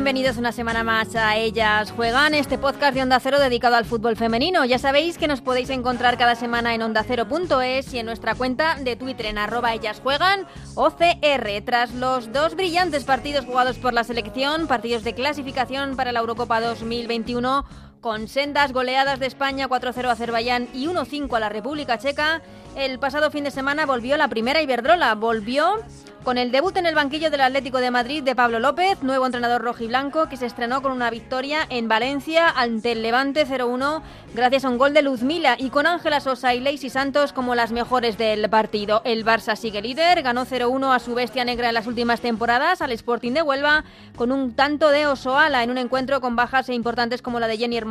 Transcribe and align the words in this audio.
Bienvenidos 0.00 0.38
una 0.38 0.50
semana 0.50 0.82
más 0.82 1.14
a 1.14 1.36
Ellas 1.36 1.92
Juegan, 1.92 2.32
este 2.32 2.56
podcast 2.56 2.94
de 2.94 3.02
Onda 3.02 3.20
Cero 3.20 3.38
dedicado 3.38 3.76
al 3.76 3.84
fútbol 3.84 4.16
femenino. 4.16 4.64
Ya 4.64 4.78
sabéis 4.78 5.18
que 5.18 5.28
nos 5.28 5.42
podéis 5.42 5.68
encontrar 5.68 6.16
cada 6.16 6.36
semana 6.36 6.74
en 6.74 6.80
ondacero.es 6.80 7.92
y 7.92 7.98
en 7.98 8.06
nuestra 8.06 8.34
cuenta 8.34 8.76
de 8.76 8.96
Twitter 8.96 9.26
en 9.26 9.36
arroba 9.36 9.74
Ellas 9.74 10.00
Juegan 10.02 10.46
OCR. 10.74 11.62
Tras 11.66 11.92
los 11.92 12.32
dos 12.32 12.56
brillantes 12.56 13.04
partidos 13.04 13.44
jugados 13.44 13.76
por 13.76 13.92
la 13.92 14.02
selección, 14.02 14.68
partidos 14.68 15.04
de 15.04 15.12
clasificación 15.12 15.96
para 15.96 16.12
la 16.12 16.20
Eurocopa 16.20 16.62
2021, 16.62 17.66
con 18.00 18.28
sendas 18.28 18.72
goleadas 18.72 19.20
de 19.20 19.26
España 19.26 19.68
4-0 19.68 20.06
a 20.06 20.12
Azerbaiyán 20.12 20.68
y 20.72 20.86
1-5 20.86 21.36
a 21.36 21.40
la 21.40 21.48
República 21.48 21.98
Checa, 21.98 22.40
el 22.76 22.98
pasado 22.98 23.30
fin 23.30 23.44
de 23.44 23.50
semana 23.50 23.84
volvió 23.84 24.16
la 24.16 24.28
primera 24.28 24.62
Iberdrola. 24.62 25.14
Volvió 25.16 25.84
con 26.22 26.38
el 26.38 26.52
debut 26.52 26.76
en 26.76 26.86
el 26.86 26.94
banquillo 26.94 27.30
del 27.30 27.40
Atlético 27.40 27.78
de 27.78 27.90
Madrid 27.90 28.22
de 28.22 28.36
Pablo 28.36 28.60
López, 28.60 29.02
nuevo 29.02 29.26
entrenador 29.26 29.62
rojiblanco 29.62 30.28
que 30.28 30.36
se 30.36 30.46
estrenó 30.46 30.82
con 30.82 30.92
una 30.92 31.10
victoria 31.10 31.66
en 31.70 31.88
Valencia 31.88 32.48
ante 32.48 32.92
el 32.92 33.02
Levante 33.02 33.46
0-1 33.46 34.02
gracias 34.34 34.64
a 34.64 34.68
un 34.68 34.78
gol 34.78 34.94
de 34.94 35.02
Luzmila 35.02 35.56
y 35.58 35.70
con 35.70 35.86
Ángela 35.86 36.20
Sosa 36.20 36.54
y 36.54 36.60
Lacey 36.60 36.90
Santos 36.90 37.32
como 37.32 37.54
las 37.54 37.72
mejores 37.72 38.18
del 38.18 38.48
partido. 38.50 39.02
El 39.04 39.24
Barça 39.24 39.56
sigue 39.56 39.82
líder, 39.82 40.22
ganó 40.22 40.44
0-1 40.44 40.94
a 40.94 40.98
su 40.98 41.14
bestia 41.14 41.44
negra 41.44 41.68
en 41.68 41.74
las 41.74 41.86
últimas 41.86 42.20
temporadas 42.20 42.82
al 42.82 42.92
Sporting 42.92 43.32
de 43.32 43.42
Huelva 43.42 43.84
con 44.14 44.30
un 44.30 44.54
tanto 44.54 44.90
de 44.90 45.06
Osoala 45.06 45.62
en 45.64 45.70
un 45.70 45.78
encuentro 45.78 46.20
con 46.20 46.36
bajas 46.36 46.68
e 46.68 46.74
importantes 46.74 47.22
como 47.22 47.40
la 47.40 47.48
de 47.48 47.56
Jenny 47.56 47.76
Hermoso 47.76 47.89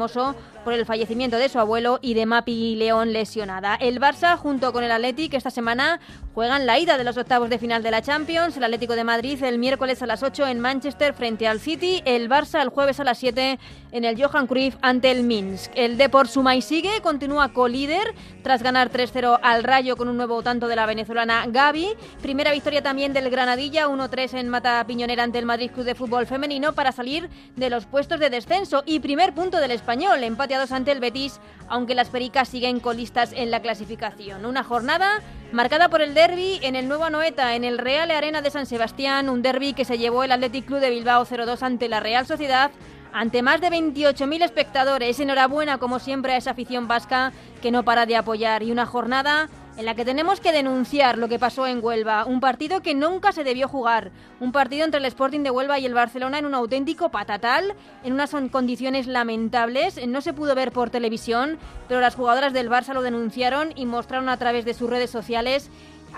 por 0.63 0.73
el 0.73 0.85
fallecimiento 0.85 1.37
de 1.37 1.49
su 1.49 1.59
abuelo 1.59 1.99
y 2.01 2.13
de 2.13 2.25
Mapi 2.25 2.75
León 2.75 3.11
lesionada. 3.11 3.75
El 3.75 3.99
Barça 3.99 4.37
junto 4.37 4.71
con 4.71 4.83
el 4.83 4.91
Athletic 4.91 5.33
esta 5.33 5.49
semana 5.49 5.99
juegan 6.33 6.65
la 6.65 6.79
ida 6.79 6.97
de 6.97 7.03
los 7.03 7.17
octavos 7.17 7.49
de 7.49 7.57
final 7.57 7.81
de 7.81 7.91
la 7.91 8.01
Champions 8.01 8.19
Champions, 8.19 8.57
el 8.57 8.63
Atlético 8.65 8.95
de 8.95 9.05
Madrid 9.05 9.41
el 9.43 9.59
miércoles 9.59 10.01
a 10.01 10.05
las 10.05 10.23
8 10.23 10.47
en 10.47 10.59
Manchester 10.59 11.13
frente 11.13 11.47
al 11.47 11.61
City, 11.61 12.01
el 12.03 12.29
Barça 12.29 12.61
el 12.61 12.67
jueves 12.67 12.99
a 12.99 13.05
las 13.05 13.17
7 13.17 13.57
en 13.91 14.03
el 14.03 14.21
Johan 14.21 14.45
Cruyff 14.45 14.75
ante 14.81 15.09
el 15.09 15.23
Minsk. 15.23 15.71
El 15.73 15.97
Depor 15.97 16.27
suma 16.27 16.55
y 16.55 16.61
sigue, 16.61 17.01
continúa 17.01 17.53
co-líder 17.53 18.13
tras 18.43 18.61
ganar 18.61 18.91
3-0 18.91 19.39
al 19.41 19.63
Rayo 19.63 19.95
con 19.95 20.09
un 20.09 20.17
nuevo 20.17 20.43
tanto 20.43 20.67
de 20.67 20.75
la 20.75 20.85
venezolana 20.85 21.45
Gaby. 21.47 21.89
Primera 22.21 22.51
victoria 22.51 22.83
también 22.83 23.13
del 23.13 23.29
Granadilla, 23.29 23.87
1-3 23.87 24.37
en 24.37 24.49
Mata 24.49 24.83
Piñonera 24.85 25.23
ante 25.23 25.39
el 25.39 25.45
Madrid 25.45 25.71
Club 25.71 25.85
de 25.85 25.95
Fútbol 25.95 26.27
Femenino 26.27 26.73
para 26.73 26.91
salir 26.91 27.29
de 27.55 27.69
los 27.69 27.85
puestos 27.85 28.19
de 28.19 28.29
descenso 28.29 28.83
y 28.85 28.99
primer 28.99 29.33
punto 29.33 29.59
del 29.59 29.71
español, 29.89 30.23
empateados 30.23 30.71
ante 30.71 30.91
el 30.91 30.99
Betis, 30.99 31.39
aunque 31.67 31.95
las 31.95 32.09
pericas 32.09 32.47
siguen 32.47 32.79
colistas 32.79 33.33
en 33.33 33.49
la 33.49 33.59
clasificación. 33.59 34.45
Una 34.45 34.63
jornada 34.63 35.23
marcada 35.51 35.89
por 35.89 36.03
el 36.03 36.13
derby 36.13 36.59
en 36.61 36.75
el 36.75 36.87
Nuevo 36.87 37.05
Anoeta, 37.05 37.55
en 37.55 37.63
el 37.63 37.79
Real 37.79 38.11
Arena 38.11 38.43
de 38.43 38.51
San 38.51 38.67
Sebastián, 38.67 39.29
un 39.29 39.41
derby 39.41 39.73
que 39.73 39.85
se 39.85 39.97
llevó 39.97 40.23
el 40.23 40.31
Athletic 40.31 40.67
Club 40.67 40.79
de 40.79 40.91
Bilbao 40.91 41.25
0-2 41.25 41.63
ante 41.63 41.89
la 41.89 42.01
Real 42.01 42.27
Sociedad, 42.27 42.69
ante 43.13 43.41
más 43.41 43.61
de 43.61 43.69
28.000 43.69 44.43
espectadores. 44.43 45.19
Enhorabuena, 45.19 45.79
como 45.79 45.97
siempre, 45.97 46.33
a 46.33 46.37
esa 46.37 46.51
afición 46.51 46.87
vasca 46.87 47.31
que 47.59 47.71
no 47.71 47.83
para 47.83 48.05
de 48.05 48.15
apoyar. 48.15 48.61
Y 48.61 48.71
una 48.71 48.85
jornada 48.85 49.49
en 49.79 49.85
la 49.85 49.95
que 49.95 50.03
tenemos 50.03 50.41
que 50.41 50.51
denunciar 50.51 51.17
lo 51.17 51.29
que 51.29 51.39
pasó 51.39 51.65
en 51.65 51.81
Huelva, 51.81 52.25
un 52.25 52.41
partido 52.41 52.81
que 52.81 52.93
nunca 52.93 53.31
se 53.31 53.45
debió 53.45 53.69
jugar, 53.69 54.11
un 54.41 54.51
partido 54.51 54.83
entre 54.83 54.99
el 54.99 55.05
Sporting 55.05 55.39
de 55.39 55.51
Huelva 55.51 55.79
y 55.79 55.85
el 55.85 55.93
Barcelona 55.93 56.37
en 56.37 56.45
un 56.45 56.53
auténtico 56.53 57.07
patatal, 57.11 57.73
en 58.03 58.11
unas 58.11 58.35
condiciones 58.51 59.07
lamentables, 59.07 60.05
no 60.05 60.19
se 60.19 60.33
pudo 60.33 60.53
ver 60.53 60.73
por 60.73 60.89
televisión, 60.89 61.57
pero 61.87 62.01
las 62.01 62.15
jugadoras 62.15 62.51
del 62.51 62.69
Barça 62.69 62.93
lo 62.93 63.01
denunciaron 63.01 63.71
y 63.73 63.85
mostraron 63.85 64.27
a 64.27 64.35
través 64.35 64.65
de 64.65 64.73
sus 64.73 64.89
redes 64.89 65.11
sociales 65.11 65.69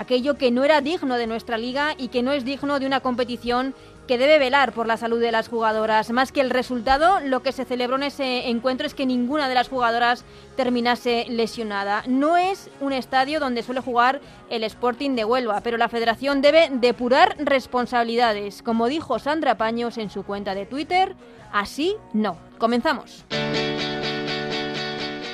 aquello 0.02 0.36
que 0.36 0.52
no 0.52 0.64
era 0.64 0.82
digno 0.82 1.16
de 1.16 1.28
nuestra 1.28 1.58
liga 1.58 1.94
y 1.98 2.10
que 2.10 2.24
no 2.24 2.32
es 2.32 2.44
digno 2.44 2.80
de 2.80 2.86
una 2.86 3.00
competición 3.00 3.74
que 4.08 4.18
debe 4.18 4.40
velar 4.40 4.74
por 4.74 4.88
la 4.88 4.98
salud 4.98 5.22
de 5.22 5.32
las 5.32 5.48
jugadoras. 5.48 6.10
Más 6.10 6.32
que 6.32 6.42
el 6.42 6.50
resultado, 6.50 7.20
lo 7.22 7.44
que 7.44 7.52
se 7.52 7.66
celebró 7.66 7.96
en 7.98 8.04
ese 8.04 8.50
encuentro 8.50 8.88
es 8.88 8.96
que 8.96 9.06
ninguna 9.06 9.48
de 9.48 9.56
las 9.56 9.70
jugadoras 9.70 10.26
terminase 10.58 11.26
lesionada. 11.30 12.04
No 12.08 12.36
es 12.36 12.70
un 12.82 12.94
estadio 12.94 13.40
donde 13.40 13.64
suele 13.64 13.80
jugar 13.80 14.20
el 14.50 14.64
Sporting 14.64 15.12
de 15.12 15.24
Huelva, 15.24 15.62
pero 15.62 15.78
la 15.78 15.88
federación 15.88 16.42
debe 16.42 16.70
depurar 16.72 17.36
responsabilidades. 17.38 18.64
Como 18.64 18.88
dijo 18.88 19.20
Sandra 19.20 19.56
Paños 19.56 19.98
en 19.98 20.10
su 20.10 20.24
cuenta 20.24 20.56
de 20.56 20.66
Twitter, 20.66 21.16
así 21.54 21.96
no. 22.12 22.38
Comenzamos. 22.58 23.24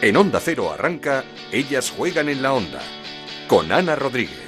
En 0.02 0.16
Onda 0.16 0.40
Cero 0.40 0.72
arranca 0.72 1.24
Ellas 1.52 1.90
juegan 1.90 2.30
en 2.30 2.44
la 2.44 2.54
onda 2.54 2.82
con 3.48 3.72
Ana 3.72 3.96
Rodríguez. 3.96 4.47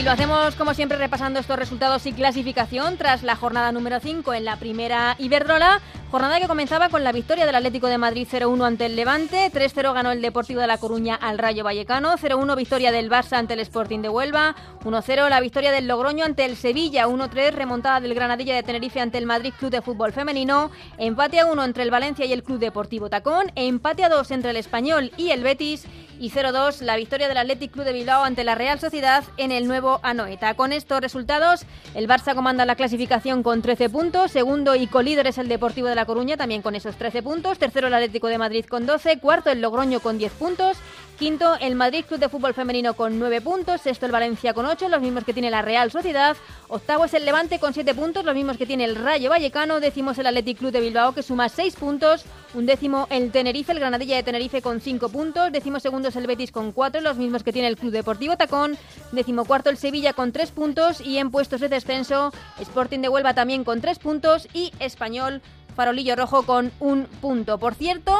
Y 0.00 0.02
lo 0.02 0.12
hacemos 0.12 0.54
como 0.54 0.72
siempre 0.72 0.96
repasando 0.96 1.40
estos 1.40 1.58
resultados 1.58 2.06
y 2.06 2.14
clasificación 2.14 2.96
tras 2.96 3.22
la 3.22 3.36
jornada 3.36 3.70
número 3.70 4.00
5 4.00 4.32
en 4.32 4.46
la 4.46 4.56
primera 4.56 5.14
Iberdrola. 5.18 5.82
Jornada 6.10 6.40
que 6.40 6.48
comenzaba 6.48 6.88
con 6.88 7.04
la 7.04 7.12
victoria 7.12 7.44
del 7.44 7.54
Atlético 7.54 7.86
de 7.86 7.98
Madrid 7.98 8.26
0-1 8.26 8.66
ante 8.66 8.86
el 8.86 8.96
Levante, 8.96 9.52
3-0 9.52 9.92
ganó 9.92 10.10
el 10.10 10.22
Deportivo 10.22 10.62
de 10.62 10.66
La 10.66 10.78
Coruña 10.78 11.16
al 11.16 11.36
Rayo 11.36 11.64
Vallecano, 11.64 12.16
0-1 12.16 12.56
victoria 12.56 12.92
del 12.92 13.10
Barça 13.10 13.34
ante 13.34 13.52
el 13.52 13.60
Sporting 13.60 14.00
de 14.00 14.08
Huelva, 14.08 14.56
1-0 14.84 15.28
la 15.28 15.40
victoria 15.40 15.70
del 15.70 15.86
Logroño 15.86 16.24
ante 16.24 16.46
el 16.46 16.56
Sevilla, 16.56 17.06
1-3 17.06 17.52
remontada 17.52 18.00
del 18.00 18.14
Granadilla 18.14 18.56
de 18.56 18.62
Tenerife 18.62 19.00
ante 19.00 19.18
el 19.18 19.26
Madrid 19.26 19.52
Club 19.56 19.70
de 19.70 19.82
Fútbol 19.82 20.14
Femenino, 20.14 20.70
empate 20.96 21.40
a 21.40 21.46
1 21.46 21.62
entre 21.62 21.82
el 21.82 21.90
Valencia 21.90 22.24
y 22.24 22.32
el 22.32 22.42
Club 22.42 22.58
Deportivo 22.58 23.10
Tacón, 23.10 23.52
empate 23.54 24.02
a 24.02 24.08
2 24.08 24.30
entre 24.30 24.50
el 24.50 24.56
Español 24.56 25.12
y 25.18 25.30
el 25.30 25.42
Betis 25.42 25.86
y 26.20 26.30
0-2 26.30 26.82
la 26.82 26.96
victoria 26.96 27.28
del 27.28 27.38
Athletic 27.38 27.72
Club 27.72 27.86
de 27.86 27.94
Bilbao 27.94 28.22
ante 28.22 28.44
la 28.44 28.54
Real 28.54 28.78
Sociedad 28.78 29.24
en 29.38 29.50
el 29.50 29.66
nuevo 29.66 30.00
Anoeta. 30.02 30.52
Con 30.54 30.74
estos 30.74 31.00
resultados, 31.00 31.64
el 31.94 32.06
Barça 32.06 32.34
comanda 32.34 32.66
la 32.66 32.76
clasificación 32.76 33.42
con 33.42 33.62
13 33.62 33.88
puntos, 33.88 34.30
segundo 34.30 34.76
y 34.76 34.86
colíder 34.86 35.26
es 35.26 35.38
el 35.38 35.48
Deportivo 35.48 35.88
de 35.88 35.94
La 35.94 36.04
Coruña 36.04 36.36
también 36.36 36.60
con 36.60 36.74
esos 36.74 36.96
13 36.96 37.22
puntos, 37.22 37.58
tercero 37.58 37.88
el 37.88 37.94
Atlético 37.94 38.28
de 38.28 38.36
Madrid 38.36 38.66
con 38.66 38.84
12, 38.84 39.18
cuarto 39.18 39.50
el 39.50 39.62
Logroño 39.62 40.00
con 40.00 40.18
10 40.18 40.32
puntos, 40.32 40.76
quinto 41.20 41.54
el 41.60 41.74
Madrid 41.74 42.06
Club 42.08 42.18
de 42.18 42.30
Fútbol 42.30 42.54
Femenino 42.54 42.94
con 42.94 43.18
9 43.18 43.42
puntos, 43.42 43.82
sexto 43.82 44.06
el 44.06 44.12
Valencia 44.12 44.54
con 44.54 44.64
8, 44.64 44.88
los 44.88 45.02
mismos 45.02 45.22
que 45.22 45.34
tiene 45.34 45.50
la 45.50 45.60
Real 45.60 45.90
Sociedad, 45.90 46.34
octavo 46.66 47.04
es 47.04 47.12
el 47.12 47.26
Levante 47.26 47.58
con 47.58 47.74
7 47.74 47.94
puntos, 47.94 48.24
los 48.24 48.34
mismos 48.34 48.56
que 48.56 48.64
tiene 48.64 48.86
el 48.86 48.96
Rayo 48.96 49.28
Vallecano, 49.28 49.80
décimo 49.80 50.12
es 50.12 50.18
el 50.18 50.26
Athletic 50.26 50.56
Club 50.56 50.72
de 50.72 50.80
Bilbao 50.80 51.12
que 51.12 51.22
suma 51.22 51.50
6 51.50 51.76
puntos, 51.76 52.24
un 52.54 52.64
décimo 52.64 53.06
el 53.10 53.30
Tenerife, 53.32 53.72
el 53.72 53.80
Granadilla 53.80 54.16
de 54.16 54.22
Tenerife 54.22 54.62
con 54.62 54.80
5 54.80 55.10
puntos, 55.10 55.52
décimo 55.52 55.78
segundo 55.78 56.08
es 56.08 56.16
el 56.16 56.26
Betis 56.26 56.52
con 56.52 56.72
4, 56.72 57.02
los 57.02 57.18
mismos 57.18 57.42
que 57.42 57.52
tiene 57.52 57.68
el 57.68 57.76
Club 57.76 57.92
Deportivo 57.92 58.38
Tacón, 58.38 58.78
décimo 59.12 59.44
cuarto 59.44 59.68
el 59.68 59.76
Sevilla 59.76 60.14
con 60.14 60.32
3 60.32 60.50
puntos. 60.52 61.02
Y 61.02 61.18
en 61.18 61.30
puestos 61.30 61.60
de 61.60 61.68
descenso 61.68 62.32
Sporting 62.58 63.00
de 63.00 63.10
Huelva 63.10 63.34
también 63.34 63.62
con 63.62 63.82
3 63.82 63.98
puntos 63.98 64.48
y 64.54 64.72
Español 64.78 65.42
farolillo 65.76 66.16
rojo 66.16 66.44
con 66.44 66.72
un 66.80 67.04
punto. 67.20 67.58
Por 67.58 67.74
cierto, 67.74 68.16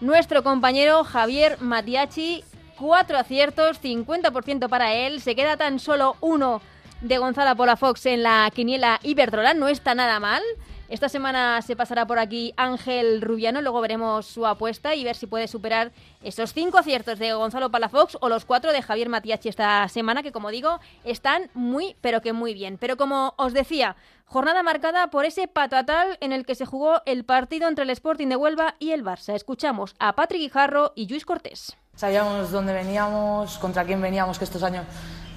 nuestro 0.00 0.42
compañero 0.42 1.04
Javier 1.04 1.60
Matiachi, 1.60 2.44
cuatro 2.76 3.18
aciertos, 3.18 3.80
50% 3.82 4.68
para 4.68 4.94
él, 4.94 5.20
se 5.20 5.34
queda 5.34 5.56
tan 5.56 5.78
solo 5.78 6.16
uno 6.20 6.60
de 7.00 7.18
Gonzalo 7.18 7.56
Polafox 7.56 8.06
en 8.06 8.22
la 8.22 8.50
quiniela 8.54 9.00
Iberdrola, 9.02 9.54
no 9.54 9.68
está 9.68 9.94
nada 9.94 10.20
mal. 10.20 10.42
Esta 10.88 11.10
semana 11.10 11.60
se 11.60 11.76
pasará 11.76 12.06
por 12.06 12.18
aquí 12.18 12.54
Ángel 12.56 13.20
Rubiano, 13.20 13.60
luego 13.60 13.82
veremos 13.82 14.24
su 14.24 14.46
apuesta 14.46 14.94
y 14.94 15.04
ver 15.04 15.16
si 15.16 15.26
puede 15.26 15.46
superar 15.46 15.92
esos 16.22 16.54
cinco 16.54 16.78
aciertos 16.78 17.18
de 17.18 17.34
Gonzalo 17.34 17.70
Palafox 17.70 18.16
o 18.22 18.30
los 18.30 18.46
cuatro 18.46 18.72
de 18.72 18.80
Javier 18.80 19.10
Matiachi 19.10 19.50
esta 19.50 19.86
semana, 19.88 20.22
que 20.22 20.32
como 20.32 20.48
digo, 20.48 20.80
están 21.04 21.50
muy, 21.52 21.94
pero 22.00 22.22
que 22.22 22.32
muy 22.32 22.54
bien. 22.54 22.78
Pero 22.80 22.96
como 22.96 23.34
os 23.36 23.52
decía, 23.52 23.96
jornada 24.24 24.62
marcada 24.62 25.08
por 25.08 25.26
ese 25.26 25.46
patatal 25.46 26.16
en 26.22 26.32
el 26.32 26.46
que 26.46 26.54
se 26.54 26.64
jugó 26.64 27.02
el 27.04 27.22
partido 27.24 27.68
entre 27.68 27.84
el 27.84 27.90
Sporting 27.90 28.28
de 28.28 28.36
Huelva 28.36 28.76
y 28.78 28.92
el 28.92 29.04
Barça. 29.04 29.34
Escuchamos 29.34 29.94
a 29.98 30.14
Patrick 30.14 30.40
Guijarro 30.40 30.92
y 30.94 31.06
Luis 31.06 31.26
Cortés. 31.26 31.76
Sabíamos 31.96 32.50
dónde 32.50 32.72
veníamos, 32.72 33.58
contra 33.58 33.84
quién 33.84 34.00
veníamos, 34.00 34.38
que 34.38 34.44
estos 34.44 34.62
años, 34.62 34.86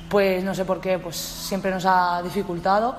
pues 0.10 0.46
no 0.46 0.56
sé 0.56 0.64
por 0.64 0.80
qué, 0.80 0.98
pues 0.98 1.18
siempre 1.18 1.72
nos 1.72 1.86
ha 1.86 2.22
dificultado 2.24 2.96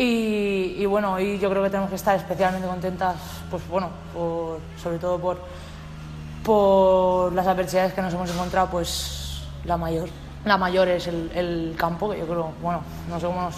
y, 0.00 0.86
bueno, 0.86 1.14
hoy 1.14 1.38
yo 1.40 1.50
creo 1.50 1.62
que 1.64 1.70
tenemos 1.70 1.90
que 1.90 1.96
estar 1.96 2.16
especialmente 2.16 2.68
contentas, 2.68 3.16
pues 3.50 3.66
bueno, 3.68 3.90
sobre 4.80 4.98
todo 4.98 5.18
por, 5.18 5.38
por 6.44 7.32
las 7.32 7.46
adversidades 7.46 7.92
que 7.92 8.02
nos 8.02 8.14
hemos 8.14 8.30
encontrado, 8.30 8.68
pues 8.70 9.42
la 9.64 9.76
mayor. 9.76 10.08
La 10.44 10.56
mayor 10.56 10.86
es 10.86 11.08
el, 11.08 11.74
campo, 11.76 12.10
que 12.10 12.18
yo 12.20 12.26
creo, 12.26 12.52
bueno, 12.62 12.82
no 13.10 13.18
sé 13.18 13.26
nos 13.26 13.56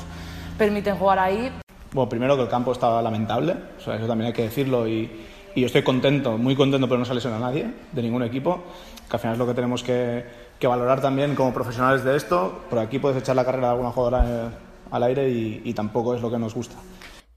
permiten 0.57 0.97
jugar 0.97 1.19
ahí. 1.19 1.53
Bueno, 1.93 2.09
primero 2.09 2.37
que 2.37 2.43
el 2.43 2.49
campo 2.49 2.73
estaba 2.73 3.03
lamentable, 3.03 3.55
o 3.87 3.93
eso 3.93 4.07
también 4.07 4.29
hay 4.29 4.33
que 4.33 4.43
decirlo 4.43 4.89
y, 4.89 5.27
yo 5.55 5.67
estoy 5.67 5.83
contento, 5.83 6.39
muy 6.39 6.57
contento, 6.57 6.89
pero 6.89 7.01
no 7.01 7.05
se 7.05 7.13
lesiona 7.13 7.37
a 7.37 7.41
nadie 7.41 7.69
de 7.93 8.03
ningún 8.03 8.23
equipo, 8.23 8.63
que 9.11 9.17
al 9.17 9.21
final 9.21 9.35
es 9.35 9.39
lo 9.39 9.47
que 9.47 9.53
tenemos 9.53 9.83
que, 9.83 10.25
que 10.59 10.67
valorar 10.67 11.03
también 11.03 11.35
como 11.35 11.53
profesionales 11.53 12.03
de 12.03 12.17
esto. 12.17 12.63
Por 12.71 12.79
aquí 12.79 12.99
puedes 12.99 13.19
echar 13.19 13.37
la 13.37 13.45
carrera 13.45 13.67
de 13.67 13.73
alguna 13.73 13.91
jugadora. 13.91 14.70
Al 14.91 15.03
aire 15.05 15.31
y, 15.31 15.73
tampoco 15.75 16.15
es 16.15 16.23
lo 16.23 16.31
que 16.31 16.39
nos 16.39 16.55
gusta. 16.55 16.77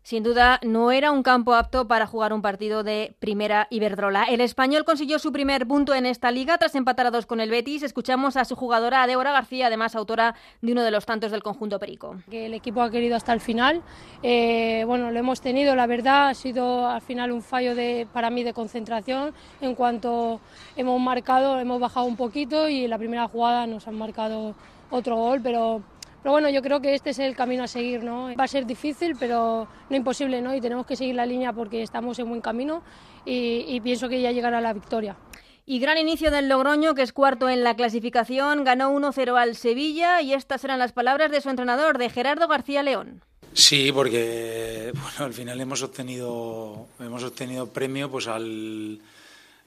Sin 0.04 0.22
duda, 0.22 0.60
no 0.64 0.92
era 0.92 1.12
un 1.12 1.24
campo 1.24 1.54
apto 1.54 1.88
para 1.88 2.06
jugar 2.06 2.34
un 2.34 2.42
partido 2.42 2.84
de 2.84 3.16
primera 3.20 3.68
Iberdrola. 3.70 4.26
El 4.26 4.42
español 4.42 4.84
consiguió 4.84 5.18
su 5.18 5.32
primer 5.32 5.66
punto 5.66 5.96
en 5.96 6.06
esta 6.06 6.30
liga 6.30 6.58
tras 6.58 6.76
empatar 6.76 7.06
a 7.06 7.12
dos 7.12 7.26
con 7.26 7.40
el 7.40 7.50
Betis. 7.50 7.84
Escuchamos 7.84 8.36
a 8.36 8.44
su 8.44 8.58
jugadora, 8.58 9.08
Débora 9.08 9.32
García, 9.32 9.68
además 9.68 9.96
autora 9.96 10.36
de 10.62 10.74
uno 10.74 10.84
de 10.84 10.92
los 10.92 11.06
tantos 11.06 11.32
del 11.32 11.42
conjunto 11.42 11.80
Perico. 11.80 12.18
el 12.30 12.54
equipo 12.54 12.82
ha 12.82 12.92
querido 12.92 13.16
hasta 13.16 13.32
el 13.32 13.40
final. 13.40 13.82
Eh, 14.24 14.84
bueno, 14.86 15.10
lo 15.10 15.18
hemos 15.18 15.40
tenido, 15.40 15.74
la 15.74 15.88
verdad, 15.88 16.28
ha 16.28 16.34
sido 16.34 16.86
al 16.86 17.02
final 17.02 17.32
un 17.32 17.42
fallo 17.42 17.74
de, 17.74 18.06
para 18.12 18.30
mí 18.30 18.44
de 18.44 18.52
concentración. 18.52 19.34
En 19.62 19.74
cuanto 19.74 20.42
hemos 20.76 21.00
marcado, 21.00 21.62
hemos 21.62 21.80
bajado 21.80 22.08
un 22.08 22.18
poquito 22.18 22.68
y 22.68 22.84
en 22.84 22.90
la 22.90 22.98
primera 22.98 23.30
jugada 23.30 23.68
nos 23.68 23.88
han 23.88 23.98
marcado 23.98 24.54
otro 24.90 25.16
gol, 25.16 25.40
pero 25.42 25.82
pero 26.24 26.32
bueno, 26.32 26.50
yo 26.50 26.62
creo 26.62 26.80
que 26.80 26.96
este 26.96 27.10
es 27.10 27.20
el 27.20 27.36
camino 27.36 27.64
a 27.64 27.68
seguir, 27.68 28.02
¿no? 28.02 28.34
Va 28.40 28.46
a 28.46 28.48
ser 28.48 28.66
difícil, 28.66 29.18
pero 29.20 29.68
no 29.90 29.96
imposible, 29.96 30.42
¿no? 30.42 30.56
Y 30.56 30.62
tenemos 30.62 30.86
que 30.86 30.96
seguir 30.96 31.16
la 31.16 31.26
línea 31.26 31.52
porque 31.52 31.84
estamos 31.84 32.18
en 32.18 32.30
buen 32.30 32.40
camino 32.40 32.82
y, 33.26 33.78
pienso 33.82 34.08
que 34.08 34.22
ya 34.22 34.32
llegará 34.32 34.62
la 34.62 34.72
victoria. 34.72 35.18
Y 35.66 35.80
gran 35.80 35.98
inicio 35.98 36.32
del 36.32 36.48
Logroño, 36.48 36.96
que 36.96 37.02
es 37.02 37.12
cuarto 37.12 37.50
en 37.50 37.66
la 37.66 37.76
clasificación, 37.76 38.64
ganó 38.64 38.94
1-0 38.94 39.38
al 39.38 39.58
Sevilla 39.58 40.22
y 40.22 40.34
estas 40.34 40.64
eran 40.64 40.80
las 40.80 40.94
palabras 40.94 41.30
de 41.30 41.42
su 41.42 41.50
entrenador, 41.50 41.98
de 41.98 42.10
Gerardo 42.10 42.48
García 42.48 42.84
León. 42.84 43.22
Sí, 43.52 43.92
porque 43.92 44.94
bueno, 44.94 45.26
al 45.26 45.34
final 45.34 45.60
hemos 45.60 45.84
obtenido 45.84 46.88
hemos 47.00 47.24
obtenido 47.24 47.68
premio 47.68 48.10
pues 48.10 48.28
al 48.28 49.00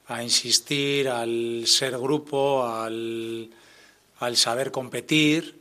a 0.08 0.22
insistir, 0.22 1.08
al 1.08 1.64
ser 1.66 1.98
grupo, 1.98 2.66
al, 2.66 3.50
al 4.20 4.36
saber 4.36 4.70
competir 4.70 5.55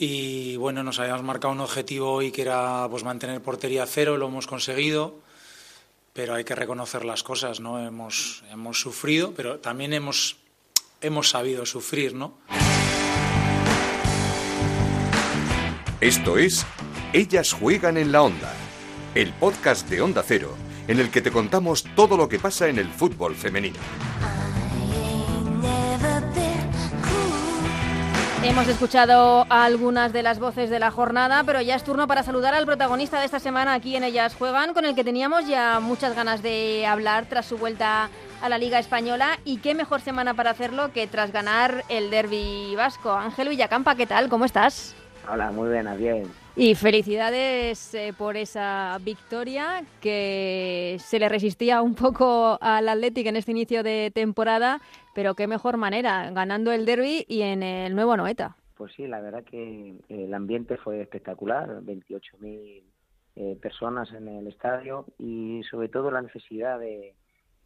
y 0.00 0.56
bueno, 0.56 0.84
nos 0.84 1.00
habíamos 1.00 1.24
marcado 1.24 1.52
un 1.52 1.60
objetivo 1.60 2.12
hoy 2.12 2.30
que 2.30 2.42
era 2.42 2.86
pues 2.88 3.02
mantener 3.02 3.40
portería 3.40 3.84
cero, 3.84 4.16
lo 4.16 4.28
hemos 4.28 4.46
conseguido, 4.46 5.18
pero 6.12 6.34
hay 6.34 6.44
que 6.44 6.54
reconocer 6.54 7.04
las 7.04 7.24
cosas, 7.24 7.58
¿no? 7.58 7.84
Hemos, 7.84 8.44
hemos 8.52 8.80
sufrido, 8.80 9.32
pero 9.34 9.58
también 9.58 9.92
hemos, 9.92 10.36
hemos 11.00 11.30
sabido 11.30 11.66
sufrir, 11.66 12.14
¿no? 12.14 12.38
Esto 16.00 16.38
es 16.38 16.64
Ellas 17.12 17.52
juegan 17.52 17.96
en 17.96 18.12
la 18.12 18.22
onda, 18.22 18.54
el 19.16 19.32
podcast 19.32 19.88
de 19.88 20.00
Onda 20.00 20.22
Cero, 20.24 20.54
en 20.86 21.00
el 21.00 21.10
que 21.10 21.22
te 21.22 21.32
contamos 21.32 21.84
todo 21.96 22.16
lo 22.16 22.28
que 22.28 22.38
pasa 22.38 22.68
en 22.68 22.78
el 22.78 22.88
fútbol 22.88 23.34
femenino. 23.34 23.80
Hemos 28.44 28.68
escuchado 28.68 29.46
algunas 29.50 30.12
de 30.12 30.22
las 30.22 30.38
voces 30.38 30.70
de 30.70 30.78
la 30.78 30.92
jornada, 30.92 31.42
pero 31.44 31.60
ya 31.60 31.74
es 31.74 31.82
turno 31.82 32.06
para 32.06 32.22
saludar 32.22 32.54
al 32.54 32.66
protagonista 32.66 33.18
de 33.18 33.26
esta 33.26 33.40
semana 33.40 33.74
aquí 33.74 33.96
en 33.96 34.04
Ellas 34.04 34.36
Juegan, 34.36 34.74
con 34.74 34.84
el 34.84 34.94
que 34.94 35.02
teníamos 35.02 35.48
ya 35.48 35.80
muchas 35.80 36.14
ganas 36.14 36.40
de 36.40 36.86
hablar 36.86 37.26
tras 37.26 37.46
su 37.46 37.58
vuelta 37.58 38.08
a 38.40 38.48
la 38.48 38.56
Liga 38.56 38.78
Española. 38.78 39.38
Y 39.44 39.58
qué 39.58 39.74
mejor 39.74 40.00
semana 40.00 40.34
para 40.34 40.50
hacerlo 40.50 40.92
que 40.92 41.08
tras 41.08 41.32
ganar 41.32 41.84
el 41.88 42.10
derby 42.10 42.74
vasco. 42.76 43.12
Ángel 43.12 43.48
Villacampa, 43.48 43.96
¿qué 43.96 44.06
tal? 44.06 44.28
¿Cómo 44.28 44.44
estás? 44.44 44.94
Hola, 45.30 45.50
muy 45.50 45.68
buena, 45.68 45.94
bien. 45.94 46.30
Y 46.60 46.74
felicidades 46.74 47.94
eh, 47.94 48.12
por 48.18 48.36
esa 48.36 48.98
victoria 49.04 49.84
que 50.00 50.96
se 50.98 51.20
le 51.20 51.28
resistía 51.28 51.82
un 51.82 51.94
poco 51.94 52.58
al 52.60 52.88
Atlético 52.88 53.28
en 53.28 53.36
este 53.36 53.52
inicio 53.52 53.84
de 53.84 54.10
temporada, 54.12 54.80
pero 55.14 55.36
qué 55.36 55.46
mejor 55.46 55.76
manera, 55.76 56.32
ganando 56.32 56.72
el 56.72 56.84
derby 56.84 57.24
y 57.28 57.42
en 57.42 57.62
el 57.62 57.94
nuevo 57.94 58.16
Noeta. 58.16 58.56
Pues 58.76 58.92
sí, 58.94 59.06
la 59.06 59.20
verdad 59.20 59.44
que 59.44 60.00
el 60.08 60.34
ambiente 60.34 60.78
fue 60.78 61.00
espectacular, 61.00 61.80
28.000 61.82 62.82
eh, 63.36 63.56
personas 63.62 64.12
en 64.12 64.26
el 64.26 64.48
estadio 64.48 65.06
y 65.16 65.62
sobre 65.70 65.88
todo 65.88 66.10
la 66.10 66.22
necesidad 66.22 66.80
de, 66.80 67.14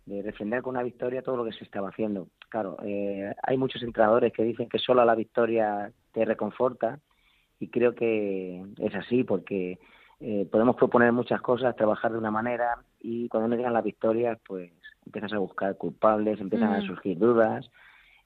defender 0.05 0.61
con 0.61 0.75
una 0.75 0.83
victoria 0.83 1.23
todo 1.23 1.39
lo 1.39 1.47
que 1.47 1.53
se 1.53 1.65
estaba 1.65 1.89
haciendo. 1.89 2.29
Claro, 2.51 2.77
eh, 2.85 3.33
hay 3.43 3.57
muchos 3.57 3.83
entrenadores 3.83 4.35
que 4.35 4.43
dicen 4.43 4.69
que 4.69 4.79
solo 4.79 5.03
la 5.03 5.15
victoria 5.15 5.91
te 6.13 6.27
reconforta 6.27 7.01
y 7.63 7.69
creo 7.69 7.95
que 7.95 8.65
es 8.79 8.95
así 8.97 9.23
porque 9.23 9.79
eh, 10.19 10.49
podemos 10.51 10.75
proponer 10.75 11.13
muchas 11.13 11.41
cosas, 11.41 11.77
trabajar 11.77 12.11
de 12.11 12.19
una 12.19 12.33
manera 12.33 12.79
y 13.01 13.29
cuando 13.29 13.49
no 13.49 13.55
llegan 13.55 13.73
las 13.73 13.85
victorias 13.85 14.37
pues 14.45 14.73
empiezas 15.07 15.33
a 15.33 15.39
buscar 15.39 15.77
culpables, 15.77 16.41
empiezan 16.41 16.75
a 16.75 16.81
mm. 16.81 16.87
surgir 16.87 17.19
dudas 17.19 17.71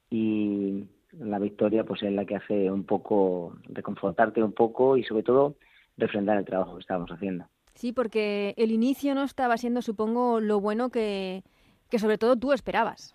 y 0.08 0.86
la 1.12 1.38
victoria 1.38 1.84
pues 1.84 2.02
es 2.02 2.12
la 2.12 2.24
que 2.24 2.36
hace 2.36 2.70
un 2.70 2.84
poco 2.84 3.58
reconfortarte 3.68 4.42
un 4.42 4.52
poco 4.52 4.96
y 4.96 5.04
sobre 5.04 5.22
todo 5.22 5.56
refrendar 5.98 6.38
el 6.38 6.46
trabajo 6.46 6.76
que 6.76 6.80
estábamos 6.80 7.10
haciendo. 7.10 7.44
Sí, 7.74 7.92
porque 7.92 8.54
el 8.56 8.70
inicio 8.70 9.14
no 9.14 9.22
estaba 9.22 9.58
siendo, 9.58 9.82
supongo, 9.82 10.40
lo 10.40 10.60
bueno 10.60 10.88
que, 10.88 11.42
que 11.90 11.98
sobre 11.98 12.16
todo 12.16 12.36
tú 12.36 12.54
esperabas. 12.54 13.14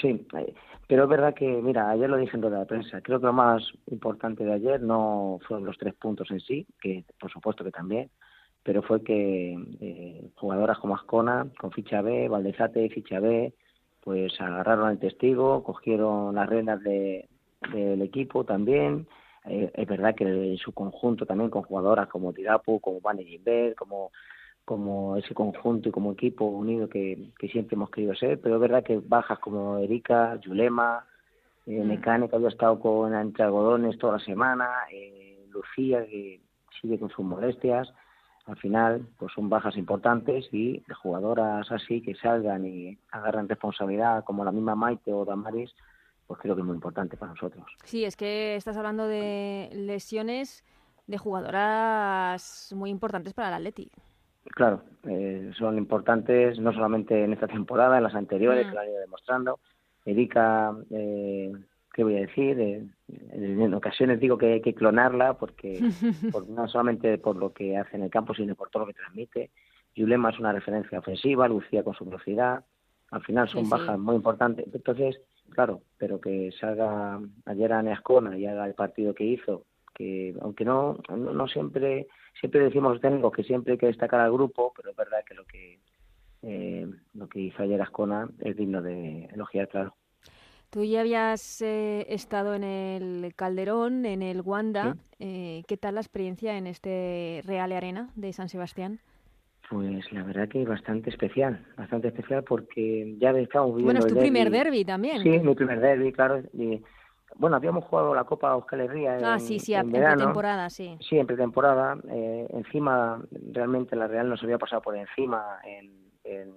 Sí, 0.00 0.26
eh, 0.38 0.54
pero 0.90 1.04
es 1.04 1.08
verdad 1.08 1.34
que, 1.34 1.46
mira, 1.46 1.88
ayer 1.88 2.10
lo 2.10 2.16
dije 2.16 2.34
en 2.34 2.42
toda 2.42 2.58
la 2.58 2.64
prensa, 2.64 3.00
creo 3.00 3.20
que 3.20 3.26
lo 3.26 3.32
más 3.32 3.62
importante 3.92 4.42
de 4.42 4.54
ayer 4.54 4.82
no 4.82 5.38
fueron 5.46 5.64
los 5.64 5.78
tres 5.78 5.94
puntos 5.94 6.28
en 6.32 6.40
sí, 6.40 6.66
que 6.80 7.04
por 7.20 7.30
supuesto 7.30 7.62
que 7.62 7.70
también, 7.70 8.10
pero 8.64 8.82
fue 8.82 9.04
que 9.04 9.56
eh, 9.80 10.30
jugadoras 10.34 10.80
como 10.80 10.96
Ascona, 10.96 11.46
con 11.60 11.70
ficha 11.70 12.02
B, 12.02 12.28
Valdezate, 12.28 12.88
ficha 12.88 13.20
B, 13.20 13.54
pues 14.00 14.32
agarraron 14.40 14.90
el 14.90 14.98
testigo, 14.98 15.62
cogieron 15.62 16.34
las 16.34 16.48
riendas 16.48 16.82
de, 16.82 17.28
del 17.72 18.02
equipo 18.02 18.42
también. 18.42 19.06
Eh, 19.44 19.70
es 19.72 19.86
verdad 19.86 20.16
que 20.16 20.24
en 20.24 20.58
su 20.58 20.72
conjunto 20.72 21.24
también 21.24 21.50
con 21.50 21.62
jugadoras 21.62 22.08
como 22.08 22.32
Tirapu, 22.32 22.80
como 22.80 23.00
Vane 23.00 23.22
Gilbert, 23.22 23.76
como 23.76 24.10
como 24.70 25.16
ese 25.16 25.34
conjunto 25.34 25.88
y 25.88 25.92
como 25.92 26.12
equipo 26.12 26.44
unido 26.44 26.88
que, 26.88 27.32
siempre 27.50 27.74
hemos 27.74 27.90
querido 27.90 28.14
ser, 28.14 28.40
pero 28.40 28.54
es 28.54 28.60
verdad 28.60 28.84
que 28.84 29.00
bajas 29.04 29.40
como 29.40 29.78
Erika, 29.78 30.38
Yulema, 30.42 31.04
eh, 31.66 31.82
mm. 31.82 31.88
Mecánica, 31.88 32.38
yo 32.38 32.46
he 32.46 32.50
estado 32.50 32.78
con 32.78 33.12
entre 33.12 33.42
algodones 33.42 33.98
toda 33.98 34.18
la 34.18 34.24
semana, 34.24 34.68
eh, 34.92 35.44
Lucía, 35.50 36.06
que 36.06 36.40
sigue 36.80 37.00
con 37.00 37.10
sus 37.10 37.24
molestias, 37.24 37.92
al 38.46 38.56
final 38.58 39.08
pues 39.18 39.32
son 39.34 39.48
bajas 39.48 39.76
importantes 39.76 40.46
y 40.52 40.84
jugadoras 41.02 41.68
así 41.72 42.00
que 42.00 42.14
salgan 42.14 42.64
y 42.64 42.96
agarran 43.10 43.48
responsabilidad 43.48 44.22
como 44.22 44.44
la 44.44 44.52
misma 44.52 44.76
Maite 44.76 45.12
o 45.12 45.24
Damaris, 45.24 45.74
pues 46.28 46.38
creo 46.38 46.54
que 46.54 46.60
es 46.60 46.66
muy 46.66 46.76
importante 46.76 47.16
para 47.16 47.32
nosotros. 47.32 47.66
Sí, 47.82 48.04
es 48.04 48.14
que 48.14 48.54
estás 48.54 48.76
hablando 48.76 49.08
de 49.08 49.68
lesiones 49.72 50.64
de 51.08 51.18
jugadoras 51.18 52.72
muy 52.76 52.90
importantes 52.90 53.34
para 53.34 53.48
el 53.48 53.54
Atleti. 53.54 53.90
Claro, 54.54 54.82
eh, 55.04 55.52
son 55.56 55.78
importantes 55.78 56.58
no 56.58 56.72
solamente 56.72 57.24
en 57.24 57.32
esta 57.32 57.46
temporada, 57.46 57.96
en 57.96 58.04
las 58.04 58.14
anteriores, 58.14 58.66
mm. 58.66 58.68
que 58.68 58.74
lo 58.74 58.80
han 58.80 58.88
ido 58.88 59.00
demostrando. 59.00 59.60
Erika, 60.04 60.74
eh, 60.90 61.52
¿qué 61.92 62.04
voy 62.04 62.16
a 62.16 62.20
decir? 62.20 62.60
Eh, 62.60 62.86
en 63.32 63.74
ocasiones 63.74 64.20
digo 64.20 64.38
que 64.38 64.54
hay 64.54 64.60
que 64.60 64.74
clonarla, 64.74 65.34
porque 65.34 65.80
no 66.48 66.68
solamente 66.68 67.18
por 67.18 67.36
lo 67.36 67.52
que 67.52 67.76
hace 67.76 67.96
en 67.96 68.04
el 68.04 68.10
campo, 68.10 68.34
sino 68.34 68.54
por 68.54 68.70
todo 68.70 68.84
lo 68.84 68.86
que 68.88 68.94
transmite. 68.94 69.50
Yulema 69.94 70.30
es 70.30 70.38
una 70.38 70.52
referencia 70.52 70.98
ofensiva, 70.98 71.48
Lucía 71.48 71.82
con 71.82 71.94
su 71.94 72.04
velocidad. 72.04 72.64
Al 73.10 73.22
final 73.22 73.48
son 73.48 73.68
bajas 73.68 73.98
muy 73.98 74.14
importantes. 74.14 74.66
Entonces, 74.72 75.20
claro, 75.50 75.82
pero 75.98 76.20
que 76.20 76.52
salga 76.60 77.20
ayer 77.44 77.72
a 77.72 77.82
Neascona 77.82 78.38
y 78.38 78.46
haga 78.46 78.66
el 78.66 78.74
partido 78.74 79.14
que 79.14 79.24
hizo, 79.24 79.64
que 80.00 80.34
aunque 80.40 80.64
no, 80.64 80.96
no 81.10 81.46
siempre 81.46 82.06
siempre 82.38 82.62
decimos 82.62 82.98
técnicos 83.02 83.32
que 83.32 83.44
siempre 83.44 83.72
hay 83.72 83.78
que 83.78 83.88
destacar 83.88 84.20
al 84.20 84.32
grupo, 84.32 84.72
pero 84.74 84.90
es 84.90 84.96
verdad 84.96 85.18
que 85.28 85.34
lo 85.34 85.44
que 85.44 85.78
eh, 86.42 86.86
lo 87.12 87.28
que 87.28 87.40
hizo 87.40 87.62
ayer 87.62 87.82
Ascona 87.82 88.26
es 88.38 88.56
digno 88.56 88.80
de 88.80 89.26
elogiar, 89.26 89.68
claro. 89.68 89.94
Tú 90.70 90.84
ya 90.84 91.00
habías 91.00 91.60
eh, 91.60 92.06
estado 92.08 92.54
en 92.54 92.64
el 92.64 93.34
Calderón, 93.34 94.06
en 94.06 94.22
el 94.22 94.40
Wanda. 94.40 94.96
Eh, 95.18 95.64
¿Qué 95.68 95.76
tal 95.76 95.96
la 95.96 96.00
experiencia 96.00 96.56
en 96.56 96.66
este 96.66 97.42
Real 97.44 97.72
Arena 97.72 98.08
de 98.14 98.32
San 98.32 98.48
Sebastián? 98.48 99.00
Pues 99.68 100.10
la 100.12 100.22
verdad 100.22 100.48
que 100.48 100.64
bastante 100.64 101.10
especial, 101.10 101.66
bastante 101.76 102.08
especial 102.08 102.42
porque 102.44 103.16
ya 103.18 103.32
estamos 103.32 103.76
viviendo. 103.76 104.00
Bueno, 104.00 104.00
es 104.00 104.06
tu 104.06 104.18
primer 104.18 104.50
derby 104.50 104.84
también. 104.84 105.22
Sí, 105.22 105.28
mi 105.40 105.54
primer 105.54 105.80
derby, 105.80 106.10
claro. 106.12 106.42
Y, 106.54 106.80
bueno, 107.36 107.56
habíamos 107.56 107.84
jugado 107.84 108.14
la 108.14 108.24
Copa 108.24 108.52
Euskal 108.52 108.80
Herria 108.80 109.18
ah, 109.22 109.38
sí, 109.38 109.58
sí, 109.58 109.74
en, 109.74 109.90
pretemporada, 109.90 110.70
sí. 110.70 110.96
Sí, 111.00 111.18
en 111.18 111.26
pretemporada. 111.26 111.96
Eh, 112.08 112.46
encima, 112.50 113.22
realmente 113.52 113.96
la 113.96 114.08
Real 114.08 114.28
nos 114.28 114.42
había 114.42 114.58
pasado 114.58 114.82
por 114.82 114.96
encima 114.96 115.58
en, 115.64 116.10
en, 116.24 116.54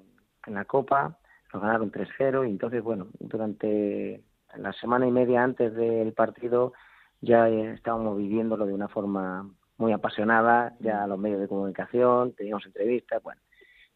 la 0.48 0.66
Copa, 0.66 1.18
nos 1.54 1.62
ganaron 1.62 1.92
3-0 1.92 2.48
y 2.48 2.52
entonces, 2.52 2.84
bueno, 2.84 3.08
durante 3.20 4.22
la 4.56 4.74
semana 4.74 5.08
y 5.08 5.12
media 5.12 5.44
antes 5.44 5.74
del 5.74 6.12
partido 6.14 6.74
ya 7.22 7.48
estábamos 7.48 8.18
viviéndolo 8.18 8.66
de 8.66 8.74
una 8.74 8.90
forma 8.90 9.50
muy 9.78 9.94
apasionada, 9.94 10.76
ya 10.80 11.08
los 11.08 11.18
medios 11.18 11.40
de 11.40 11.48
comunicación, 11.48 12.34
teníamos 12.34 12.66
entrevistas, 12.66 13.24
bueno, 13.24 13.42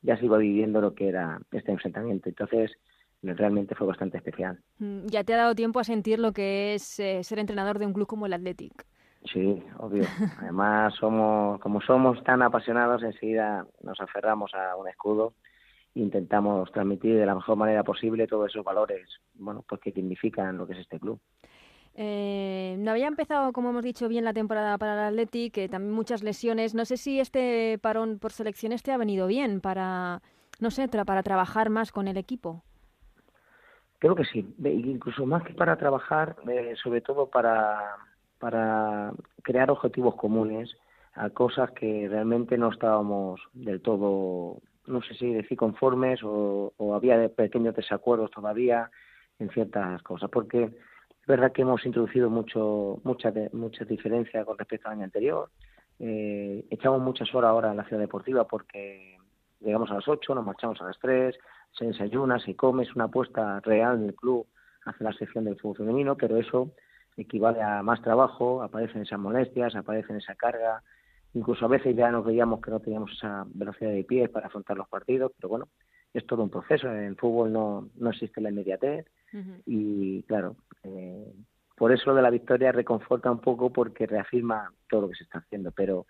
ya 0.02 0.18
se 0.18 0.26
iba 0.26 0.38
viviendo 0.38 0.80
lo 0.80 0.94
que 0.94 1.10
era 1.10 1.40
este 1.52 1.72
enfrentamiento. 1.72 2.30
Entonces, 2.30 2.72
realmente 3.36 3.76
fue 3.76 3.88
bastante 3.88 4.18
especial. 4.18 4.60
Mm, 4.80 5.08
ya 5.08 5.24
te 5.24 5.34
ha 5.34 5.38
dado 5.38 5.56
tiempo 5.56 5.80
a 5.80 5.84
sentir 5.84 6.20
lo 6.20 6.32
que 6.32 6.76
es 6.76 7.00
eh, 7.00 7.24
ser 7.24 7.40
entrenador 7.40 7.80
de 7.80 7.86
un 7.86 7.94
club 7.94 8.08
como 8.08 8.26
el 8.26 8.34
Athletic. 8.34 8.86
Sí, 9.32 9.64
obvio. 9.78 10.04
Además, 10.42 10.94
somos, 10.96 11.60
como 11.60 11.82
somos 11.82 12.24
tan 12.24 12.42
apasionados, 12.42 13.04
enseguida 13.04 13.66
nos 13.82 14.00
aferramos 14.00 14.54
a 14.54 14.76
un 14.76 14.88
escudo 14.88 15.34
e 15.96 16.00
intentamos 16.00 16.72
transmitir 16.72 17.18
de 17.18 17.26
la 17.26 17.36
mejor 17.36 17.58
manera 17.58 17.84
posible 17.84 18.28
todos 18.28 18.50
esos 18.50 18.64
valores, 18.64 19.10
bueno, 19.34 19.64
pues 19.68 19.82
que 19.82 19.92
significan 19.92 20.58
lo 20.58 20.68
que 20.68 20.74
es 20.74 20.80
este 20.80 21.00
club. 21.00 21.20
Eh, 22.00 22.76
no 22.78 22.92
había 22.92 23.08
empezado, 23.08 23.52
como 23.54 23.72
hemos 23.72 23.84
dicho, 23.84 24.08
bien 24.08 24.24
la 24.24 24.34
temporada 24.34 24.78
para 24.78 24.94
el 24.94 25.14
Athletic, 25.16 25.54
que 25.54 25.68
también 25.68 25.94
muchas 25.94 26.22
lesiones. 26.22 26.76
No 26.76 26.86
sé 26.86 26.96
si 26.96 27.20
este 27.20 27.80
parón 27.80 28.20
por 28.20 28.32
selecciones 28.32 28.84
te 28.84 28.92
ha 28.92 28.98
venido 28.98 29.26
bien 29.26 29.62
para, 29.62 30.22
no 30.60 30.70
sé, 30.70 30.88
para 30.88 31.24
trabajar 31.24 31.72
más 31.72 31.92
con 31.92 32.08
el 32.08 32.18
equipo. 32.18 32.64
Creo 34.00 34.16
que 34.16 34.26
sí, 34.26 34.48
incluso 34.64 35.26
más 35.26 35.44
que 35.44 35.54
para 35.54 35.78
trabajar, 35.78 36.36
eh, 36.48 36.76
sobre 36.82 37.02
todo 37.02 37.30
para, 37.30 37.96
para 38.40 39.12
crear 39.42 39.72
objetivos 39.72 40.16
comunes 40.16 40.76
a 41.14 41.32
cosas 41.32 41.72
que 41.72 42.08
realmente 42.08 42.58
no 42.58 42.70
estábamos 42.72 43.42
del 43.54 43.82
todo, 43.82 44.62
no 44.86 45.02
sé 45.02 45.16
si 45.16 45.34
decir 45.34 45.58
conformes 45.58 46.22
o, 46.24 46.74
o 46.78 46.94
había 46.94 47.28
pequeños 47.30 47.76
desacuerdos 47.76 48.30
todavía 48.30 48.92
en 49.40 49.50
ciertas 49.50 50.02
cosas, 50.04 50.30
porque 50.30 50.64
es 51.28 51.28
verdad 51.28 51.52
que 51.52 51.64
hemos 51.64 51.86
introducido 51.86 52.30
mucho, 52.30 53.02
muchas 53.04 53.34
muchas 53.52 53.88
diferencias 53.88 54.46
con 54.46 54.58
respecto 54.58 54.88
al 54.88 54.94
año 54.94 55.04
anterior. 55.04 55.50
Eh, 56.00 56.66
echamos 56.70 57.02
muchas 57.02 57.34
horas 57.34 57.50
ahora 57.50 57.72
en 57.72 57.78
la 57.78 57.84
ciudad 57.84 58.02
deportiva 58.02 58.48
porque 58.48 59.18
llegamos 59.60 59.90
a 59.92 59.96
las 59.96 60.08
8, 60.08 60.36
nos 60.36 60.46
marchamos 60.46 60.80
a 60.82 60.86
las 60.86 60.98
3, 61.00 61.36
se 61.78 61.86
desayuna, 61.86 62.40
se 62.40 62.56
come, 62.56 62.84
es 62.84 62.96
una 62.96 63.06
apuesta 63.06 63.60
real 63.62 63.98
en 63.98 64.06
el 64.10 64.16
club 64.16 64.48
hacia 64.86 65.10
la 65.10 65.14
sección 65.14 65.46
del 65.46 65.60
fútbol 65.60 65.78
femenino, 65.78 66.16
pero 66.16 66.38
eso 66.38 66.72
equivale 67.18 67.62
a 67.62 67.82
más 67.84 68.02
trabajo, 68.02 68.62
aparecen 68.62 69.02
esas 69.02 69.20
molestias, 69.20 69.76
aparecen 69.76 70.18
esa 70.18 70.36
carga, 70.36 70.84
incluso 71.34 71.66
a 71.66 71.70
veces 71.70 71.96
ya 71.96 72.12
nos 72.12 72.26
veíamos 72.26 72.62
que 72.62 72.72
no 72.72 72.80
teníamos 72.80 73.12
esa 73.14 73.46
velocidad 73.54 73.92
de 73.92 74.04
pies 74.04 74.30
para 74.30 74.48
afrontar 74.48 74.78
los 74.78 74.88
partidos, 74.88 75.32
pero 75.36 75.50
bueno, 75.50 75.68
es 76.14 76.26
todo 76.26 76.44
un 76.44 76.50
proceso, 76.50 76.92
en 76.92 77.16
fútbol 77.16 77.52
no, 77.52 77.90
no 77.96 78.10
existe 78.10 78.42
la 78.42 78.50
inmediatez 78.50 79.06
y 79.66 80.24
claro, 80.24 80.56
eh, 80.84 81.32
por 81.76 81.92
eso 81.92 82.10
lo 82.10 82.16
de 82.16 82.22
la 82.22 82.30
victoria 82.30 82.72
reconforta 82.72 83.30
un 83.30 83.40
poco 83.40 83.72
porque 83.72 84.08
reafirma 84.08 84.72
todo 84.90 85.02
lo 85.02 85.10
que 85.10 85.16
se 85.16 85.26
está 85.26 85.40
haciendo, 85.40 85.72
pero 85.72 86.08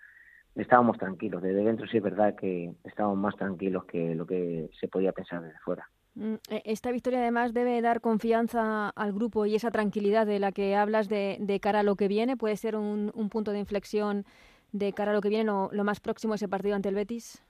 estábamos 0.54 0.98
tranquilos, 0.98 1.42
desde 1.42 1.64
dentro 1.64 1.86
sí 1.86 1.98
es 1.98 2.02
verdad 2.02 2.34
que 2.34 2.72
estábamos 2.84 3.18
más 3.18 3.36
tranquilos 3.36 3.84
que 3.84 4.14
lo 4.14 4.26
que 4.26 4.70
se 4.78 4.88
podía 4.88 5.12
pensar 5.12 5.42
desde 5.42 5.58
fuera. 5.60 5.88
Mm, 6.14 6.34
e, 6.50 6.62
esta 6.64 6.90
victoria 6.90 7.20
además 7.20 7.54
debe 7.54 7.80
dar 7.80 8.00
confianza 8.00 8.88
al 8.90 9.12
grupo 9.12 9.46
y 9.46 9.54
esa 9.54 9.70
tranquilidad 9.70 10.26
de 10.26 10.38
la 10.38 10.52
que 10.52 10.74
hablas 10.74 11.08
de, 11.08 11.58
cara 11.62 11.80
a 11.80 11.82
lo 11.84 11.96
que 11.96 12.08
viene. 12.08 12.36
¿Puede 12.36 12.56
ser 12.56 12.76
un, 12.76 13.12
punto 13.30 13.52
de 13.52 13.60
inflexión 13.60 14.24
de 14.72 14.92
cara 14.92 15.12
a 15.12 15.14
lo 15.14 15.20
que 15.20 15.28
viene, 15.28 15.44
lo, 15.44 15.70
lo 15.72 15.84
más 15.84 16.00
próximo 16.00 16.34
ese 16.34 16.48
partido 16.48 16.74
ante 16.74 16.88
el 16.88 16.94
Betis? 16.94 17.42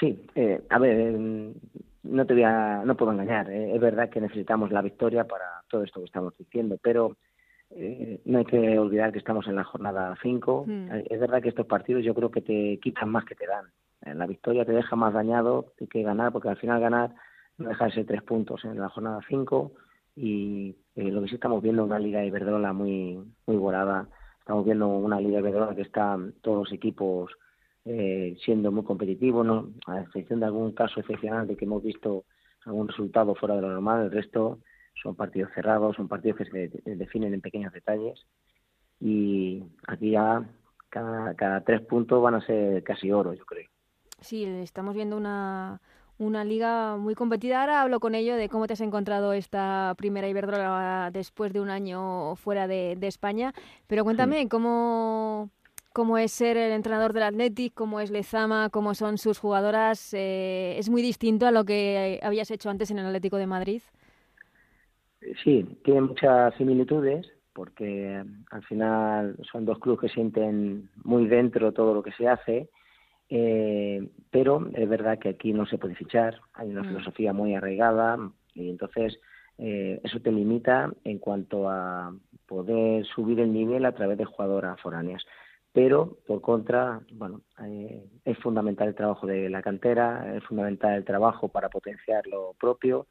Sí, 0.00 0.26
eh, 0.34 0.62
a 0.68 0.78
ver, 0.78 1.00
em, 1.00 1.54
no 2.02 2.26
te 2.26 2.34
voy 2.34 2.42
a, 2.42 2.82
no 2.84 2.96
puedo 2.96 3.12
engañar. 3.12 3.50
Eh, 3.50 3.74
es 3.74 3.80
verdad 3.80 4.10
que 4.10 4.20
necesitamos 4.20 4.70
la 4.70 4.82
victoria 4.82 5.24
para 5.24 5.62
todo 5.68 5.82
esto 5.82 6.00
que 6.00 6.06
estamos 6.06 6.36
diciendo, 6.36 6.78
pero 6.82 7.16
eh, 7.70 8.20
no 8.24 8.38
hay 8.38 8.44
que 8.44 8.78
olvidar 8.78 9.12
que 9.12 9.18
estamos 9.18 9.46
en 9.46 9.56
la 9.56 9.64
jornada 9.64 10.16
5. 10.22 10.64
Hmm. 10.66 10.88
Es 11.08 11.20
verdad 11.20 11.42
que 11.42 11.50
estos 11.50 11.66
partidos 11.66 12.04
yo 12.04 12.14
creo 12.14 12.30
que 12.30 12.40
te 12.40 12.78
quitan 12.80 13.10
más 13.10 13.24
que 13.24 13.34
te 13.34 13.46
dan. 13.46 13.66
La 14.16 14.26
victoria 14.26 14.64
te 14.64 14.72
deja 14.72 14.96
más 14.96 15.12
dañado 15.12 15.72
que 15.90 16.02
ganar, 16.02 16.32
porque 16.32 16.48
al 16.48 16.56
final 16.56 16.80
ganar 16.80 17.14
no 17.58 17.68
deja 17.68 17.86
de 17.86 17.92
ser 17.92 18.06
tres 18.06 18.22
puntos 18.22 18.64
en 18.64 18.78
la 18.78 18.88
jornada 18.88 19.20
5 19.28 19.72
y 20.16 20.76
eh, 20.94 21.10
lo 21.10 21.22
que 21.22 21.28
sí 21.28 21.34
estamos 21.34 21.62
viendo 21.62 21.82
es 21.82 21.86
una 21.86 21.98
liga 21.98 22.20
de 22.20 22.26
Iberdrola 22.26 22.72
muy 22.72 23.18
muy 23.46 23.56
volada. 23.56 24.08
Estamos 24.38 24.64
viendo 24.64 24.88
una 24.88 25.20
liga 25.20 25.34
de 25.34 25.48
Iberdrola 25.48 25.74
que 25.74 25.82
están 25.82 26.34
todos 26.40 26.58
los 26.58 26.72
equipos 26.72 27.32
eh, 27.84 28.36
siendo 28.44 28.72
muy 28.72 28.84
competitivos, 28.84 29.44
¿no? 29.44 29.70
a 29.86 30.00
excepción 30.00 30.40
de 30.40 30.46
algún 30.46 30.72
caso 30.72 31.00
excepcional 31.00 31.46
de 31.46 31.56
que 31.56 31.64
hemos 31.64 31.82
visto 31.82 32.24
algún 32.64 32.88
resultado 32.88 33.34
fuera 33.34 33.56
de 33.56 33.62
lo 33.62 33.70
normal, 33.70 34.04
el 34.04 34.10
resto 34.10 34.58
son 35.02 35.14
partidos 35.14 35.50
cerrados, 35.54 35.96
son 35.96 36.08
partidos 36.08 36.38
que 36.38 36.44
se 36.44 36.94
definen 36.96 37.34
en 37.34 37.40
pequeños 37.40 37.72
detalles 37.72 38.26
y 39.00 39.64
aquí 39.86 40.12
ya 40.12 40.48
cada, 40.88 41.34
cada 41.34 41.62
tres 41.62 41.82
puntos 41.82 42.22
van 42.22 42.34
a 42.34 42.46
ser 42.46 42.82
casi 42.82 43.10
oro, 43.10 43.32
yo 43.34 43.44
creo. 43.44 43.68
Sí, 44.20 44.44
estamos 44.44 44.94
viendo 44.94 45.16
una, 45.16 45.80
una 46.18 46.44
liga 46.44 46.96
muy 46.96 47.14
competida. 47.14 47.60
Ahora 47.60 47.82
hablo 47.82 48.00
con 48.00 48.14
ello 48.14 48.36
de 48.36 48.48
cómo 48.48 48.66
te 48.66 48.72
has 48.72 48.80
encontrado 48.80 49.32
esta 49.32 49.94
primera 49.96 50.28
Iberdrola 50.28 51.10
después 51.12 51.52
de 51.52 51.60
un 51.60 51.70
año 51.70 52.34
fuera 52.36 52.66
de, 52.66 52.98
España. 53.02 53.54
Pero 53.86 54.04
cuéntame, 54.04 54.48
¿cómo, 54.48 55.50
¿cómo 55.92 56.18
es 56.18 56.32
ser 56.32 56.56
el 56.56 56.72
entrenador 56.72 57.12
del 57.12 57.22
Athletic? 57.22 57.74
¿Cómo 57.74 58.00
es 58.00 58.10
Lezama? 58.10 58.68
¿Cómo 58.70 58.94
son 58.94 59.18
sus 59.18 59.38
jugadoras? 59.38 60.12
Eh, 60.12 60.76
¿Es 60.78 60.90
muy 60.90 61.02
distinto 61.02 61.46
a 61.46 61.52
lo 61.52 61.64
que 61.64 62.18
habías 62.22 62.50
hecho 62.50 62.70
antes 62.70 62.90
en 62.90 62.98
el 62.98 63.06
Atlético 63.06 63.36
de 63.36 63.46
Madrid? 63.46 63.82
Sí, 65.42 65.64
tiene 65.84 66.02
muchas 66.02 66.54
similitudes 66.54 67.26
porque 67.52 68.22
al 68.50 68.62
final 68.64 69.36
son 69.50 69.64
dos 69.64 69.78
clubes 69.80 70.00
que 70.00 70.14
sienten 70.14 70.90
muy 71.02 71.26
dentro 71.26 71.72
todo 71.72 71.92
lo 71.92 72.02
que 72.02 72.12
se 72.12 72.28
hace 72.28 72.68
eh, 73.28 74.08
pero 74.30 74.68
es 74.74 74.88
verdad 74.88 75.18
que 75.18 75.30
aquí 75.30 75.52
no 75.52 75.66
se 75.66 75.78
puede 75.78 75.94
fichar, 75.94 76.40
hay 76.54 76.70
una 76.70 76.82
mm. 76.82 76.88
filosofía 76.88 77.32
muy 77.32 77.54
arraigada 77.54 78.18
y 78.54 78.70
entonces 78.70 79.18
eh, 79.58 80.00
eso 80.02 80.20
te 80.20 80.32
limita 80.32 80.90
en 81.04 81.18
cuanto 81.18 81.68
a 81.68 82.14
poder 82.46 83.04
subir 83.04 83.40
el 83.40 83.52
nivel 83.52 83.84
a 83.84 83.92
través 83.92 84.16
de 84.18 84.24
jugadoras 84.24 84.80
foráneas. 84.80 85.24
Pero, 85.72 86.16
por 86.26 86.40
contra, 86.40 87.00
bueno, 87.12 87.42
eh, 87.62 88.02
es 88.24 88.38
fundamental 88.38 88.88
el 88.88 88.94
trabajo 88.94 89.26
de 89.26 89.50
la 89.50 89.62
cantera, 89.62 90.34
es 90.34 90.42
fundamental 90.44 90.94
el 90.94 91.04
trabajo 91.04 91.48
para 91.48 91.68
potenciar 91.68 92.26
lo 92.26 92.54
propio 92.58 93.06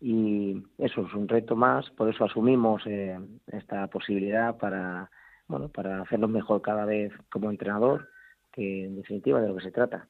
y 0.00 0.62
eso 0.78 1.06
es 1.06 1.14
un 1.14 1.28
reto 1.28 1.56
más, 1.56 1.90
por 1.90 2.08
eso 2.08 2.24
asumimos 2.24 2.82
eh, 2.86 3.18
esta 3.46 3.86
posibilidad 3.88 4.56
para, 4.56 5.10
bueno, 5.46 5.68
para 5.68 6.02
hacernos 6.02 6.30
mejor 6.30 6.62
cada 6.62 6.84
vez 6.84 7.12
como 7.30 7.50
entrenador 7.50 8.08
que 8.52 8.84
en 8.84 8.96
definitiva 8.96 9.40
de 9.40 9.48
lo 9.48 9.56
que 9.56 9.64
se 9.64 9.72
trata. 9.72 10.08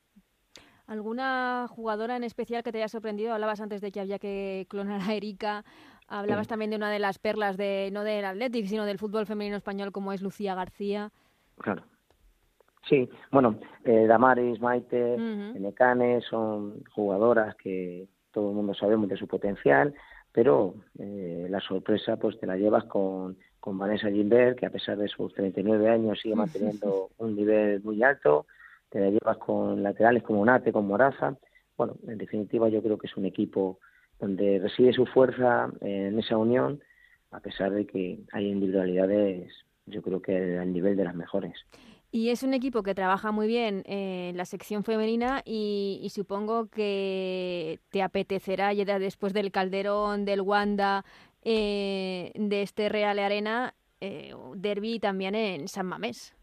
¿Alguna 0.87 1.67
jugadora 1.69 2.17
en 2.17 2.25
especial 2.25 2.63
que 2.63 2.71
te 2.71 2.79
haya 2.79 2.89
sorprendido? 2.89 3.33
Hablabas 3.33 3.61
antes 3.61 3.81
de 3.81 3.91
que 3.91 4.01
había 4.01 4.19
que 4.19 4.67
clonar 4.69 5.01
a 5.01 5.15
Erika, 5.15 5.65
hablabas 6.09 6.47
también 6.47 6.71
de 6.71 6.77
una 6.77 6.91
de 6.91 6.99
las 6.99 7.19
perlas 7.19 7.57
de 7.57 7.89
no 7.93 8.05
del 8.05 8.25
Athletic, 8.25 8.67
sino 8.67 8.85
del 8.85 8.99
fútbol 8.99 9.25
femenino 9.27 9.57
español 9.57 9.93
como 9.93 10.13
es 10.13 10.21
Lucía 10.21 10.55
García. 10.55 11.11
Claro. 11.57 11.85
Sí, 12.89 13.09
bueno, 13.31 13.59
eh, 13.85 14.07
Damaris, 14.07 14.61
Maite, 14.61 15.17
uh 15.17 16.21
son 16.29 16.85
jugadoras 16.91 17.55
que 17.57 18.09
todo 18.35 18.51
el 18.51 18.57
mundo 18.57 18.75
sabemos 18.75 19.09
de 19.09 19.17
su 19.17 19.27
potencial, 19.27 19.95
pero 20.33 20.75
eh, 20.99 21.47
la 21.49 21.61
sorpresa 21.61 22.17
pues 22.17 22.39
te 22.39 22.47
la 22.47 22.57
llevas 22.57 22.85
con 22.85 23.37
con 23.65 23.79
Vanessa 23.79 24.11
Gilbert, 24.11 24.59
que 24.59 24.67
a 24.67 24.71
pesar 24.71 24.99
de 24.99 25.09
sus 25.09 25.33
39 25.33 25.89
años 25.89 26.21
sigue 26.21 26.35
manteniendo 26.35 27.09
un 27.17 27.35
nivel 27.35 27.83
muy 27.83 28.03
alto. 28.03 28.45
Te 28.91 29.01
la 29.01 29.09
llevas 29.09 29.39
con 29.39 29.83
laterales 29.83 30.23
como 30.23 30.45
Nate, 30.45 30.71
con 30.71 30.87
Moraza. 30.87 31.35
Bueno, 31.75 31.97
en 32.07 32.19
definitiva 32.19 32.69
yo 32.69 32.83
creo 32.83 32.99
que 32.99 33.07
es 33.07 33.17
un 33.17 33.25
equipo 33.25 33.79
donde 34.21 34.59
reside 34.59 34.93
su 34.93 35.07
fuerza 35.07 35.71
en 35.81 36.19
esa 36.19 36.37
unión, 36.37 36.83
a 37.31 37.41
pesar 37.41 37.71
de 37.73 37.87
que 37.87 38.19
hay 38.33 38.51
individualidades, 38.51 39.51
yo 39.87 40.03
creo 40.03 40.21
que 40.21 40.59
al 40.59 40.71
nivel 40.71 40.95
de 40.95 41.05
las 41.05 41.15
mejores. 41.15 41.55
Y 42.15 42.31
es 42.31 42.45
un 42.45 42.55
equipo 42.55 42.85
que 42.85 42.95
trabaja 42.95 43.33
muy 43.33 43.49
bien 43.49 43.83
en 43.87 44.37
la 44.37 44.45
sección 44.45 44.85
femenina 44.85 45.43
y, 45.45 46.07
supongo 46.11 46.69
que 46.69 47.81
te 47.91 48.03
apetecerá 48.03 48.73
ya 48.73 49.01
después 49.01 49.33
del 49.33 49.51
Calderón, 49.51 50.25
del 50.25 50.41
Wanda, 50.41 51.05
eh, 51.43 52.31
de 52.37 52.63
este 52.63 52.89
Real 52.89 53.19
Arena 53.19 53.75
eh, 54.01 54.33
derby 54.55 55.01
también 55.01 55.35
en 55.35 55.67
San 55.67 55.87
Mamés. 55.87 56.37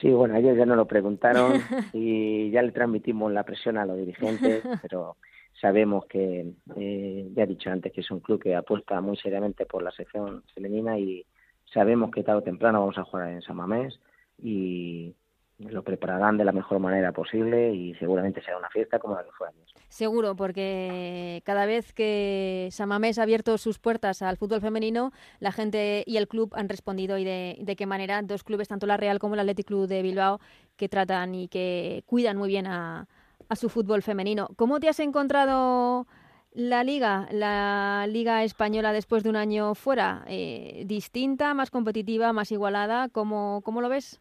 Sí, 0.00 0.10
bueno, 0.10 0.34
ellos 0.34 0.58
ya 0.58 0.66
nos 0.66 0.78
lo 0.78 0.88
preguntaron 0.88 1.52
y 1.92 2.50
ya 2.50 2.60
le 2.62 2.72
transmitimos 2.72 3.30
la 3.30 3.44
presión 3.44 3.78
a 3.78 3.86
los 3.86 3.96
dirigentes, 3.96 4.64
pero 4.82 5.16
sabemos 5.60 6.06
que, 6.06 6.54
eh, 6.74 7.28
ya 7.36 7.44
he 7.44 7.46
dicho 7.46 7.70
antes, 7.70 7.92
que 7.92 8.00
es 8.00 8.10
un 8.10 8.18
club 8.18 8.42
que 8.42 8.56
apuesta 8.56 9.00
muy 9.00 9.16
seriamente 9.16 9.64
por 9.64 9.84
la 9.84 9.92
sección 9.92 10.42
femenina 10.56 10.98
y 10.98 11.24
sabemos 11.72 12.10
que 12.10 12.24
tarde 12.24 12.40
o 12.40 12.42
temprano 12.42 12.80
vamos 12.80 12.98
a 12.98 13.04
jugar 13.04 13.30
en 13.30 13.42
San 13.42 13.54
Mamés 13.54 14.00
y 14.42 15.14
lo 15.58 15.82
prepararán 15.82 16.36
de 16.36 16.44
la 16.44 16.52
mejor 16.52 16.78
manera 16.78 17.12
posible 17.12 17.72
y 17.72 17.94
seguramente 17.94 18.42
será 18.42 18.58
una 18.58 18.68
fiesta 18.68 18.98
como 18.98 19.14
la 19.14 19.24
que 19.24 19.30
fue 19.32 19.48
ayer. 19.48 19.64
Seguro, 19.88 20.36
porque 20.36 21.42
cada 21.46 21.64
vez 21.64 21.94
que 21.94 22.68
Samamés 22.72 23.18
ha 23.18 23.22
abierto 23.22 23.56
sus 23.56 23.78
puertas 23.78 24.20
al 24.20 24.36
fútbol 24.36 24.60
femenino, 24.60 25.12
la 25.40 25.52
gente 25.52 26.04
y 26.06 26.18
el 26.18 26.28
club 26.28 26.52
han 26.54 26.68
respondido 26.68 27.16
y 27.16 27.24
de, 27.24 27.56
de 27.60 27.76
qué 27.76 27.86
manera 27.86 28.20
dos 28.22 28.44
clubes, 28.44 28.68
tanto 28.68 28.86
la 28.86 28.98
Real 28.98 29.18
como 29.18 29.34
el 29.34 29.40
Athletic 29.40 29.66
Club 29.66 29.86
de 29.86 30.02
Bilbao, 30.02 30.40
que 30.76 30.88
tratan 30.88 31.34
y 31.34 31.48
que 31.48 32.02
cuidan 32.04 32.36
muy 32.36 32.48
bien 32.48 32.66
a, 32.66 33.08
a 33.48 33.56
su 33.56 33.70
fútbol 33.70 34.02
femenino. 34.02 34.48
¿Cómo 34.56 34.78
te 34.78 34.90
has 34.90 35.00
encontrado 35.00 36.06
la 36.52 36.84
liga, 36.84 37.28
la 37.30 38.06
liga 38.08 38.44
española 38.44 38.92
después 38.92 39.22
de 39.22 39.30
un 39.30 39.36
año 39.36 39.74
fuera, 39.74 40.24
eh, 40.26 40.84
distinta, 40.86 41.54
más 41.54 41.70
competitiva, 41.70 42.32
más 42.32 42.52
igualada, 42.52 43.08
¿cómo, 43.08 43.62
cómo 43.64 43.80
lo 43.80 43.88
ves? 43.88 44.20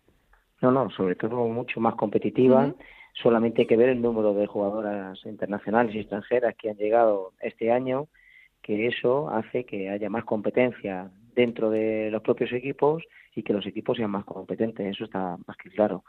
No, 0.66 0.72
no, 0.72 0.90
sobre 0.90 1.14
todo 1.14 1.48
mucho 1.48 1.80
más 1.80 1.94
competitiva. 1.94 2.74
Solamente 3.14 3.62
hay 3.62 3.68
que 3.68 3.78
ver 3.78 3.90
el 3.90 4.02
número 4.02 4.34
de 4.34 4.48
jugadoras 4.48 5.24
internacionales 5.24 5.94
y 5.94 6.00
extranjeras 6.00 6.56
que 6.56 6.72
han 6.72 6.78
llegado 6.78 7.34
este 7.40 7.72
año, 7.72 8.08
que 8.64 8.88
eso 8.88 9.30
hace 9.30 9.64
que 9.64 9.92
haya 9.92 10.10
más 10.10 10.26
competencia 10.26 11.12
dentro 11.36 11.70
de 11.70 12.10
los 12.10 12.24
propios 12.24 12.52
equipos 12.52 13.04
y 13.36 13.44
que 13.44 13.54
los 13.54 13.68
equipos 13.68 13.98
sean 13.98 14.10
más 14.10 14.26
competentes. 14.26 14.88
Eso 14.88 15.04
está 15.04 15.38
más 15.46 15.56
que 15.58 15.70
claro. 15.70 16.04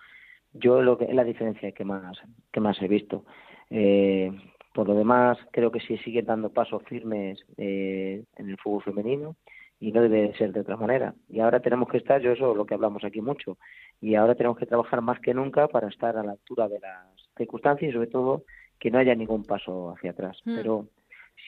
Yo 0.55 0.81
lo 0.81 0.97
que 0.97 1.05
es 1.05 1.15
la 1.15 1.25
diferencia 1.25 1.73
que 1.73 1.85
más 1.85 2.17
que 2.51 2.61
más 2.61 2.81
he 2.81 2.89
visto. 2.89 3.27
Eh, 3.69 4.33
por 4.77 4.87
lo 4.87 4.95
demás, 4.95 5.39
creo 5.53 5.73
que 5.73 5.81
sí 5.81 5.97
siguen 5.97 6.27
dando 6.27 6.51
pasos 6.53 6.83
firmes 6.83 7.43
eh, 7.57 8.23
en 8.37 8.51
el 8.51 8.59
fútbol 8.59 8.83
femenino 8.83 9.35
y 9.81 9.91
no 9.91 10.03
debe 10.03 10.37
ser 10.37 10.53
de 10.53 10.61
otra 10.61 10.77
manera. 10.77 11.15
Y 11.31 11.41
ahora 11.41 11.61
tenemos 11.61 11.89
que 11.89 11.97
estar, 11.97 12.21
yo 12.21 12.33
eso 12.33 12.51
es 12.51 12.57
lo 12.59 12.67
que 12.67 12.75
hablamos 12.75 13.03
aquí 13.03 13.23
mucho, 13.23 13.57
y 14.03 14.17
ahora 14.17 14.35
tenemos 14.35 14.59
que 14.59 14.67
trabajar 14.67 15.01
más 15.01 15.19
que 15.21 15.33
nunca 15.33 15.67
para 15.69 15.89
estar 15.89 16.19
a 16.19 16.23
la 16.23 16.33
altura 16.33 16.69
de 16.69 16.79
las 16.79 17.07
circunstancias 17.39 17.89
y 17.89 17.95
sobre 17.95 18.09
todo 18.09 18.43
que 18.79 18.91
no 18.91 18.99
haya 18.99 19.15
ningún 19.15 19.45
paso 19.45 19.95
hacia 19.97 20.11
atrás. 20.11 20.37
Mm. 20.45 20.57
Pero 20.57 20.89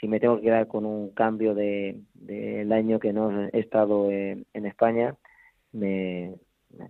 si 0.00 0.08
me 0.08 0.20
tengo 0.20 0.37
que 0.37 0.44
quedar 0.44 0.66
con 0.66 0.87
un 0.87 1.11
cambio 1.11 1.54
del 1.54 2.06
de, 2.14 2.66
año 2.75 2.99
que 2.99 3.12
no 3.12 3.44
he 3.52 3.61
estado 3.61 4.11
en, 4.11 4.47
España, 4.54 5.14
me, 5.73 6.32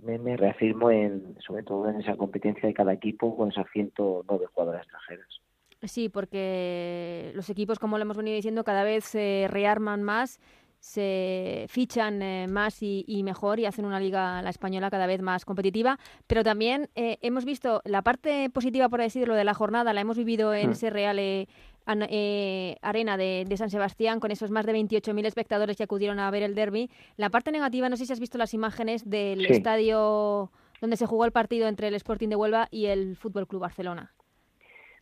me, 0.05 0.37
reafirmo 0.37 0.93
en, 0.93 1.35
sobre 1.41 1.65
todo 1.65 1.89
en 1.89 1.97
esa 1.97 2.15
competencia 2.17 2.69
de 2.69 2.75
cada 2.75 2.93
equipo 2.93 3.37
con 3.37 3.51
esas 3.51 3.67
109 3.73 4.47
jugadoras 4.53 4.83
extranjeras. 4.83 5.41
Sí, 5.83 6.09
porque 6.09 7.33
los 7.35 7.49
equipos, 7.51 7.79
como 7.79 7.99
lo 7.99 8.03
hemos 8.03 8.17
venido 8.17 8.35
diciendo, 8.35 8.65
cada 8.65 8.83
vez 8.83 9.05
se 9.05 9.47
rearman 9.49 10.03
más, 10.03 10.41
se 10.81 11.67
fichan 11.69 12.23
eh, 12.23 12.47
más 12.49 12.79
y, 12.83 13.23
mejor 13.25 13.61
y 13.61 13.67
hacen 13.67 13.85
una 13.85 14.01
liga, 14.01 14.43
la 14.43 14.51
española, 14.51 14.91
cada 14.91 15.07
vez 15.07 15.23
más 15.23 15.45
competitiva. 15.45 15.99
Pero 16.27 16.43
también 16.43 16.89
eh, 16.95 17.19
hemos 17.23 17.45
visto 17.45 17.81
la 17.85 18.03
parte 18.03 18.51
positiva, 18.51 18.89
por 18.89 19.01
decirlo, 19.01 19.35
de 19.35 19.45
la 19.45 19.55
jornada, 19.55 19.93
la 19.93 20.01
hemos 20.01 20.17
vivido 20.17 20.53
en 20.53 20.73
ese 20.73 20.91
Real 20.91 21.19
eh, 21.21 22.77
Arena 22.83 23.17
de, 23.17 23.55
San 23.57 23.71
Sebastián, 23.71 24.19
con 24.19 24.33
esos 24.33 24.51
más 24.51 24.67
de 24.67 24.73
28.000 24.73 25.27
espectadores 25.27 25.77
que 25.77 25.85
acudieron 25.85 26.19
a 26.19 26.31
ver 26.31 26.43
el 26.43 26.55
derby. 26.55 26.91
La 27.17 27.31
parte 27.31 27.53
negativa, 27.53 27.89
no 27.89 27.97
sé 27.97 28.07
si 28.07 28.13
has 28.13 28.21
visto 28.21 28.39
las 28.39 28.53
imágenes 28.53 29.09
del 29.09 29.47
estadio 29.47 30.51
donde 30.81 30.97
se 30.97 31.07
jugó 31.07 31.25
el 31.25 31.33
partido 31.33 31.67
entre 31.67 31.89
el 31.89 31.95
Sporting 31.95 32.29
de 32.29 32.37
Huelva 32.37 32.69
y 32.71 32.87
el 32.87 33.17
Fútbol 33.17 33.47
Club 33.47 33.63
Barcelona. 33.63 34.13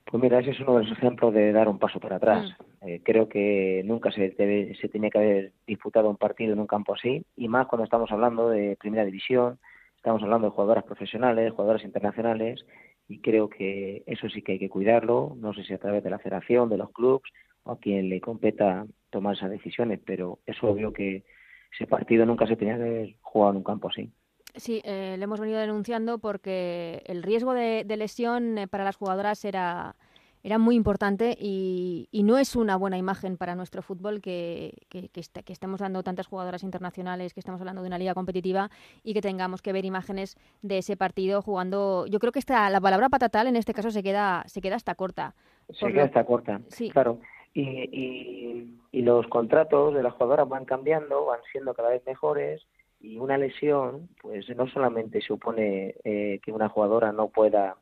Pues 0.08 0.22
mira, 0.22 0.38
ese 0.38 0.52
es 0.52 0.60
uno 0.60 0.78
de 0.78 0.84
los 0.84 0.92
ejemplos 0.92 1.34
de 1.34 1.52
dar 1.52 1.68
un 1.68 1.78
paso 1.78 1.98
para 1.98 2.16
atrás. 2.16 2.48
Mm. 2.80 2.88
Eh, 2.88 3.00
creo 3.04 3.28
que 3.28 3.82
nunca 3.84 4.12
se, 4.12 4.34
se 4.80 4.88
tenía 4.88 5.10
que 5.10 5.18
haber 5.18 5.52
disputado 5.66 6.08
un 6.08 6.16
partido 6.16 6.52
en 6.52 6.60
un 6.60 6.66
campo 6.66 6.94
así, 6.94 7.24
y 7.36 7.48
más 7.48 7.66
cuando 7.66 7.84
estamos 7.84 8.10
hablando 8.12 8.48
de 8.48 8.76
primera 8.76 9.04
división, 9.04 9.58
estamos 9.96 10.22
hablando 10.22 10.46
de 10.46 10.52
jugadoras 10.52 10.84
profesionales, 10.84 11.52
jugadoras 11.52 11.82
internacionales, 11.82 12.64
y 13.08 13.20
creo 13.20 13.48
que 13.48 14.04
eso 14.06 14.28
sí 14.28 14.42
que 14.42 14.52
hay 14.52 14.58
que 14.60 14.68
cuidarlo, 14.68 15.34
no 15.36 15.52
sé 15.52 15.64
si 15.64 15.74
a 15.74 15.78
través 15.78 16.04
de 16.04 16.10
la 16.10 16.20
federación, 16.20 16.68
de 16.68 16.78
los 16.78 16.90
clubes, 16.92 17.22
o 17.64 17.72
a 17.72 17.78
quien 17.80 18.08
le 18.08 18.20
competa 18.20 18.86
tomar 19.10 19.34
esas 19.34 19.50
decisiones, 19.50 20.00
pero 20.04 20.38
es 20.46 20.62
obvio 20.62 20.92
que 20.92 21.24
ese 21.72 21.86
partido 21.88 22.24
nunca 22.24 22.46
se 22.46 22.56
tenía 22.56 22.76
que 22.76 22.82
haber 22.82 23.14
jugado 23.20 23.52
en 23.52 23.56
un 23.58 23.64
campo 23.64 23.88
así. 23.88 24.12
Sí, 24.56 24.80
eh, 24.84 25.16
le 25.18 25.24
hemos 25.24 25.38
venido 25.38 25.60
denunciando 25.60 26.18
porque 26.18 27.02
el 27.06 27.22
riesgo 27.22 27.52
de, 27.52 27.84
lesión 27.96 28.56
eh, 28.58 28.66
para 28.66 28.84
las 28.84 28.96
jugadoras 28.96 29.44
era, 29.44 29.96
era 30.42 30.58
muy 30.58 30.76
importante 30.76 31.36
y, 31.38 32.08
no 32.24 32.38
es 32.38 32.56
una 32.56 32.76
buena 32.76 32.96
imagen 32.96 33.36
para 33.36 33.54
nuestro 33.54 33.82
fútbol 33.82 34.20
que, 34.20 34.72
que, 34.88 35.10
estemos 35.46 35.80
dando 35.80 36.02
tantas 36.02 36.26
jugadoras 36.26 36.62
internacionales, 36.62 37.34
que 37.34 37.40
estamos 37.40 37.60
hablando 37.60 37.82
de 37.82 37.88
una 37.88 37.98
liga 37.98 38.14
competitiva 38.14 38.70
y 39.04 39.12
que 39.12 39.20
tengamos 39.20 39.60
que 39.60 39.72
ver 39.72 39.84
imágenes 39.84 40.36
de 40.62 40.78
ese 40.78 40.96
partido 40.96 41.42
jugando. 41.42 42.06
Yo 42.06 42.18
creo 42.18 42.32
que 42.32 42.38
esta, 42.38 42.68
la 42.70 42.80
palabra 42.80 43.10
patatal 43.10 43.46
en 43.46 43.56
este 43.56 43.74
caso 43.74 43.90
se 43.90 44.02
queda, 44.02 44.42
se 44.46 44.62
queda 44.62 44.76
hasta 44.76 44.94
corta. 44.94 45.34
Se 45.70 45.92
queda 45.92 46.04
hasta 46.04 46.24
corta, 46.24 46.60
sí. 46.68 46.90
claro. 46.90 47.20
Y, 47.52 47.62
y, 47.62 48.78
y 48.92 49.02
los 49.02 49.26
contratos 49.28 49.94
de 49.94 50.02
las 50.02 50.12
jugadoras 50.14 50.48
van 50.48 50.64
cambiando, 50.64 51.26
van 51.26 51.40
siendo 51.52 51.74
cada 51.74 51.90
vez 51.90 52.02
mejores 52.06 52.66
y 53.06 53.18
una 53.18 53.38
lesión, 53.38 54.08
pues 54.20 54.48
no 54.56 54.66
solamente 54.66 55.20
supone 55.20 55.94
eh, 56.02 56.40
que 56.42 56.50
una 56.50 56.68
jugadora 56.68 57.12
no 57.12 57.28
pueda 57.28 57.76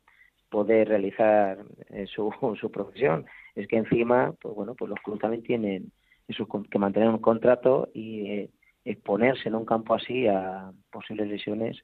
poder 0.49 0.89
realizar 0.89 1.65
eh, 1.89 2.05
su, 2.05 2.31
su 2.61 2.71
profesión, 2.71 3.25
es 3.55 3.67
que 3.67 3.77
encima, 3.77 4.33
pues 4.39 4.53
bueno, 4.53 4.75
pues 4.75 4.89
los 4.89 4.99
clubes 4.99 5.21
también 5.21 5.43
tienen 5.43 5.91
eso, 6.27 6.47
que 6.47 6.79
mantener 6.79 7.09
un 7.09 7.19
contrato 7.19 7.89
y 7.93 8.27
eh, 8.27 8.49
exponerse 8.83 9.49
en 9.49 9.55
un 9.55 9.65
campo 9.65 9.95
así 9.95 10.27
a 10.27 10.71
posibles 10.91 11.27
lesiones. 11.27 11.77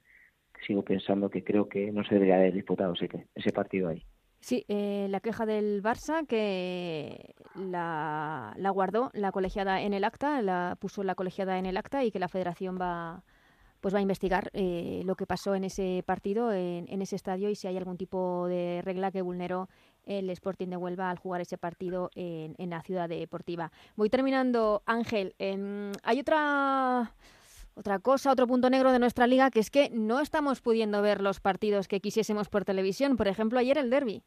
Sigo 0.64 0.82
pensando 0.84 1.28
que 1.28 1.42
creo 1.42 1.68
que 1.68 1.90
no 1.90 2.04
se 2.04 2.14
debería 2.14 2.36
haber 2.36 2.52
disputado 2.52 2.92
ese, 2.92 3.08
ese 3.34 3.50
partido 3.50 3.88
ahí. 3.88 4.04
Sí, 4.38 4.64
la 4.68 5.20
queja 5.20 5.46
del 5.46 5.82
Barça 5.82 6.26
que 6.26 7.34
la, 7.56 8.54
la, 8.56 8.70
guardó 8.70 9.10
la 9.14 9.32
colegiada 9.32 9.82
en 9.82 9.92
el 9.94 10.04
acta, 10.04 10.42
la 10.42 10.76
puso 10.80 11.02
la 11.02 11.14
colegiada 11.16 11.58
en 11.58 11.66
el 11.66 11.76
acta 11.76 12.04
y 12.04 12.10
que 12.10 12.18
la 12.18 12.28
federación 12.28 12.78
va, 12.80 13.22
pues 13.82 13.92
va 13.92 13.98
a 13.98 14.02
investigar 14.02 14.48
eh, 14.54 15.02
lo 15.04 15.16
que 15.16 15.26
pasó 15.26 15.56
en 15.56 15.64
ese 15.64 16.04
partido, 16.06 16.52
en, 16.52 17.02
ese 17.02 17.16
estadio 17.16 17.50
y 17.50 17.56
si 17.56 17.66
hay 17.66 17.76
algún 17.76 17.96
tipo 17.96 18.46
de 18.46 18.80
regla 18.84 19.10
que 19.10 19.22
vulneró 19.22 19.68
el 20.06 20.30
Sporting 20.30 20.68
de 20.68 20.76
Huelva 20.76 21.10
al 21.10 21.18
jugar 21.18 21.40
ese 21.40 21.58
partido 21.58 22.08
en, 22.14 22.70
la 22.70 22.80
ciudad 22.82 23.08
deportiva. 23.08 23.72
Voy 23.96 24.08
terminando, 24.08 24.82
Ángel. 24.86 25.34
Em, 25.38 25.90
hay 26.04 26.20
otra 26.20 27.12
otra 27.74 27.98
cosa, 27.98 28.30
otro 28.30 28.46
punto 28.46 28.70
negro 28.70 28.92
de 28.92 29.00
nuestra 29.00 29.26
liga, 29.26 29.50
que 29.50 29.58
es 29.58 29.70
que 29.70 29.90
no 29.90 30.20
estamos 30.20 30.60
pudiendo 30.60 31.02
ver 31.02 31.20
los 31.20 31.40
partidos 31.40 31.88
que 31.88 32.00
quisiésemos 32.00 32.48
por 32.48 32.64
televisión. 32.64 33.16
Por 33.16 33.26
ejemplo, 33.26 33.58
ayer 33.58 33.78
el 33.78 33.90
derby. 33.90 34.22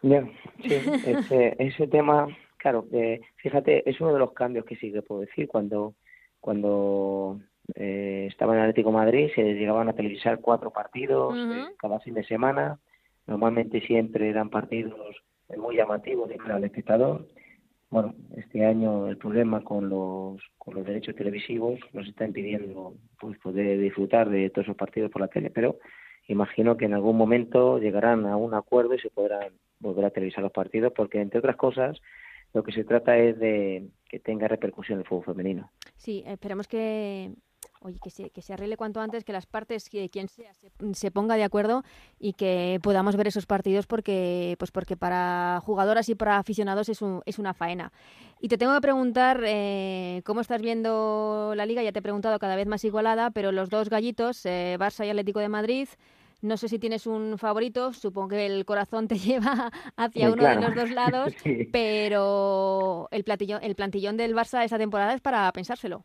Bien, 0.00 0.32
sí, 0.62 0.74
ese, 0.74 1.56
ese 1.58 1.86
tema, 1.88 2.26
claro, 2.56 2.86
eh, 2.92 3.20
fíjate, 3.36 3.88
es 3.88 4.00
uno 4.00 4.14
de 4.14 4.18
los 4.18 4.32
cambios 4.32 4.64
que 4.64 4.76
sí 4.76 4.90
que 4.90 5.02
puedo 5.02 5.20
decir. 5.20 5.46
Cuando, 5.46 5.94
cuando 6.40 7.38
eh, 7.74 8.26
estaba 8.30 8.54
en 8.54 8.60
Atlético 8.60 8.92
Madrid, 8.92 9.30
se 9.34 9.42
llegaban 9.54 9.88
a 9.88 9.94
televisar 9.94 10.40
cuatro 10.40 10.70
partidos 10.70 11.34
eh, 11.36 11.74
cada 11.78 12.00
fin 12.00 12.14
de 12.14 12.24
semana. 12.24 12.78
Normalmente 13.26 13.80
siempre 13.80 14.28
eran 14.28 14.50
partidos 14.50 15.16
muy 15.56 15.76
llamativos 15.76 16.28
de 16.28 16.36
cara 16.36 16.56
al 16.56 16.64
espectador. 16.64 17.28
Bueno, 17.90 18.14
este 18.36 18.64
año 18.64 19.08
el 19.08 19.18
problema 19.18 19.62
con 19.62 19.90
los, 19.90 20.40
con 20.56 20.74
los 20.74 20.86
derechos 20.86 21.14
televisivos 21.14 21.78
nos 21.92 22.08
está 22.08 22.24
impidiendo 22.24 22.94
pues, 23.20 23.38
poder 23.38 23.78
disfrutar 23.78 24.30
de 24.30 24.48
todos 24.50 24.66
esos 24.66 24.76
partidos 24.76 25.10
por 25.10 25.20
la 25.20 25.28
tele, 25.28 25.50
pero 25.50 25.78
imagino 26.26 26.76
que 26.76 26.86
en 26.86 26.94
algún 26.94 27.16
momento 27.18 27.78
llegarán 27.78 28.26
a 28.26 28.36
un 28.36 28.54
acuerdo 28.54 28.94
y 28.94 28.98
se 28.98 29.10
podrán 29.10 29.52
volver 29.78 30.06
a 30.06 30.10
televisar 30.10 30.42
los 30.42 30.52
partidos, 30.52 30.92
porque 30.96 31.20
entre 31.20 31.40
otras 31.40 31.56
cosas 31.56 32.00
lo 32.54 32.62
que 32.62 32.72
se 32.72 32.84
trata 32.84 33.16
es 33.18 33.38
de 33.38 33.88
que 34.08 34.18
tenga 34.18 34.48
repercusión 34.48 34.98
el 34.98 35.04
fútbol 35.04 35.24
femenino. 35.24 35.70
Sí, 35.96 36.22
esperemos 36.26 36.68
que 36.68 37.32
oye, 37.82 37.98
que 38.02 38.10
se, 38.10 38.30
que 38.30 38.42
se 38.42 38.52
arregle 38.52 38.76
cuanto 38.76 39.00
antes, 39.00 39.24
que 39.24 39.32
las 39.32 39.46
partes, 39.46 39.88
que 39.88 40.08
quien 40.08 40.28
sea, 40.28 40.52
se, 40.92 41.10
ponga 41.10 41.36
de 41.36 41.44
acuerdo 41.44 41.84
y 42.18 42.32
que 42.32 42.80
podamos 42.82 43.16
ver 43.16 43.28
esos 43.28 43.46
partidos 43.46 43.86
porque, 43.86 44.56
pues 44.58 44.70
porque 44.70 44.96
para 44.96 45.60
jugadoras 45.64 46.08
y 46.08 46.14
para 46.14 46.38
aficionados 46.38 46.88
es, 46.88 47.02
un, 47.02 47.22
es 47.26 47.38
una 47.38 47.54
faena. 47.54 47.92
Y 48.40 48.48
te 48.48 48.58
tengo 48.58 48.74
que 48.74 48.80
preguntar 48.80 49.42
eh, 49.44 50.22
cómo 50.24 50.40
estás 50.40 50.60
viendo 50.60 51.52
la 51.56 51.66
liga, 51.66 51.82
ya 51.82 51.92
te 51.92 52.00
he 52.00 52.02
preguntado 52.02 52.38
cada 52.38 52.56
vez 52.56 52.66
más 52.66 52.84
igualada, 52.84 53.30
pero 53.30 53.52
los 53.52 53.70
dos 53.70 53.88
gallitos, 53.88 54.44
eh, 54.46 54.76
Barça 54.78 55.06
y 55.06 55.10
Atlético 55.10 55.40
de 55.40 55.48
Madrid, 55.48 55.88
no 56.42 56.56
sé 56.56 56.68
si 56.68 56.80
tienes 56.80 57.06
un 57.06 57.38
favorito, 57.38 57.92
supongo 57.92 58.28
que 58.28 58.46
el 58.46 58.64
corazón 58.64 59.06
te 59.06 59.14
lleva 59.18 59.70
hacia 59.96 60.30
uno 60.30 60.44
de 60.44 60.56
los 60.56 60.74
dos 60.74 60.90
lados, 60.90 61.32
pero 61.72 63.08
el, 63.12 63.24
platillón, 63.24 63.60
el 63.62 63.76
plantillón 63.76 64.16
del 64.16 64.34
Barça 64.34 64.64
esta 64.64 64.76
temporada 64.76 65.14
es 65.14 65.20
para 65.20 65.50
pensárselo. 65.52 66.04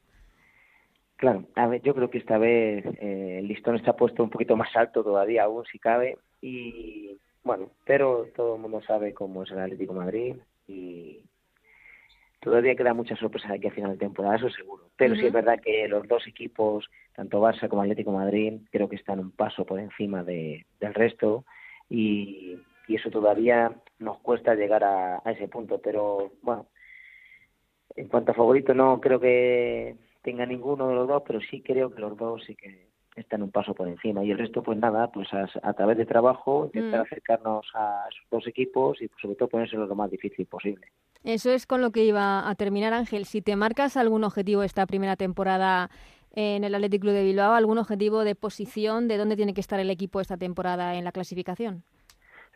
Claro, 1.17 1.45
a 1.55 1.65
ver, 1.67 1.81
yo 1.81 1.95
creo 1.95 2.11
que 2.11 2.19
esta 2.19 2.37
vez 2.37 2.85
eh, 2.99 3.37
el 3.39 3.47
listón 3.47 3.75
está 3.75 3.95
puesto 3.95 4.23
un 4.23 4.29
poquito 4.29 4.55
más 4.55 4.75
alto 4.75 5.03
todavía, 5.03 5.43
aún 5.45 5.65
si 5.65 5.79
cabe, 5.79 6.19
y 6.41 7.17
bueno, 7.43 7.71
pero 7.85 8.27
todo 8.35 8.55
el 8.55 8.61
mundo 8.61 8.81
sabe 8.83 9.13
cómo 9.15 9.41
es 9.41 9.51
el 9.51 9.59
Atlético 9.59 9.93
Madrid 9.93 10.35
y 10.67 11.23
todavía 12.39 12.75
queda 12.75 12.93
muchas 12.93 13.17
sorpresas 13.17 13.49
aquí 13.49 13.67
a 13.67 13.71
final 13.71 13.93
de 13.93 13.97
temporada, 13.97 14.35
eso 14.35 14.49
seguro. 14.51 14.89
Pero 14.95 15.15
sí 15.15 15.25
es 15.25 15.33
verdad 15.33 15.59
que 15.59 15.87
los 15.87 16.07
dos 16.07 16.27
equipos, 16.27 16.87
tanto 17.15 17.41
Barça 17.41 17.67
como 17.67 17.81
Atlético 17.81 18.11
Madrid, 18.11 18.59
creo 18.71 18.87
que 18.87 18.97
están 18.97 19.19
un 19.19 19.31
paso 19.31 19.65
por 19.65 19.79
encima 19.79 20.23
de, 20.23 20.67
del 20.79 20.93
resto 20.93 21.45
y, 21.89 22.59
y 22.87 22.95
eso 22.95 23.09
todavía 23.09 23.73
nos 23.97 24.19
cuesta 24.19 24.53
llegar 24.53 24.83
a, 24.83 25.21
a 25.25 25.31
ese 25.31 25.47
punto. 25.47 25.79
Pero 25.81 26.33
bueno, 26.43 26.67
en 27.95 28.07
cuanto 28.07 28.33
a 28.33 28.35
favorito, 28.35 28.75
no 28.75 29.01
creo 29.01 29.19
que 29.19 29.95
tenga 30.27 30.45
ninguno 30.45 30.89
de 30.89 30.95
los 30.95 31.07
dos, 31.07 31.23
pero 31.25 31.39
sí 31.39 31.61
creo 31.61 31.89
que 31.89 32.01
los 32.01 32.17
dos 32.17 32.43
sí 32.45 32.53
que 32.53 32.89
están 33.15 33.43
un 33.43 33.49
paso 33.49 33.73
por 33.73 33.87
encima. 33.87 34.25
Y 34.25 34.31
el 34.31 34.37
resto, 34.37 34.61
pues 34.61 34.77
nada, 34.77 35.09
pues 35.09 35.29
a, 35.33 35.73
través 35.73 35.97
de 35.97 36.05
trabajo, 36.05 36.65
intentar 36.65 36.99
mm. 36.99 37.03
acercarnos 37.03 37.65
a 37.73 38.03
esos 38.11 38.29
dos 38.29 38.45
equipos 38.45 39.01
y 39.01 39.07
pues, 39.07 39.21
sobre 39.21 39.35
todo 39.35 39.47
ponérselo 39.47 39.85
lo 39.85 39.95
más 39.95 40.11
difícil 40.11 40.45
posible. 40.45 40.85
Eso 41.23 41.49
es 41.49 41.65
con 41.65 41.79
lo 41.79 41.91
que 41.91 42.03
iba 42.03 42.49
a 42.49 42.55
terminar, 42.55 42.91
Ángel. 42.91 43.23
Si 43.23 43.41
te 43.41 43.55
marcas 43.55 43.95
algún 43.95 44.25
objetivo 44.25 44.63
esta 44.63 44.85
primera 44.85 45.15
temporada 45.15 45.89
en 46.35 46.65
el 46.65 46.75
Athletic 46.75 47.03
Club 47.03 47.13
de 47.13 47.23
Bilbao, 47.23 47.53
algún 47.53 47.77
objetivo 47.77 48.25
de 48.25 48.35
posición, 48.35 49.07
de 49.07 49.15
dónde 49.15 49.37
tiene 49.37 49.53
que 49.53 49.61
estar 49.61 49.79
el 49.79 49.89
equipo 49.89 50.19
esta 50.19 50.35
temporada 50.35 50.95
en 50.95 51.05
la 51.05 51.13
clasificación. 51.13 51.83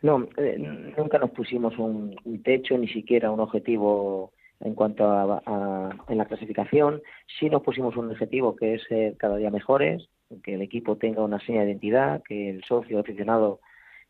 No, 0.02 0.28
eh, 0.36 0.58
nunca 0.98 1.18
nos 1.18 1.30
pusimos 1.30 1.78
un, 1.78 2.14
techo, 2.44 2.76
ni 2.76 2.88
siquiera 2.88 3.30
un 3.30 3.40
objetivo 3.40 4.32
en 4.62 4.74
cuanto 4.74 5.04
a, 5.04 5.90
en 6.08 6.18
la 6.18 6.24
clasificación. 6.26 7.02
Sí 7.38 7.50
nos 7.50 7.62
pusimos 7.62 7.96
un 7.96 8.10
objetivo 8.10 8.56
que 8.56 8.74
es 8.74 8.82
ser 8.84 9.16
cada 9.16 9.36
día 9.36 9.50
mejores, 9.50 10.08
que 10.42 10.54
el 10.54 10.62
equipo 10.62 10.96
tenga 10.96 11.22
una 11.22 11.40
seña 11.40 11.60
de 11.60 11.70
identidad, 11.70 12.22
que 12.22 12.50
el 12.50 12.64
socio 12.64 13.00
aficionado 13.00 13.60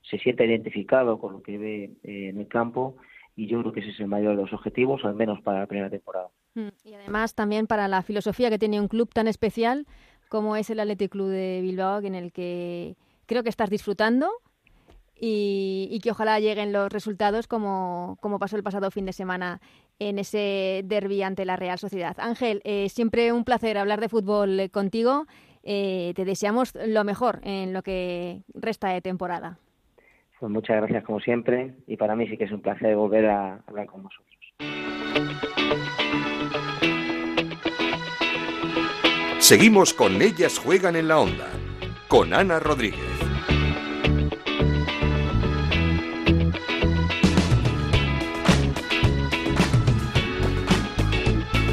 se 0.03 0.19
sienta 0.19 0.45
identificado 0.45 1.19
con 1.19 1.33
lo 1.35 1.43
que 1.43 1.59
ve 1.59 1.85
eh, 2.03 2.29
en 2.29 2.39
el 2.39 2.49
campo 2.49 2.97
y 3.35 3.47
yo 3.47 3.61
creo 3.61 3.73
que 3.73 3.81
ese 3.81 3.91
es 3.91 4.01
el 4.01 4.09
mayor 4.09 4.37
de 4.37 4.43
los 4.43 4.53
objetivos, 4.53 5.05
al 5.05 5.15
menos 5.15 5.41
para 5.41 5.61
la 5.61 5.67
primera 5.67 5.91
temporada. 5.91 6.29
Mm, 6.55 6.69
y 6.85 6.95
además 6.95 7.35
también 7.35 7.67
para 7.67 7.89
la 7.89 8.03
filosofía 8.03 8.51
que 8.51 8.59
tiene 8.59 8.81
un 8.81 8.89
club 8.89 9.09
tan 9.13 9.27
especial 9.27 9.87
como 10.29 10.57
es 10.57 10.71
el 10.71 10.81
Athletic 10.81 11.11
Club 11.11 11.29
de 11.29 11.61
Bilbao, 11.63 12.01
en 12.01 12.15
el 12.15 12.33
que 12.33 12.97
creo 13.27 13.43
que 13.43 13.51
estás 13.51 13.71
disfrutando 13.71 14.31
y, 15.15 16.01
que 16.03 16.11
ojalá 16.11 16.41
lleguen 16.41 16.73
los 16.73 16.91
resultados 16.91 17.47
como, 17.47 18.19
como, 18.21 18.39
pasó 18.39 18.57
el 18.57 18.63
pasado 18.63 18.91
fin 18.91 19.07
de 19.07 19.13
semana 19.13 19.61
en 19.99 20.19
ese 20.19 20.83
derby 20.85 21.23
ante 21.23 21.45
la 21.45 21.57
Real 21.57 21.79
Sociedad. 21.79 22.17
Ángel, 22.19 22.61
eh, 22.65 22.89
siempre 22.89 23.33
un 23.33 23.45
placer 23.45 23.79
hablar 23.79 24.01
de 24.01 24.09
fútbol 24.09 24.71
contigo. 24.71 25.27
Eh, 25.63 26.13
te 26.17 26.25
deseamos 26.25 26.75
lo 26.87 27.05
mejor 27.05 27.41
en 27.45 27.73
lo 27.73 27.83
que 27.83 28.43
resta 28.55 28.89
de 28.89 29.01
temporada. 29.01 29.59
Pues 30.41 30.51
muchas 30.51 30.77
gracias 30.79 31.05
como 31.05 31.21
siempre 31.21 31.75
y 31.87 31.97
para 31.97 32.17
mí 32.17 32.27
sí 32.27 32.37
que 32.37 32.45
es 32.45 32.53
un 32.53 32.63
placer 32.63 32.97
volver 32.97 33.27
a 33.27 33.63
hablar 33.67 33.87
con 33.87 34.03
vosotros. 34.03 34.27
Seguimos 39.39 39.93
con 39.93 40.23
Ellas 40.23 40.59
Juegan 40.59 40.97
en 40.97 41.09
la 41.09 41.19
Onda, 41.19 41.49
con 42.09 42.33
Ana 42.33 42.59
Rodríguez. 42.59 43.32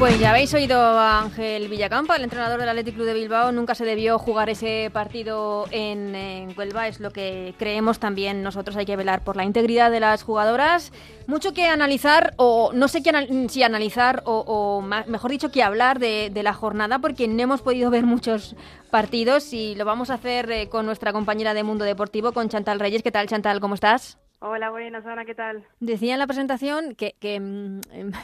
Pues 0.00 0.18
ya 0.18 0.30
habéis 0.30 0.54
oído 0.54 0.80
a 0.80 1.20
Ángel 1.20 1.68
Villacampa, 1.68 2.16
el 2.16 2.24
entrenador 2.24 2.58
del 2.58 2.70
Athletic 2.70 2.94
Club 2.94 3.04
de 3.04 3.12
Bilbao. 3.12 3.52
Nunca 3.52 3.74
se 3.74 3.84
debió 3.84 4.18
jugar 4.18 4.48
ese 4.48 4.88
partido 4.90 5.66
en, 5.70 6.54
Huelva, 6.56 6.88
es 6.88 7.00
lo 7.00 7.10
que 7.10 7.54
creemos 7.58 7.98
también 7.98 8.42
nosotros. 8.42 8.76
Hay 8.76 8.86
que 8.86 8.96
velar 8.96 9.20
por 9.20 9.36
la 9.36 9.44
integridad 9.44 9.90
de 9.90 10.00
las 10.00 10.22
jugadoras. 10.22 10.90
Mucho 11.26 11.52
que 11.52 11.66
analizar, 11.66 12.32
o 12.38 12.70
no 12.72 12.88
sé 12.88 13.02
si 13.50 13.62
analizar, 13.62 14.22
o, 14.24 14.80
mejor 14.80 15.32
dicho, 15.32 15.50
que 15.50 15.62
hablar 15.62 15.98
de, 15.98 16.32
la 16.42 16.54
jornada, 16.54 16.98
porque 16.98 17.28
no 17.28 17.42
hemos 17.42 17.60
podido 17.60 17.90
ver 17.90 18.04
muchos 18.04 18.56
partidos 18.90 19.52
y 19.52 19.74
lo 19.74 19.84
vamos 19.84 20.08
a 20.08 20.14
hacer 20.14 20.50
eh, 20.50 20.70
con 20.70 20.86
nuestra 20.86 21.12
compañera 21.12 21.52
de 21.52 21.62
Mundo 21.62 21.84
Deportivo, 21.84 22.32
con 22.32 22.48
Chantal 22.48 22.80
Reyes. 22.80 23.02
¿Qué 23.02 23.12
tal, 23.12 23.28
Chantal? 23.28 23.60
¿Cómo 23.60 23.74
estás? 23.74 24.18
Hola, 24.42 24.70
buenas, 24.70 25.04
Ana, 25.04 25.26
¿qué 25.26 25.34
tal? 25.34 25.66
Decía 25.80 26.14
en 26.14 26.18
la 26.18 26.26
presentación 26.26 26.94
que, 26.94 27.14
que 27.20 27.38
mm, 27.38 27.80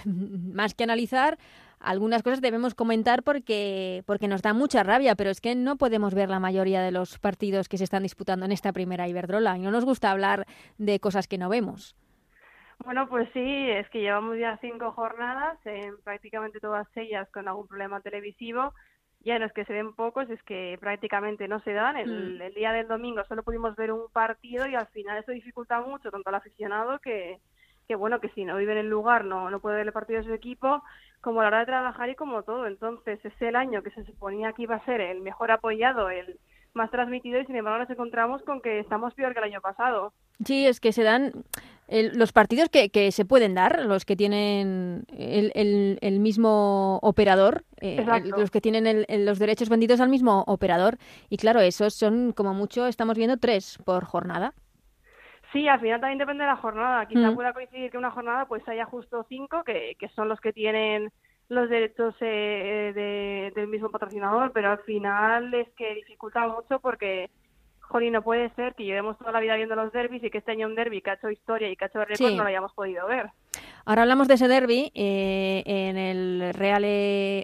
más 0.54 0.72
que 0.72 0.84
analizar, 0.84 1.36
algunas 1.80 2.22
cosas 2.22 2.40
debemos 2.40 2.74
comentar 2.74 3.22
porque, 3.22 4.02
porque 4.06 4.28
nos 4.28 4.42
da 4.42 4.54
mucha 4.54 4.82
rabia, 4.82 5.14
pero 5.14 5.30
es 5.30 5.40
que 5.40 5.54
no 5.54 5.76
podemos 5.76 6.14
ver 6.14 6.28
la 6.28 6.40
mayoría 6.40 6.82
de 6.82 6.90
los 6.90 7.18
partidos 7.18 7.68
que 7.68 7.78
se 7.78 7.84
están 7.84 8.02
disputando 8.02 8.46
en 8.46 8.52
esta 8.52 8.72
primera 8.72 9.08
Iberdrola 9.08 9.56
y 9.56 9.60
no 9.60 9.70
nos 9.70 9.84
gusta 9.84 10.10
hablar 10.10 10.46
de 10.78 11.00
cosas 11.00 11.28
que 11.28 11.38
no 11.38 11.48
vemos. 11.48 11.94
Bueno, 12.84 13.08
pues 13.08 13.28
sí, 13.32 13.70
es 13.70 13.88
que 13.90 14.00
llevamos 14.00 14.38
ya 14.38 14.58
cinco 14.60 14.92
jornadas, 14.92 15.58
en 15.64 15.96
prácticamente 16.02 16.60
todas 16.60 16.86
ellas 16.96 17.28
con 17.30 17.48
algún 17.48 17.66
problema 17.66 18.00
televisivo. 18.00 18.74
Ya 19.20 19.38
no 19.38 19.46
es 19.46 19.52
que 19.52 19.64
se 19.64 19.72
ven 19.72 19.94
pocos, 19.94 20.28
es 20.30 20.42
que 20.44 20.76
prácticamente 20.78 21.48
no 21.48 21.60
se 21.60 21.72
dan. 21.72 21.96
El, 21.96 22.36
mm. 22.38 22.42
el 22.42 22.54
día 22.54 22.72
del 22.72 22.86
domingo 22.86 23.24
solo 23.24 23.42
pudimos 23.42 23.74
ver 23.76 23.92
un 23.92 24.08
partido 24.12 24.66
y 24.66 24.74
al 24.74 24.86
final 24.88 25.18
eso 25.18 25.32
dificulta 25.32 25.80
mucho 25.80 26.10
tanto 26.10 26.28
al 26.28 26.36
aficionado 26.36 26.98
que, 27.00 27.40
que 27.86 27.94
bueno, 27.94 28.20
que 28.20 28.28
si 28.30 28.44
no 28.44 28.56
vive 28.56 28.72
en 28.72 28.78
el 28.78 28.88
lugar 28.88 29.24
no, 29.24 29.50
no 29.50 29.60
puede 29.60 29.76
ver 29.76 29.86
el 29.86 29.92
partido 29.92 30.20
de 30.20 30.26
su 30.26 30.34
equipo, 30.34 30.82
como 31.20 31.40
a 31.40 31.44
la 31.44 31.48
hora 31.48 31.58
de 31.60 31.66
trabajar 31.66 32.08
y 32.10 32.14
como 32.14 32.42
todo. 32.42 32.66
Entonces 32.66 33.24
es 33.24 33.42
el 33.42 33.56
año 33.56 33.82
que 33.82 33.90
se 33.90 34.04
suponía 34.04 34.52
que 34.52 34.62
iba 34.62 34.76
a 34.76 34.84
ser 34.84 35.00
el 35.00 35.20
mejor 35.20 35.50
apoyado, 35.50 36.10
el 36.10 36.38
más 36.74 36.90
transmitido 36.90 37.40
y 37.40 37.46
sin 37.46 37.56
embargo 37.56 37.80
nos 37.80 37.90
encontramos 37.90 38.42
con 38.42 38.60
que 38.60 38.78
estamos 38.80 39.14
peor 39.14 39.32
que 39.32 39.40
el 39.40 39.46
año 39.46 39.60
pasado. 39.60 40.12
Sí, 40.44 40.66
es 40.66 40.78
que 40.78 40.92
se 40.92 41.02
dan 41.02 41.32
los 41.88 42.32
partidos 42.32 42.68
que, 42.68 42.90
que, 42.90 43.12
se 43.12 43.24
pueden 43.24 43.54
dar, 43.54 43.84
los 43.84 44.04
que 44.04 44.16
tienen 44.16 45.06
el, 45.16 45.98
el, 46.00 46.20
mismo 46.20 46.98
operador, 47.02 47.64
eh, 47.80 48.04
los 48.24 48.50
que 48.50 48.60
tienen 48.60 49.06
los 49.24 49.38
derechos 49.38 49.68
vendidos 49.68 50.00
al 50.00 50.08
mismo 50.08 50.44
operador. 50.46 50.98
Y 51.30 51.36
claro, 51.36 51.60
esos 51.60 51.94
son 51.94 52.32
como 52.32 52.54
mucho, 52.54 52.86
estamos 52.86 53.16
viendo 53.16 53.36
tres 53.36 53.78
por 53.84 54.04
jornada. 54.04 54.52
Sí, 55.52 55.68
al 55.68 55.80
final 55.80 56.00
también 56.00 56.18
depende 56.18 56.44
de 56.44 56.50
la 56.50 56.56
jornada. 56.56 57.06
Quizá 57.06 57.30
mm. 57.30 57.34
pueda 57.34 57.52
coincidir 57.52 57.90
que 57.90 57.98
una 57.98 58.10
jornada 58.10 58.46
pues 58.46 58.66
haya 58.68 58.84
justo 58.84 59.24
cinco, 59.28 59.62
que, 59.64 59.96
que 59.98 60.08
son 60.10 60.28
los 60.28 60.40
que 60.40 60.52
tienen 60.52 61.12
los 61.48 61.68
derechos 61.68 62.14
eh, 62.20 62.92
de, 62.94 63.52
del 63.54 63.68
mismo 63.68 63.90
patrocinador, 63.90 64.52
pero 64.52 64.70
al 64.70 64.78
final 64.80 65.54
es 65.54 65.68
que 65.76 65.94
dificulta 65.94 66.46
mucho 66.48 66.80
porque, 66.80 67.30
jolín, 67.80 68.14
no 68.14 68.22
puede 68.22 68.50
ser 68.50 68.74
que 68.74 68.84
llevemos 68.84 69.16
toda 69.18 69.32
la 69.32 69.40
vida 69.40 69.54
viendo 69.54 69.76
los 69.76 69.92
derbis 69.92 70.24
y 70.24 70.30
que 70.30 70.38
este 70.38 70.52
año 70.52 70.66
un 70.66 70.74
derby 70.74 71.00
que 71.00 71.10
ha 71.10 71.14
hecho 71.14 71.30
historia 71.30 71.70
y 71.70 71.76
que 71.76 71.84
ha 71.84 71.88
hecho 71.88 72.04
récord 72.04 72.32
no 72.32 72.42
lo 72.42 72.48
hayamos 72.48 72.72
podido 72.72 73.06
ver. 73.06 73.30
Ahora 73.84 74.02
hablamos 74.02 74.26
de 74.26 74.34
ese 74.34 74.48
derby 74.48 74.90
eh, 74.94 75.62
en 75.64 75.96
el 75.96 76.52
Real 76.54 76.84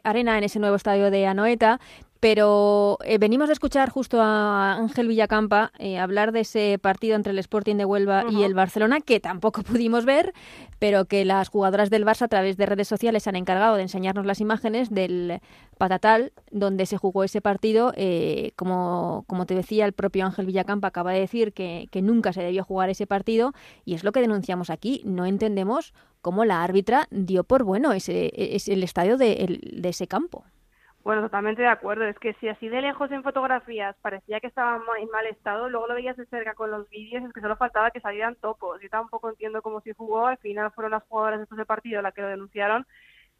Arena, 0.02 0.36
en 0.36 0.44
ese 0.44 0.58
nuevo 0.58 0.74
estadio 0.74 1.12
de 1.12 1.26
Anoeta, 1.28 1.78
pero 2.22 2.98
eh, 3.04 3.18
venimos 3.18 3.50
a 3.50 3.52
escuchar 3.52 3.90
justo 3.90 4.22
a 4.22 4.74
Ángel 4.74 5.08
Villacampa 5.08 5.72
eh, 5.80 5.98
hablar 5.98 6.30
de 6.30 6.42
ese 6.42 6.78
partido 6.80 7.16
entre 7.16 7.32
el 7.32 7.38
Sporting 7.40 7.74
de 7.74 7.84
Huelva 7.84 8.26
y 8.30 8.44
el 8.44 8.54
Barcelona, 8.54 9.00
que 9.00 9.18
tampoco 9.18 9.62
pudimos 9.64 10.04
ver, 10.04 10.32
pero 10.78 11.06
que 11.06 11.24
las 11.24 11.48
jugadoras 11.48 11.90
del 11.90 12.06
Barça 12.06 12.22
a 12.22 12.28
través 12.28 12.56
de 12.56 12.66
redes 12.66 12.86
sociales 12.86 13.26
han 13.26 13.34
encargado 13.34 13.74
de 13.74 13.82
enseñarnos 13.82 14.24
las 14.24 14.40
imágenes 14.40 14.88
del 14.90 15.40
Patatal, 15.78 16.32
donde 16.52 16.86
se 16.86 16.96
jugó 16.96 17.24
ese 17.24 17.40
partido. 17.40 17.92
Eh, 17.96 18.52
como, 18.54 19.24
como 19.26 19.44
te 19.44 19.56
decía, 19.56 19.84
el 19.84 19.92
propio 19.92 20.24
Ángel 20.24 20.46
Villacampa 20.46 20.86
acaba 20.86 21.10
de 21.10 21.18
decir 21.18 21.52
que, 21.52 21.88
que 21.90 22.02
nunca 22.02 22.32
se 22.32 22.44
debió 22.44 22.62
jugar 22.62 22.88
ese 22.88 23.08
partido, 23.08 23.52
y 23.84 23.94
es 23.94 24.04
lo 24.04 24.12
que 24.12 24.20
denunciamos 24.20 24.70
aquí. 24.70 25.02
No 25.04 25.26
entendemos 25.26 25.92
cómo 26.20 26.44
la 26.44 26.62
árbitra 26.62 27.08
dio 27.10 27.42
por 27.42 27.64
bueno 27.64 27.92
ese, 27.92 28.30
ese 28.32 28.74
el 28.74 28.84
estadio 28.84 29.16
de, 29.16 29.58
de 29.72 29.88
ese 29.88 30.06
campo. 30.06 30.44
Bueno, 31.04 31.22
totalmente 31.22 31.62
de 31.62 31.68
acuerdo. 31.68 32.04
Es 32.04 32.18
que 32.18 32.34
si 32.34 32.48
así 32.48 32.68
de 32.68 32.80
lejos 32.80 33.10
en 33.10 33.22
fotografías 33.22 33.96
parecía 34.02 34.40
que 34.40 34.46
estaba 34.46 34.80
en 34.98 35.10
mal 35.10 35.26
estado, 35.26 35.68
luego 35.68 35.88
lo 35.88 35.94
veías 35.94 36.16
de 36.16 36.26
cerca 36.26 36.54
con 36.54 36.70
los 36.70 36.88
vídeos, 36.90 37.24
es 37.24 37.32
que 37.32 37.40
solo 37.40 37.56
faltaba 37.56 37.90
que 37.90 38.00
salieran 38.00 38.36
topos. 38.36 38.80
Yo 38.80 38.88
tampoco 38.88 39.30
entiendo 39.30 39.62
cómo 39.62 39.80
se 39.80 39.94
jugó. 39.94 40.26
Al 40.26 40.38
final 40.38 40.70
fueron 40.72 40.92
las 40.92 41.02
jugadoras 41.04 41.40
después 41.40 41.56
del 41.56 41.66
partido 41.66 42.02
las 42.02 42.14
que 42.14 42.22
lo 42.22 42.28
denunciaron. 42.28 42.86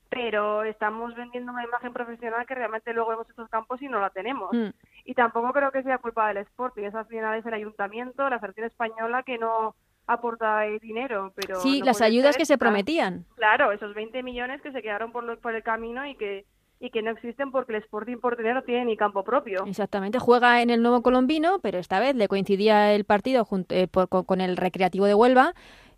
Pero 0.09 0.65
estamos 0.65 1.15
vendiendo 1.15 1.53
una 1.53 1.65
imagen 1.65 1.93
profesional 1.93 2.45
que 2.47 2.55
realmente 2.55 2.93
luego 2.93 3.11
vemos 3.11 3.31
estos 3.31 3.49
campos 3.49 3.81
y 3.81 3.89
no 3.89 3.99
la 4.01 4.11
tenemos. 4.11 4.53
Mm. 4.53 4.71
Y 5.05 5.15
tampoco 5.15 5.53
creo 5.53 5.71
que 5.71 5.83
sea 5.83 5.99
culpa 5.99 6.29
del 6.29 6.39
Sporting. 6.39 6.83
Esa 6.83 7.01
al 7.01 7.07
final 7.07 7.39
es 7.39 7.47
el 7.47 7.55
ayuntamiento, 7.55 8.29
la 8.29 8.39
Federación 8.39 8.67
Española, 8.67 9.23
que 9.23 9.39
no 9.39 9.75
aporta 10.07 10.61
dinero. 10.83 11.33
pero 11.35 11.61
Sí, 11.61 11.81
las 11.83 12.03
ayudas 12.03 12.37
que 12.37 12.45
se 12.45 12.59
prometían. 12.59 13.25
Claro, 13.37 13.73
esos 13.73 13.95
20 13.95 14.23
millones 14.23 14.61
que 14.61 14.73
se 14.73 14.83
quedaron 14.83 15.13
por, 15.13 15.39
por 15.39 15.55
el 15.55 15.63
camino 15.63 16.05
y 16.05 16.17
que 16.17 16.45
y 16.83 16.91
que 16.91 17.01
no 17.01 17.13
existen 17.13 17.53
porque 17.53 17.77
el 17.77 17.83
Sporting 17.83 18.17
Portugués 18.17 18.55
no 18.55 18.63
tiene 18.63 18.85
ni 18.87 18.97
campo 18.97 19.23
propio. 19.23 19.65
Exactamente, 19.67 20.19
juega 20.19 20.63
en 20.63 20.69
el 20.69 20.83
Nuevo 20.83 21.01
Colombino, 21.01 21.61
pero 21.63 21.79
esta 21.79 22.01
vez 22.01 22.17
le 22.17 22.27
coincidía 22.27 22.93
el 22.93 23.05
partido 23.05 23.45
junto, 23.45 23.73
eh, 23.73 23.87
con, 23.89 24.41
el 24.41 24.57
Recreativo 24.57 25.07
de 25.07 25.15
Huelva 25.15 25.55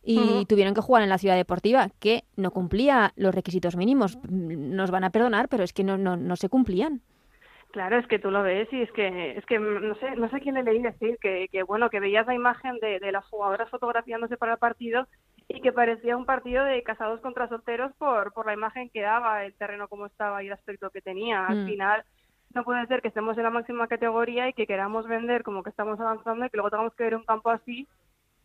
y 0.07 0.45
tuvieron 0.45 0.75
que 0.75 0.83
jugar 0.83 1.03
en 1.03 1.09
la 1.09 1.17
Ciudad 1.17 1.37
Deportiva, 1.37 1.89
que 1.99 2.25
no 2.37 2.51
cumplía 2.51 3.15
los 3.17 3.35
requisitos 3.35 3.75
mínimos. 3.75 4.19
Nos 4.29 4.91
van 4.91 5.05
a 5.05 5.09
perdonar, 5.09 5.49
pero 5.49 5.65
es 5.65 5.73
que 5.73 5.83
no, 5.83 5.97
no, 5.97 6.19
no 6.19 6.37
se 6.37 6.51
cumplían. 6.51 7.01
Claro, 7.71 7.99
es 7.99 8.07
que 8.07 8.19
tú 8.19 8.31
lo 8.31 8.43
ves 8.43 8.69
y 8.71 8.83
es 8.83 8.93
que 8.93 9.39
es 9.39 9.47
que 9.47 9.59
no 9.59 9.95
sé 9.97 10.15
no 10.15 10.29
sé 10.29 10.41
quién 10.41 10.55
le 10.55 10.63
leí 10.63 10.81
decir 10.81 11.17
que, 11.21 11.49
que 11.51 11.63
bueno 11.65 11.91
que 11.91 11.99
veías 11.99 12.27
la 12.27 12.35
imagen 12.35 12.79
de, 12.81 13.01
de 13.01 13.11
las 13.11 13.25
jugadoras 13.25 13.69
fotografiándose 13.71 14.37
para 14.37 14.53
el 14.53 14.59
partido 14.59 15.09
y 15.49 15.61
que 15.61 15.73
parecía 15.73 16.17
un 16.17 16.27
partido 16.27 16.65
de 16.65 16.83
casados 16.83 17.21
contra 17.21 17.49
solteros 17.49 17.93
por, 17.97 18.33
por 18.33 18.47
la 18.47 18.55
imagen 18.55 18.91
que 18.91 19.03
daba, 19.03 19.45
el 19.45 19.55
terreno 19.55 19.89
como 19.89 20.07
estaba 20.07 20.43
y 20.43 20.47
el 20.47 20.53
aspecto 20.53 20.91
que 20.91 21.03
tenía. 21.03 21.47
Al 21.47 21.65
mm. 21.65 21.67
final 21.67 22.05
no 22.55 22.65
puede 22.65 22.87
ser 22.87 23.03
que 23.03 23.09
estemos 23.09 23.37
en 23.37 23.43
la 23.43 23.51
máxima 23.51 23.87
categoría 23.89 24.49
y 24.49 24.53
que 24.53 24.67
queramos 24.67 25.07
vender 25.07 25.43
como 25.43 25.63
que 25.63 25.71
estamos 25.71 26.01
avanzando 26.01 26.47
y 26.47 26.51
que 26.51 26.57
luego 26.57 26.71
tengamos 26.71 26.95
que 26.95 27.05
ver 27.05 27.17
un 27.17 27.25
campo 27.25 27.51
así 27.51 27.87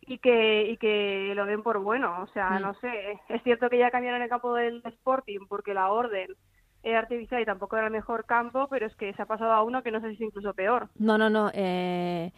y 0.02 0.18
que 0.18 0.70
y 0.70 0.76
que 0.76 1.32
lo 1.34 1.46
den 1.46 1.62
por 1.62 1.78
bueno. 1.78 2.22
O 2.22 2.26
sea, 2.28 2.50
mm. 2.50 2.62
no 2.62 2.74
sé, 2.74 3.18
es 3.28 3.42
cierto 3.42 3.70
que 3.70 3.78
ya 3.78 3.90
cambiaron 3.90 4.20
el 4.20 4.28
campo 4.28 4.54
del 4.54 4.82
Sporting 4.84 5.46
porque 5.48 5.74
la 5.74 5.90
orden 5.90 6.34
era 6.82 7.00
artificial 7.00 7.42
y 7.42 7.46
tampoco 7.46 7.76
era 7.76 7.86
el 7.86 7.92
mejor 7.92 8.24
campo, 8.24 8.66
pero 8.68 8.86
es 8.86 8.96
que 8.96 9.12
se 9.12 9.22
ha 9.22 9.26
pasado 9.26 9.52
a 9.52 9.62
uno 9.62 9.82
que 9.82 9.90
no 9.90 10.00
sé 10.00 10.08
si 10.08 10.14
es 10.14 10.20
incluso 10.22 10.54
peor. 10.54 10.88
No, 10.98 11.18
no, 11.18 11.28
no. 11.28 11.50
Eh, 11.52 12.32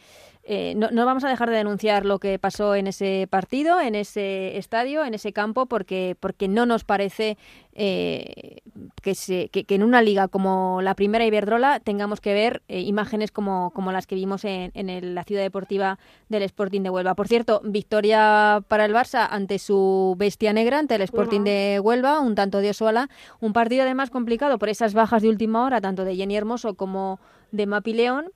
eh, 0.44 0.74
no, 0.76 0.90
no, 0.90 1.06
vamos 1.06 1.22
a 1.22 1.28
dejar 1.28 1.50
de 1.50 1.56
denunciar 1.56 2.04
lo 2.04 2.18
que 2.18 2.36
pasó 2.36 2.74
en 2.74 2.88
ese 2.88 3.28
partido, 3.30 3.80
en 3.80 3.94
ese 3.94 4.58
estadio, 4.58 5.04
en 5.04 5.14
ese 5.14 5.32
campo, 5.32 5.66
porque, 5.66 6.16
porque 6.18 6.48
no 6.48 6.66
nos 6.66 6.82
parece 6.82 7.38
eh, 7.74 8.56
que, 9.02 9.14
se, 9.14 9.50
que, 9.50 9.64
en 9.72 9.84
una 9.84 10.02
liga 10.02 10.26
como 10.26 10.82
la 10.82 10.96
primera 10.96 11.24
Iberdrola 11.24 11.78
tengamos 11.78 12.20
que 12.20 12.34
ver 12.34 12.62
eh, 12.66 12.80
imágenes 12.80 13.30
como, 13.30 13.70
como 13.70 13.92
las 13.92 14.08
que 14.08 14.16
vimos 14.16 14.44
en, 14.44 14.72
en 14.74 15.14
la 15.14 15.22
ciudad 15.22 15.42
deportiva 15.42 16.00
del 16.28 16.42
Sporting 16.42 16.80
de 16.82 16.90
Huelva. 16.90 17.14
Por 17.14 17.28
cierto, 17.28 17.60
victoria 17.64 18.64
para 18.66 18.84
el 18.84 18.92
Barça 18.92 19.28
ante 19.30 19.60
su 19.60 20.16
bestia 20.18 20.52
negra, 20.52 20.80
ante 20.80 20.96
el 20.96 21.02
Sporting 21.02 21.42
de 21.42 21.78
Huelva, 21.80 22.18
un 22.18 22.34
tanto 22.34 22.58
de 22.58 22.70
Osoala, 22.70 23.08
un 23.38 23.52
partido 23.52 23.82
además 23.84 24.10
complicado 24.10 24.58
por 24.58 24.70
esas 24.70 24.92
bajas 24.92 25.22
de 25.22 25.28
última 25.28 25.64
hora, 25.64 25.80
tanto 25.80 26.04
de 26.04 26.16
Jenny 26.16 26.36
Hermoso 26.36 26.74
como 26.74 27.20
de 27.52 27.66
Mapi 27.66 27.92
León 27.92 28.32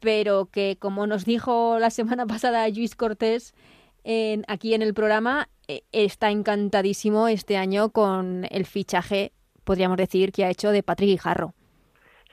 pero 0.00 0.46
que 0.46 0.76
como 0.78 1.06
nos 1.06 1.24
dijo 1.24 1.78
la 1.78 1.90
semana 1.90 2.26
pasada 2.26 2.68
Luis 2.68 2.96
Cortés 2.96 3.54
en, 4.04 4.44
aquí 4.48 4.74
en 4.74 4.82
el 4.82 4.94
programa, 4.94 5.48
eh, 5.68 5.82
está 5.92 6.30
encantadísimo 6.30 7.28
este 7.28 7.56
año 7.56 7.90
con 7.90 8.46
el 8.50 8.64
fichaje, 8.66 9.32
podríamos 9.64 9.98
decir, 9.98 10.32
que 10.32 10.44
ha 10.44 10.50
hecho 10.50 10.70
de 10.72 10.82
Patrick 10.82 11.10
Guijarro. 11.10 11.54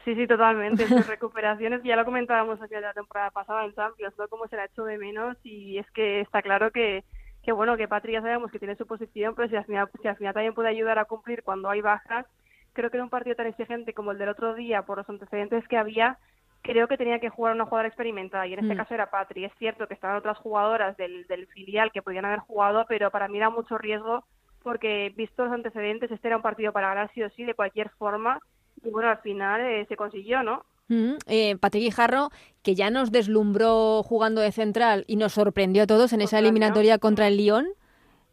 Sí, 0.06 0.16
sí, 0.16 0.26
totalmente. 0.26 0.88
Sus 0.88 1.06
recuperaciones, 1.08 1.84
ya 1.84 1.98
lo 1.98 2.06
comentábamos 2.06 2.62
aquí 2.62 2.74
la 2.76 2.94
temporada 2.94 3.30
pasada 3.32 3.66
en 3.66 3.74
Champions, 3.76 4.16
¿no? 4.18 4.30
Cómo 4.30 4.48
se 4.48 4.56
la 4.56 4.62
ha 4.62 4.66
hecho 4.68 4.86
de 4.86 4.98
menos 4.98 5.36
y 5.44 5.78
es 5.78 5.92
que 5.92 6.22
está 6.22 6.42
claro 6.42 6.72
que, 6.72 7.04
que 7.44 7.52
bueno, 7.52 7.76
que 7.76 7.90
Patrick 7.90 8.14
ya 8.14 8.22
sabemos 8.22 8.50
que 8.50 8.60
tiene 8.60 8.78
su 8.78 8.88
posición, 8.88 9.36
pero 9.36 9.50
si 9.50 9.58
al, 9.58 9.66
final, 9.66 9.90
si 10.02 10.08
al 10.08 10.16
final 10.16 10.34
también 10.34 10.54
puede 10.54 10.70
ayudar 10.70 10.98
a 10.98 11.06
cumplir 11.06 11.44
cuando 11.44 11.70
hay 11.70 11.82
bajas, 11.82 12.26
creo 12.72 12.90
que 12.90 12.98
en 12.98 13.04
un 13.04 13.10
partido 13.10 13.36
tan 13.36 13.48
exigente 13.48 13.94
como 13.94 14.12
el 14.12 14.18
del 14.18 14.30
otro 14.30 14.54
día, 14.56 14.84
por 14.84 15.00
los 15.00 15.10
antecedentes 15.10 15.68
que 15.68 15.78
había, 15.78 16.20
creo 16.68 16.88
que 16.88 16.98
tenía 16.98 17.20
que 17.20 17.30
jugar 17.30 17.56
una 17.56 17.66
jugadora 17.66 17.88
experimentada 17.88 18.46
y 18.46 18.54
en 18.54 18.60
este 18.60 18.76
mm. 18.76 18.78
caso 18.78 18.94
era 18.94 19.10
Patri. 19.10 19.46
Es 19.46 19.54
cierto 19.58 19.88
que 19.88 19.94
estaban 19.94 20.18
otras 20.18 20.38
jugadoras 20.38 20.98
del, 20.98 21.26
del 21.28 21.48
filial 21.48 21.92
que 21.92 22.02
podían 22.02 22.26
haber 22.26 22.40
jugado, 22.40 22.86
pero 22.88 23.10
para 23.10 23.28
mí 23.28 23.38
era 23.38 23.50
mucho 23.50 23.78
riesgo 23.78 24.26
porque 24.62 25.14
visto 25.16 25.46
los 25.46 25.54
antecedentes 25.54 26.12
este 26.12 26.28
era 26.28 26.36
un 26.36 26.44
partido 26.44 26.74
para 26.74 26.90
ganar 26.90 27.10
sí 27.14 27.24
o 27.24 27.30
sí 27.30 27.46
de 27.46 27.54
cualquier 27.54 27.90
forma 27.92 28.40
y 28.84 28.90
bueno 28.90 29.10
al 29.10 29.20
final 29.20 29.62
eh, 29.62 29.86
se 29.88 29.96
consiguió, 29.96 30.44
¿no? 30.44 30.66
Mm, 30.90 31.16
eh, 31.28 31.56
Patrick 31.58 31.84
Guijarro, 31.84 32.30
que 32.64 32.76
ya 32.76 32.90
nos 32.90 33.12
deslumbró 33.12 34.04
jugando 34.04 34.42
de 34.42 34.52
central 34.52 35.06
y 35.08 35.16
nos 35.16 35.34
sorprendió 35.34 35.84
a 35.84 35.88
todos 35.88 36.12
en 36.14 36.22
esa 36.22 36.40
eliminatoria 36.40 36.98
contra 36.98 37.28
el 37.28 37.38
Lyon. 37.38 37.68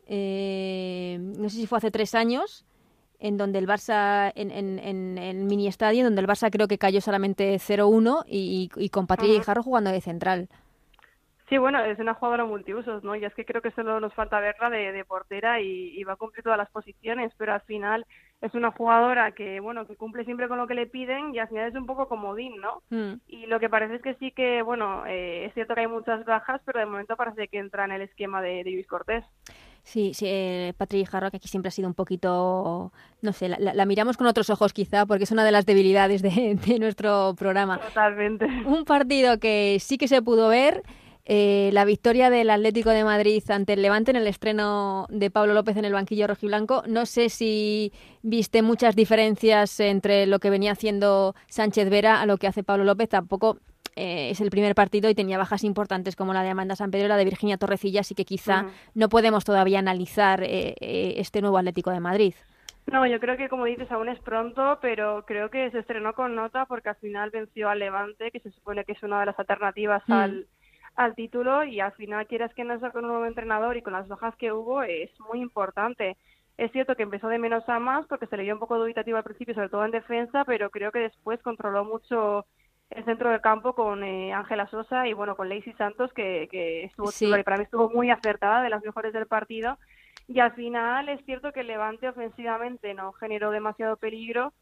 Eh, 0.06 1.18
no 1.20 1.48
sé 1.48 1.56
si 1.56 1.66
fue 1.66 1.78
hace 1.78 1.90
tres 1.90 2.14
años 2.14 2.66
en 3.24 3.38
donde 3.38 3.58
el 3.58 3.66
Barça, 3.66 4.32
en, 4.36 4.50
en, 4.50 5.16
el 5.16 5.44
mini 5.44 5.66
estadio, 5.66 6.04
donde 6.04 6.20
el 6.20 6.26
Barça 6.26 6.50
creo 6.50 6.68
que 6.68 6.76
cayó 6.76 7.00
solamente 7.00 7.54
0-1 7.54 8.24
y, 8.28 8.70
y, 8.76 8.88
con 8.90 9.06
Patrick 9.06 9.42
Jarro 9.42 9.62
jugando 9.62 9.90
de 9.90 10.02
central. 10.02 10.50
Sí, 11.48 11.56
bueno, 11.56 11.82
es 11.82 11.98
una 11.98 12.12
jugadora 12.12 12.44
multiusos, 12.44 13.02
¿no? 13.02 13.16
Y 13.16 13.24
es 13.24 13.32
que 13.34 13.46
creo 13.46 13.62
que 13.62 13.70
solo 13.70 13.98
nos 13.98 14.12
falta 14.12 14.40
verla 14.40 14.68
de, 14.68 15.04
portera 15.06 15.58
y, 15.58 16.04
va 16.04 16.14
a 16.14 16.16
cumplir 16.16 16.42
todas 16.42 16.58
las 16.58 16.70
posiciones, 16.70 17.32
pero 17.38 17.54
al 17.54 17.62
final 17.62 18.04
es 18.42 18.52
una 18.52 18.70
jugadora 18.72 19.32
que, 19.32 19.58
bueno, 19.58 19.86
que 19.86 19.96
cumple 19.96 20.26
siempre 20.26 20.46
con 20.46 20.58
lo 20.58 20.66
que 20.66 20.74
le 20.74 20.86
piden 20.86 21.34
y 21.34 21.38
al 21.38 21.48
final 21.48 21.68
es 21.68 21.74
un 21.74 21.86
poco 21.86 22.08
comodín, 22.08 22.60
¿no? 22.60 22.82
Mm. 22.90 23.20
Y 23.26 23.46
lo 23.46 23.58
que 23.58 23.70
parece 23.70 23.94
es 23.94 24.02
que 24.02 24.14
sí 24.16 24.32
que, 24.32 24.60
bueno, 24.60 25.06
eh, 25.06 25.46
es 25.46 25.54
cierto 25.54 25.74
que 25.74 25.80
hay 25.80 25.86
muchas 25.86 26.26
bajas, 26.26 26.60
pero 26.66 26.78
de 26.78 26.86
momento 26.86 27.16
parece 27.16 27.48
que 27.48 27.58
entra 27.58 27.86
en 27.86 27.92
el 27.92 28.02
esquema 28.02 28.42
de, 28.42 28.64
de 28.64 28.70
Luis 28.70 28.86
Cortés. 28.86 29.24
Sí, 29.84 30.14
sí 30.14 30.24
eh, 30.26 30.72
Patrick 30.78 31.08
Jarro, 31.08 31.30
que 31.30 31.36
aquí 31.36 31.46
siempre 31.46 31.68
ha 31.68 31.70
sido 31.70 31.86
un 31.86 31.94
poquito, 31.94 32.90
no 33.20 33.32
sé, 33.32 33.48
la, 33.48 33.84
miramos 33.84 34.16
con 34.16 34.26
otros 34.26 34.48
ojos 34.48 34.72
quizá, 34.72 35.04
porque 35.04 35.24
es 35.24 35.30
una 35.30 35.44
de 35.44 35.52
las 35.52 35.66
debilidades 35.66 36.22
de, 36.22 36.78
nuestro 36.80 37.34
programa. 37.36 37.78
Totalmente. 37.78 38.46
Un 38.64 38.84
partido 38.84 39.38
que 39.38 39.76
sí 39.80 39.98
que 39.98 40.08
se 40.08 40.22
pudo 40.22 40.48
ver, 40.48 40.82
eh, 41.26 41.68
la 41.72 41.84
victoria 41.84 42.30
del 42.30 42.48
Atlético 42.48 42.90
de 42.90 43.04
Madrid 43.04 43.42
ante 43.50 43.74
el 43.74 43.82
Levante 43.82 44.10
en 44.10 44.16
el 44.16 44.26
estreno 44.26 45.06
de 45.10 45.30
Pablo 45.30 45.52
López 45.52 45.76
en 45.76 45.84
el 45.84 45.92
banquillo 45.92 46.26
rojiblanco. 46.26 46.82
No 46.86 47.04
sé 47.04 47.28
si 47.28 47.92
viste 48.22 48.62
muchas 48.62 48.96
diferencias 48.96 49.80
entre 49.80 50.26
lo 50.26 50.38
que 50.38 50.50
venía 50.50 50.72
haciendo 50.72 51.34
Sánchez 51.48 51.90
Vera 51.90 52.22
a 52.22 52.26
lo 52.26 52.38
que 52.38 52.46
hace 52.46 52.62
Pablo 52.62 52.84
López. 52.84 53.10
Tampoco 53.10 53.58
eh, 53.96 54.30
es 54.30 54.40
el 54.40 54.50
primer 54.50 54.74
partido 54.74 55.08
y 55.08 55.14
tenía 55.14 55.38
bajas 55.38 55.64
importantes 55.64 56.16
como 56.16 56.32
la 56.32 56.42
de 56.42 56.50
Amanda 56.50 56.76
San 56.76 56.90
Pedro 56.90 57.06
y 57.06 57.08
la 57.08 57.16
de 57.16 57.24
Virginia 57.24 57.56
Torrecilla, 57.56 58.00
así 58.00 58.14
que 58.14 58.24
quizá 58.24 58.66
no 58.94 59.08
podemos 59.08 59.44
todavía 59.44 59.78
analizar 59.78 60.42
eh, 60.42 60.74
eh, 60.80 61.14
este 61.18 61.40
nuevo 61.40 61.58
Atlético 61.58 61.90
de 61.90 62.00
Madrid. 62.00 62.34
No, 62.86 63.06
yo 63.06 63.18
creo 63.18 63.36
que 63.36 63.48
como 63.48 63.64
dices 63.64 63.90
aún 63.90 64.08
es 64.08 64.18
pronto, 64.20 64.78
pero 64.82 65.24
creo 65.24 65.48
que 65.48 65.70
se 65.70 65.78
estrenó 65.78 66.12
con 66.12 66.34
nota 66.34 66.66
porque 66.66 66.90
al 66.90 66.96
final 66.96 67.30
venció 67.30 67.68
al 67.68 67.78
Levante, 67.78 68.30
que 68.30 68.40
se 68.40 68.50
supone 68.50 68.84
que 68.84 68.92
es 68.92 69.02
una 69.02 69.20
de 69.20 69.26
las 69.26 69.38
alternativas 69.38 70.02
mm. 70.06 70.12
al, 70.12 70.46
al 70.96 71.14
título 71.14 71.64
y 71.64 71.80
al 71.80 71.92
final 71.92 72.26
quieras 72.26 72.52
que 72.54 72.64
no 72.64 72.78
sea 72.80 72.90
con 72.90 73.04
un 73.04 73.10
nuevo 73.10 73.26
entrenador 73.26 73.76
y 73.76 73.82
con 73.82 73.94
las 73.94 74.08
bajas 74.08 74.34
que 74.36 74.52
hubo 74.52 74.82
es 74.82 75.10
muy 75.20 75.40
importante. 75.40 76.16
Es 76.56 76.70
cierto 76.72 76.94
que 76.94 77.02
empezó 77.02 77.28
de 77.28 77.38
menos 77.38 77.68
a 77.68 77.78
más 77.78 78.06
porque 78.06 78.26
se 78.26 78.36
le 78.36 78.44
dio 78.44 78.54
un 78.54 78.60
poco 78.60 78.78
dubitativo 78.78 79.16
al 79.16 79.24
principio, 79.24 79.54
sobre 79.54 79.70
todo 79.70 79.84
en 79.84 79.90
defensa, 79.90 80.44
pero 80.44 80.70
creo 80.70 80.92
que 80.92 81.00
después 81.00 81.42
controló 81.42 81.84
mucho 81.84 82.46
el 82.94 83.04
centro 83.04 83.30
del 83.30 83.40
campo 83.40 83.74
con 83.74 84.04
eh, 84.04 84.32
Ángela 84.32 84.68
Sosa 84.68 85.06
y 85.08 85.12
bueno 85.12 85.36
con 85.36 85.48
Lacey 85.48 85.72
Santos 85.74 86.12
que, 86.12 86.48
que 86.50 86.84
estuvo 86.84 87.10
para 87.44 87.56
mí 87.56 87.64
estuvo 87.64 87.90
muy 87.90 88.10
acertada 88.10 88.62
de 88.62 88.70
las 88.70 88.84
mejores 88.84 89.12
del 89.12 89.26
partido. 89.26 89.78
Y 90.26 90.40
al 90.40 90.52
final 90.52 91.08
es 91.08 91.22
cierto 91.24 91.52
que 91.52 91.60
el 91.60 91.66
Levante 91.66 92.08
ofensivamente 92.08 92.94
no 92.94 93.12
generó 93.12 93.50
demasiado 93.50 93.96
peligro. 93.96 94.52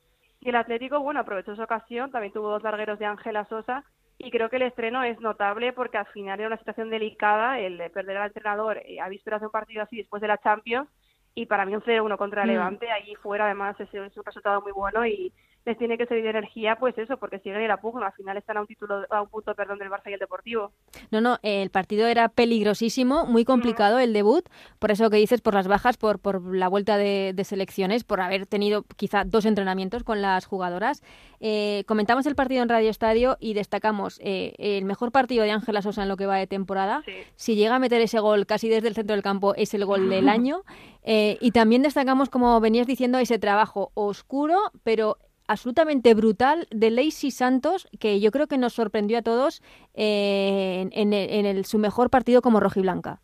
Y 0.41 0.49
el 0.49 0.57
Atlético 0.57 0.99
bueno 1.01 1.21
aprovechó 1.21 1.53
esa 1.53 1.65
ocasión 1.65 2.11
también 2.11 2.33
tuvo 2.33 2.51
dos 2.51 2.63
largueros 2.63 2.99
de 2.99 3.07
Ángela 3.07 3.45
Sosa. 3.45 3.85
Y 4.19 4.31
creo 4.31 4.49
que 4.49 4.57
el 4.57 4.63
estreno 4.63 5.03
es 5.05 5.21
notable 5.21 5.73
porque 5.73 5.99
al 5.99 6.07
final 6.07 6.39
era 6.39 6.49
una 6.49 6.59
situación 6.59 6.91
delicada 6.91 7.59
el 7.59 7.77
de 7.77 7.91
perder 7.91 8.17
al 8.17 8.29
entrenador 8.29 8.79
eh, 8.79 9.01
ha 9.01 9.09
visto 9.09 9.35
hacer 9.35 9.47
un 9.47 9.53
partido 9.53 9.83
así 9.83 9.97
después 9.97 10.23
de 10.23 10.29
la 10.29 10.39
Champions. 10.39 10.89
Y 11.35 11.47
para 11.47 11.65
mí 11.65 11.75
un 11.75 11.83
0-1 11.83 12.17
contra 12.17 12.43
el 12.43 12.49
mm. 12.49 12.53
Levante 12.53 12.91
allí 12.91 13.15
fuera 13.17 13.45
además 13.45 13.79
es 13.79 13.93
un 13.95 14.25
resultado 14.25 14.63
muy 14.63 14.73
bueno 14.73 15.07
y 15.07 15.33
les 15.65 15.79
tiene 15.79 15.97
que 15.97 16.07
servir 16.07 16.25
de 16.25 16.31
energía, 16.31 16.77
pues 16.77 16.97
eso, 16.99 17.17
porque 17.19 17.39
siguen 17.39 17.61
en 17.61 17.69
la 17.69 17.81
pugna. 17.81 18.07
Al 18.07 18.13
final 18.13 18.37
están 18.37 18.57
a 18.57 18.63
un 18.63 18.67
título, 18.67 19.05
a 19.11 19.23
un 19.23 19.29
punto, 19.29 19.55
perdón, 19.55 19.79
del 19.79 19.91
Barça 19.91 20.11
y 20.11 20.15
el 20.15 20.19
Deportivo. 20.19 20.73
No, 21.11 21.21
no, 21.21 21.39
el 21.43 21.71
partido 21.71 22.09
era 22.09 22.29
peligrosísimo, 22.29 23.27
muy 23.27 23.45
complicado 23.45 23.99
el 23.99 24.13
debut, 24.13 24.49
por 24.79 24.91
eso 24.91 25.09
que 25.09 25.19
dices, 25.19 25.41
por 25.41 25.55
las 25.55 25.69
bajas, 25.69 25.97
por, 25.97 26.19
por 26.19 26.55
la 26.55 26.69
vuelta 26.69 26.97
de, 26.97 27.35
selecciones, 27.45 28.05
por 28.05 28.21
haber 28.21 28.47
tenido 28.47 28.85
quizá 28.97 29.25
dos 29.25 29.45
entrenamientos 29.45 30.05
con 30.05 30.23
las 30.23 30.47
jugadoras. 30.47 31.03
Eh, 31.41 31.85
comentamos 31.87 32.27
el 32.27 32.35
partido 32.35 32.63
en 32.63 32.69
Radio 32.69 32.89
Estadio 32.91 33.37
y 33.41 33.55
destacamos 33.55 34.21
eh, 34.23 34.55
el 34.59 34.85
mejor 34.85 35.11
partido 35.13 35.45
de 35.45 35.51
Ángela 35.51 35.83
Sosa 35.83 36.03
en 36.03 36.09
lo 36.09 36.17
que 36.17 36.27
va 36.27 36.37
de 36.37 36.47
temporada. 36.47 37.03
Si 37.37 37.57
llega 37.57 37.77
a 37.77 37.79
meter 37.79 38.01
ese 38.01 38.21
gol 38.21 38.47
casi 38.47 38.69
desde 38.69 38.89
el 38.89 38.95
centro 38.95 39.15
del 39.15 39.23
campo, 39.23 39.55
es 39.55 39.75
el 39.75 39.85
gol 39.85 40.09
del 40.09 40.29
año. 40.29 40.63
Eh, 41.05 41.37
y 41.41 41.51
también 41.51 41.83
destacamos, 41.83 42.31
como 42.31 42.61
venías 42.61 42.87
diciendo, 42.87 43.19
ese 43.19 43.39
trabajo 43.39 43.91
oscuro, 43.95 44.57
pero 44.85 45.19
absolutamente 45.47 46.15
brutal 46.15 46.67
de 46.71 46.91
Lacey 46.91 47.31
Santos, 47.31 47.89
que 48.01 48.21
yo 48.21 48.31
creo 48.31 48.47
que 48.47 48.59
nos 48.59 48.75
sorprendió 48.75 49.19
a 49.19 49.23
todos 49.23 49.63
eh, 49.95 50.89
en, 50.93 51.13
el, 51.13 51.65
su 51.65 51.79
mejor 51.79 52.11
partido 52.11 52.43
como 52.43 52.61
rojiblanca. 52.61 53.21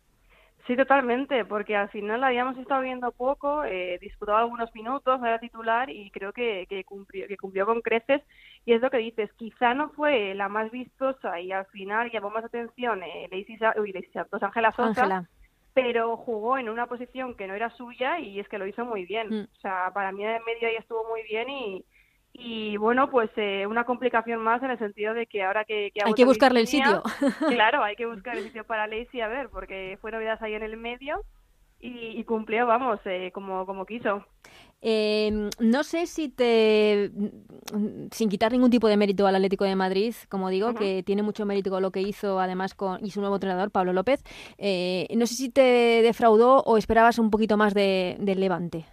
Sí, 0.67 0.75
totalmente, 0.75 1.45
porque 1.45 1.75
al 1.75 1.89
final 1.89 2.21
la 2.21 2.27
habíamos 2.27 2.55
estado 2.59 2.81
viendo 2.81 3.11
poco, 3.11 3.63
eh, 3.63 3.97
disputó 3.99 4.35
algunos 4.35 4.73
minutos, 4.75 5.19
era 5.19 5.39
titular 5.39 5.89
y 5.89 6.11
creo 6.11 6.31
que, 6.31 6.67
que, 6.69 6.83
cumplió, 6.83 7.27
que 7.27 7.37
cumplió 7.37 7.65
con 7.65 7.81
creces. 7.81 8.21
Y 8.65 8.73
es 8.73 8.81
lo 8.81 8.91
que 8.91 8.97
dices, 8.97 9.33
quizá 9.33 9.73
no 9.73 9.89
fue 9.89 10.35
la 10.35 10.47
más 10.47 10.69
vistosa 10.69 11.39
y 11.39 11.51
al 11.51 11.65
final 11.67 12.11
llamó 12.11 12.29
más 12.29 12.45
atención 12.45 13.01
eh, 13.01 13.27
Lacey, 13.31 13.57
Santos, 14.13 14.43
Ángela 14.43 14.71
Sosa, 14.73 15.27
pero 15.73 16.17
jugó 16.17 16.59
en 16.59 16.69
una 16.69 16.85
posición 16.85 17.35
que 17.35 17.47
no 17.47 17.55
era 17.55 17.71
suya 17.71 18.19
y 18.19 18.39
es 18.39 18.47
que 18.47 18.59
lo 18.59 18.67
hizo 18.67 18.85
muy 18.85 19.05
bien. 19.05 19.29
Mm. 19.29 19.47
O 19.57 19.59
sea, 19.61 19.89
para 19.91 20.11
mí 20.11 20.23
en 20.23 20.43
medio 20.45 20.67
ahí 20.67 20.75
estuvo 20.75 21.03
muy 21.09 21.23
bien 21.23 21.49
y, 21.49 21.83
y 22.33 22.77
bueno, 22.77 23.09
pues 23.09 23.29
eh, 23.37 23.65
una 23.67 23.85
complicación 23.85 24.41
más 24.41 24.61
en 24.63 24.71
el 24.71 24.79
sentido 24.79 25.13
de 25.13 25.25
que 25.25 25.43
ahora 25.43 25.65
que... 25.65 25.91
hay 26.03 26.13
que 26.13 26.25
buscarle 26.25 26.61
el 26.61 26.67
sitio. 26.67 27.03
Claro, 27.49 27.83
hay 27.83 27.95
que 27.95 28.05
buscar 28.05 28.37
el 28.37 28.43
sitio 28.43 28.63
para 28.63 28.87
Lacey, 28.87 29.21
a 29.21 29.27
ver, 29.27 29.49
porque 29.49 29.97
fue 30.01 30.11
novedad 30.11 30.41
ahí 30.41 30.53
en 30.53 30.63
el 30.63 30.77
medio 30.77 31.23
y, 31.81 32.23
cumplió, 32.25 32.65
vamos, 32.65 32.99
eh, 33.05 33.31
como, 33.33 33.65
como 33.65 33.85
quiso. 33.85 34.25
Eh, 34.81 35.49
no 35.59 35.83
sé 35.83 36.07
si 36.07 36.29
te, 36.29 37.11
sin 38.11 38.29
quitar 38.29 38.51
ningún 38.51 38.69
tipo 38.69 38.87
de 38.87 38.97
mérito 38.97 39.27
al 39.27 39.35
Atlético 39.35 39.65
de 39.65 39.75
Madrid, 39.75 40.13
como 40.29 40.49
digo, 40.49 40.73
que 40.73 41.03
tiene 41.03 41.23
mucho 41.23 41.45
mérito 41.45 41.69
con 41.69 41.81
lo 41.81 41.91
que 41.91 42.01
hizo 42.01 42.39
además 42.39 42.73
con 42.73 43.03
y 43.05 43.11
su 43.11 43.21
nuevo 43.21 43.35
entrenador, 43.35 43.71
Pablo 43.71 43.93
López, 43.93 44.23
eh, 44.57 45.07
no 45.15 45.25
sé 45.25 45.35
si 45.35 45.49
te 45.49 46.01
defraudó 46.01 46.63
o 46.63 46.77
esperabas 46.77 47.19
un 47.19 47.29
poquito 47.29 47.57
más 47.57 47.73
de, 47.73 48.17
del 48.19 48.39
Levante. 48.39 48.85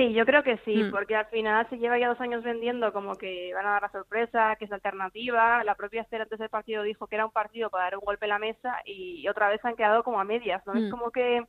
Sí, 0.00 0.14
yo 0.14 0.24
creo 0.24 0.42
que 0.42 0.56
sí, 0.64 0.84
mm. 0.84 0.90
porque 0.90 1.14
al 1.14 1.26
final 1.26 1.68
se 1.68 1.76
lleva 1.76 1.98
ya 1.98 2.08
dos 2.08 2.20
años 2.22 2.42
vendiendo 2.42 2.90
como 2.90 3.16
que 3.16 3.52
van 3.52 3.66
a 3.66 3.72
dar 3.72 3.82
la 3.82 3.90
sorpresa, 3.90 4.56
que 4.56 4.64
es 4.64 4.72
alternativa. 4.72 5.62
La 5.62 5.74
propia 5.74 6.00
Esther 6.00 6.22
antes 6.22 6.38
del 6.38 6.48
partido 6.48 6.82
dijo 6.82 7.06
que 7.06 7.16
era 7.16 7.26
un 7.26 7.32
partido 7.32 7.68
para 7.68 7.84
dar 7.84 7.98
un 7.98 8.04
golpe 8.06 8.24
en 8.24 8.30
la 8.30 8.38
mesa 8.38 8.78
y 8.86 9.28
otra 9.28 9.50
vez 9.50 9.62
han 9.62 9.76
quedado 9.76 10.02
como 10.02 10.18
a 10.18 10.24
medias, 10.24 10.66
¿no? 10.66 10.72
Es 10.72 10.84
mm. 10.84 10.90
como 10.90 11.10
que 11.10 11.44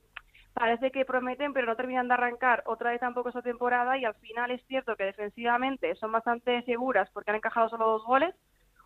parece 0.54 0.92
que 0.92 1.06
prometen 1.06 1.54
pero 1.54 1.66
no 1.66 1.78
terminan 1.78 2.10
de 2.10 2.14
arrancar 2.14 2.62
otra 2.66 2.92
vez 2.92 3.00
tampoco 3.00 3.30
esa 3.30 3.42
temporada 3.42 3.98
y 3.98 4.04
al 4.04 4.16
final 4.16 4.52
es 4.52 4.62
cierto 4.68 4.98
que 4.98 5.06
defensivamente 5.06 5.96
son 5.96 6.12
bastante 6.12 6.62
seguras 6.64 7.10
porque 7.14 7.32
han 7.32 7.38
encajado 7.38 7.70
solo 7.70 7.88
dos 7.88 8.04
goles, 8.04 8.36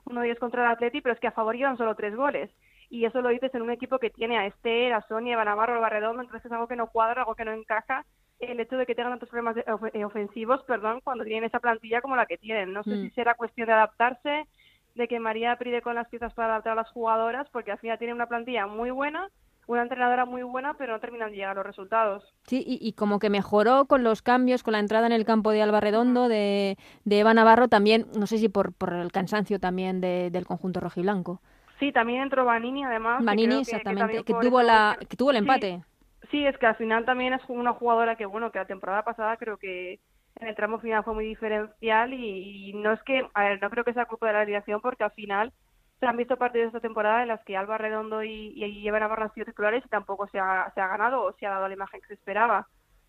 uno 0.06 0.22
de 0.22 0.28
ellos 0.28 0.40
contra 0.40 0.64
el 0.64 0.72
Atleti, 0.74 1.02
pero 1.02 1.16
es 1.16 1.20
que 1.20 1.26
a 1.26 1.32
favor 1.32 1.56
llevan 1.56 1.78
solo 1.78 1.96
tres 1.96 2.16
goles 2.16 2.52
y 2.92 3.06
eso 3.06 3.20
lo 3.20 3.30
dices 3.30 3.52
en 3.56 3.64
un 3.64 3.72
equipo 3.72 3.98
que 3.98 4.12
tiene 4.12 4.38
a 4.38 4.46
Esther, 4.46 4.94
a 4.94 5.02
Sonia, 5.08 5.42
a 5.42 5.44
Navarro, 5.44 5.78
a 5.78 5.80
Barredondo, 5.80 6.22
entonces 6.22 6.46
es 6.46 6.52
algo 6.52 6.68
que 6.68 6.76
no 6.76 6.86
cuadra, 6.86 7.22
algo 7.22 7.34
que 7.34 7.46
no 7.46 7.52
encaja 7.52 8.06
el 8.40 8.60
hecho 8.60 8.78
de 8.78 8.86
que 8.86 8.96
tengan 8.96 9.14
tantos 9.14 9.30
problemas 9.30 9.58
eh, 9.94 10.06
ofensivos, 10.06 10.62
perdón, 10.64 11.02
cuando 11.04 11.24
tienen 11.24 11.46
esa 11.46 11.60
plantilla 11.60 12.02
como 12.02 12.16
la 12.16 12.26
que 12.26 12.38
tienen. 12.38 12.74
No 12.74 12.84
sé 12.84 12.92
si 12.92 13.08
mm. 13.08 13.14
será 13.14 13.36
cuestión 13.36 13.68
de 13.68 13.74
adaptarse, 13.74 14.48
de 14.96 15.08
que 15.08 15.20
María 15.20 15.56
pride 15.58 15.82
con 15.82 15.96
las 15.96 16.08
piezas 16.08 16.34
para 16.34 16.54
adaptar 16.54 16.74
a 16.74 16.76
las 16.84 16.92
jugadoras, 16.92 17.48
porque 17.52 17.72
al 17.72 17.80
final 17.80 17.98
tiene 17.98 18.14
una 18.14 18.28
plantilla 18.28 18.68
muy 18.68 18.92
buena, 18.92 19.30
una 19.68 19.82
entrenadora 19.82 20.26
muy 20.26 20.44
buena, 20.44 20.76
pero 20.76 20.94
no 20.94 21.00
terminan 21.00 21.32
de 21.32 21.38
llegar 21.38 21.56
los 21.56 21.66
resultados. 21.66 22.24
Sí, 22.44 22.64
y, 22.66 22.94
como 22.94 23.20
que 23.20 23.30
mejoró 23.30 23.86
con 23.86 24.04
los 24.04 24.22
cambios, 24.22 24.64
con 24.64 24.74
la 24.74 24.80
entrada 24.80 25.08
en 25.08 25.14
el 25.14 25.26
campo 25.26 25.52
de 25.52 25.62
Alba 25.62 25.80
Redondo, 25.80 26.28
de, 26.28 26.78
de 27.04 27.20
Eva 27.20 27.34
Navarro, 27.34 27.68
también, 27.68 28.06
no 28.18 28.28
sé 28.28 28.38
si 28.38 28.48
por, 28.48 28.74
por 28.74 28.94
el 28.94 29.12
cansancio 29.12 29.60
también 29.60 30.02
del 30.02 30.46
conjunto 30.46 30.80
rojiblanco. 30.80 31.42
Sí, 31.80 31.92
también 31.92 32.22
entró 32.22 32.46
Vanini, 32.46 32.86
además. 32.86 33.24
Vanini, 33.24 33.62
exactamente, 33.62 34.24
que, 34.24 34.34
tuvo, 34.34 34.62
la, 34.62 34.98
que 35.10 35.18
tuvo 35.18 35.32
el 35.32 35.38
empate. 35.38 35.82
Sí, 35.82 35.95
es 36.44 36.58
que 36.58 36.66
al 36.66 36.76
final 36.76 37.06
también 37.06 37.34
es 37.34 37.42
una 37.48 37.74
jugadora 37.74 38.16
que, 38.16 38.26
bueno, 38.26 38.52
que 38.52 38.60
la 38.60 38.66
temporada 38.66 39.04
pasada 39.04 39.38
creo 39.38 39.58
que 39.58 40.00
en 40.40 40.48
el 40.48 40.56
tramo 40.56 40.80
final 40.80 41.04
fue 41.04 41.14
muy 41.14 41.26
diferencial 41.26 42.14
y, 42.14 42.74
no 42.74 42.92
es 42.92 43.02
que, 43.04 43.28
a 43.34 43.44
ver, 43.44 43.62
no 43.62 43.70
creo 43.70 43.84
que 43.84 43.94
sea 43.94 44.06
culpa 44.06 44.28
de 44.28 44.34
la 44.34 44.42
alineación 44.42 44.82
porque 44.82 45.04
al 45.04 45.12
final 45.12 45.54
se 46.00 46.06
han 46.06 46.18
visto 46.18 46.36
partidos 46.38 46.66
de 46.66 46.78
esta 46.78 46.88
temporada 46.88 47.22
en 47.22 47.30
las 47.30 47.44
que 47.46 47.56
Alba 47.56 47.78
Redondo 47.78 48.24
y, 48.24 48.54
y, 48.56 48.88
Eva 48.88 49.00
Navarro 49.00 49.24
han 49.24 49.34
sido 49.34 49.46
titulares 49.46 49.86
y 49.86 49.90
tampoco 49.90 50.28
se 50.28 50.40
ha, 50.40 50.72
se 50.74 50.82
ha 50.82 50.88
ganado 50.88 51.24
o 51.24 51.34
se 51.34 51.46
ha 51.46 51.52
dado 51.52 51.68
la 51.68 51.74
imagen 51.74 52.02
que 52.02 52.08
se 52.08 52.14
esperaba. 52.16 52.68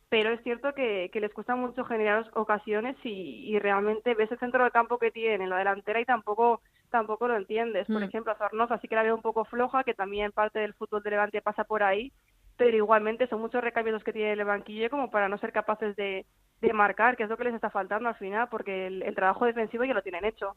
Pero 0.09 0.31
es 0.31 0.41
cierto 0.45 0.73
que, 0.73 1.11
que 1.13 1.21
les 1.21 1.35
cuesta 1.35 1.57
mucho 1.57 1.85
generar 1.85 2.31
ocasiones 2.35 2.97
y, 3.03 3.51
y, 3.51 3.59
realmente 3.59 4.15
ves 4.15 4.31
el 4.31 4.39
centro 4.39 4.63
del 4.63 4.71
campo 4.71 4.99
que 4.99 5.11
tienen 5.11 5.43
en 5.43 5.51
la 5.51 5.59
delantera 5.59 6.01
y 6.01 6.05
tampoco 6.05 6.61
tampoco 6.91 7.27
lo 7.27 7.37
entiendes. 7.37 7.89
Por 7.89 8.01
mm. 8.01 8.05
ejemplo, 8.05 8.33
a 8.33 8.37
Zornoza 8.37 8.79
sí 8.79 8.87
que 8.87 8.95
la 8.95 9.03
veo 9.03 9.17
un 9.17 9.23
poco 9.23 9.45
floja, 9.45 9.83
que 9.83 9.95
también 9.95 10.31
parte 10.31 10.61
del 10.61 10.75
fútbol 10.75 11.03
de 11.03 11.11
Levante 11.11 11.43
pasa 11.43 11.65
por 11.65 11.83
ahí, 11.83 12.13
pero 12.57 12.77
igualmente 12.77 13.27
son 13.29 13.41
muchos 13.41 13.63
recambios 13.63 14.03
que 14.03 14.13
tiene 14.13 14.33
el 14.33 14.45
banquillo 14.45 14.91
como 14.91 15.11
para 15.11 15.29
no 15.29 15.39
ser 15.39 15.53
capaces 15.53 15.95
de, 15.97 16.27
de 16.61 16.73
marcar, 16.73 17.17
que 17.17 17.25
es 17.25 17.29
lo 17.29 17.37
que 17.37 17.45
les 17.45 17.55
está 17.55 17.71
faltando 17.71 18.09
al 18.09 18.15
final, 18.17 18.49
porque 18.51 18.87
el, 18.87 19.15
trabajo 19.15 19.45
defensivo 19.45 19.85
ya 19.85 19.95
lo 19.95 20.03
tienen 20.03 20.25
hecho. 20.25 20.57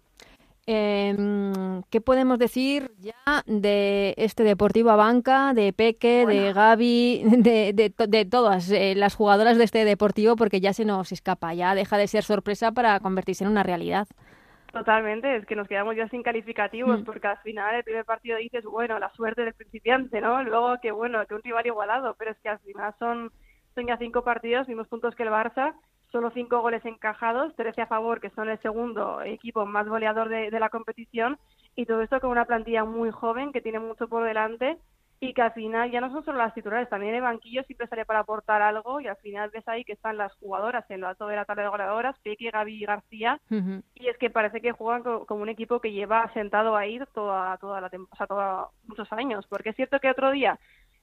Eh, 0.65 1.15
¿Qué 1.89 1.99
podemos 1.99 2.37
decir 2.37 2.91
ya 2.99 3.43
de 3.47 4.13
este 4.17 4.43
Deportivo 4.43 4.91
Abanca, 4.91 5.53
de 5.53 5.73
Peque, 5.73 6.25
de 6.27 6.53
Gaby, 6.53 7.23
de, 7.37 7.73
de, 7.73 8.07
de 8.07 8.25
todas 8.25 8.69
eh, 8.69 8.93
las 8.95 9.15
jugadoras 9.15 9.57
de 9.57 9.63
este 9.63 9.83
Deportivo? 9.83 10.35
Porque 10.35 10.61
ya 10.61 10.73
se 10.73 10.85
nos 10.85 11.11
escapa, 11.11 11.53
ya 11.53 11.73
deja 11.75 11.97
de 11.97 12.07
ser 12.07 12.23
sorpresa 12.23 12.71
para 12.71 12.99
convertirse 12.99 13.43
en 13.43 13.49
una 13.49 13.63
realidad. 13.63 14.07
Totalmente, 14.71 15.35
es 15.35 15.45
que 15.45 15.55
nos 15.55 15.67
quedamos 15.67 15.95
ya 15.95 16.07
sin 16.09 16.21
calificativos, 16.21 17.01
mm. 17.01 17.03
porque 17.03 17.27
al 17.27 17.39
final 17.39 17.75
el 17.75 17.83
primer 17.83 18.05
partido 18.05 18.37
dices, 18.37 18.63
bueno, 18.65 18.99
la 18.99 19.11
suerte 19.13 19.43
del 19.43 19.53
principiante, 19.53 20.21
¿no? 20.21 20.43
Luego 20.43 20.79
que 20.81 20.91
bueno, 20.91 21.25
que 21.25 21.33
un 21.33 21.43
rival 21.43 21.65
igualado, 21.65 22.15
pero 22.17 22.31
es 22.31 22.37
que 22.39 22.49
al 22.49 22.59
final 22.59 22.93
son, 22.99 23.31
son 23.73 23.87
ya 23.87 23.97
cinco 23.97 24.23
partidos, 24.23 24.67
mismos 24.67 24.87
puntos 24.87 25.15
que 25.15 25.23
el 25.23 25.29
Barça, 25.29 25.73
solo 26.11 26.29
cinco 26.31 26.61
goles 26.61 26.85
encajados, 26.85 27.55
13 27.55 27.81
a 27.81 27.87
favor, 27.87 28.19
que 28.19 28.29
son 28.31 28.49
el 28.49 28.59
segundo 28.59 29.21
equipo 29.23 29.65
más 29.65 29.87
goleador 29.87 30.29
de, 30.29 30.51
de 30.51 30.59
la 30.59 30.69
competición, 30.69 31.39
y 31.75 31.85
todo 31.85 32.01
esto 32.01 32.19
con 32.19 32.29
una 32.29 32.45
plantilla 32.45 32.83
muy 32.83 33.09
joven 33.09 33.51
que 33.51 33.61
tiene 33.61 33.79
mucho 33.79 34.07
por 34.07 34.23
delante 34.23 34.77
y 35.21 35.33
que 35.33 35.41
al 35.41 35.51
final 35.51 35.91
ya 35.91 35.99
no 35.99 36.11
son 36.11 36.23
solo 36.23 36.37
las 36.37 36.53
titulares, 36.53 36.87
también 36.87 37.13
el 37.13 37.21
banquillo 37.21 37.63
siempre 37.63 37.87
sale 37.87 38.05
para 38.05 38.19
aportar 38.19 38.61
algo 38.61 39.01
y 39.01 39.07
al 39.07 39.17
final 39.17 39.49
ves 39.49 39.67
ahí 39.67 39.83
que 39.83 39.93
están 39.93 40.17
las 40.17 40.33
jugadoras 40.35 40.89
en 40.89 41.01
lo 41.01 41.07
alto 41.07 41.27
de 41.27 41.35
la 41.35 41.43
tabla 41.43 41.63
de 41.63 41.69
goleadoras, 41.69 42.17
Peque, 42.19 42.51
Gaby 42.51 42.83
y 42.83 42.85
García, 42.85 43.39
y 43.49 44.07
es 44.07 44.17
que 44.17 44.29
parece 44.29 44.61
que 44.61 44.71
juegan 44.71 45.03
como 45.03 45.41
un 45.41 45.49
equipo 45.49 45.81
que 45.81 45.91
lleva 45.91 46.31
sentado 46.33 46.75
ahí 46.77 46.99
toda, 47.13 47.57
toda 47.57 47.81
la 47.81 47.87
o 47.87 48.15
sea, 48.15 48.27
toda, 48.27 48.67
muchos 48.87 49.11
años, 49.11 49.45
porque 49.47 49.69
es 49.69 49.75
cierto 49.75 49.99
que 49.99 50.09
otro 50.09 50.31
día 50.31 50.57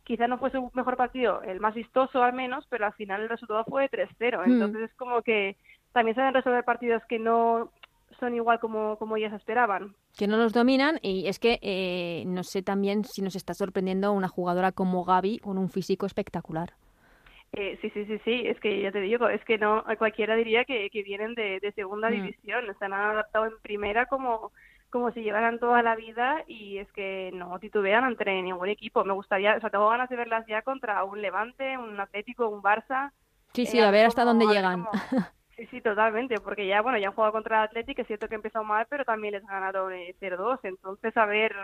quizá 0.04 0.28
no 0.28 0.38
fuese 0.38 0.56
un 0.56 0.70
mejor 0.72 0.96
partido, 0.96 1.42
el 1.42 1.60
más 1.60 1.74
vistoso 1.74 2.22
al 2.22 2.32
menos, 2.32 2.66
pero 2.70 2.86
al 2.86 2.94
final 2.94 3.22
el 3.22 3.28
resultado 3.28 3.64
fue 3.64 3.90
3-0, 3.90 4.44
entonces 4.46 4.82
es 4.82 4.94
como 4.94 5.20
que 5.22 5.56
también 5.92 6.14
saben 6.14 6.34
resolver 6.34 6.64
partidos 6.64 7.02
que 7.06 7.18
no 7.18 7.72
son 8.18 8.34
igual 8.34 8.60
como, 8.60 8.96
como 8.98 9.16
ellas 9.16 9.32
esperaban. 9.32 9.94
Que 10.16 10.26
no 10.26 10.36
los 10.36 10.52
dominan 10.52 10.98
y 11.02 11.26
es 11.26 11.38
que 11.38 11.58
eh, 11.62 12.24
no 12.26 12.42
sé 12.42 12.62
también 12.62 13.04
si 13.04 13.22
nos 13.22 13.36
está 13.36 13.54
sorprendiendo 13.54 14.12
una 14.12 14.28
jugadora 14.28 14.72
como 14.72 15.04
Gaby 15.04 15.38
con 15.38 15.58
un 15.58 15.70
físico 15.70 16.06
espectacular. 16.06 16.74
Eh, 17.52 17.78
sí, 17.80 17.90
sí, 17.90 18.04
sí, 18.06 18.20
sí, 18.24 18.42
es 18.44 18.58
que 18.60 18.82
ya 18.82 18.92
te 18.92 19.00
digo, 19.00 19.28
es 19.28 19.42
que 19.44 19.56
no 19.56 19.84
cualquiera 19.98 20.34
diría 20.34 20.64
que, 20.64 20.90
que 20.90 21.02
vienen 21.02 21.34
de, 21.34 21.60
de 21.60 21.72
segunda 21.72 22.10
mm. 22.10 22.12
división, 22.12 22.64
se 22.78 22.84
han 22.84 22.92
adaptado 22.92 23.46
en 23.46 23.58
primera 23.62 24.06
como, 24.06 24.52
como 24.90 25.12
si 25.12 25.20
llevaran 25.20 25.58
toda 25.58 25.82
la 25.82 25.96
vida 25.96 26.42
y 26.46 26.78
es 26.78 26.90
que 26.92 27.30
no 27.34 27.58
titubean 27.58 28.04
ante 28.04 28.24
ningún 28.42 28.68
equipo. 28.68 29.04
Me 29.04 29.12
gustaría, 29.12 29.56
o 29.56 29.60
sea, 29.60 29.70
tengo 29.70 29.88
ganas 29.88 30.08
de 30.08 30.16
verlas 30.16 30.46
ya 30.46 30.62
contra 30.62 31.02
un 31.04 31.22
Levante, 31.22 31.78
un 31.78 31.98
Atlético, 32.00 32.48
un 32.48 32.62
Barça. 32.62 33.12
Sí, 33.52 33.64
sí, 33.64 33.80
a 33.80 33.90
ver 33.90 34.06
hasta 34.06 34.24
dónde 34.24 34.46
llegan. 34.46 34.86
Sí, 35.56 35.66
sí, 35.70 35.80
totalmente, 35.80 36.38
porque 36.40 36.66
ya, 36.66 36.82
bueno, 36.82 36.98
ya 36.98 37.08
han 37.08 37.14
jugado 37.14 37.32
contra 37.32 37.58
el 37.58 37.64
Atlético, 37.64 38.02
es 38.02 38.06
cierto 38.06 38.28
que 38.28 38.34
empezó 38.34 38.62
mal, 38.62 38.86
pero 38.90 39.04
también 39.06 39.32
les 39.32 39.46
ganaron 39.46 39.90
0-2, 40.20 40.58
entonces 40.64 41.16
a 41.16 41.24
ver 41.24 41.54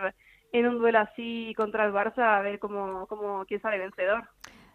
en 0.51 0.67
un 0.67 0.79
duelo 0.79 0.99
así 0.99 1.53
contra 1.55 1.85
el 1.85 1.93
Barça, 1.93 2.37
a 2.37 2.41
ver 2.41 2.57
cómo, 2.57 3.05
cómo 3.07 3.45
quién 3.45 3.61
sale 3.61 3.77
vencedor. 3.77 4.23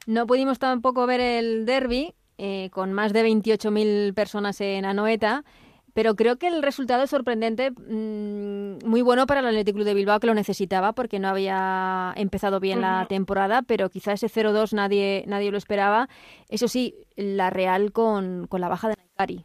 No 0.07 0.27
pudimos 0.27 0.61
tampoco 0.61 1.07
ver 1.07 1.21
el 1.21 1.67
derby, 1.67 2.15
eh, 2.39 2.71
con 2.71 2.93
más 2.93 3.13
de 3.13 3.25
28.000 3.25 4.15
personas 4.15 4.61
en 4.61 4.85
Anoeta, 4.85 5.43
pero 5.99 6.15
creo 6.15 6.37
que 6.37 6.47
el 6.47 6.63
resultado 6.63 7.03
es 7.03 7.11
sorprendente, 7.11 7.73
mm, 7.73 8.87
muy 8.89 9.03
bueno 9.03 9.27
para 9.27 9.41
el 9.41 9.47
Athletic 9.47 9.75
Club 9.75 9.85
de 9.85 9.95
Bilbao, 9.95 10.21
que 10.21 10.29
lo 10.29 10.35
necesitaba 10.35 10.93
porque 10.93 11.19
no 11.19 11.27
había 11.27 12.13
empezado 12.15 12.61
bien 12.61 12.83
la 12.83 13.07
temporada, 13.09 13.63
pero 13.63 13.91
quizá 13.91 14.13
ese 14.13 14.29
0-2 14.29 14.73
nadie, 14.75 15.25
nadie 15.27 15.51
lo 15.51 15.59
esperaba. 15.59 16.07
Eso 16.49 16.69
sí, 16.69 16.95
la 17.17 17.51
Real 17.51 17.91
con, 17.91 18.47
con 18.47 18.61
la 18.61 18.69
baja 18.69 18.91
de 18.91 18.95
Naikari. 18.97 19.45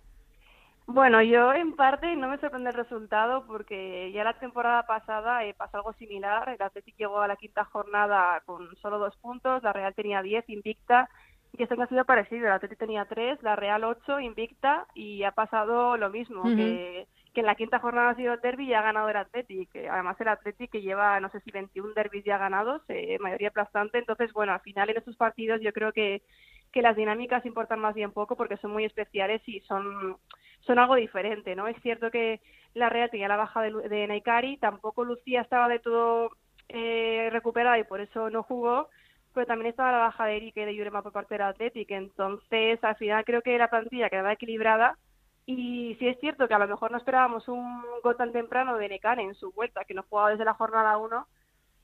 Bueno, 0.85 1.23
yo 1.23 1.53
en 1.53 1.75
parte 1.75 2.15
no 2.15 2.29
me 2.29 2.37
sorprende 2.37 2.69
el 2.69 2.75
resultado 2.75 3.47
porque 3.47 4.11
ya 4.11 4.23
la 4.23 4.37
temporada 4.37 4.83
pasada 4.83 5.43
eh, 5.45 5.55
pasó 5.57 5.77
algo 5.77 5.93
similar. 5.93 6.49
El 6.49 6.61
Athletic 6.61 6.95
llegó 6.99 7.19
a 7.19 7.27
la 7.27 7.35
quinta 7.35 7.63
jornada 7.63 8.43
con 8.45 8.75
solo 8.75 8.99
dos 8.99 9.17
puntos, 9.17 9.63
la 9.63 9.73
Real 9.73 9.95
tenía 9.95 10.21
diez 10.21 10.47
invicta 10.49 11.09
y 11.55 11.61
este 11.61 11.79
ha 11.79 11.87
sido 11.87 12.03
parecido. 12.05 12.47
El 12.47 12.53
Atleti 12.53 12.75
tenía 12.75 13.05
tres, 13.05 13.41
la 13.43 13.55
Real 13.55 13.83
ocho, 13.83 14.19
invicta, 14.19 14.87
y 14.95 15.23
ha 15.23 15.31
pasado 15.31 15.97
lo 15.97 16.09
mismo, 16.09 16.43
que, 16.43 17.07
que, 17.33 17.41
en 17.41 17.45
la 17.45 17.55
quinta 17.55 17.79
jornada 17.79 18.09
ha 18.09 18.15
sido 18.15 18.33
el 18.33 18.41
derby 18.41 18.65
y 18.65 18.73
ha 18.73 18.81
ganado 18.81 19.07
el 19.09 19.17
Atleti, 19.17 19.67
que 19.67 19.87
además 19.87 20.19
el 20.19 20.29
Atleti 20.29 20.67
que 20.67 20.81
lleva, 20.81 21.19
no 21.19 21.29
sé 21.29 21.41
si 21.41 21.51
21 21.51 21.93
derbis 21.93 22.25
ya 22.25 22.39
ganados, 22.39 22.81
eh, 22.89 23.19
mayoría 23.19 23.49
aplastante. 23.49 23.99
Entonces, 23.99 24.33
bueno, 24.33 24.51
al 24.53 24.61
final 24.61 24.89
en 24.89 24.97
estos 24.97 25.15
partidos 25.15 25.61
yo 25.61 25.71
creo 25.73 25.93
que, 25.93 26.23
que 26.71 26.81
las 26.81 26.95
dinámicas 26.95 27.45
importan 27.45 27.79
más 27.79 27.93
bien 27.93 28.11
poco 28.11 28.35
porque 28.35 28.57
son 28.57 28.71
muy 28.71 28.85
especiales 28.85 29.41
y 29.47 29.59
son, 29.61 30.17
son 30.61 30.79
algo 30.79 30.95
diferente, 30.95 31.55
¿no? 31.55 31.67
Es 31.67 31.79
cierto 31.83 32.09
que 32.09 32.41
la 32.73 32.89
Real 32.89 33.11
tenía 33.11 33.27
la 33.27 33.37
baja 33.37 33.61
de, 33.61 33.89
de 33.89 34.07
Naikari, 34.07 34.57
tampoco 34.57 35.03
Lucía 35.03 35.41
estaba 35.41 35.67
de 35.67 35.77
todo 35.77 36.31
eh, 36.69 37.29
recuperada 37.31 37.77
y 37.77 37.83
por 37.83 38.01
eso 38.01 38.31
no 38.31 38.41
jugó, 38.41 38.89
pero 39.33 39.47
también 39.47 39.69
estaba 39.69 39.91
la 39.91 39.97
baja 39.97 40.25
de 40.25 40.37
Eric 40.37 40.57
y 40.57 40.65
de 40.65 40.75
Yurema 40.75 41.01
por 41.01 41.11
parte 41.11 41.35
del 41.35 41.43
Athletic. 41.43 41.91
Entonces, 41.91 42.83
al 42.83 42.95
final 42.95 43.25
creo 43.25 43.41
que 43.41 43.57
la 43.57 43.69
plantilla 43.69 44.09
quedaba 44.09 44.33
equilibrada. 44.33 44.97
Y 45.45 45.95
sí 45.99 46.07
es 46.07 46.17
cierto 46.19 46.47
que 46.47 46.53
a 46.53 46.59
lo 46.59 46.67
mejor 46.67 46.91
no 46.91 46.97
esperábamos 46.97 47.47
un 47.49 47.83
gol 48.01 48.15
tan 48.15 48.31
temprano 48.31 48.77
de 48.77 48.87
Necane 48.87 49.23
en 49.23 49.35
su 49.35 49.51
vuelta, 49.51 49.83
que 49.83 49.93
no 49.93 50.03
jugaba 50.09 50.29
desde 50.29 50.45
la 50.45 50.53
jornada 50.53 50.97
1. 50.97 51.27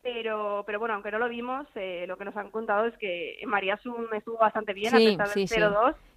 Pero, 0.02 0.64
pero 0.66 0.80
bueno, 0.80 0.94
aunque 0.94 1.12
no 1.12 1.20
lo 1.20 1.28
vimos, 1.28 1.68
eh, 1.76 2.06
lo 2.08 2.18
que 2.18 2.24
nos 2.24 2.38
han 2.38 2.52
contado 2.52 2.86
es 2.86 2.98
que 2.98 3.38
María 3.46 3.76
Sun 3.78 4.08
estuvo 4.14 4.38
bastante 4.38 4.74
bien 4.74 4.96
a 4.96 4.98
pesar 4.98 5.28
del 5.28 5.48
0-2. 5.48 5.94
Sí, 5.94 6.09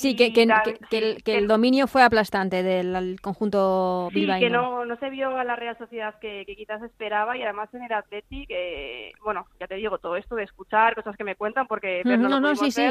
que, 0.00 0.32
que, 0.32 0.42
el, 0.90 1.22
que, 1.22 1.38
el, 1.38 1.46
dominio 1.46 1.86
fue 1.86 2.02
aplastante 2.02 2.62
del 2.62 3.20
conjunto 3.20 4.08
sí, 4.12 4.26
que 4.38 4.50
no, 4.50 4.84
no 4.84 4.96
se 4.96 5.10
vio 5.10 5.36
a 5.36 5.44
la 5.44 5.56
Real 5.56 5.76
Sociedad 5.78 6.18
que, 6.20 6.44
quizás 6.46 6.82
esperaba 6.82 7.36
y 7.36 7.42
además 7.42 7.72
en 7.74 7.84
el 7.84 7.92
Atleti, 7.92 8.46
que, 8.46 9.12
bueno, 9.22 9.46
ya 9.60 9.66
te 9.66 9.76
digo, 9.76 9.98
todo 9.98 10.16
esto 10.16 10.34
de 10.34 10.44
escuchar 10.44 10.94
cosas 10.94 11.16
que 11.16 11.24
me 11.24 11.36
cuentan 11.36 11.66
porque... 11.66 12.02
no, 12.04 12.16
no, 12.16 12.40
no, 12.40 12.56
sí, 12.56 12.70
sí. 12.70 12.88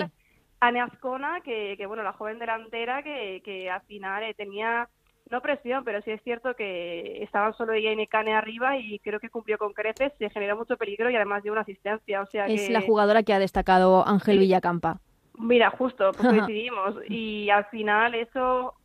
Ascona, 0.60 1.42
que, 1.42 1.76
que, 1.78 1.86
bueno, 1.86 2.04
la 2.04 2.14
joven 2.14 2.40
delantera 2.40 3.04
que, 3.04 3.42
que 3.44 3.70
al 3.70 3.82
final 3.82 4.24
eh, 4.24 4.34
tenía, 4.34 4.90
no 5.30 5.42
presión, 5.42 5.84
pero 5.84 6.02
sí 6.02 6.12
es 6.12 6.22
cierto 6.24 6.56
que 6.56 7.24
estaban 7.24 7.54
solo 7.56 7.74
ella 7.74 7.92
y 7.92 7.96
Necane 7.96 8.34
arriba 8.34 8.78
y 8.78 9.00
creo 9.00 9.20
que 9.20 9.30
cumplió 9.30 9.58
con 9.58 9.74
creces, 9.74 10.14
se 10.18 10.30
generó 10.30 10.58
mucho 10.58 10.78
peligro 10.78 11.10
y 11.10 11.16
además 11.16 11.44
dio 11.44 11.52
una 11.52 11.62
asistencia, 11.62 12.22
o 12.22 12.26
sea 12.28 12.48
Es 12.48 12.70
la 12.70 12.82
jugadora 12.82 13.24
que 13.24 13.34
ha 13.34 13.40
destacado 13.40 14.08
Ángel 14.08 14.40
Villacampa. 14.40 15.00
Mira, 15.38 15.70
justo, 15.72 16.12
pues 16.14 16.28
coincidimos. 16.48 16.96
y 17.08 17.50
al 17.50 17.66
final 17.66 18.16
eso, 18.16 18.76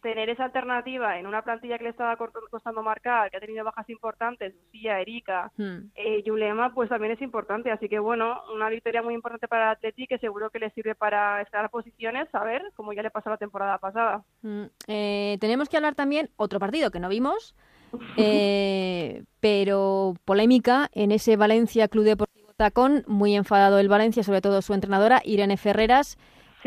tener 0.00 0.28
esa 0.30 0.44
alternativa 0.44 1.18
en 1.18 1.26
una 1.26 1.42
plantilla 1.42 1.78
que 1.78 1.84
le 1.84 1.90
estaba 1.90 2.16
costando 2.16 2.82
marcar, 2.82 3.30
que 3.30 3.36
ha 3.36 3.40
tenido 3.40 3.64
bajas 3.64 3.88
importantes, 3.90 4.54
Lucía, 4.54 5.00
Erika, 5.00 5.52
hmm. 5.56 5.90
eh, 5.94 6.22
Yulema, 6.24 6.74
pues 6.74 6.88
también 6.88 7.12
es 7.12 7.22
importante. 7.22 7.70
Así 7.70 7.88
que 7.88 7.98
bueno, 7.98 8.40
una 8.54 8.68
victoria 8.68 9.02
muy 9.02 9.14
importante 9.14 9.48
para 9.48 9.64
el 9.64 9.76
Atleti 9.76 10.06
que 10.06 10.18
seguro 10.18 10.50
que 10.50 10.58
le 10.58 10.70
sirve 10.70 10.94
para 10.94 11.42
estar 11.42 11.64
a 11.64 11.68
posiciones, 11.68 12.28
a 12.34 12.44
ver, 12.44 12.62
como 12.74 12.92
ya 12.92 13.02
le 13.02 13.10
pasó 13.10 13.30
la 13.30 13.36
temporada 13.36 13.78
pasada. 13.78 14.24
Hmm. 14.42 14.64
Eh, 14.86 15.38
tenemos 15.40 15.68
que 15.68 15.76
hablar 15.76 15.94
también 15.94 16.30
otro 16.36 16.58
partido 16.58 16.90
que 16.90 17.00
no 17.00 17.08
vimos, 17.08 17.54
eh, 18.16 19.24
pero 19.40 20.14
polémica 20.24 20.88
en 20.92 21.12
ese 21.12 21.36
Valencia 21.36 21.88
Club 21.88 22.04
Deportivo 22.04 22.39
Tacón, 22.60 23.04
muy 23.06 23.34
enfadado 23.34 23.78
el 23.78 23.88
Valencia, 23.88 24.22
sobre 24.22 24.42
todo 24.42 24.60
su 24.60 24.74
entrenadora 24.74 25.22
Irene 25.24 25.56
Ferreras, 25.56 26.18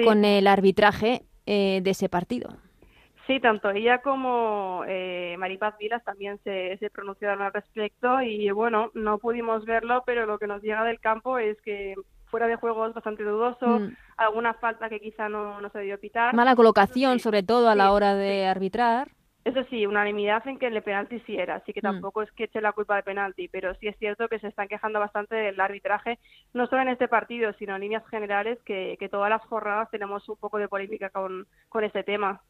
con 0.03 0.25
el 0.25 0.47
arbitraje 0.47 1.21
eh, 1.45 1.81
de 1.83 1.91
ese 1.91 2.09
partido. 2.09 2.49
Sí, 3.27 3.39
tanto 3.39 3.69
ella 3.69 3.99
como 3.99 4.83
eh, 4.87 5.35
Maripaz 5.37 5.77
Vilas 5.77 6.03
también 6.03 6.39
se, 6.43 6.77
se 6.79 6.89
pronunciaron 6.89 7.43
al 7.43 7.53
respecto 7.53 8.21
y 8.23 8.49
bueno, 8.49 8.89
no 8.95 9.19
pudimos 9.19 9.65
verlo, 9.65 10.01
pero 10.03 10.25
lo 10.25 10.39
que 10.39 10.47
nos 10.47 10.63
llega 10.63 10.83
del 10.83 10.99
campo 10.99 11.37
es 11.37 11.61
que 11.61 11.93
fuera 12.25 12.47
de 12.47 12.55
juego 12.55 12.87
es 12.87 12.93
bastante 12.95 13.21
dudoso, 13.23 13.67
mm. 13.67 13.95
alguna 14.17 14.55
falta 14.55 14.89
que 14.89 14.99
quizá 14.99 15.29
no, 15.29 15.61
no 15.61 15.69
se 15.69 15.77
debió 15.77 15.99
pitar. 15.99 16.33
Mala 16.33 16.55
colocación, 16.55 17.19
sobre 17.19 17.43
todo 17.43 17.69
a 17.69 17.75
la 17.75 17.91
hora 17.91 18.15
de 18.15 18.47
arbitrar. 18.47 19.09
Eso 19.45 19.63
sí, 19.69 19.85
unanimidad 19.85 20.47
en 20.47 20.57
que 20.57 20.67
el 20.67 20.81
penalti 20.81 21.19
sí 21.21 21.35
era, 21.35 21.55
así 21.55 21.73
que 21.73 21.81
mm. 21.81 21.83
tampoco 21.83 22.21
es 22.21 22.31
que 22.31 22.45
eche 22.45 22.61
la 22.61 22.71
culpa 22.71 22.95
de 22.95 23.03
penalti, 23.03 23.49
pero 23.49 23.75
sí 23.75 23.87
es 23.87 23.97
cierto 23.97 24.29
que 24.29 24.39
se 24.39 24.47
están 24.47 24.69
quejando 24.69 24.99
bastante 24.99 25.35
del 25.35 25.59
arbitraje, 25.59 26.17
no 26.53 26.67
solo 26.67 26.83
en 26.83 26.89
este 26.89 27.09
partido, 27.09 27.51
sino 27.59 27.75
en 27.75 27.81
líneas 27.81 28.07
generales, 28.07 28.57
que, 28.63 28.95
que 28.99 29.09
todas 29.09 29.29
las 29.29 29.41
jornadas 29.43 29.89
tenemos 29.91 30.27
un 30.29 30.37
poco 30.37 30.59
de 30.59 30.69
polémica 30.69 31.09
con, 31.09 31.45
con 31.67 31.83
este 31.83 32.03
tema. 32.03 32.41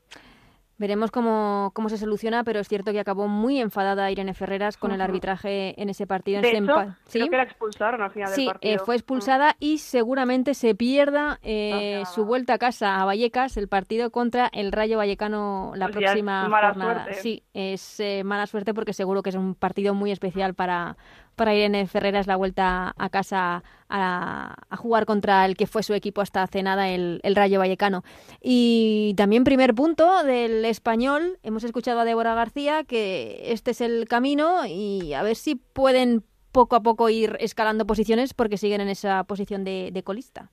Veremos 0.78 1.12
cómo, 1.12 1.72
cómo 1.74 1.88
se 1.90 1.98
soluciona, 1.98 2.44
pero 2.44 2.60
es 2.60 2.68
cierto 2.68 2.92
que 2.92 3.00
acabó 3.00 3.28
muy 3.28 3.60
enfadada 3.60 4.10
Irene 4.10 4.34
Ferreras 4.34 4.76
con 4.76 4.92
el 4.92 5.02
arbitraje 5.02 5.80
en 5.82 5.90
ese 5.90 6.08
partido. 6.08 6.42
De 6.42 6.58
hecho, 6.58 6.76
creo 7.12 7.30
que 7.30 7.38
la 7.38 7.44
expulsaron 7.44 8.02
al 8.02 8.10
final 8.10 8.36
del 8.36 8.46
partido. 8.46 8.72
Sí, 8.72 8.76
eh, 8.76 8.84
fue 8.84 8.96
expulsada 8.96 9.56
y 9.60 9.78
seguramente 9.78 10.56
se 10.56 10.74
pierda 10.74 11.40
eh, 11.44 12.04
su 12.14 12.26
vuelta 12.26 12.56
a 12.56 12.58
casa 12.58 12.96
a 13.02 13.06
Vallecas, 13.06 13.56
el 13.58 13.68
partido 13.68 14.10
contra 14.10 14.50
el 14.52 14.72
Rayo 14.72 14.98
Vallecano 14.98 15.74
la 15.76 15.88
pues 15.88 15.98
próxima 15.98 16.50
jornada. 16.50 17.14
Sí, 17.14 17.44
es 17.54 18.00
eh, 18.00 18.24
mala 18.24 18.48
suerte 18.48 18.74
porque 18.74 18.94
seguro 18.94 19.22
que 19.22 19.30
es 19.30 19.36
un 19.36 19.54
partido 19.54 19.94
muy 19.94 20.12
especial 20.12 20.56
para, 20.56 20.98
para 21.36 21.54
Irene 21.54 21.88
Ferreras 21.88 22.28
la 22.28 22.36
vuelta 22.36 22.94
a 22.98 23.10
casa 23.10 23.64
a, 23.90 24.56
jugar 24.78 25.06
contra 25.06 25.46
el 25.46 25.56
que 25.56 25.68
fue 25.68 25.84
su 25.84 25.94
equipo 25.94 26.22
hasta 26.22 26.44
hace 26.44 26.64
nada, 26.64 26.90
el, 26.90 27.22
Rayo 27.36 27.60
Vallecano. 27.60 28.04
Y 28.42 29.14
también 29.18 29.44
primer 29.44 29.74
punto 29.74 30.24
del 30.24 30.66
español, 30.66 31.38
hemos 31.44 31.64
escuchado 31.64 32.00
a 32.00 32.06
Débora 32.06 32.36
García 32.36 32.84
que 32.84 33.52
este 33.52 33.72
es 33.72 33.82
el 33.82 34.08
camino 34.08 34.66
y 34.66 35.14
a 35.14 35.24
ver 35.24 35.36
si 35.36 35.56
pueden 35.56 36.24
poco 36.52 36.76
a 36.76 36.82
poco 36.82 37.10
ir 37.10 37.36
escalando 37.40 37.86
posiciones 37.86 38.34
porque 38.34 38.58
siguen 38.58 38.82
en 38.82 38.90
esa 38.90 39.24
posición 39.26 39.64
de, 39.64 40.02
colista. 40.04 40.50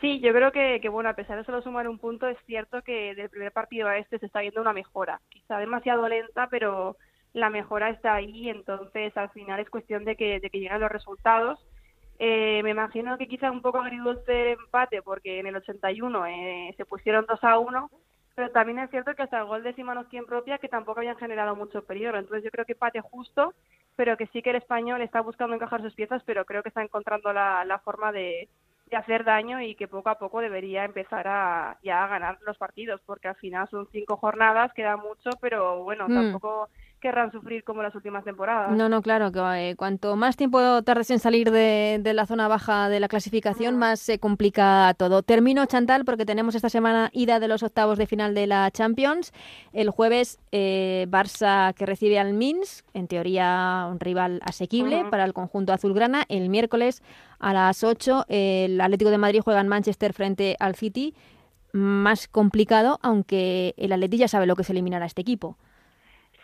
Sí, 0.00 0.20
yo 0.20 0.32
creo 0.32 0.52
que, 0.52 0.88
bueno, 0.90 1.08
a 1.08 1.14
pesar 1.14 1.38
de 1.38 1.44
solo 1.44 1.62
sumar 1.62 1.88
un 1.88 1.98
punto, 1.98 2.28
es 2.28 2.36
cierto 2.46 2.82
que 2.82 3.14
del 3.14 3.30
primer 3.30 3.52
partido 3.52 3.88
a 3.88 3.96
este 3.96 4.18
se 4.18 4.26
está 4.26 4.40
viendo 4.40 4.60
una 4.60 4.72
mejora. 4.72 5.20
Quizá 5.30 5.58
demasiado 5.58 6.06
lenta, 6.08 6.48
pero 6.50 6.96
la 7.36 7.50
mejora 7.50 7.90
está 7.90 8.14
ahí, 8.14 8.48
entonces 8.48 9.14
al 9.14 9.28
final 9.28 9.60
es 9.60 9.68
cuestión 9.68 10.06
de 10.06 10.16
que, 10.16 10.40
de 10.40 10.48
que 10.48 10.58
lleguen 10.58 10.80
los 10.80 10.90
resultados. 10.90 11.62
Eh, 12.18 12.62
me 12.64 12.70
imagino 12.70 13.18
que 13.18 13.28
quizá 13.28 13.50
un 13.50 13.60
poco 13.60 13.78
agridulce 13.78 14.52
el 14.52 14.58
empate, 14.58 15.02
porque 15.02 15.38
en 15.38 15.46
el 15.46 15.56
81 15.56 16.26
eh, 16.28 16.74
se 16.78 16.86
pusieron 16.86 17.26
2 17.28 17.38
a 17.44 17.58
1, 17.58 17.90
pero 18.34 18.50
también 18.52 18.78
es 18.78 18.90
cierto 18.90 19.14
que 19.14 19.22
hasta 19.22 19.40
el 19.40 19.44
gol 19.44 19.62
de 19.62 19.74
Simanowski 19.74 20.16
en 20.16 20.24
propia, 20.24 20.56
que 20.56 20.68
tampoco 20.68 21.00
habían 21.00 21.18
generado 21.18 21.54
mucho 21.54 21.84
periodo. 21.84 22.16
Entonces 22.16 22.42
yo 22.42 22.50
creo 22.50 22.64
que 22.64 22.72
empate 22.72 23.02
justo, 23.02 23.52
pero 23.96 24.16
que 24.16 24.28
sí 24.28 24.40
que 24.40 24.50
el 24.50 24.56
español 24.56 25.02
está 25.02 25.20
buscando 25.20 25.54
encajar 25.54 25.82
sus 25.82 25.94
piezas, 25.94 26.22
pero 26.24 26.46
creo 26.46 26.62
que 26.62 26.70
está 26.70 26.82
encontrando 26.82 27.34
la, 27.34 27.66
la 27.66 27.78
forma 27.80 28.12
de, 28.12 28.48
de 28.86 28.96
hacer 28.96 29.24
daño 29.24 29.60
y 29.60 29.74
que 29.74 29.88
poco 29.88 30.08
a 30.08 30.18
poco 30.18 30.40
debería 30.40 30.86
empezar 30.86 31.28
a 31.28 31.78
ya 31.82 32.02
a 32.02 32.08
ganar 32.08 32.38
los 32.46 32.56
partidos, 32.56 33.02
porque 33.04 33.28
al 33.28 33.36
final 33.36 33.68
son 33.68 33.88
cinco 33.92 34.16
jornadas, 34.16 34.72
queda 34.72 34.96
mucho, 34.96 35.28
pero 35.38 35.82
bueno, 35.82 36.08
mm. 36.08 36.14
tampoco 36.14 36.70
querrán 37.00 37.30
sufrir 37.30 37.62
como 37.64 37.82
las 37.82 37.94
últimas 37.94 38.24
temporadas. 38.24 38.76
No, 38.76 38.88
no, 38.88 39.02
claro, 39.02 39.30
que 39.30 39.70
eh, 39.70 39.76
cuanto 39.76 40.16
más 40.16 40.36
tiempo 40.36 40.82
tardes 40.82 41.10
en 41.10 41.18
salir 41.18 41.50
de, 41.50 42.00
la 42.14 42.26
zona 42.26 42.48
baja 42.48 42.88
de 42.88 43.00
la 43.00 43.08
clasificación, 43.08 43.76
más 43.76 44.00
se 44.00 44.18
complica 44.18 44.94
todo. 44.96 45.22
Termino, 45.22 45.66
Chantal, 45.66 46.04
porque 46.04 46.24
tenemos 46.24 46.54
esta 46.54 46.68
semana 46.68 47.10
ida 47.12 47.38
de 47.38 47.48
los 47.48 47.62
octavos 47.62 47.98
de 47.98 48.06
final 48.06 48.34
de 48.34 48.46
la 48.46 48.70
Champions. 48.70 49.32
El 49.72 49.90
jueves, 49.90 50.38
eh, 50.52 51.06
Barça 51.10 51.74
que 51.74 51.86
recibe 51.86 52.18
al 52.18 52.32
Minsk, 52.32 52.86
en 52.94 53.08
teoría 53.08 53.86
un 53.90 54.00
rival 54.00 54.40
asequible 54.44 55.04
para 55.10 55.24
el 55.24 55.32
conjunto 55.32 55.72
azulgrana. 55.72 56.24
El 56.28 56.48
miércoles 56.48 57.02
a 57.38 57.52
las 57.52 57.84
8, 57.84 58.26
el 58.28 58.80
Atlético 58.80 59.10
de 59.10 59.18
Madrid 59.18 59.40
juega 59.44 59.60
en 59.60 59.68
Manchester 59.68 60.12
frente 60.12 60.56
al 60.58 60.74
City. 60.74 61.14
Más 61.72 62.26
complicado, 62.26 62.98
aunque 63.02 63.74
el 63.76 63.92
Atlético 63.92 64.20
ya 64.20 64.28
sabe 64.28 64.46
lo 64.46 64.56
que 64.56 64.62
es 64.62 64.70
eliminar 64.70 65.02
a 65.02 65.06
este 65.06 65.20
equipo. 65.20 65.58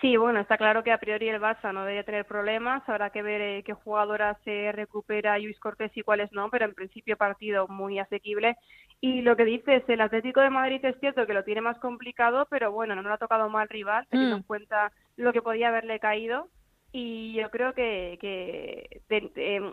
Sí, 0.02 0.16
bueno, 0.16 0.40
está 0.40 0.58
claro 0.58 0.82
que 0.82 0.90
a 0.90 0.98
priori 0.98 1.28
el 1.28 1.40
Barça 1.40 1.72
no 1.72 1.82
debería 1.82 2.02
tener 2.02 2.24
problemas. 2.26 2.82
Habrá 2.88 3.10
que 3.10 3.22
ver 3.22 3.40
eh, 3.40 3.62
qué 3.62 3.72
jugadora 3.72 4.36
se 4.42 4.72
recupera 4.72 5.38
Luis 5.38 5.60
Cortés 5.60 5.92
y 5.94 6.02
cuáles 6.02 6.32
no, 6.32 6.50
pero 6.50 6.64
en 6.64 6.74
principio 6.74 7.16
partido 7.16 7.68
muy 7.68 8.00
asequible. 8.00 8.56
Y 9.00 9.22
lo 9.22 9.36
que 9.36 9.44
dices, 9.44 9.84
el 9.86 10.00
Atlético 10.00 10.40
de 10.40 10.50
Madrid 10.50 10.84
es 10.84 10.98
cierto 10.98 11.24
que 11.24 11.34
lo 11.34 11.44
tiene 11.44 11.60
más 11.60 11.78
complicado, 11.78 12.48
pero 12.50 12.72
bueno, 12.72 12.96
no 12.96 13.02
lo 13.02 13.14
ha 13.14 13.18
tocado 13.18 13.48
mal 13.48 13.68
rival, 13.68 14.04
teniendo 14.10 14.34
mm. 14.34 14.40
en 14.40 14.44
cuenta 14.44 14.92
lo 15.16 15.32
que 15.32 15.40
podía 15.40 15.68
haberle 15.68 16.00
caído. 16.00 16.48
Y 16.94 17.32
yo 17.32 17.50
creo 17.50 17.72
que, 17.72 18.18
que 18.20 19.02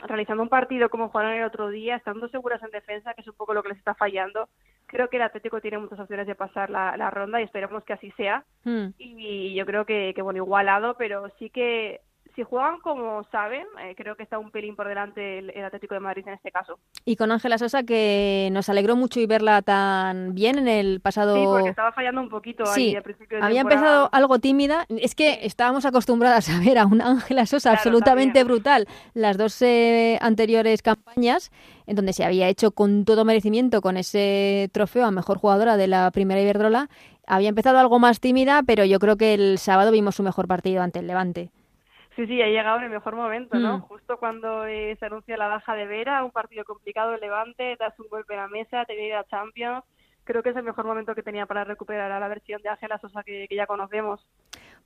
realizando 0.08 0.42
un 0.42 0.48
partido 0.48 0.90
como 0.90 1.10
jugaron 1.10 1.34
el 1.34 1.44
otro 1.44 1.70
día, 1.70 1.98
estando 1.98 2.30
seguras 2.30 2.64
en 2.64 2.72
defensa, 2.72 3.14
que 3.14 3.22
es 3.22 3.28
un 3.28 3.36
poco 3.36 3.54
lo 3.54 3.62
que 3.62 3.70
les 3.70 3.78
está 3.78 3.94
fallando, 3.94 4.48
creo 4.86 5.10
que 5.10 5.18
el 5.18 5.24
Atlético 5.24 5.60
tiene 5.60 5.80
muchas 5.80 6.00
opciones 6.00 6.28
de 6.28 6.36
pasar 6.36 6.70
la, 6.70 6.96
la 6.96 7.12
ronda 7.12 7.42
y 7.42 7.44
esperemos 7.44 7.84
que 7.84 7.94
así 7.94 8.12
sea. 8.12 8.46
Hmm. 8.64 8.92
Y 8.98 9.54
yo 9.54 9.66
creo 9.66 9.86
que, 9.86 10.14
que, 10.16 10.22
bueno, 10.22 10.38
igualado, 10.38 10.96
pero 10.98 11.30
sí 11.40 11.50
que 11.50 12.00
si 12.36 12.44
juegan 12.44 12.80
como 12.80 13.24
saben, 13.32 13.66
eh, 13.82 13.94
creo 13.96 14.16
que 14.16 14.24
está 14.24 14.40
un 14.40 14.52
pelín 14.52 14.76
por 14.76 14.88
delante 14.88 15.40
el, 15.40 15.64
Atlético 15.64 15.94
de 15.94 16.00
Madrid 16.00 16.24
en 16.28 16.34
este 16.34 16.52
caso. 16.52 16.80
Y 17.06 17.16
con 17.16 17.32
Ángela 17.32 17.58
Sosa, 17.58 17.84
que 17.84 18.50
nos 18.52 18.70
alegró 18.70 18.96
mucho 18.96 19.20
y 19.20 19.26
verla 19.26 19.62
tan 19.62 20.34
bien 20.34 20.58
en 20.58 20.68
el 20.68 21.02
pasado. 21.02 21.36
Sí, 21.36 21.44
porque 21.46 21.70
estaba 21.70 21.92
fallando 21.92 22.22
un 22.22 22.30
poquito 22.30 22.64
ahí 22.70 22.96
al 22.96 23.04
principio 23.04 23.38
de 23.38 23.46
Había 23.46 23.62
empezado 23.62 24.10
algo 24.12 24.40
tímida. 24.40 24.86
Es 24.90 25.16
que 25.16 25.40
estábamos 25.44 25.86
acostumbradas 25.86 26.50
a 26.50 26.60
ver 26.60 26.78
a 26.78 26.86
una 26.86 27.08
Ángela 27.08 27.46
Sosa 27.46 27.72
absolutamente 27.72 28.44
brutal 28.44 28.88
las 29.14 29.38
dos 29.38 29.62
eh, 29.62 30.18
anteriores 30.22 30.82
campañas, 30.82 31.52
en 31.88 31.96
donde 31.96 32.14
se 32.14 32.24
había 32.24 32.48
hecho 32.48 32.72
con 32.72 33.06
todo 33.06 33.26
merecimiento 33.26 33.82
con 33.82 33.98
ese 33.98 34.70
trofeo 34.72 35.06
a 35.06 35.12
mejor 35.12 35.38
jugadora 35.38 35.78
de 35.78 35.88
la 35.88 36.12
primera 36.12 36.42
Iberdrola. 36.42 36.90
Había 37.28 37.50
empezado 37.50 37.78
algo 37.78 38.00
más 38.00 38.20
tímida, 38.20 38.64
pero 38.66 38.86
yo 38.86 38.98
creo 39.00 39.18
que 39.18 39.34
el 39.34 39.60
sábado 39.60 39.92
vimos 39.92 40.16
su 40.16 40.24
mejor 40.24 40.48
partido 40.48 40.82
ante 40.82 41.00
el 41.00 41.08
Levante. 41.08 41.52
Sí, 42.20 42.28
sí, 42.28 42.42
ha 42.42 42.48
llegado 42.48 42.80
en 42.80 42.84
el 42.84 42.90
mejor 42.90 43.16
momento, 43.16 43.58
¿no? 43.58 43.78
Mm. 43.78 43.82
Justo 43.84 44.18
cuando 44.18 44.66
eh, 44.66 44.98
se 45.00 45.06
anuncia 45.06 45.38
la 45.38 45.48
baja 45.48 45.74
de 45.74 45.86
Vera, 45.86 46.22
un 46.26 46.32
partido 46.32 46.66
complicado, 46.66 47.16
Levante, 47.16 47.78
das 47.80 47.98
un 47.98 48.10
golpe 48.10 48.34
en 48.34 48.42
la 48.42 48.50
mesa, 48.50 48.84
te 48.84 48.94
viene 48.98 49.16
a 49.16 49.24
Champions. 49.24 49.86
Creo 50.26 50.44
que 50.44 50.50
es 50.50 50.56
el 50.58 50.64
mejor 50.64 50.86
momento 50.86 51.16
que 51.16 51.24
tenía 51.24 51.46
para 51.46 51.64
recuperar 51.64 52.12
a 52.12 52.20
la 52.20 52.28
versión 52.28 52.62
de 52.62 52.68
Ángela 52.68 53.00
Sosa 53.00 53.24
que 53.24 53.48
ya 53.50 53.68
conocemos. 53.68 54.28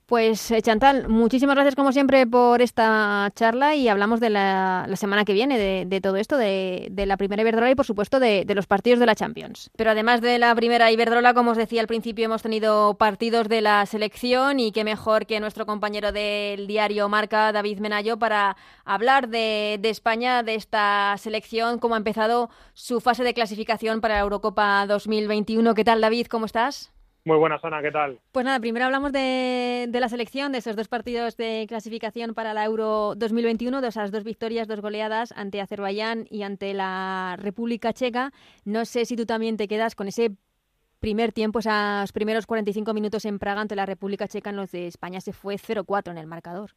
Pues 0.06 0.50
eh, 0.50 0.60
Chantal, 0.60 1.08
muchísimas 1.08 1.54
gracias 1.54 1.74
como 1.76 1.90
siempre 1.90 2.26
por 2.26 2.60
esta 2.60 3.30
charla 3.34 3.74
y 3.74 3.88
hablamos 3.88 4.20
de 4.20 4.28
la, 4.28 4.86
semana 4.96 5.24
que 5.24 5.32
viene 5.32 5.86
de, 5.86 6.00
todo 6.02 6.16
esto, 6.16 6.36
de, 6.36 6.92
la 6.94 7.16
primera 7.16 7.40
Iberdrola 7.40 7.70
y 7.70 7.74
por 7.74 7.86
supuesto 7.86 8.20
de, 8.20 8.44
los 8.54 8.66
partidos 8.66 9.00
de 9.00 9.06
la 9.06 9.14
Champions. 9.14 9.70
Pero 9.76 9.92
además 9.92 10.20
de 10.20 10.38
la 10.38 10.54
primera 10.54 10.92
Iberdrola, 10.92 11.32
como 11.32 11.52
os 11.52 11.56
decía 11.56 11.80
al 11.80 11.86
principio, 11.86 12.26
hemos 12.26 12.42
tenido 12.42 12.98
partidos 12.98 13.48
de 13.48 13.62
la 13.62 13.86
selección 13.86 14.60
y 14.60 14.72
qué 14.72 14.84
mejor 14.84 15.24
que 15.24 15.40
nuestro 15.40 15.64
compañero 15.64 16.12
del 16.12 16.66
diario 16.66 17.08
Marca, 17.08 17.50
David 17.52 17.78
Menayo, 17.78 18.18
para 18.18 18.58
hablar 18.84 19.28
de, 19.28 19.80
España, 19.84 20.42
de 20.42 20.54
esta 20.54 21.16
selección, 21.16 21.78
cómo 21.78 21.94
ha 21.94 21.98
empezado 21.98 22.50
su 22.74 23.00
fase 23.00 23.24
de 23.24 23.32
clasificación 23.32 24.02
para 24.02 24.16
la 24.16 24.20
Eurocopa 24.20 24.86
2021. 24.86 25.74
¿Qué 25.74 25.84
tal 25.84 26.02
David? 26.02 26.26
¿Cómo 26.26 26.44
estás? 26.44 26.93
Muy 27.26 27.38
buenas, 27.38 27.64
Ana, 27.64 27.80
¿qué 27.80 27.90
tal? 27.90 28.20
Pues 28.32 28.44
nada, 28.44 28.60
primero 28.60 28.84
hablamos 28.84 29.10
de, 29.10 29.88
la 29.90 30.08
selección, 30.10 30.52
de 30.52 30.58
esos 30.58 30.76
dos 30.76 30.88
partidos 30.88 31.38
de 31.38 31.64
clasificación 31.66 32.34
para 32.34 32.52
la 32.52 32.66
Euro 32.66 33.14
2021, 33.16 33.80
de 33.80 33.88
esas 33.88 34.10
dos 34.10 34.24
victorias, 34.24 34.68
dos 34.68 34.82
goleadas 34.82 35.32
ante 35.32 35.62
Azerbaiyán 35.62 36.26
y 36.28 36.42
ante 36.42 36.74
la 36.74 37.36
República 37.38 37.94
Checa. 37.94 38.30
No 38.66 38.84
sé 38.84 39.06
si 39.06 39.16
tú 39.16 39.24
también 39.24 39.56
te 39.56 39.68
quedas 39.68 39.94
con 39.94 40.06
ese 40.06 40.32
primer 41.00 41.32
tiempo, 41.32 41.60
esos 41.60 42.12
primeros 42.12 42.44
45 42.46 42.92
minutos 42.92 43.24
en 43.24 43.38
Praga 43.38 43.62
ante 43.62 43.74
la 43.74 43.86
República 43.86 44.28
Checa, 44.28 44.50
en 44.50 44.56
los 44.56 44.70
de 44.70 44.86
España 44.86 45.22
se 45.22 45.32
fue 45.32 45.54
0-4 45.54 46.10
en 46.10 46.18
el 46.18 46.26
marcador. 46.26 46.72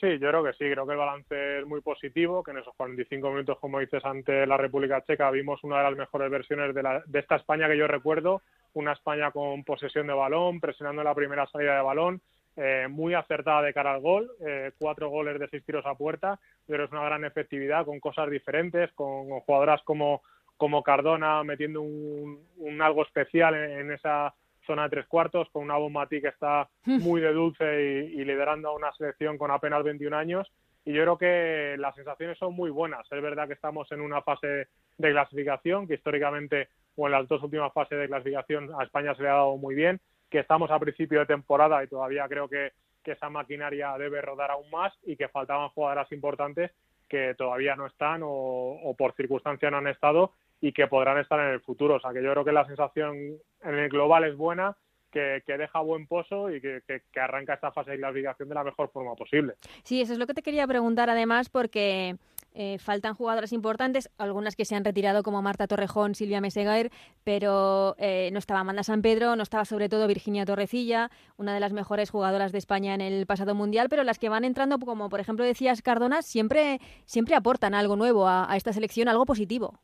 Sí, 0.00 0.06
yo 0.20 0.28
creo 0.28 0.44
que 0.44 0.52
sí, 0.52 0.70
creo 0.70 0.86
que 0.86 0.92
el 0.92 0.98
balance 0.98 1.58
es 1.58 1.66
muy 1.66 1.80
positivo, 1.80 2.44
que 2.44 2.52
en 2.52 2.58
esos 2.58 2.74
45 2.76 3.30
minutos, 3.30 3.58
como 3.58 3.80
dices, 3.80 4.04
ante 4.04 4.46
la 4.46 4.56
República 4.56 5.02
Checa 5.02 5.28
vimos 5.32 5.64
una 5.64 5.78
de 5.78 5.82
las 5.84 5.96
mejores 5.96 6.30
versiones 6.30 6.72
de, 6.72 6.82
la, 6.84 7.02
de 7.04 7.18
esta 7.18 7.34
España 7.34 7.68
que 7.68 7.76
yo 7.76 7.88
recuerdo, 7.88 8.42
una 8.74 8.92
España 8.92 9.32
con 9.32 9.64
posesión 9.64 10.06
de 10.06 10.12
balón, 10.12 10.60
presionando 10.60 11.02
la 11.02 11.16
primera 11.16 11.46
salida 11.48 11.74
de 11.74 11.82
balón, 11.82 12.20
eh, 12.60 12.86
muy 12.88 13.14
acertada 13.14 13.62
de 13.62 13.72
cara 13.72 13.94
al 13.94 14.00
gol, 14.00 14.30
eh, 14.46 14.72
cuatro 14.78 15.08
goles 15.08 15.38
de 15.38 15.48
seis 15.48 15.64
tiros 15.64 15.86
a 15.86 15.94
puerta, 15.94 16.38
pero 16.66 16.84
es 16.84 16.92
una 16.92 17.04
gran 17.04 17.24
efectividad 17.24 17.84
con 17.84 17.98
cosas 17.98 18.30
diferentes, 18.30 18.92
con, 18.94 19.28
jugadoras 19.40 19.80
como, 19.82 20.22
como 20.56 20.82
Cardona 20.82 21.42
metiendo 21.44 21.82
un, 21.82 22.82
algo 22.82 23.02
especial 23.02 23.54
en, 23.54 23.92
esa 23.92 24.34
zona 24.68 24.84
de 24.84 24.90
tres 24.90 25.06
cuartos, 25.06 25.48
con 25.50 25.64
una 25.64 25.76
Bonmatí 25.76 26.20
que 26.20 26.28
está 26.28 26.68
muy 26.84 27.20
de 27.20 27.32
dulce 27.32 28.10
y, 28.12 28.24
liderando 28.24 28.68
a 28.68 28.76
una 28.76 28.92
selección 28.92 29.36
con 29.38 29.50
apenas 29.50 29.82
21 29.82 30.16
años. 30.16 30.52
Y 30.84 30.92
yo 30.92 31.02
creo 31.02 31.18
que 31.18 31.76
las 31.78 31.94
sensaciones 31.96 32.38
son 32.38 32.54
muy 32.54 32.70
buenas. 32.70 33.10
Es 33.10 33.22
verdad 33.22 33.48
que 33.48 33.54
estamos 33.54 33.90
en 33.92 34.00
una 34.00 34.22
fase 34.22 34.68
de 34.96 35.10
clasificación, 35.10 35.88
que 35.88 35.94
históricamente 35.94 36.68
o 36.96 37.06
en 37.06 37.12
las 37.12 37.28
dos 37.28 37.42
últimas 37.42 37.72
fases 37.72 37.98
de 37.98 38.08
clasificación 38.08 38.70
a 38.78 38.84
España 38.84 39.14
se 39.14 39.22
le 39.22 39.28
ha 39.28 39.34
dado 39.34 39.56
muy 39.56 39.74
bien, 39.74 40.00
que 40.30 40.40
estamos 40.40 40.70
a 40.70 40.78
principio 40.78 41.20
de 41.20 41.26
temporada 41.26 41.82
y 41.82 41.88
todavía 41.88 42.26
creo 42.28 42.48
que, 42.48 42.72
que 43.04 43.12
esa 43.12 43.30
maquinaria 43.30 43.96
debe 43.98 44.20
rodar 44.20 44.50
aún 44.50 44.68
más 44.70 44.92
y 45.04 45.16
que 45.16 45.28
faltaban 45.28 45.68
jugadoras 45.70 46.10
importantes 46.12 46.72
que 47.08 47.34
todavía 47.34 47.76
no 47.76 47.86
están 47.86 48.22
o, 48.22 48.28
o 48.28 48.94
por 48.96 49.14
circunstancia 49.14 49.70
no 49.70 49.78
han 49.78 49.86
estado 49.86 50.32
y 50.60 50.72
que 50.72 50.86
podrán 50.86 51.18
estar 51.18 51.38
en 51.40 51.52
el 51.52 51.60
futuro. 51.60 51.96
O 51.96 52.00
sea, 52.00 52.12
que 52.12 52.22
yo 52.22 52.32
creo 52.32 52.44
que 52.44 52.52
la 52.52 52.66
sensación 52.66 53.16
en 53.62 53.74
el 53.74 53.88
global 53.88 54.24
es 54.24 54.36
buena, 54.36 54.76
que, 55.10 55.42
deja 55.46 55.80
buen 55.80 56.06
pozo 56.06 56.50
y 56.50 56.60
que, 56.60 56.82
arranca 57.16 57.54
esta 57.54 57.72
fase 57.72 57.92
de 57.92 57.98
clasificación 57.98 58.48
de 58.48 58.54
la 58.54 58.64
mejor 58.64 58.90
forma 58.90 59.14
posible. 59.14 59.54
Sí, 59.82 60.00
eso 60.00 60.12
es 60.12 60.18
lo 60.18 60.26
que 60.26 60.34
te 60.34 60.42
quería 60.42 60.66
preguntar 60.66 61.10
además, 61.10 61.48
porque 61.48 62.16
eh, 62.54 62.78
faltan 62.78 63.14
jugadoras 63.14 63.52
importantes, 63.52 64.10
algunas 64.18 64.56
que 64.56 64.64
se 64.64 64.76
han 64.76 64.84
retirado 64.84 65.22
como 65.22 65.42
Marta 65.42 65.66
Torrejón, 65.66 66.14
Silvia 66.14 66.40
Meseguer, 66.40 66.90
pero 67.24 67.94
eh, 67.98 68.30
no 68.32 68.38
estaba 68.38 68.60
Amanda 68.60 68.82
San 68.82 69.02
Pedro, 69.02 69.36
no 69.36 69.42
estaba 69.42 69.64
sobre 69.64 69.88
todo 69.88 70.06
Virginia 70.06 70.44
Torrecilla, 70.44 71.10
una 71.36 71.54
de 71.54 71.60
las 71.60 71.72
mejores 71.72 72.10
jugadoras 72.10 72.52
de 72.52 72.58
España 72.58 72.94
en 72.94 73.00
el 73.00 73.26
pasado 73.26 73.54
mundial, 73.54 73.88
pero 73.88 74.04
las 74.04 74.18
que 74.18 74.28
van 74.28 74.44
entrando, 74.44 74.78
como 74.78 75.08
por 75.08 75.20
ejemplo 75.20 75.44
decías 75.44 75.82
Cardona, 75.82 76.22
siempre, 76.22 76.80
siempre 77.06 77.34
aportan 77.34 77.74
algo 77.74 77.96
nuevo 77.96 78.28
a 78.28 78.52
esta 78.56 78.72
selección, 78.72 79.08
algo 79.08 79.24
positivo. 79.24 79.80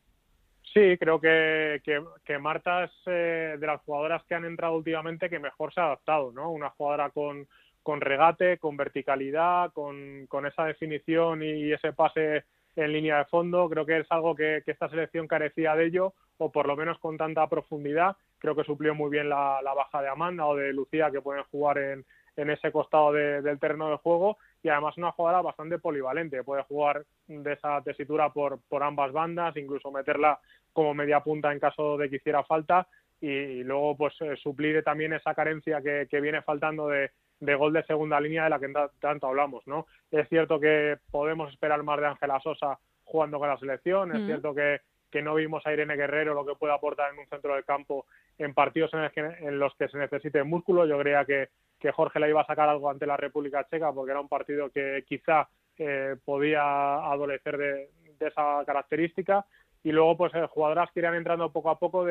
Sí, 0.75 0.99
creo 0.99 1.21
que, 1.21 1.81
que, 2.25 2.39
Marta 2.39 2.83
es 2.85 2.91
eh, 3.07 3.57
de 3.61 3.67
las 3.67 3.81
jugadoras 3.83 4.25
que 4.25 4.35
han 4.35 4.45
entrado 4.45 4.75
últimamente 4.75 5.31
que 5.31 5.39
mejor 5.39 5.73
se 5.73 5.81
ha 5.81 5.85
adaptado, 5.85 6.33
¿no? 6.33 6.51
Una 6.51 6.71
jugadora 6.71 7.11
con, 7.11 7.47
con 7.85 8.01
regate, 8.01 8.59
con 8.59 8.77
verticalidad, 8.77 9.73
con, 9.73 10.27
con 10.27 10.47
esa 10.47 10.65
definición 10.65 11.45
y 11.45 11.73
ese 11.73 11.93
pase 11.93 12.43
en 12.75 12.93
línea 12.93 13.19
de 13.19 13.27
fondo. 13.27 13.69
Creo 13.69 13.87
que 13.87 14.01
es 14.01 14.07
algo 14.11 14.35
que, 14.35 14.65
esta 14.67 14.89
selección 14.89 15.29
carecía 15.29 15.77
de 15.77 15.87
ello, 15.87 16.13
o 16.39 16.51
por 16.51 16.67
lo 16.67 16.75
menos 16.75 16.99
con 16.99 17.17
tanta 17.17 17.47
profundidad. 17.47 18.17
Creo 18.39 18.57
que 18.57 18.65
suplió 18.65 18.97
muy 18.97 19.11
bien 19.11 19.29
la, 19.29 19.61
la 19.63 19.75
baja 19.75 20.03
de 20.03 20.09
Amanda 20.09 20.45
o 20.45 20.57
de 20.57 20.73
Lucía, 20.73 21.09
que 21.13 21.21
pueden 21.21 21.45
jugar 21.45 21.79
en, 21.79 22.05
en 22.37 22.51
ese 22.51 22.73
costado 22.73 23.13
del 23.13 23.59
terreno 23.59 23.91
de 23.91 23.97
juego 23.99 24.39
y 24.63 24.69
además 24.69 24.97
una 24.97 25.13
jugadora 25.13 25.43
bastante 25.43 25.79
polivalente, 25.79 26.43
puede 26.43 26.63
jugar 26.65 27.05
de 27.27 27.53
esa 27.53 27.83
tesitura 27.83 28.31
por, 28.31 28.59
por 28.69 28.83
ambas 28.83 29.13
bandas, 29.13 29.57
incluso 29.57 29.91
meterla 29.91 30.39
como 30.75 30.93
media 30.93 31.21
punta 31.21 31.51
en 31.51 31.59
caso 31.59 31.97
de 31.97 32.11
que 32.11 32.17
hiciera 32.17 32.45
falta 32.45 32.87
y, 33.21 33.63
luego 33.63 33.97
pues 33.97 34.15
eh, 34.21 34.37
suplir 34.37 34.85
también 34.85 35.15
esa 35.15 35.35
carencia 35.35 35.81
que, 35.81 36.21
viene 36.21 36.43
faltando 36.43 36.89
de, 36.89 37.11
gol 37.41 37.73
de 37.73 37.83
segunda 37.85 38.21
línea 38.21 38.45
de 38.45 38.51
la 38.51 38.61
que 38.61 38.71
tanto 39.01 39.27
hablamos, 39.27 39.67
¿no? 39.67 39.87
Es 40.11 40.29
cierto 40.29 40.61
que 40.61 40.99
podemos 41.11 41.51
esperar 41.51 41.83
más 41.83 41.99
de 41.99 42.07
Ángela 42.07 42.39
Sosa 42.41 42.79
jugando 43.05 43.39
con 43.39 43.49
la 43.49 43.57
selección, 43.57 44.15
es 44.15 44.27
cierto 44.27 44.55
que, 44.55 44.81
que 45.11 45.23
no 45.23 45.35
vimos 45.35 45.65
a 45.67 45.73
Irene 45.73 45.97
Guerrero 45.97 46.35
lo 46.35 46.45
que 46.45 46.57
puede 46.57 46.75
aportar 46.75 47.13
en 47.13 47.21
un 47.21 47.27
centro 47.29 47.55
del 47.55 47.65
campo 47.65 48.05
en 48.37 48.53
partidos 48.53 48.91
en, 48.93 49.47
en 49.47 49.59
los 49.59 49.75
que 49.77 49.89
se 49.89 49.97
necesite 49.97 50.43
músculo. 50.43 50.87
Yo 50.87 50.99
creía 50.99 51.25
que, 51.25 51.49
que 51.79 51.93
Jorge 51.93 52.19
le 52.19 52.31
iba 52.31 52.41
a 52.41 52.47
sacar 52.47 52.69
algo 52.69 52.91
ante 52.91 53.07
la 53.07 53.17
República 53.17 53.67
Checa 53.71 53.93
porque 53.93 54.11
era 54.11 54.21
un 54.21 54.29
partido 54.29 54.71
que 54.71 55.05
quizá 55.07 55.49
eh, 55.77 56.17
podía 56.25 56.95
adolecer 56.97 57.59
de, 57.59 57.91
esa 58.21 58.63
característica 58.65 59.45
y 59.85 59.93
luego 59.93 60.17
pues 60.17 60.35
eh, 60.35 60.47
jugadoras 60.51 60.91
que 60.91 61.01
irían 61.01 61.15
entrando 61.15 61.53
poco 61.53 61.71
a 61.71 61.79
poco 61.79 62.05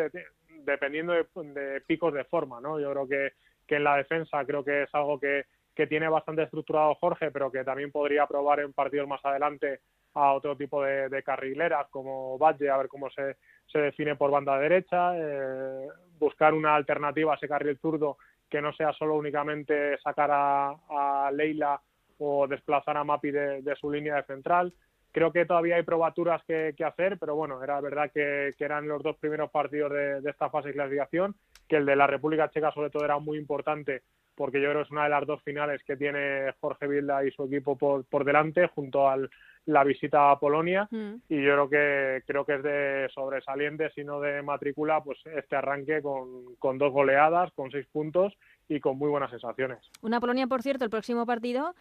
dependiendo 0.63 1.13
de, 1.13 1.81
picos 1.85 2.13
de 2.13 2.23
forma 2.23 2.61
no 2.61 2.79
yo 2.79 2.91
creo 2.91 3.07
que, 3.07 3.33
que 3.67 3.75
en 3.75 3.83
la 3.83 3.97
defensa 3.97 4.45
creo 4.45 4.63
que 4.63 4.83
es 4.83 4.89
algo 4.93 5.19
que, 5.19 5.45
que 5.75 5.87
tiene 5.87 6.07
bastante 6.07 6.43
estructurado 6.43 6.95
Jorge 6.95 7.31
pero 7.31 7.51
que 7.51 7.65
también 7.65 7.91
podría 7.91 8.25
probar 8.25 8.61
en 8.61 8.71
partidos 8.71 9.07
más 9.07 9.23
adelante 9.25 9.81
a 10.13 10.33
otro 10.33 10.55
tipo 10.55 10.83
de, 10.83 11.23
carrileras 11.23 11.87
como 11.89 12.37
Valle 12.37 12.69
a 12.69 12.77
ver 12.77 12.87
cómo 12.87 13.09
se, 13.09 13.37
se 13.65 13.79
define 13.79 14.15
por 14.15 14.31
banda 14.31 14.57
derecha 14.57 15.17
eh, 15.17 15.87
buscar 16.19 16.53
una 16.53 16.75
alternativa 16.75 17.33
a 17.33 17.35
ese 17.35 17.47
carril 17.47 17.77
zurdo 17.79 18.17
que 18.53 18.61
no 18.61 18.71
sea 18.73 18.93
solo 18.93 19.15
únicamente 19.15 19.97
sacar 19.97 20.29
a, 20.31 21.31
Leila 21.33 21.81
o 22.19 22.47
desplazar 22.47 22.95
a 22.97 23.03
Mapi 23.03 23.31
de, 23.31 23.75
su 23.81 23.91
línea 23.91 24.17
de 24.17 24.23
central. 24.25 24.71
Creo 25.13 25.31
que 25.31 25.45
todavía 25.45 25.75
hay 25.75 25.83
probaturas 25.83 26.43
que, 26.45 26.75
hacer, 26.83 27.17
pero 27.19 27.35
bueno, 27.35 27.63
era 27.63 27.79
verdad 27.79 28.11
que, 28.11 28.53
eran 28.59 28.87
los 28.87 29.01
dos 29.03 29.15
primeros 29.17 29.51
partidos 29.51 29.91
de, 29.91 30.29
esta 30.29 30.49
fase 30.49 30.69
de 30.69 30.73
clasificación, 30.73 31.35
que 31.69 31.77
el 31.77 31.85
de 31.85 31.95
la 31.95 32.07
República 32.07 32.49
Checa 32.49 32.71
sobre 32.71 32.89
todo 32.89 33.05
era 33.05 33.19
muy 33.19 33.37
importante 33.37 34.01
porque 34.35 34.59
yo 34.59 34.69
creo 34.69 34.81
que 34.81 34.85
es 34.85 34.91
una 34.91 35.03
de 35.03 35.11
las 35.11 35.27
dos 35.27 35.43
finales 35.43 35.83
que 35.83 35.95
tiene 35.95 36.51
Jorge 36.59 36.87
Vilda 36.87 37.23
y 37.23 37.29
su 37.29 37.43
equipo 37.43 37.77
por, 37.77 38.03
por 38.05 38.25
delante, 38.25 38.65
junto 38.65 39.07
al 39.07 39.29
la 39.65 39.83
visita 39.83 40.31
a 40.31 40.39
Polonia 40.39 40.87
mm. 40.91 41.13
y 41.29 41.41
yo 41.41 41.53
creo 41.53 41.69
que 41.69 42.23
creo 42.25 42.45
que 42.45 42.55
es 42.55 42.63
de 42.63 43.09
sobresaliente 43.13 43.91
si 43.91 44.03
no 44.03 44.19
de 44.19 44.41
matrícula 44.41 45.01
pues 45.01 45.19
este 45.25 45.55
arranque 45.55 46.01
con, 46.01 46.55
con, 46.59 46.77
dos 46.77 46.91
goleadas 46.91 47.51
con 47.53 47.71
seis 47.71 47.87
puntos 47.91 48.33
y 48.67 48.79
con 48.79 48.97
muy 48.97 49.09
buenas 49.09 49.29
sensaciones 49.29 49.79
una 50.01 50.19
Polonia 50.19 50.47
por 50.47 50.61
cierto 50.61 50.83
el 50.83 50.89
próximo 50.89 51.25
partido 51.25 51.75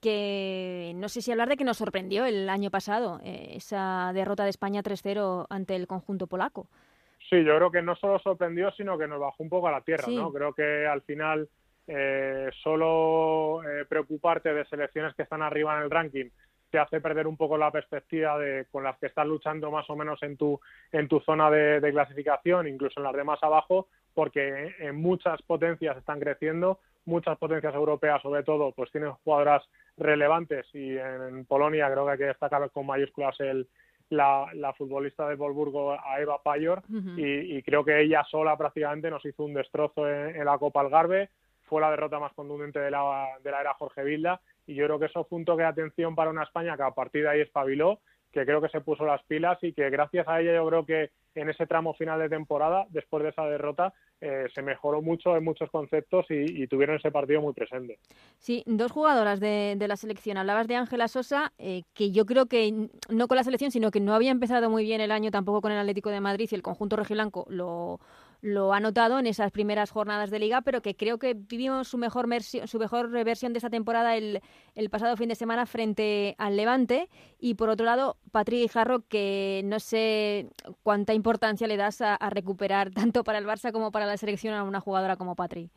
que 0.00 0.92
no 0.96 1.08
sé 1.08 1.22
si 1.22 1.32
hablar 1.32 1.48
de 1.48 1.56
que 1.56 1.64
nos 1.64 1.78
sorprendió 1.78 2.24
el 2.24 2.48
año 2.48 2.70
pasado 2.70 3.20
eh, 3.24 3.52
esa 3.54 4.12
derrota 4.14 4.44
de 4.44 4.50
España 4.50 4.82
3-0 4.82 5.46
ante 5.50 5.76
el 5.76 5.86
conjunto 5.86 6.26
polaco. 6.26 6.68
Sí 7.28 7.44
yo 7.44 7.56
creo 7.56 7.70
que 7.70 7.82
no 7.82 7.96
solo 7.96 8.18
sorprendió 8.20 8.70
sino 8.72 8.96
que 8.96 9.08
nos 9.08 9.20
bajó 9.20 9.42
un 9.42 9.48
poco 9.48 9.68
a 9.68 9.72
la 9.72 9.82
tierra 9.82 10.06
no 10.08 10.32
creo 10.32 10.52
que 10.54 10.86
al 10.86 11.02
final 11.02 11.48
eh, 11.86 12.50
solo 12.62 13.62
eh, 13.64 13.84
preocuparte 13.86 14.52
de 14.52 14.64
selecciones 14.66 15.14
que 15.14 15.22
están 15.22 15.42
arriba 15.42 15.76
en 15.76 15.82
el 15.82 15.90
ranking 15.90 16.30
te 16.70 16.78
hace 16.78 17.00
perder 17.00 17.26
un 17.26 17.36
poco 17.36 17.56
la 17.56 17.70
perspectiva 17.70 18.38
de 18.38 18.66
con 18.70 18.84
las 18.84 18.98
que 18.98 19.06
estás 19.06 19.26
luchando 19.26 19.70
más 19.70 19.88
o 19.88 19.96
menos 19.96 20.22
en 20.22 20.36
tu 20.36 20.60
en 20.92 21.08
tu 21.08 21.20
zona 21.20 21.50
de, 21.50 21.90
clasificación, 21.92 22.68
incluso 22.68 23.00
en 23.00 23.04
las 23.04 23.14
de 23.14 23.24
más 23.24 23.42
abajo, 23.42 23.88
porque 24.18 24.74
en 24.80 24.96
muchas 24.96 25.40
potencias 25.42 25.96
están 25.96 26.18
creciendo, 26.18 26.80
muchas 27.04 27.38
potencias 27.38 27.72
europeas 27.72 28.20
sobre 28.20 28.42
todo, 28.42 28.72
pues 28.72 28.90
tienen 28.90 29.12
jugadoras 29.12 29.62
relevantes 29.96 30.66
y 30.74 30.96
en, 30.98 31.44
Polonia 31.44 31.88
creo 31.88 32.04
que 32.04 32.10
hay 32.10 32.18
que 32.18 32.24
destacar 32.24 32.68
con 32.72 32.84
mayúsculas 32.84 33.38
el 33.38 33.68
la, 34.10 34.50
la 34.54 34.72
futbolista 34.72 35.28
de 35.28 35.36
Volburgo 35.36 35.92
a 35.92 36.20
Eva 36.20 36.42
Payor 36.42 36.82
y, 37.16 37.62
creo 37.62 37.84
que 37.84 38.00
ella 38.00 38.24
sola 38.28 38.56
prácticamente 38.58 39.08
nos 39.08 39.24
hizo 39.24 39.44
un 39.44 39.54
destrozo 39.54 40.10
en, 40.10 40.44
la 40.44 40.58
Copa 40.58 40.80
Algarve 40.80 41.28
fue 41.68 41.80
la 41.80 41.92
derrota 41.92 42.18
más 42.18 42.32
contundente 42.32 42.80
de 42.80 42.90
la, 42.90 43.38
de 43.44 43.52
la 43.52 43.60
era 43.60 43.74
Jorge 43.74 44.02
Vilda 44.02 44.40
y 44.66 44.74
yo 44.74 44.84
creo 44.86 44.98
que 44.98 45.06
eso 45.06 45.22
fue 45.26 45.38
un 45.38 45.44
toque 45.44 45.62
de 45.62 45.68
atención 45.68 46.16
para 46.16 46.30
una 46.30 46.42
España 46.42 46.76
que 46.76 46.82
a 46.82 46.90
partir 46.90 47.22
de 47.22 47.28
ahí 47.28 47.40
espabiló, 47.42 48.00
que 48.32 48.44
creo 48.44 48.60
que 48.60 48.68
se 48.68 48.80
puso 48.80 49.06
las 49.06 49.22
pilas 49.24 49.58
y 49.62 49.72
que 49.72 49.88
gracias 49.90 50.26
a 50.26 50.40
ella 50.40 50.54
yo 50.54 50.66
creo 50.66 50.84
que 50.84 51.10
en 51.40 51.48
ese 51.48 51.66
tramo 51.66 51.94
final 51.94 52.18
de 52.18 52.28
temporada, 52.28 52.86
después 52.90 53.22
de 53.22 53.30
esa 53.30 53.46
derrota, 53.46 53.94
eh, 54.20 54.46
se 54.52 54.62
mejoró 54.62 55.00
mucho 55.00 55.36
en 55.36 55.44
muchos 55.44 55.70
conceptos 55.70 56.26
y, 56.28 56.66
tuvieron 56.66 56.96
ese 56.96 57.10
partido 57.10 57.40
muy 57.40 57.52
presente. 57.52 57.98
Sí, 58.38 58.64
dos 58.66 58.90
jugadoras 58.90 59.38
de, 59.38 59.76
la 59.78 59.96
selección. 59.96 60.36
Hablabas 60.36 60.66
de 60.66 60.74
Ángela 60.74 61.06
Sosa, 61.06 61.52
eh, 61.58 61.82
que 61.94 62.10
yo 62.10 62.26
creo 62.26 62.46
que 62.46 62.88
no 63.08 63.28
con 63.28 63.36
la 63.36 63.44
selección, 63.44 63.70
sino 63.70 63.90
que 63.90 64.00
no 64.00 64.14
había 64.14 64.32
empezado 64.32 64.70
muy 64.70 64.82
bien 64.82 65.00
el 65.00 65.12
año 65.12 65.30
tampoco 65.30 65.60
con 65.60 65.72
el 65.72 65.78
Atlético 65.78 66.10
de 66.10 66.20
Madrid 66.20 66.48
y 66.50 66.54
el 66.54 66.62
conjunto 66.62 66.96
rojiblanco 66.96 67.46
lo 67.48 68.00
lo 68.40 68.72
ha 68.72 68.80
notado 68.80 69.18
en 69.18 69.26
esas 69.26 69.50
primeras 69.50 69.90
jornadas 69.90 70.30
de 70.30 70.38
liga, 70.38 70.60
pero 70.62 70.80
que 70.80 70.94
creo 70.94 71.18
que 71.18 71.34
vivimos 71.34 71.88
su 71.88 71.98
mejor, 71.98 72.28
su 72.42 72.78
mejor 72.78 73.10
versión 73.10 73.52
de 73.52 73.58
esta 73.58 73.70
temporada 73.70 74.16
el, 74.16 74.40
el, 74.74 74.90
pasado 74.90 75.16
fin 75.16 75.28
de 75.28 75.34
semana 75.34 75.66
frente 75.66 76.36
al 76.38 76.56
Levante. 76.56 77.08
Y 77.40 77.54
por 77.54 77.68
otro 77.68 77.84
lado, 77.84 78.16
Patrick 78.30 78.70
Jarro, 78.70 79.00
que 79.08 79.62
no 79.64 79.80
sé 79.80 80.46
cuánta 80.82 81.14
importancia 81.14 81.66
le 81.66 81.76
das 81.76 82.00
a, 82.00 82.16
recuperar 82.30 82.90
tanto 82.94 83.24
para 83.24 83.38
el 83.38 83.46
Barça 83.46 83.72
como 83.72 83.90
para 83.90 84.06
la 84.06 84.16
selección 84.16 84.54
a 84.54 84.62
una 84.62 84.80
jugadora 84.80 85.16
como 85.16 85.34
Patri. 85.34 85.70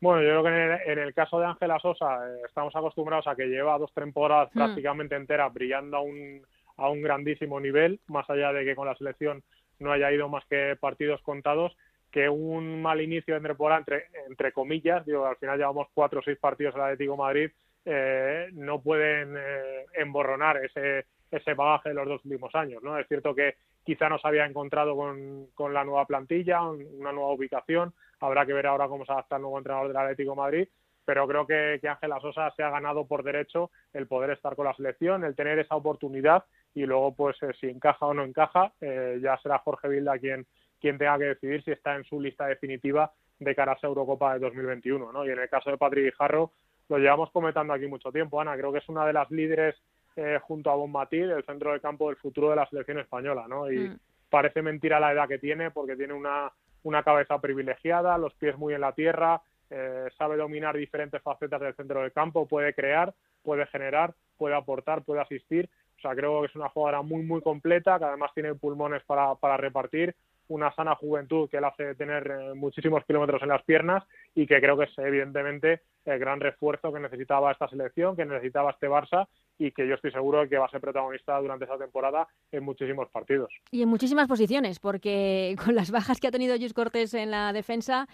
Bueno, 0.00 0.22
yo 0.22 0.42
creo 0.42 0.42
que 0.42 0.92
en 0.92 0.98
el, 0.98 1.14
caso 1.14 1.38
de 1.38 1.46
Ángela 1.46 1.78
Sosa 1.78 2.28
eh, 2.28 2.42
estamos 2.46 2.74
acostumbrados 2.76 3.26
a 3.26 3.36
que 3.36 3.46
lleva 3.46 3.78
dos 3.78 3.92
temporadas 3.94 4.50
hmm. 4.52 4.58
prácticamente 4.58 5.14
enteras 5.14 5.52
brillando 5.54 5.96
a 5.96 6.00
un, 6.00 6.42
a 6.76 6.90
un 6.90 7.00
grandísimo 7.02 7.60
nivel, 7.60 8.00
más 8.08 8.28
allá 8.28 8.52
de 8.52 8.64
que 8.64 8.74
con 8.74 8.86
la 8.86 8.96
selección 8.96 9.42
no 9.78 9.92
haya 9.92 10.12
ido 10.12 10.28
más 10.28 10.44
que 10.46 10.76
partidos 10.78 11.20
contados, 11.22 11.76
que 12.14 12.28
un 12.28 12.80
mal 12.80 13.00
inicio 13.00 13.34
de 13.34 13.40
temporada, 13.40 13.80
entre, 13.80 14.04
entre 14.28 14.52
comillas, 14.52 15.04
digo, 15.04 15.26
al 15.26 15.34
final 15.34 15.58
llevamos 15.58 15.88
cuatro 15.92 16.20
o 16.20 16.22
seis 16.22 16.38
partidos 16.38 16.76
el 16.76 16.82
Atlético 16.82 17.16
Madrid, 17.16 17.50
eh, 17.84 18.50
no 18.52 18.80
pueden 18.80 19.34
eh, 19.36 19.86
emborronar 19.94 20.64
ese, 20.64 21.06
ese 21.28 21.54
bagaje 21.54 21.88
de 21.88 21.96
los 21.96 22.06
dos 22.06 22.24
últimos 22.24 22.54
años, 22.54 22.84
¿no? 22.84 22.96
Es 23.00 23.08
cierto 23.08 23.34
que 23.34 23.56
quizá 23.82 24.08
no 24.08 24.20
se 24.20 24.28
había 24.28 24.46
encontrado 24.46 24.94
con, 24.94 25.48
con 25.54 25.74
la 25.74 25.82
nueva 25.82 26.06
plantilla, 26.06 26.62
una 26.62 27.10
nueva 27.10 27.32
ubicación, 27.32 27.92
habrá 28.20 28.46
que 28.46 28.52
ver 28.52 28.68
ahora 28.68 28.86
cómo 28.86 29.04
se 29.04 29.10
adapta 29.10 29.34
el 29.34 29.42
nuevo 29.42 29.58
entrenador 29.58 29.88
del 29.88 29.96
Atlético 29.96 30.36
Madrid, 30.36 30.68
pero 31.04 31.26
creo 31.26 31.48
que, 31.48 31.80
que 31.82 31.88
Ángela 31.88 32.20
Sosa 32.20 32.52
se 32.56 32.62
ha 32.62 32.70
ganado 32.70 33.08
por 33.08 33.24
derecho 33.24 33.72
el 33.92 34.06
poder 34.06 34.30
estar 34.30 34.54
con 34.54 34.66
la 34.66 34.74
selección, 34.74 35.24
el 35.24 35.34
tener 35.34 35.58
esa 35.58 35.74
oportunidad 35.74 36.44
y 36.74 36.86
luego 36.86 37.12
pues 37.16 37.36
eh, 37.42 37.50
si 37.60 37.66
encaja 37.66 38.06
o 38.06 38.14
no 38.14 38.22
encaja, 38.22 38.72
eh, 38.80 39.18
ya 39.20 39.36
será 39.38 39.58
Jorge 39.58 39.88
Vilda 39.88 40.16
quien, 40.20 40.46
quien 40.84 40.98
tenga 40.98 41.16
que 41.16 41.24
decidir 41.24 41.64
si 41.64 41.70
está 41.70 41.96
en 41.96 42.04
su 42.04 42.20
lista 42.20 42.46
definitiva 42.46 43.10
de 43.38 43.54
cara 43.54 43.72
a 43.72 43.74
esa 43.76 43.86
Eurocopa 43.86 44.34
de 44.34 44.40
2021, 44.40 45.12
¿no? 45.12 45.24
Y 45.24 45.30
en 45.30 45.38
el 45.38 45.48
caso 45.48 45.70
de 45.70 45.78
Patrick 45.78 46.14
Jarro, 46.14 46.52
lo 46.90 46.98
llevamos 46.98 47.30
comentando 47.30 47.72
aquí 47.72 47.86
mucho 47.86 48.12
tiempo, 48.12 48.38
Ana, 48.38 48.54
creo 48.54 48.70
que 48.70 48.80
es 48.80 48.88
una 48.90 49.06
de 49.06 49.14
las 49.14 49.30
líderes 49.30 49.74
eh, 50.16 50.38
junto 50.42 50.70
a 50.70 50.74
Bonmatí 50.74 51.20
del 51.20 51.42
centro 51.46 51.72
de 51.72 51.80
campo 51.80 52.08
del 52.08 52.16
futuro 52.16 52.50
de 52.50 52.56
la 52.56 52.66
selección 52.66 52.98
española, 52.98 53.46
¿no? 53.48 53.72
Y 53.72 53.78
mm. 53.78 53.98
parece 54.28 54.60
mentira 54.60 55.00
la 55.00 55.12
edad 55.12 55.26
que 55.26 55.38
tiene 55.38 55.70
porque 55.70 55.96
tiene 55.96 56.12
una, 56.12 56.52
una 56.82 57.02
cabeza 57.02 57.40
privilegiada, 57.40 58.18
los 58.18 58.34
pies 58.34 58.58
muy 58.58 58.74
en 58.74 58.82
la 58.82 58.92
tierra, 58.92 59.40
eh, 59.70 60.10
sabe 60.18 60.36
dominar 60.36 60.76
diferentes 60.76 61.22
facetas 61.22 61.62
del 61.62 61.74
centro 61.76 62.02
del 62.02 62.12
campo, 62.12 62.46
puede 62.46 62.74
crear, 62.74 63.14
puede 63.42 63.64
generar, 63.68 64.12
puede 64.36 64.54
aportar, 64.54 65.02
puede 65.02 65.22
asistir. 65.22 65.70
O 65.96 66.00
sea, 66.02 66.14
creo 66.14 66.42
que 66.42 66.48
es 66.48 66.56
una 66.56 66.68
jugadora 66.68 67.00
muy, 67.00 67.22
muy 67.22 67.40
completa, 67.40 67.98
que 67.98 68.04
además 68.04 68.32
tiene 68.34 68.54
pulmones 68.54 69.02
para, 69.04 69.34
para 69.36 69.56
repartir, 69.56 70.14
una 70.48 70.74
sana 70.74 70.94
juventud 70.94 71.48
que 71.48 71.60
le 71.60 71.66
hace 71.66 71.94
tener 71.94 72.26
eh, 72.26 72.54
muchísimos 72.54 73.04
kilómetros 73.04 73.42
en 73.42 73.48
las 73.48 73.62
piernas 73.64 74.04
y 74.34 74.46
que 74.46 74.60
creo 74.60 74.76
que 74.76 74.84
es 74.84 74.98
evidentemente 74.98 75.82
el 76.04 76.18
gran 76.18 76.40
refuerzo 76.40 76.92
que 76.92 77.00
necesitaba 77.00 77.52
esta 77.52 77.68
selección, 77.68 78.16
que 78.16 78.24
necesitaba 78.24 78.72
este 78.72 78.88
Barça 78.88 79.26
y 79.58 79.70
que 79.70 79.86
yo 79.86 79.94
estoy 79.94 80.10
seguro 80.10 80.40
de 80.40 80.48
que 80.48 80.58
va 80.58 80.66
a 80.66 80.70
ser 80.70 80.80
protagonista 80.80 81.38
durante 81.38 81.64
esa 81.64 81.78
temporada 81.78 82.26
en 82.52 82.64
muchísimos 82.64 83.08
partidos. 83.10 83.50
Y 83.70 83.82
en 83.82 83.88
muchísimas 83.88 84.28
posiciones, 84.28 84.80
porque 84.80 85.56
con 85.64 85.74
las 85.74 85.90
bajas 85.90 86.20
que 86.20 86.28
ha 86.28 86.32
tenido 86.32 86.56
Luis 86.56 86.74
Cortés 86.74 87.14
en 87.14 87.30
la 87.30 87.52
defensa, 87.52 88.06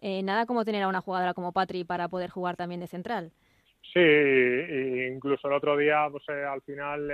eh, 0.00 0.22
nada 0.22 0.46
como 0.46 0.64
tener 0.64 0.82
a 0.82 0.88
una 0.88 1.00
jugadora 1.00 1.34
como 1.34 1.52
Patri 1.52 1.84
para 1.84 2.08
poder 2.08 2.30
jugar 2.30 2.56
también 2.56 2.80
de 2.80 2.86
central. 2.86 3.32
Sí, 3.92 4.00
incluso 4.00 5.46
el 5.46 5.54
otro 5.54 5.76
día, 5.76 6.08
pues 6.10 6.24
eh, 6.28 6.44
al 6.44 6.62
final 6.62 7.10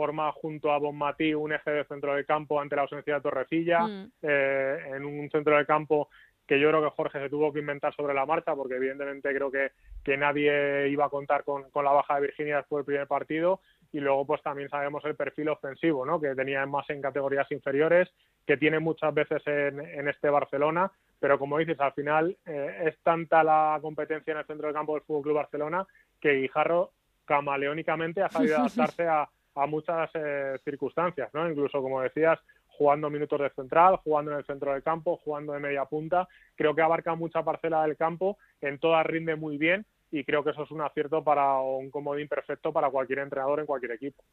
forma 0.00 0.32
junto 0.32 0.72
a 0.72 0.78
Bonmatí 0.78 1.34
un 1.34 1.52
eje 1.52 1.70
de 1.70 1.84
centro 1.84 2.14
de 2.14 2.24
campo 2.24 2.58
ante 2.58 2.74
la 2.74 2.82
ausencia 2.82 3.16
de 3.16 3.20
Torrecilla, 3.20 3.80
mm. 3.86 4.12
eh, 4.22 4.78
en 4.94 5.04
un 5.04 5.28
centro 5.30 5.58
de 5.58 5.66
campo 5.66 6.08
que 6.46 6.58
yo 6.58 6.70
creo 6.70 6.82
que 6.82 6.96
Jorge 6.96 7.20
se 7.20 7.28
tuvo 7.28 7.52
que 7.52 7.58
inventar 7.58 7.94
sobre 7.94 8.14
la 8.14 8.24
marcha, 8.24 8.56
porque 8.56 8.76
evidentemente 8.76 9.28
creo 9.34 9.50
que, 9.50 9.72
que 10.02 10.16
nadie 10.16 10.88
iba 10.88 11.04
a 11.04 11.10
contar 11.10 11.44
con, 11.44 11.66
la 11.74 11.92
baja 11.92 12.14
de 12.14 12.22
Virginia 12.22 12.56
después 12.56 12.78
del 12.78 12.86
primer 12.86 13.06
partido. 13.06 13.60
Y 13.92 14.00
luego, 14.00 14.26
pues 14.26 14.42
también 14.42 14.70
sabemos 14.70 15.04
el 15.04 15.16
perfil 15.16 15.50
ofensivo, 15.50 16.06
¿no? 16.06 16.18
Que 16.18 16.34
tenía 16.34 16.64
más 16.64 16.88
en 16.88 17.02
categorías 17.02 17.50
inferiores, 17.52 18.08
que 18.46 18.56
tiene 18.56 18.78
muchas 18.78 19.12
veces 19.12 19.46
en, 19.46 19.80
en 19.80 20.08
este 20.08 20.30
Barcelona. 20.30 20.90
Pero 21.20 21.38
como 21.38 21.58
dices, 21.58 21.78
al 21.78 21.92
final 21.92 22.36
eh, 22.46 22.84
es 22.86 22.98
tanta 23.02 23.44
la 23.44 23.78
competencia 23.82 24.32
en 24.32 24.38
el 24.38 24.46
centro 24.46 24.68
de 24.68 24.74
campo 24.74 24.94
del 24.94 25.02
Fútbol 25.02 25.22
Club 25.22 25.34
Barcelona 25.34 25.86
que 26.18 26.32
Guijarro 26.32 26.90
camaleónicamente 27.26 28.22
ha 28.22 28.28
sabido 28.30 28.56
adaptarse 28.58 29.06
a, 29.06 29.28
a 29.54 29.66
muchas 29.66 30.10
eh, 30.14 30.58
circunstancias, 30.64 31.30
¿no? 31.32 31.48
Incluso, 31.50 31.82
como 31.82 32.00
decías, 32.00 32.38
jugando 32.66 33.10
minutos 33.10 33.40
de 33.40 33.50
central, 33.50 33.96
jugando 33.96 34.32
en 34.32 34.38
el 34.38 34.44
centro 34.44 34.72
del 34.72 34.82
campo, 34.82 35.20
jugando 35.24 35.52
de 35.52 35.60
media 35.60 35.84
punta. 35.84 36.28
Creo 36.54 36.74
que 36.74 36.82
abarca 36.82 37.14
mucha 37.14 37.42
parcela 37.42 37.82
del 37.82 37.96
campo, 37.96 38.38
en 38.60 38.78
todas 38.78 39.04
rinde 39.06 39.36
muy 39.36 39.58
bien 39.58 39.84
y 40.12 40.24
creo 40.24 40.42
que 40.42 40.50
eso 40.50 40.64
es 40.64 40.70
un 40.70 40.80
acierto 40.80 41.22
para 41.22 41.60
un 41.60 41.90
comodín 41.90 42.26
perfecto 42.26 42.72
para 42.72 42.90
cualquier 42.90 43.20
entrenador 43.20 43.60
en 43.60 43.66
cualquier 43.66 43.92
equipo. 43.92 44.24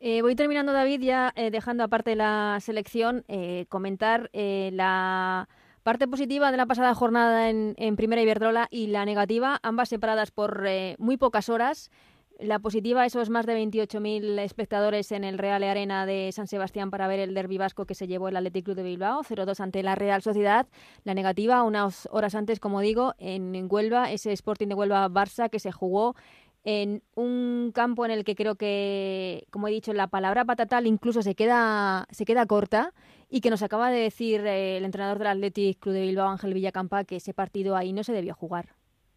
Eh, 0.00 0.20
voy 0.20 0.34
terminando, 0.34 0.72
David, 0.72 1.00
ya 1.00 1.32
eh, 1.36 1.50
dejando 1.50 1.84
aparte 1.84 2.16
la 2.16 2.58
selección, 2.60 3.24
comentar 3.68 4.28
la 4.32 5.48
parte 5.82 6.06
positiva 6.06 6.50
de 6.50 6.56
la 6.56 6.66
pasada 6.66 6.94
jornada 6.94 7.48
en, 7.48 7.74
en 7.78 7.96
Primera 7.96 8.20
Iberdrola 8.20 8.68
y 8.70 8.88
la 8.88 9.04
negativa, 9.04 9.58
ambas 9.62 9.88
separadas 9.88 10.30
por 10.30 10.64
muy 10.98 11.16
pocas 11.16 11.48
horas. 11.48 11.90
La 12.38 12.58
positiva, 12.58 13.06
esos 13.06 13.30
más 13.30 13.46
de 13.46 13.56
28.000 13.56 14.40
espectadores 14.40 15.12
en 15.12 15.22
el 15.22 15.38
Real 15.38 15.62
Arena 15.62 16.06
de 16.06 16.30
San 16.32 16.48
Sebastián 16.48 16.90
para 16.90 17.06
ver 17.06 17.20
el 17.20 17.34
derbi 17.34 17.56
vasco 17.56 17.86
que 17.86 17.94
se 17.94 18.06
llevó 18.06 18.28
el 18.28 18.36
Athletic 18.36 18.64
Club 18.64 18.76
de 18.76 18.82
Bilbao, 18.82 19.22
0-2 19.22 19.60
ante 19.60 19.82
la 19.82 19.94
Real 19.94 20.22
Sociedad. 20.22 20.66
La 21.04 21.14
negativa, 21.14 21.62
unas 21.62 22.08
horas 22.10 22.34
antes, 22.34 22.58
como 22.58 22.80
digo, 22.80 23.14
en 23.18 23.68
Huelva, 23.70 24.10
ese 24.10 24.32
Sporting 24.32 24.68
de 24.68 24.74
Huelva-Barça 24.74 25.50
que 25.50 25.60
se 25.60 25.70
jugó 25.70 26.16
en 26.64 27.02
un 27.14 27.72
campo 27.74 28.04
en 28.04 28.12
el 28.12 28.24
que 28.24 28.34
creo 28.34 28.54
que, 28.54 29.46
como 29.50 29.68
he 29.68 29.72
dicho, 29.72 29.92
la 29.92 30.08
palabra 30.08 30.44
patatal 30.44 30.86
incluso 30.86 31.22
se 31.22 31.34
queda, 31.34 32.06
se 32.10 32.24
queda 32.24 32.46
corta 32.46 32.92
y 33.28 33.40
que 33.40 33.50
nos 33.50 33.62
acaba 33.62 33.90
de 33.90 34.00
decir 34.00 34.46
eh, 34.46 34.76
el 34.76 34.84
entrenador 34.84 35.18
del 35.18 35.28
Athletic 35.28 35.80
Club 35.80 35.94
de 35.94 36.02
Bilbao, 36.02 36.28
Ángel 36.28 36.54
Villacampa, 36.54 37.04
que 37.04 37.16
ese 37.16 37.34
partido 37.34 37.76
ahí 37.76 37.92
no 37.92 38.04
se 38.04 38.12
debió 38.12 38.34
jugar. 38.34 38.74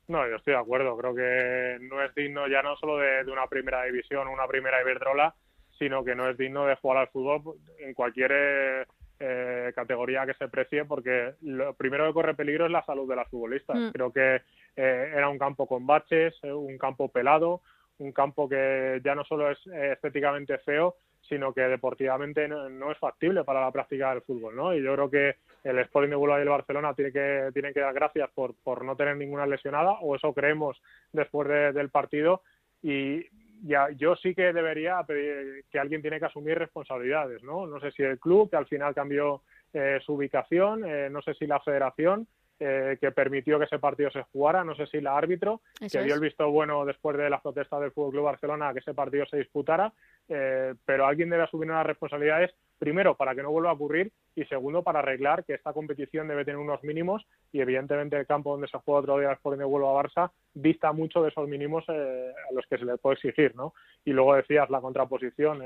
No, 0.08 0.28
yo 0.28 0.36
estoy 0.36 0.54
de 0.54 0.60
acuerdo. 0.60 0.98
Creo 0.98 1.16
que 1.16 1.78
no 1.82 2.02
es 2.04 2.14
digno 2.14 2.48
ya 2.48 2.62
no 2.62 2.76
solo 2.78 2.98
de, 2.98 3.24
una 3.32 3.48
primera 3.48 3.84
división, 3.84 4.28
una 4.28 4.48
primera 4.48 4.82
Iberdrola, 4.82 5.34
sino 5.78 6.04
que 6.04 6.16
no 6.16 6.30
es 6.30 6.38
digno 6.38 6.66
de 6.66 6.76
jugar 6.76 6.98
al 7.00 7.08
fútbol 7.10 7.58
en 7.80 7.94
cualquier 7.94 8.32
eh, 8.34 8.86
eh, 9.20 9.72
categoría 9.76 10.26
que 10.26 10.36
se 10.36 10.48
precie, 10.48 10.86
porque 10.86 11.34
lo 11.42 11.74
primero 11.74 12.06
que 12.08 12.14
corre 12.14 12.36
peligro 12.36 12.66
es 12.66 12.72
la 12.72 12.86
salud 12.86 13.10
de 13.10 13.16
las 13.16 13.30
futbolistas. 13.30 13.78
Mm. 13.78 13.90
Creo 13.90 14.14
que 14.14 14.36
eh, 14.76 15.12
era 15.16 15.28
un 15.30 15.40
campo 15.40 15.68
con 15.68 15.86
baches, 15.86 16.36
un 16.44 16.78
campo 16.78 17.10
pelado, 17.10 17.62
un 17.98 18.12
campo 18.12 18.48
que 18.48 19.02
ya 19.04 19.16
no 19.16 19.24
solo 19.24 19.50
es 19.50 19.66
estéticamente 19.68 20.58
feo, 20.60 20.98
sino 21.28 21.54
que 21.54 21.62
deportivamente 21.62 22.48
no, 22.48 22.92
es 22.92 22.98
factible 22.98 23.44
para 23.44 23.62
la 23.62 23.72
práctica 23.72 24.12
del 24.12 24.22
fútbol, 24.22 24.56
¿no? 24.56 24.74
Y 24.74 24.84
yo 24.84 24.94
creo 24.94 25.10
que 25.10 25.36
el 25.64 25.80
Sporting 25.80 26.10
de 26.10 26.16
Huelva 26.16 26.40
y 26.40 26.44
el 26.44 26.50
Barcelona 26.50 26.94
tiene 26.94 27.12
que, 27.12 27.50
tienen 27.54 27.74
que 27.74 27.80
dar 27.80 27.94
gracias 27.94 28.30
por, 28.34 28.56
por 28.64 28.86
no 28.86 28.96
tener 28.96 29.18
ninguna 29.18 29.46
lesionada, 29.46 29.94
o 30.02 30.16
eso 30.16 30.34
creemos 30.34 30.82
después 31.12 31.48
del 31.74 31.90
partido, 31.90 32.42
y 32.82 33.26
ya, 33.64 33.90
yo 33.92 34.16
sí 34.16 34.36
que 34.36 34.54
debería 34.54 35.02
pedir 35.04 35.66
que 35.72 35.80
alguien 35.80 36.02
tiene 36.02 36.20
que 36.20 36.26
asumir 36.26 36.58
responsabilidades, 36.58 37.42
¿no? 37.44 37.66
No 37.66 37.80
sé 37.80 37.92
si 37.92 38.04
el 38.04 38.20
club, 38.20 38.50
que 38.50 38.58
al 38.58 38.68
final 38.68 38.94
cambió 38.94 39.42
eh, 39.74 40.00
su 40.06 40.14
ubicación, 40.14 40.86
eh, 40.86 41.10
no 41.10 41.22
sé 41.22 41.34
si 41.34 41.48
la 41.48 41.60
federación, 41.60 42.28
eh, 42.60 42.98
que 43.02 43.12
permitió 43.12 43.60
que 43.60 43.66
ese 43.66 43.80
partido 43.80 44.10
se 44.12 44.24
jugara. 44.32 44.64
No 44.64 44.76
sé 44.76 44.88
si 44.88 45.02
la 45.02 45.18
árbitro, 45.18 45.62
que 45.78 46.04
dio 46.04 46.16
el 46.16 46.22
visto 46.22 46.50
bueno 46.50 46.86
después 46.86 47.18
de 47.18 47.30
las 47.30 47.42
protestas 47.42 47.82
del 47.82 47.92
Fútbol 47.92 48.12
Club 48.12 48.24
Barcelona 48.24 48.72
que 48.72 48.80
ese 48.80 48.94
partido 48.94 49.26
se 49.26 49.38
disputara, 49.38 49.92
eh, 50.30 50.74
pero 50.86 51.06
alguien 51.06 51.30
debe 51.30 51.44
asumir 51.44 51.70
unas 51.70 51.86
responsabilidades, 51.86 52.54
primero, 52.80 53.16
para 53.16 53.36
que 53.36 53.44
no 53.44 53.52
vuelva 53.52 53.72
a 53.72 53.74
ocurrir 53.74 54.12
y 54.36 54.46
segundo, 54.46 54.84
para 54.84 55.00
arreglar 55.00 55.44
que 55.44 55.54
esta 55.54 55.74
competición 55.74 56.28
debe 56.28 56.46
tener 56.46 56.60
unos 56.60 56.82
mínimos 56.84 57.26
y 57.52 57.60
evidentemente 57.60 58.18
el 58.18 58.26
campo 58.26 58.52
donde 58.52 58.68
se 58.68 58.78
juega 58.78 59.02
otro 59.02 59.20
día 59.20 59.30
el 59.30 59.36
Sporting 59.36 59.60
de 59.60 59.66
Huelva 59.66 60.04
Barça 60.04 60.32
vista 60.54 60.94
mucho 60.94 61.22
de 61.22 61.30
esos 61.30 61.48
mínimos 61.50 61.84
eh, 61.90 62.34
a 62.50 62.54
los 62.54 62.66
que 62.68 62.78
se 62.78 62.86
le 62.86 62.98
puede 62.98 63.16
exigir, 63.16 63.54
¿no? 63.56 63.74
Y 64.06 64.12
luego 64.12 64.36
decías 64.36 64.70
la 64.70 64.80
contraposición. 64.80 65.62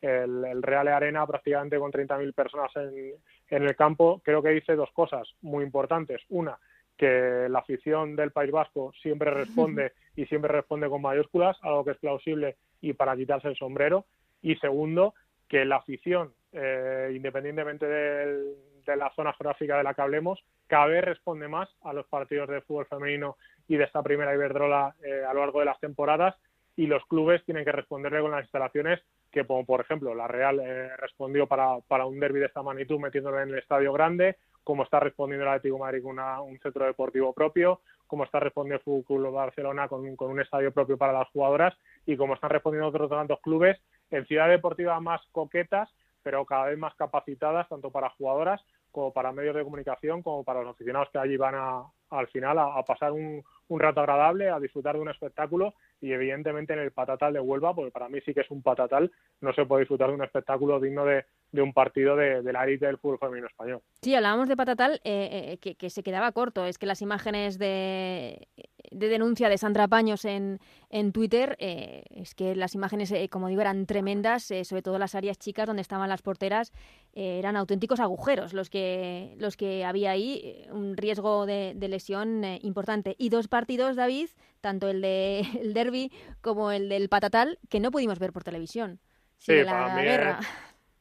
El, 0.00 0.62
Real 0.62 0.88
Arena 0.88 1.26
prácticamente 1.26 1.78
con 1.78 1.92
30.000 1.92 2.34
personas 2.34 2.70
en, 2.76 3.14
en 3.48 3.62
el 3.62 3.76
campo, 3.76 4.20
creo 4.24 4.42
que 4.42 4.50
dice 4.50 4.74
dos 4.74 4.90
cosas 4.92 5.28
muy 5.42 5.64
importantes. 5.64 6.22
Una, 6.28 6.58
que 7.00 7.46
la 7.48 7.60
afición 7.60 8.14
del 8.14 8.30
País 8.30 8.50
Vasco 8.50 8.92
siempre 9.00 9.30
responde 9.30 9.92
y 10.16 10.26
siempre 10.26 10.52
responde 10.52 10.86
con 10.90 11.00
mayúsculas, 11.00 11.56
algo 11.62 11.82
que 11.82 11.92
es 11.92 11.96
plausible 11.96 12.56
y 12.82 12.92
para 12.92 13.16
quitarse 13.16 13.48
el 13.48 13.56
sombrero. 13.56 14.04
Y 14.42 14.56
segundo, 14.56 15.14
que 15.48 15.64
la 15.64 15.76
afición, 15.76 16.34
eh, 16.52 17.10
independientemente 17.14 17.86
de 17.86 18.96
la 18.96 19.10
zona 19.14 19.32
geográfica 19.32 19.78
de 19.78 19.82
la 19.82 19.94
que 19.94 20.02
hablemos, 20.02 20.44
cada 20.66 20.86
vez 20.86 21.02
responde 21.02 21.48
más 21.48 21.70
a 21.82 21.94
los 21.94 22.06
partidos 22.06 22.50
de 22.50 22.60
fútbol 22.60 22.84
femenino 22.84 23.38
y 23.66 23.76
de 23.76 23.84
esta 23.84 24.02
primera 24.02 24.34
Iberdrola 24.34 24.94
eh, 25.02 25.24
a 25.26 25.32
lo 25.32 25.40
largo 25.40 25.60
de 25.60 25.66
las 25.66 25.80
temporadas 25.80 26.36
y 26.76 26.86
los 26.86 27.04
clubes 27.06 27.42
tienen 27.46 27.64
que 27.64 27.72
responderle 27.72 28.20
con 28.20 28.30
las 28.30 28.42
instalaciones 28.42 29.00
que, 29.30 29.46
como 29.46 29.64
por 29.64 29.80
ejemplo, 29.80 30.14
la 30.14 30.28
Real 30.28 30.60
eh, 30.60 30.96
respondió 30.96 31.46
para, 31.46 31.80
para 31.86 32.06
un 32.06 32.18
derby 32.18 32.40
de 32.40 32.46
esta 32.46 32.62
magnitud 32.62 32.98
metiéndolo 32.98 33.40
en 33.40 33.50
el 33.50 33.58
estadio 33.58 33.92
grande, 33.92 34.36
como 34.64 34.82
está 34.82 35.00
respondiendo 35.00 35.44
el 35.44 35.50
Atlético 35.50 35.76
de 35.76 35.80
Madrid 35.80 36.02
con 36.02 36.18
un 36.18 36.58
centro 36.60 36.84
deportivo 36.84 37.32
propio, 37.32 37.80
como 38.06 38.24
está 38.24 38.40
respondiendo 38.40 38.76
el 38.76 39.04
Fútbol 39.04 39.32
Barcelona 39.32 39.88
con, 39.88 40.16
con, 40.16 40.30
un 40.30 40.40
estadio 40.40 40.72
propio 40.72 40.98
para 40.98 41.12
las 41.12 41.28
jugadoras 41.28 41.74
y 42.06 42.16
como 42.16 42.34
están 42.34 42.50
respondiendo 42.50 42.88
otros 42.88 43.08
tantos 43.08 43.40
clubes 43.40 43.80
en 44.10 44.26
ciudades 44.26 44.56
deportivas 44.56 45.00
más 45.00 45.20
coquetas, 45.32 45.88
pero 46.22 46.44
cada 46.44 46.66
vez 46.66 46.78
más 46.78 46.94
capacitadas 46.96 47.68
tanto 47.68 47.90
para 47.90 48.10
jugadoras 48.10 48.60
como 48.90 49.12
para 49.12 49.32
medios 49.32 49.54
de 49.54 49.62
comunicación, 49.62 50.22
como 50.22 50.44
para 50.44 50.62
los 50.62 50.74
aficionados 50.74 51.08
que 51.12 51.18
allí 51.18 51.36
van 51.36 51.54
a, 51.54 51.84
al 52.10 52.26
final 52.28 52.58
a, 52.58 52.82
pasar 52.84 53.12
un, 53.12 53.42
un, 53.68 53.80
rato 53.80 54.00
agradable, 54.00 54.50
a 54.50 54.58
disfrutar 54.58 54.96
de 54.96 55.02
un 55.02 55.08
espectáculo 55.08 55.74
y 56.00 56.12
evidentemente 56.12 56.72
en 56.72 56.80
el 56.80 56.92
patatal 56.92 57.32
de 57.32 57.40
Huelva, 57.40 57.74
porque 57.74 57.90
para 57.90 58.08
mí 58.08 58.20
sí 58.24 58.34
que 58.34 58.40
es 58.40 58.50
un 58.50 58.62
patatal, 58.62 59.10
no 59.40 59.52
se 59.52 59.66
puede 59.66 59.82
disfrutar 59.82 60.08
de 60.08 60.14
un 60.14 60.24
espectáculo 60.24 60.80
digno 60.80 61.04
de, 61.04 61.24
de 61.52 61.62
un 61.62 61.72
partido 61.72 62.16
de, 62.16 62.42
de, 62.42 62.52
la 62.52 62.64
élite 62.64 62.86
del 62.86 62.98
fútbol 62.98 63.18
femenino 63.18 63.48
español. 63.48 63.82
Sí, 64.02 64.14
hablábamos 64.14 64.48
de 64.48 64.56
patatal 64.56 65.00
eh, 65.04 65.58
eh, 65.62 65.74
que, 65.74 65.90
se 65.90 66.02
quedaba 66.02 66.32
corto. 66.32 66.66
Es 66.66 66.78
que 66.78 66.86
las 66.86 67.02
imágenes 67.02 67.58
de, 67.58 68.48
de 68.90 69.08
denuncia 69.08 69.48
de 69.48 69.58
Sandra 69.58 69.88
Paños 69.88 70.24
en, 70.24 70.60
en 70.90 71.12
Twitter, 71.12 71.56
eh, 71.58 72.04
es 72.10 72.34
que 72.34 72.54
las 72.54 72.74
imágenes, 72.74 73.12
como 73.30 73.48
digo, 73.48 73.60
eran 73.60 73.86
tremendas, 73.86 74.44
sobre 74.62 74.82
todo 74.82 74.98
las 74.98 75.14
áreas 75.14 75.38
chicas 75.38 75.66
donde 75.66 75.82
estaban 75.82 76.08
las 76.08 76.22
porteras, 76.22 76.72
eran 77.12 77.56
auténticos 77.56 77.98
agujeros 77.98 78.52
los 78.52 78.70
que, 78.70 79.34
los 79.38 79.56
que 79.56 79.84
había 79.84 80.12
ahí, 80.12 80.64
un 80.70 80.96
riesgo 80.96 81.46
de, 81.46 81.72
de 81.74 81.88
lesión 81.88 82.44
importante. 82.62 83.16
Y 83.18 83.28
dos 83.28 83.48
partidos, 83.48 83.96
David, 83.96 84.28
tanto 84.60 84.88
el 84.88 85.00
de 85.00 85.40
el 85.60 85.74
derby 85.74 86.12
como 86.40 86.70
el 86.70 86.88
del 86.88 87.08
patatal, 87.08 87.58
que 87.68 87.80
no 87.80 87.90
pudimos 87.90 88.20
ver 88.20 88.32
por 88.32 88.44
televisión. 88.44 89.00
Sí, 89.38 89.54
la 89.64 90.02
guerra 90.02 90.40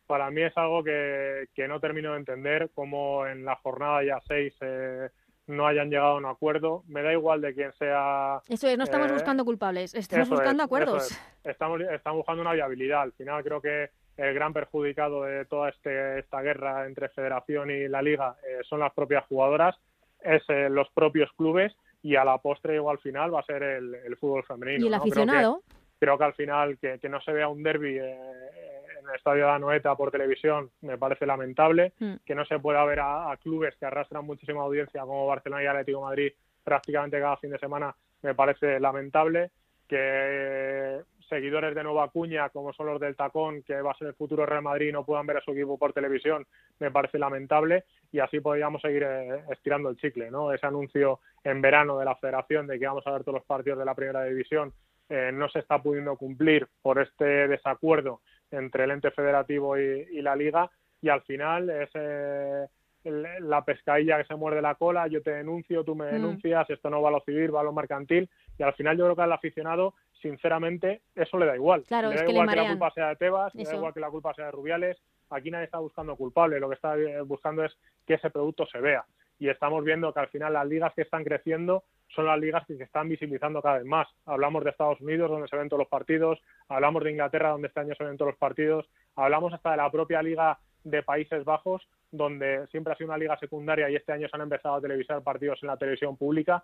para 0.10 0.32
mí 0.32 0.42
es 0.42 0.58
algo 0.58 0.84
que, 0.84 1.50
que 1.54 1.68
no 1.68 1.80
termino 1.80 2.14
de 2.14 2.18
entender, 2.18 2.72
como 2.74 3.28
en 3.28 3.46
la 3.46 3.56
jornada 3.58 4.04
ya 4.04 4.20
6 4.28 4.56
eh, 4.62 5.10
no 5.46 5.68
hayan 5.68 5.92
llegado 5.92 6.14
a 6.14 6.18
un 6.18 6.26
acuerdo. 6.26 6.84
Me 6.88 7.04
da 7.04 7.14
igual 7.14 7.42
de 7.42 7.54
quién 7.54 7.72
sea. 7.74 8.42
Eso 8.50 8.68
es, 8.68 8.76
no 8.76 8.86
estamos 8.86 9.12
eh, 9.12 9.14
buscando 9.14 9.46
culpables, 9.46 9.94
estamos 9.94 10.28
buscando 10.28 10.64
es, 10.64 10.66
acuerdos. 10.66 11.12
es. 11.12 11.22
Estamos, 11.44 11.80
estamos 11.82 12.18
buscando 12.18 12.42
una 12.42 12.54
viabilidad. 12.54 13.04
Al 13.04 13.12
final 13.14 13.44
creo 13.44 13.62
que 13.62 13.92
el 14.18 14.34
gran 14.34 14.52
perjudicado 14.52 15.26
de 15.26 15.46
toda 15.46 15.70
este, 15.70 16.18
esta 16.18 16.42
guerra 16.42 16.88
entre 16.88 17.10
Federación 17.10 17.70
y 17.70 17.88
la 17.88 18.02
Liga 18.02 18.36
eh, 18.48 18.62
son 18.68 18.80
las 18.80 18.92
propias 18.94 19.26
jugadoras, 19.28 19.76
es 20.24 20.42
eh, 20.50 20.70
los 20.72 20.90
propios 20.90 21.30
clubes 21.38 21.72
y 22.02 22.16
a 22.16 22.26
la 22.26 22.40
postre 22.40 22.74
igual 22.74 22.96
al 22.98 23.04
final 23.04 23.32
va 23.32 23.42
a 23.42 23.46
ser 23.46 23.62
el, 23.62 23.94
el 23.94 24.18
fútbol 24.18 24.44
femenino. 24.44 24.84
Y 24.84 24.88
el 24.88 24.92
¿no? 24.92 24.98
Creo 25.02 25.04
que- 25.04 25.10
aficionado. 25.12 25.62
creo 26.00 26.18
que 26.18 26.24
al 26.24 26.34
final 26.34 26.80
que, 26.80 26.98
que 26.98 27.10
no 27.10 27.22
se 27.22 27.32
vea 27.32 27.48
un 27.48 27.62
derby 27.62 28.00
el 28.00 28.89
estadio 29.16 29.46
de 29.46 29.52
Anoeta 29.52 29.96
por 29.96 30.12
televisión 30.12 30.70
me 30.82 30.98
parece 30.98 31.26
lamentable, 31.26 31.94
Mm. 32.00 32.16
que 32.26 32.36
no 32.36 32.46
se 32.46 32.60
pueda 32.60 32.84
ver 32.86 33.00
a, 33.00 33.32
a 33.32 33.38
clubes 33.38 33.76
que 33.78 33.86
arrastran 33.86 34.26
muchísima 34.26 34.62
audiencia 34.62 35.02
como 35.02 35.28
Barcelona 35.28 35.64
y 35.64 35.68
Atlético 35.68 36.00
de 36.00 36.06
Madrid 36.06 36.32
prácticamente 36.64 37.20
cada 37.20 37.38
fin 37.38 37.52
de 37.52 37.58
semana 37.60 37.96
me 38.22 38.36
parece 38.36 38.80
lamentable, 38.80 39.50
que 39.88 41.02
seguidores 41.28 41.76
de 41.76 41.84
Nueva 41.84 42.10
Cuña 42.10 42.50
como 42.50 42.74
son 42.74 42.88
los 42.88 43.00
del 43.00 43.16
Tacón, 43.16 43.64
que 43.64 43.82
va 43.82 43.92
a 43.92 43.98
ser 43.98 44.08
el 44.08 44.14
futuro 44.16 44.46
Real 44.46 44.64
Madrid, 44.64 44.92
no 44.92 45.06
puedan 45.06 45.28
ver 45.28 45.38
a 45.38 45.42
su 45.42 45.52
equipo 45.52 45.78
por 45.78 45.94
televisión, 45.94 46.46
me 46.80 46.92
parece 46.92 47.20
lamentable 47.20 47.84
y 48.12 48.20
así 48.20 48.40
podríamos 48.40 48.82
seguir 48.82 49.04
eh, 49.04 49.44
estirando 49.52 49.90
el 49.90 49.98
chicle, 49.98 50.32
¿no? 50.32 50.52
Ese 50.52 50.66
anuncio 50.66 51.20
en 51.44 51.62
verano 51.62 51.98
de 52.00 52.06
la 52.06 52.16
Federación 52.16 52.68
de 52.68 52.80
que 52.80 52.88
vamos 52.88 53.06
a 53.06 53.12
ver 53.12 53.24
todos 53.24 53.36
los 53.40 53.46
partidos 53.46 53.80
de 53.80 53.86
la 53.86 53.96
Primera 53.96 54.24
División 54.24 54.74
eh, 55.08 55.32
no 55.34 55.50
se 55.50 55.60
está 55.60 55.82
pudiendo 55.82 56.16
cumplir 56.18 56.68
por 56.82 57.00
este 57.00 57.48
desacuerdo 57.48 58.22
entre 58.52 58.84
el 58.86 58.92
ente 58.92 59.12
federativo 59.12 59.78
y, 59.78 60.08
y 60.12 60.22
la 60.22 60.36
liga 60.36 60.70
y 61.02 61.10
al 61.10 61.22
final 61.22 61.70
es 61.70 61.90
eh, 61.94 62.68
la 63.04 63.64
pescadilla 63.64 64.18
que 64.18 64.26
se 64.26 64.36
muerde 64.36 64.62
la 64.62 64.76
cola, 64.76 65.08
yo 65.08 65.22
te 65.24 65.32
denuncio, 65.32 65.84
tú 65.86 65.96
me 65.96 66.06
Mm. 66.06 66.14
denuncias, 66.14 66.70
esto 66.70 66.90
no 66.90 67.02
va 67.02 67.10
a 67.10 67.14
lo 67.14 67.22
civil, 67.22 67.56
va 67.56 67.62
a 67.62 67.64
lo 67.64 67.72
mercantil 67.74 68.30
y 68.58 68.64
al 68.64 68.74
final 68.74 68.98
yo 68.98 69.06
creo 69.06 69.16
que 69.16 69.22
al 69.22 69.32
aficionado 69.32 69.94
sinceramente 70.22 71.02
eso 71.16 71.38
le 71.40 71.46
da 71.46 71.56
igual. 71.56 71.84
Claro, 71.88 72.10
le 72.10 72.16
da 72.16 72.30
igual 72.30 72.50
que 72.50 72.56
la 72.58 72.70
culpa 72.70 72.92
sea 72.92 73.08
de 73.10 73.16
Tebas, 73.16 73.56
le 73.56 73.64
da 73.64 73.70
Eso. 73.70 73.78
igual 73.78 73.94
que 73.94 74.00
la 74.02 74.10
culpa 74.10 74.34
sea 74.34 74.46
de 74.46 74.52
Rubiales, 74.52 74.98
aquí 75.30 75.50
nadie 75.50 75.66
está 75.66 75.80
buscando 75.80 76.16
culpable, 76.18 76.60
lo 76.60 76.68
que 76.68 76.76
está 76.76 76.98
eh, 76.98 77.22
buscando 77.22 77.64
es 77.64 77.76
que 78.06 78.16
ese 78.16 78.30
producto 78.30 78.66
se 78.68 78.80
vea 78.82 79.06
y 79.40 79.50
estamos 79.50 79.84
viendo 79.84 80.14
que 80.14 80.20
al 80.20 80.28
final 80.28 80.54
las 80.54 80.68
ligas 80.68 80.94
que 80.94 81.04
están 81.04 81.24
creciendo 81.24 81.84
son 82.10 82.26
las 82.26 82.40
ligas 82.40 82.66
que 82.68 82.76
se 82.76 82.84
están 82.84 83.08
visibilizando 83.08 83.62
cada 83.62 83.78
vez 83.78 83.86
más. 83.86 84.08
Hablamos 84.26 84.64
de 84.64 84.72
Estados 84.72 85.00
Unidos, 85.00 85.30
donde 85.30 85.48
se 85.48 85.56
ven 85.56 85.70
todos 85.70 85.80
los 85.80 85.88
partidos, 85.88 86.40
hablamos 86.68 87.04
de 87.04 87.12
Inglaterra, 87.12 87.50
donde 87.50 87.68
este 87.68 87.80
año 87.80 87.96
se 87.96 88.04
ven 88.04 88.18
todos 88.18 88.32
los 88.32 88.40
partidos, 88.40 88.90
hablamos 89.16 89.54
hasta 89.54 89.72
de 89.72 89.78
la 89.78 89.92
propia 89.92 90.22
liga 90.22 90.60
de 90.84 91.04
Países 91.04 91.44
Bajos, 91.46 91.88
donde 92.12 92.68
siempre 92.68 92.94
ha 92.94 92.98
sido 92.98 93.10
una 93.10 93.18
liga 93.18 93.38
secundaria 93.38 93.90
y 93.90 93.96
este 93.96 94.12
año 94.12 94.28
se 94.28 94.36
han 94.36 94.42
empezado 94.42 94.76
a 94.76 94.82
televisar 94.82 95.22
partidos 95.22 95.60
en 95.62 95.68
la 95.68 95.78
televisión 95.78 96.18
pública. 96.18 96.64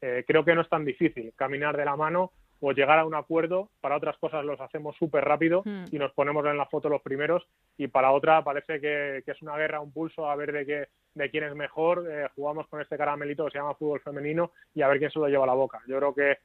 Eh, 0.00 0.24
creo 0.26 0.44
que 0.44 0.54
no 0.54 0.62
es 0.62 0.68
tan 0.68 0.84
difícil 0.84 1.32
caminar 1.36 1.76
de 1.76 1.84
la 1.84 1.96
mano 1.96 2.32
o 2.60 2.72
llegar 2.72 2.98
a 2.98 3.04
un 3.06 3.14
acuerdo. 3.14 3.70
Para 3.80 3.96
otras 3.96 4.16
cosas 4.18 4.44
los 4.44 4.60
hacemos 4.60 4.96
súper 4.96 5.24
rápido 5.24 5.62
Mm. 5.64 5.84
y 5.92 5.98
nos 5.98 6.12
ponemos 6.12 6.44
en 6.46 6.56
la 6.56 6.66
foto 6.66 6.88
los 6.88 7.02
primeros 7.02 7.46
y 7.76 7.88
para 7.88 8.12
otra 8.12 8.42
parece 8.44 8.80
que, 8.80 9.22
que 9.24 9.30
es 9.32 9.42
una 9.42 9.56
guerra, 9.56 9.80
un 9.80 9.92
pulso 9.92 10.28
a 10.30 10.36
ver 10.36 10.52
de 10.52 10.66
qué 10.66 10.88
de 11.12 11.28
quién 11.30 11.42
es 11.44 11.54
mejor. 11.56 12.06
Eh, 12.08 12.28
jugamos 12.36 12.68
con 12.68 12.80
este 12.80 12.96
caramelito 12.96 13.44
que 13.44 13.50
se 13.50 13.58
llama 13.58 13.74
fútbol 13.74 14.00
femenino 14.00 14.52
y 14.74 14.82
a 14.82 14.88
ver 14.88 14.98
quién 15.00 15.10
se 15.10 15.18
lo 15.18 15.26
lleva 15.26 15.42
a 15.44 15.46
la 15.48 15.54
boca. 15.54 15.80
Yo 15.88 15.98
creo 15.98 16.14
que 16.14 16.38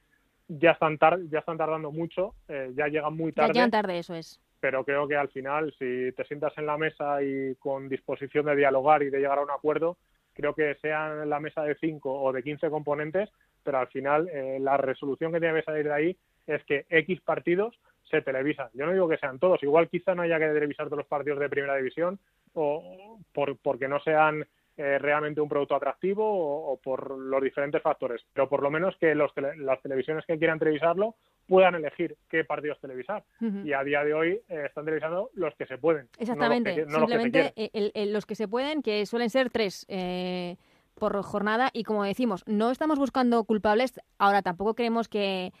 ya 0.48 0.72
están, 0.72 0.98
tar- 0.98 1.20
ya 1.30 1.38
están 1.40 1.56
tardando 1.56 1.92
mucho, 1.92 2.34
eh, 2.48 2.72
ya 2.74 2.88
llegan 2.88 3.14
muy 3.16 3.30
Ya 3.30 3.42
tarde 3.42 3.52
llegan 3.54 3.70
tarde, 3.70 3.98
eso 3.98 4.14
es. 4.14 4.40
pero 4.60 4.84
creo 4.84 5.06
que 5.06 5.14
al 5.16 5.28
final, 5.28 5.72
si 5.78 6.10
te 6.16 6.24
sientas 6.24 6.56
en 6.58 6.66
la 6.66 6.76
mesa 6.78 7.22
y 7.22 7.54
con 7.56 7.88
disposición 7.88 8.46
de 8.46 8.56
dialogar 8.56 9.02
y 9.04 9.10
de 9.10 9.18
llegar 9.20 9.38
a 9.38 9.42
un 9.42 9.50
acuerdo, 9.50 9.96
creo 10.34 10.52
que 10.54 10.74
sea 10.82 11.22
en 11.22 11.30
la 11.30 11.38
mesa 11.40 11.62
de 11.62 11.76
5 11.76 12.12
o 12.22 12.32
de 12.32 12.42
15 12.42 12.68
componentes, 12.70 13.30
pero 13.66 13.78
al 13.78 13.88
final 13.88 14.28
eh, 14.32 14.56
la 14.60 14.78
resolución 14.78 15.30
que 15.32 15.40
tiene 15.40 15.58
que 15.58 15.64
salir 15.64 15.84
de 15.84 15.92
ahí 15.92 16.16
es 16.46 16.64
que 16.64 16.86
X 16.88 17.20
partidos 17.20 17.78
se 18.04 18.22
televisan. 18.22 18.68
Yo 18.72 18.86
no 18.86 18.92
digo 18.92 19.08
que 19.08 19.18
sean 19.18 19.38
todos, 19.40 19.60
igual 19.64 19.88
quizá 19.90 20.14
no 20.14 20.22
haya 20.22 20.38
que 20.38 20.46
televisar 20.46 20.86
todos 20.86 20.98
los 20.98 21.08
partidos 21.08 21.40
de 21.40 21.48
primera 21.50 21.76
división 21.76 22.18
o 22.54 23.18
por, 23.34 23.56
porque 23.58 23.88
no 23.88 23.98
sean 24.00 24.46
eh, 24.78 24.98
realmente 24.98 25.40
un 25.40 25.48
producto 25.48 25.74
atractivo 25.74 26.22
o, 26.24 26.72
o 26.72 26.76
por 26.76 27.10
los 27.18 27.42
diferentes 27.42 27.82
factores, 27.82 28.24
pero 28.32 28.48
por 28.48 28.62
lo 28.62 28.70
menos 28.70 28.94
que 28.98 29.14
los 29.14 29.32
tele- 29.34 29.56
las 29.56 29.80
televisiones 29.82 30.24
que 30.26 30.38
quieran 30.38 30.58
televisarlo 30.58 31.14
puedan 31.48 31.74
elegir 31.76 32.16
qué 32.28 32.44
partidos 32.44 32.78
televisar. 32.80 33.24
Y 33.40 33.72
a 33.72 33.82
día 33.82 34.04
de 34.04 34.12
hoy 34.14 34.40
eh, 34.48 34.64
están 34.66 34.84
televisando 34.84 35.30
los 35.34 35.54
que 35.56 35.66
se 35.66 35.78
pueden. 35.78 36.08
Exactamente. 36.18 36.84
no 36.86 37.00
los 37.00 37.10
que 37.10 37.18
Simplemente 37.20 37.70
el- 37.94 38.12
los 38.12 38.26
que 38.26 38.34
se 38.34 38.48
pueden, 38.48 38.82
que 38.82 39.06
suelen 39.06 39.30
ser 39.30 39.50
tres 39.50 39.86
eh, 39.88 40.56
por 40.98 41.22
jornada. 41.22 41.70
Y 41.72 41.84
como 41.84 42.04
decimos, 42.04 42.42
no 42.46 42.70
estamos 42.70 42.98
buscando 42.98 43.44
culpables. 43.44 44.00
Ahora 44.18 44.42
tampoco 44.42 44.74
creemos 44.74 45.08
que, 45.08 45.52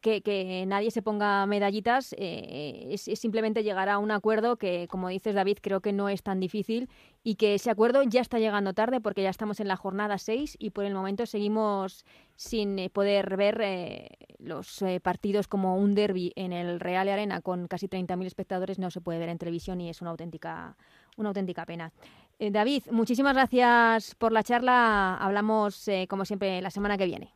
que, 0.00 0.22
que 0.22 0.64
nadie 0.66 0.90
se 0.90 1.02
ponga 1.02 1.44
medallitas. 1.46 2.14
eh, 2.18 2.88
es, 2.90 3.08
es 3.08 3.18
simplemente 3.18 3.62
llegar 3.62 3.88
a 3.88 3.98
un 3.98 4.10
acuerdo 4.10 4.56
que, 4.56 4.86
como 4.88 5.08
dices, 5.08 5.34
David, 5.34 5.58
creo 5.60 5.80
que 5.80 5.92
no 5.92 6.08
es 6.08 6.22
tan 6.22 6.40
difícil. 6.40 6.88
Y 7.22 7.34
que 7.34 7.54
ese 7.54 7.70
acuerdo 7.70 8.04
ya 8.04 8.20
está 8.20 8.38
llegando 8.38 8.72
tarde 8.72 9.00
porque 9.00 9.24
ya 9.24 9.30
estamos 9.30 9.58
en 9.58 9.66
la 9.66 9.74
jornada 9.76 10.16
6 10.16 10.56
y 10.60 10.70
por 10.70 10.84
el 10.84 10.94
momento 10.94 11.26
seguimos 11.26 12.04
sin 12.36 12.78
eh, 12.78 12.88
poder 12.88 13.36
ver 13.36 13.60
eh, 13.62 14.10
los 14.38 14.80
eh, 14.82 15.00
partidos 15.00 15.48
como 15.48 15.76
un 15.76 15.96
derby 15.96 16.32
en 16.36 16.52
el 16.52 16.78
Real 16.78 17.08
Arena 17.08 17.40
con 17.40 17.66
casi 17.66 17.88
30.000 17.88 18.26
espectadores 18.26 18.78
no 18.78 18.92
se 18.92 19.00
puede 19.00 19.18
ver 19.18 19.30
en 19.30 19.38
televisión 19.38 19.80
y 19.80 19.88
es 19.88 20.00
una 20.02 20.10
auténtica 20.10 20.76
una 21.16 21.30
auténtica 21.30 21.64
pena. 21.66 21.92
Eh, 22.38 22.50
David, 22.50 22.82
muchísimas 22.90 23.34
gracias 23.34 24.14
por 24.14 24.32
la 24.32 24.42
charla. 24.42 25.16
Hablamos 25.16 25.88
eh, 25.88 26.06
como 26.08 26.24
siempre 26.24 26.60
la 26.60 26.70
semana 26.70 26.98
que 26.98 27.06
viene. 27.06 27.32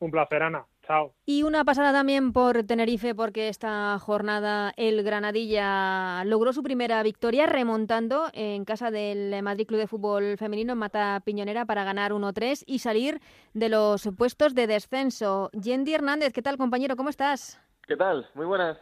Un 0.00 0.10
placer, 0.10 0.42
Ana. 0.42 0.64
Chao. 0.86 1.12
Y 1.26 1.42
una 1.42 1.64
pasada 1.64 1.92
también 1.92 2.32
por 2.32 2.62
Tenerife 2.62 3.14
porque 3.14 3.48
esta 3.48 3.98
jornada 3.98 4.72
el 4.76 5.02
Granadilla 5.02 6.24
logró 6.24 6.54
su 6.54 6.62
primera 6.62 7.02
victoria 7.02 7.44
remontando 7.44 8.28
en 8.32 8.64
casa 8.64 8.90
del 8.90 9.42
Madrid 9.42 9.66
Club 9.66 9.80
de 9.80 9.86
Fútbol 9.86 10.38
Femenino 10.38 10.72
en 10.72 10.78
Mata 10.78 11.20
Piñonera 11.24 11.66
para 11.66 11.84
ganar 11.84 12.12
1-3 12.12 12.62
y 12.64 12.78
salir 12.78 13.20
de 13.52 13.68
los 13.68 14.08
puestos 14.16 14.54
de 14.54 14.66
descenso. 14.66 15.50
Yendi 15.52 15.92
Hernández, 15.92 16.32
¿qué 16.32 16.40
tal 16.40 16.56
compañero? 16.56 16.96
¿Cómo 16.96 17.10
estás? 17.10 17.60
¿Qué 17.86 17.96
tal? 17.96 18.26
Muy 18.34 18.46
buenas. 18.46 18.78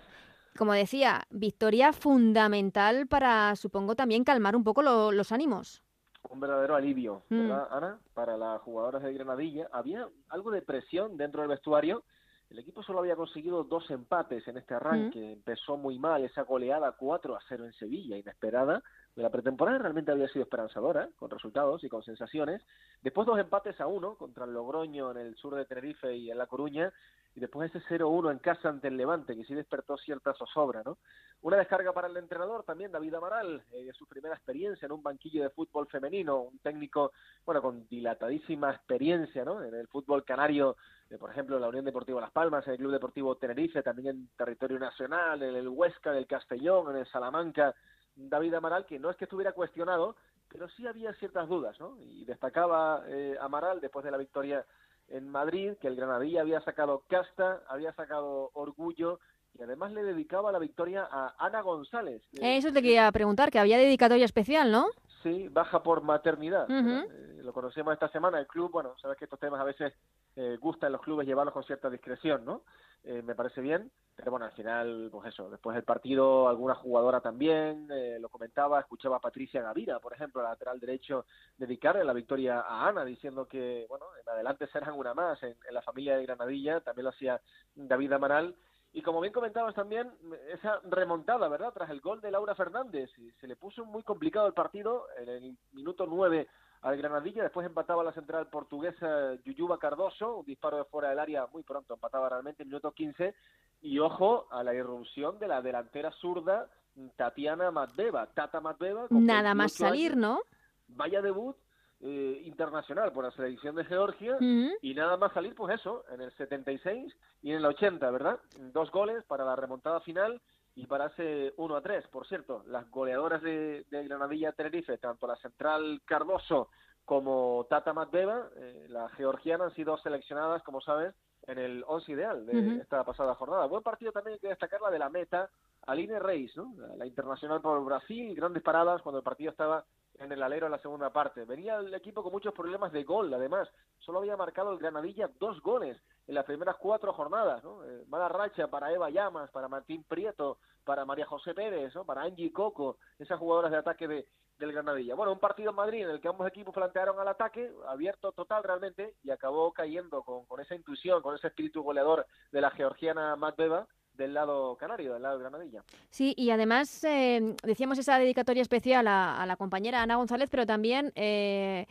Como 0.56 0.72
decía, 0.72 1.22
victoria 1.30 1.92
fundamental 1.92 3.06
para, 3.06 3.54
supongo, 3.56 3.94
también 3.94 4.24
calmar 4.24 4.56
un 4.56 4.64
poco 4.64 4.82
lo- 4.82 5.12
los 5.12 5.32
ánimos. 5.32 5.82
Un 6.30 6.40
verdadero 6.40 6.74
alivio, 6.74 7.22
Mm. 7.28 7.38
¿verdad, 7.48 7.68
Ana? 7.70 7.98
Para 8.14 8.36
las 8.36 8.60
jugadoras 8.62 9.02
de 9.02 9.12
Granadilla. 9.12 9.68
Había 9.72 10.08
algo 10.28 10.50
de 10.50 10.62
presión 10.62 11.16
dentro 11.16 11.42
del 11.42 11.50
vestuario. 11.50 12.02
El 12.50 12.60
equipo 12.60 12.82
solo 12.82 13.00
había 13.00 13.16
conseguido 13.16 13.64
dos 13.64 13.90
empates 13.90 14.46
en 14.46 14.56
este 14.56 14.74
arranque. 14.74 15.32
Empezó 15.32 15.76
muy 15.76 15.98
mal 15.98 16.22
esa 16.24 16.42
goleada 16.42 16.92
4 16.92 17.34
a 17.34 17.40
0 17.48 17.64
en 17.64 17.72
Sevilla, 17.72 18.16
inesperada. 18.16 18.82
La 19.16 19.30
pretemporada 19.30 19.78
realmente 19.78 20.12
había 20.12 20.28
sido 20.28 20.44
esperanzadora, 20.44 21.08
con 21.16 21.28
resultados 21.30 21.82
y 21.82 21.88
con 21.88 22.02
sensaciones. 22.04 22.62
Después 23.02 23.26
dos 23.26 23.38
empates 23.38 23.80
a 23.80 23.86
uno 23.88 24.14
contra 24.14 24.44
el 24.44 24.52
Logroño 24.52 25.10
en 25.10 25.16
el 25.16 25.36
sur 25.36 25.54
de 25.56 25.64
Tenerife 25.64 26.14
y 26.16 26.30
en 26.30 26.38
La 26.38 26.46
Coruña. 26.46 26.92
Y 27.36 27.40
después 27.40 27.72
ese 27.72 27.84
0-1 27.86 28.32
en 28.32 28.38
casa 28.38 28.70
ante 28.70 28.88
el 28.88 28.96
Levante, 28.96 29.36
que 29.36 29.44
sí 29.44 29.54
despertó 29.54 29.98
cierta 29.98 30.32
zozobra, 30.32 30.82
¿no? 30.82 30.96
Una 31.42 31.58
descarga 31.58 31.92
para 31.92 32.08
el 32.08 32.16
entrenador 32.16 32.64
también, 32.64 32.90
David 32.90 33.12
Amaral, 33.12 33.62
eh, 33.72 33.90
su 33.92 34.06
primera 34.06 34.34
experiencia 34.34 34.86
en 34.86 34.92
un 34.92 35.02
banquillo 35.02 35.42
de 35.42 35.50
fútbol 35.50 35.86
femenino, 35.86 36.40
un 36.40 36.58
técnico, 36.60 37.12
bueno, 37.44 37.60
con 37.60 37.86
dilatadísima 37.88 38.70
experiencia, 38.72 39.44
¿no? 39.44 39.62
En 39.62 39.74
el 39.74 39.86
fútbol 39.86 40.24
canario, 40.24 40.78
por 41.20 41.30
ejemplo, 41.30 41.56
en 41.56 41.62
la 41.62 41.68
Unión 41.68 41.84
Deportiva 41.84 42.22
Las 42.22 42.30
Palmas, 42.30 42.66
en 42.66 42.72
el 42.72 42.78
Club 42.78 42.92
Deportivo 42.92 43.36
Tenerife, 43.36 43.82
también 43.82 44.08
en 44.08 44.28
territorio 44.34 44.78
nacional, 44.78 45.42
en 45.42 45.56
el 45.56 45.68
Huesca, 45.68 46.12
en 46.12 46.16
el 46.16 46.26
Castellón, 46.26 46.90
en 46.90 47.00
el 47.02 47.06
Salamanca. 47.08 47.74
David 48.16 48.54
Amaral, 48.54 48.86
que 48.86 48.98
no 48.98 49.10
es 49.10 49.16
que 49.18 49.24
estuviera 49.24 49.52
cuestionado, 49.52 50.16
pero 50.48 50.70
sí 50.70 50.86
había 50.86 51.12
ciertas 51.16 51.46
dudas, 51.50 51.78
¿no? 51.78 51.98
Y 52.00 52.24
destacaba 52.24 53.04
eh, 53.08 53.36
Amaral, 53.38 53.82
después 53.82 54.06
de 54.06 54.10
la 54.10 54.16
victoria 54.16 54.64
en 55.08 55.28
Madrid, 55.28 55.74
que 55.80 55.88
el 55.88 55.96
Granadilla 55.96 56.40
había 56.40 56.60
sacado 56.62 57.04
casta, 57.08 57.62
había 57.68 57.92
sacado 57.94 58.50
orgullo 58.54 59.20
y 59.58 59.62
además 59.62 59.92
le 59.92 60.02
dedicaba 60.02 60.52
la 60.52 60.58
victoria 60.58 61.08
a 61.10 61.34
Ana 61.38 61.62
González. 61.62 62.22
Eso 62.32 62.72
te 62.72 62.82
quería 62.82 63.10
preguntar, 63.12 63.50
que 63.50 63.58
había 63.58 63.78
dedicatoria 63.78 64.24
especial, 64.24 64.70
¿no? 64.70 64.86
Sí, 65.22 65.48
baja 65.48 65.82
por 65.82 66.02
maternidad. 66.02 66.66
Eh, 66.70 67.40
lo 67.42 67.52
conocemos 67.52 67.94
esta 67.94 68.08
semana. 68.08 68.38
El 68.38 68.46
club, 68.46 68.70
bueno, 68.70 68.94
sabes 69.00 69.16
que 69.16 69.24
estos 69.24 69.40
temas 69.40 69.60
a 69.60 69.64
veces 69.64 69.94
eh, 70.36 70.56
gustan 70.60 70.92
los 70.92 71.00
clubes 71.00 71.26
llevarlos 71.26 71.54
con 71.54 71.64
cierta 71.64 71.88
discreción, 71.88 72.44
¿no? 72.44 72.62
Eh, 73.06 73.22
me 73.22 73.36
parece 73.36 73.60
bien. 73.60 73.90
Pero 74.16 74.30
bueno, 74.30 74.46
al 74.46 74.52
final, 74.52 75.10
pues 75.12 75.28
eso, 75.28 75.48
después 75.50 75.74
del 75.74 75.84
partido, 75.84 76.48
alguna 76.48 76.74
jugadora 76.74 77.20
también, 77.20 77.86
eh, 77.90 78.18
lo 78.18 78.30
comentaba, 78.30 78.80
escuchaba 78.80 79.18
a 79.18 79.20
Patricia 79.20 79.60
Gavira, 79.60 80.00
por 80.00 80.14
ejemplo, 80.14 80.42
lateral 80.42 80.80
derecho, 80.80 81.26
dedicarle 81.58 82.02
la 82.02 82.14
victoria 82.14 82.62
a 82.62 82.88
Ana, 82.88 83.04
diciendo 83.04 83.46
que, 83.46 83.84
bueno, 83.90 84.06
en 84.20 84.28
adelante 84.28 84.66
serán 84.68 84.94
una 84.94 85.12
más 85.12 85.40
en, 85.42 85.54
en 85.68 85.74
la 85.74 85.82
familia 85.82 86.16
de 86.16 86.24
Granadilla, 86.24 86.80
también 86.80 87.04
lo 87.04 87.10
hacía 87.10 87.40
David 87.74 88.12
Amaral. 88.12 88.56
Y 88.92 89.02
como 89.02 89.20
bien 89.20 89.34
comentabas 89.34 89.74
también, 89.74 90.10
esa 90.50 90.80
remontada, 90.84 91.46
¿verdad? 91.48 91.72
Tras 91.74 91.90
el 91.90 92.00
gol 92.00 92.22
de 92.22 92.30
Laura 92.30 92.54
Fernández, 92.54 93.10
se 93.38 93.46
le 93.46 93.54
puso 93.54 93.84
muy 93.84 94.02
complicado 94.02 94.46
el 94.46 94.54
partido 94.54 95.06
en 95.18 95.28
el 95.28 95.58
minuto 95.72 96.06
9 96.08 96.48
al 96.86 96.96
Granadilla, 96.96 97.42
después 97.42 97.66
empataba 97.66 98.04
la 98.04 98.12
central 98.12 98.46
portuguesa 98.46 99.34
Yuyuba 99.44 99.76
Cardoso, 99.76 100.36
un 100.36 100.46
disparo 100.46 100.76
de 100.76 100.84
fuera 100.84 101.08
del 101.08 101.18
área 101.18 101.48
muy 101.52 101.64
pronto, 101.64 101.94
empataba 101.94 102.28
realmente 102.28 102.62
en 102.62 102.68
minuto 102.68 102.92
15, 102.92 103.34
y 103.82 103.98
ojo 103.98 104.46
a 104.52 104.62
la 104.62 104.72
irrupción 104.72 105.36
de 105.40 105.48
la 105.48 105.60
delantera 105.60 106.12
zurda 106.12 106.68
Tatiana 107.16 107.72
Matbeva, 107.72 108.26
Tata 108.26 108.60
Matbeva. 108.60 109.08
Nada 109.10 109.52
más 109.52 109.72
salir, 109.72 110.16
¿no? 110.16 110.38
Vaya 110.86 111.20
debut 111.22 111.56
eh, 112.02 112.42
internacional 112.44 113.10
por 113.10 113.24
la 113.24 113.32
selección 113.32 113.74
de 113.74 113.84
Georgia 113.84 114.36
y 114.38 114.94
nada 114.94 115.16
más 115.16 115.32
salir, 115.32 115.56
pues 115.56 115.80
eso, 115.80 116.04
en 116.12 116.20
el 116.20 116.30
76 116.36 117.12
y 117.42 117.50
en 117.50 117.56
el 117.56 117.66
80, 117.66 118.08
¿verdad? 118.12 118.38
Dos 118.72 118.92
goles 118.92 119.24
para 119.24 119.44
la 119.44 119.56
remontada 119.56 119.98
final 120.02 120.40
y 120.76 120.86
para 120.86 121.06
ese 121.06 121.54
1 121.56 121.76
a 121.76 121.80
3. 121.80 122.06
Por 122.08 122.26
cierto, 122.28 122.62
las 122.66 122.88
goleadoras 122.90 123.42
de, 123.42 123.84
Granadilla 123.90 124.52
Tenerife, 124.52 124.98
tanto 124.98 125.26
la 125.26 125.36
central 125.36 126.02
Cardoso 126.04 126.68
como 127.04 127.66
Tata 127.70 127.92
Matbeva, 127.92 128.50
eh, 128.56 128.86
la 128.88 129.08
georgiana, 129.10 129.64
han 129.64 129.74
sido 129.74 129.96
seleccionadas, 129.98 130.62
como 130.62 130.80
sabes, 130.80 131.14
en 131.46 131.58
el 131.58 131.84
11 131.86 132.12
ideal 132.12 132.46
de 132.46 132.78
esta 132.78 133.04
pasada 133.04 133.34
jornada. 133.36 133.66
Buen 133.66 133.82
partido 133.82 134.12
también 134.12 134.34
hay 134.34 134.40
que 134.40 134.48
destacar 134.48 134.80
la 134.82 134.90
de 134.90 134.98
la 134.98 135.08
meta, 135.08 135.48
Aline 135.86 136.18
Reis, 136.18 136.54
¿no? 136.56 136.74
la 136.96 137.06
internacional 137.06 137.60
por 137.60 137.82
Brasil, 137.84 138.34
grandes 138.34 138.62
paradas 138.62 139.00
cuando 139.02 139.18
el 139.18 139.24
partido 139.24 139.52
estaba 139.52 139.84
en 140.18 140.32
el 140.32 140.42
alero 140.42 140.66
en 140.66 140.72
la 140.72 140.78
segunda 140.78 141.10
parte. 141.10 141.44
Venía 141.44 141.76
el 141.76 141.94
equipo 141.94 142.22
con 142.22 142.32
muchos 142.32 142.52
problemas 142.52 142.90
de 142.92 143.04
gol, 143.04 143.32
además. 143.32 143.68
Solo 144.00 144.18
había 144.18 144.36
marcado 144.36 144.72
el 144.72 144.78
Granadilla 144.78 145.30
dos 145.38 145.60
goles 145.62 145.96
en 146.26 146.34
las 146.34 146.44
primeras 146.44 146.76
cuatro 146.76 147.12
jornadas. 147.12 147.62
¿no? 147.62 147.84
Eh, 147.84 148.04
mala 148.08 148.28
racha 148.28 148.68
para 148.68 148.92
Eva 148.92 149.10
Llamas, 149.10 149.50
para 149.50 149.68
Martín 149.68 150.04
Prieto, 150.04 150.58
para 150.84 151.04
María 151.04 151.26
José 151.26 151.54
Pérez, 151.54 151.92
para 152.06 152.22
Angie 152.22 152.52
Coco, 152.52 152.98
esas 153.18 153.38
jugadoras 153.38 153.70
de 153.70 153.78
ataque 153.78 154.08
de, 154.08 154.26
del 154.58 154.72
Granadilla. 154.72 155.14
Bueno, 155.14 155.32
un 155.32 155.38
partido 155.38 155.70
en 155.70 155.76
Madrid 155.76 156.04
en 156.04 156.10
el 156.10 156.20
que 156.20 156.28
ambos 156.28 156.48
equipos 156.48 156.74
plantearon 156.74 157.18
al 157.18 157.28
ataque, 157.28 157.70
abierto 157.88 158.32
total 158.32 158.62
realmente, 158.62 159.14
y 159.22 159.30
acabó 159.30 159.72
cayendo 159.72 160.22
con, 160.22 160.46
con 160.46 160.60
esa 160.60 160.74
intuición, 160.74 161.22
con 161.22 161.34
ese 161.34 161.48
espíritu 161.48 161.82
goleador 161.82 162.26
de 162.52 162.60
la 162.60 162.70
georgiana 162.70 163.36
Matbeva 163.36 163.86
del 164.16 164.34
lado 164.34 164.76
canario, 164.76 165.12
del 165.12 165.22
lado 165.22 165.36
de 165.36 165.44
Granadilla. 165.44 165.84
Sí, 166.10 166.34
y 166.36 166.50
además 166.50 167.04
eh, 167.04 167.54
decíamos 167.62 167.98
esa 167.98 168.18
dedicatoria 168.18 168.62
especial 168.62 169.06
a, 169.08 169.44
la 169.46 169.56
compañera 169.56 170.02
Ana 170.02 170.16
González, 170.16 170.48
pero 170.50 170.66
también 170.66 171.12
eh, 171.14 171.86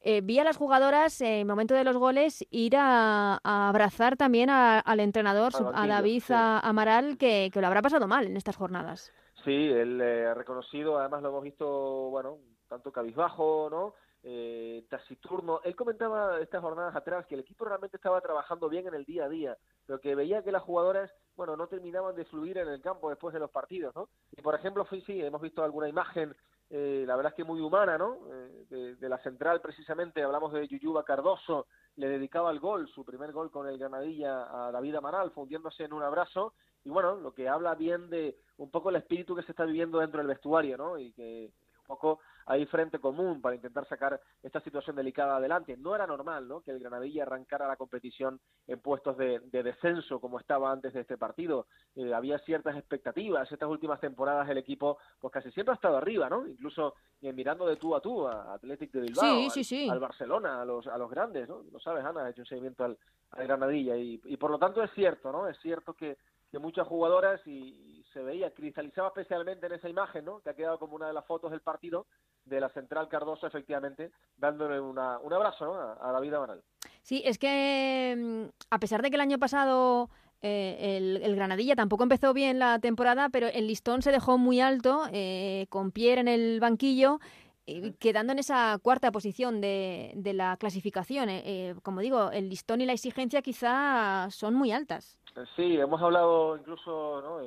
eh, 0.00 0.20
vi 0.22 0.38
a 0.38 0.44
las 0.44 0.56
jugadoras 0.56 1.20
en 1.20 1.40
el 1.40 1.46
momento 1.46 1.74
de 1.74 1.84
los 1.84 1.96
goles 1.96 2.46
ir 2.50 2.76
a, 2.76 3.38
abrazar 3.42 4.16
también 4.16 4.50
al 4.50 5.00
entrenador, 5.00 5.52
a 5.74 5.86
David 5.86 6.22
Amaral, 6.30 7.18
que, 7.18 7.50
que, 7.52 7.60
lo 7.60 7.66
habrá 7.66 7.82
pasado 7.82 8.06
mal 8.06 8.26
en 8.26 8.36
estas 8.36 8.56
jornadas. 8.56 9.12
Sí, 9.44 9.52
él 9.52 10.00
ha 10.00 10.34
reconocido, 10.34 10.98
además 10.98 11.22
lo 11.22 11.28
hemos 11.30 11.42
visto, 11.44 12.10
bueno, 12.10 12.38
tanto 12.68 12.92
cabizbajo, 12.92 13.68
¿no? 13.70 13.94
eh, 14.22 14.84
taciturno. 14.88 15.60
Él 15.64 15.74
comentaba 15.74 16.40
estas 16.40 16.60
jornadas 16.60 16.94
atrás 16.94 17.26
que 17.26 17.34
el 17.34 17.40
equipo 17.40 17.64
realmente 17.64 17.96
estaba 17.96 18.20
trabajando 18.20 18.68
bien 18.68 18.86
en 18.86 18.94
el 18.94 19.04
día 19.04 19.24
a 19.24 19.28
día, 19.28 19.56
pero 19.86 20.00
que 20.00 20.14
veía 20.14 20.42
que 20.42 20.52
las 20.52 20.62
jugadoras, 20.62 21.10
bueno, 21.36 21.56
no 21.56 21.68
terminaban 21.68 22.14
de 22.14 22.24
fluir 22.26 22.58
en 22.58 22.68
el 22.68 22.80
campo 22.80 23.08
después 23.08 23.32
de 23.32 23.40
los 23.40 23.50
partidos, 23.50 23.94
¿no? 23.94 24.08
Y 24.36 24.42
por 24.42 24.54
ejemplo, 24.54 24.86
sí, 24.90 25.20
hemos 25.20 25.40
visto 25.40 25.62
alguna 25.62 25.88
imagen, 25.88 26.34
eh, 26.70 27.04
la 27.04 27.16
verdad 27.16 27.32
es 27.32 27.36
que 27.36 27.44
muy 27.44 27.60
humana, 27.60 27.98
¿no? 27.98 28.18
Eh, 28.70 28.96
de, 28.98 29.08
la 29.08 29.18
central 29.18 29.60
precisamente, 29.60 30.22
hablamos 30.22 30.52
de 30.52 30.68
Yuyuba 30.68 31.04
Cardoso, 31.04 31.66
le 31.96 32.08
dedicaba 32.08 32.52
el 32.52 32.60
gol, 32.60 32.88
su 32.88 33.04
primer 33.04 33.32
gol 33.32 33.50
con 33.50 33.66
el 33.68 33.76
Granadilla 33.76 34.68
a 34.68 34.70
David 34.70 34.94
Amaral, 34.94 35.32
fundiéndose 35.32 35.84
en 35.84 35.92
un 35.92 36.04
abrazo, 36.04 36.54
y 36.84 36.90
bueno, 36.90 37.16
lo 37.16 37.34
que 37.34 37.48
habla 37.48 37.74
bien 37.74 38.08
de 38.08 38.38
un 38.58 38.70
poco 38.70 38.90
el 38.90 38.96
espíritu 38.96 39.34
que 39.34 39.42
se 39.42 39.50
está 39.50 39.64
viviendo 39.64 39.98
dentro 39.98 40.18
del 40.18 40.28
vestuario, 40.28 40.76
¿no? 40.76 40.96
Y 40.96 41.12
que 41.12 41.50
poco 41.88 42.20
hay 42.46 42.66
frente 42.66 42.98
común 42.98 43.40
para 43.40 43.56
intentar 43.56 43.86
sacar 43.88 44.20
esta 44.42 44.60
situación 44.60 44.96
delicada 44.96 45.36
adelante. 45.36 45.76
No 45.76 45.94
era 45.94 46.06
normal 46.06 46.48
¿no? 46.48 46.60
que 46.60 46.70
el 46.70 46.78
Granadilla 46.78 47.22
arrancara 47.22 47.68
la 47.68 47.76
competición 47.76 48.40
en 48.66 48.80
puestos 48.80 49.16
de, 49.16 49.40
descenso 49.50 50.20
como 50.20 50.38
estaba 50.38 50.70
antes 50.72 50.92
de 50.92 51.00
este 51.00 51.16
partido. 51.16 51.66
Eh, 51.94 52.12
había 52.12 52.38
ciertas 52.40 52.76
expectativas. 52.76 53.50
Estas 53.50 53.68
últimas 53.68 54.00
temporadas 54.00 54.48
el 54.48 54.58
equipo 54.58 54.98
pues 55.20 55.32
casi 55.32 55.50
siempre 55.52 55.72
ha 55.72 55.76
estado 55.76 55.96
arriba, 55.96 56.28
¿no? 56.28 56.46
Incluso 56.46 56.94
eh, 57.20 57.32
mirando 57.32 57.66
de 57.66 57.76
tú 57.76 57.94
a 57.94 58.00
tú 58.00 58.26
a 58.26 58.54
Athletic 58.54 58.92
de 58.92 59.00
Bilbao, 59.00 59.48
al, 59.90 60.00
Barcelona, 60.00 60.62
a 60.62 60.64
los, 60.64 60.86
a 60.86 60.96
los 60.96 61.10
grandes, 61.10 61.48
¿no? 61.48 61.62
Lo 61.70 61.78
sabes, 61.80 62.04
Ana, 62.04 62.24
ha 62.24 62.30
hecho 62.30 62.42
un 62.42 62.46
seguimiento 62.46 62.84
al, 62.84 62.98
al 63.32 63.46
Granadilla 63.46 63.96
y, 63.96 64.20
y 64.24 64.36
por 64.36 64.50
lo 64.50 64.58
tanto 64.58 64.82
es 64.82 64.90
cierto, 64.92 65.30
¿no? 65.30 65.48
Es 65.48 65.58
cierto 65.60 65.94
que 65.94 66.16
que 66.50 66.58
muchas 66.58 66.86
jugadoras 66.86 67.40
y, 67.46 68.04
se 68.12 68.20
veía, 68.24 68.52
cristalizaba 68.52 69.08
especialmente 69.08 69.66
en 69.66 69.72
esa 69.74 69.88
imagen, 69.88 70.24
¿no? 70.24 70.40
Que 70.40 70.50
ha 70.50 70.54
quedado 70.54 70.80
como 70.80 70.96
una 70.96 71.06
de 71.06 71.12
las 71.12 71.24
fotos 71.24 71.52
del 71.52 71.60
partido 71.60 72.06
de 72.44 72.58
la 72.58 72.68
central 72.70 73.08
Cardoso, 73.08 73.46
efectivamente, 73.46 74.10
dándole 74.36 74.80
una, 74.80 75.20
un 75.20 75.32
abrazo 75.32 75.66
¿no? 75.66 75.74
a, 75.74 76.10
David 76.10 76.34
Amaral. 76.34 76.62
Sí, 77.02 77.22
es 77.24 77.38
que 77.38 78.16
mm, 78.18 78.64
a 78.70 78.80
pesar 78.80 79.00
de 79.02 79.10
que 79.10 79.14
el 79.14 79.20
año 79.20 79.38
pasado 79.38 80.10
eh, 80.42 81.20
el, 81.22 81.36
Granadilla 81.36 81.76
tampoco 81.76 82.02
empezó 82.02 82.34
bien 82.34 82.58
la 82.58 82.80
temporada, 82.80 83.28
pero 83.28 83.46
el 83.46 83.68
listón 83.68 84.02
se 84.02 84.10
dejó 84.10 84.38
muy 84.38 84.60
alto, 84.60 85.02
eh, 85.12 85.66
con 85.68 85.92
Pierre 85.92 86.22
en 86.22 86.28
el 86.28 86.58
banquillo, 86.58 87.20
quedando 87.98 88.32
en 88.32 88.38
esa 88.38 88.78
cuarta 88.82 89.12
posición 89.12 89.60
de, 89.60 90.12
de 90.16 90.32
la 90.32 90.56
clasificación. 90.56 91.28
Eh, 91.30 91.74
como 91.82 92.00
digo, 92.00 92.30
el 92.32 92.48
listón 92.48 92.80
y 92.80 92.86
la 92.86 92.92
exigencia 92.92 93.42
quizá 93.42 94.28
son 94.30 94.54
muy 94.54 94.72
altas. 94.72 95.19
Sí, 95.56 95.78
hemos 95.78 96.00
hablado 96.02 96.56
incluso, 96.56 97.20
¿no? 97.22 97.40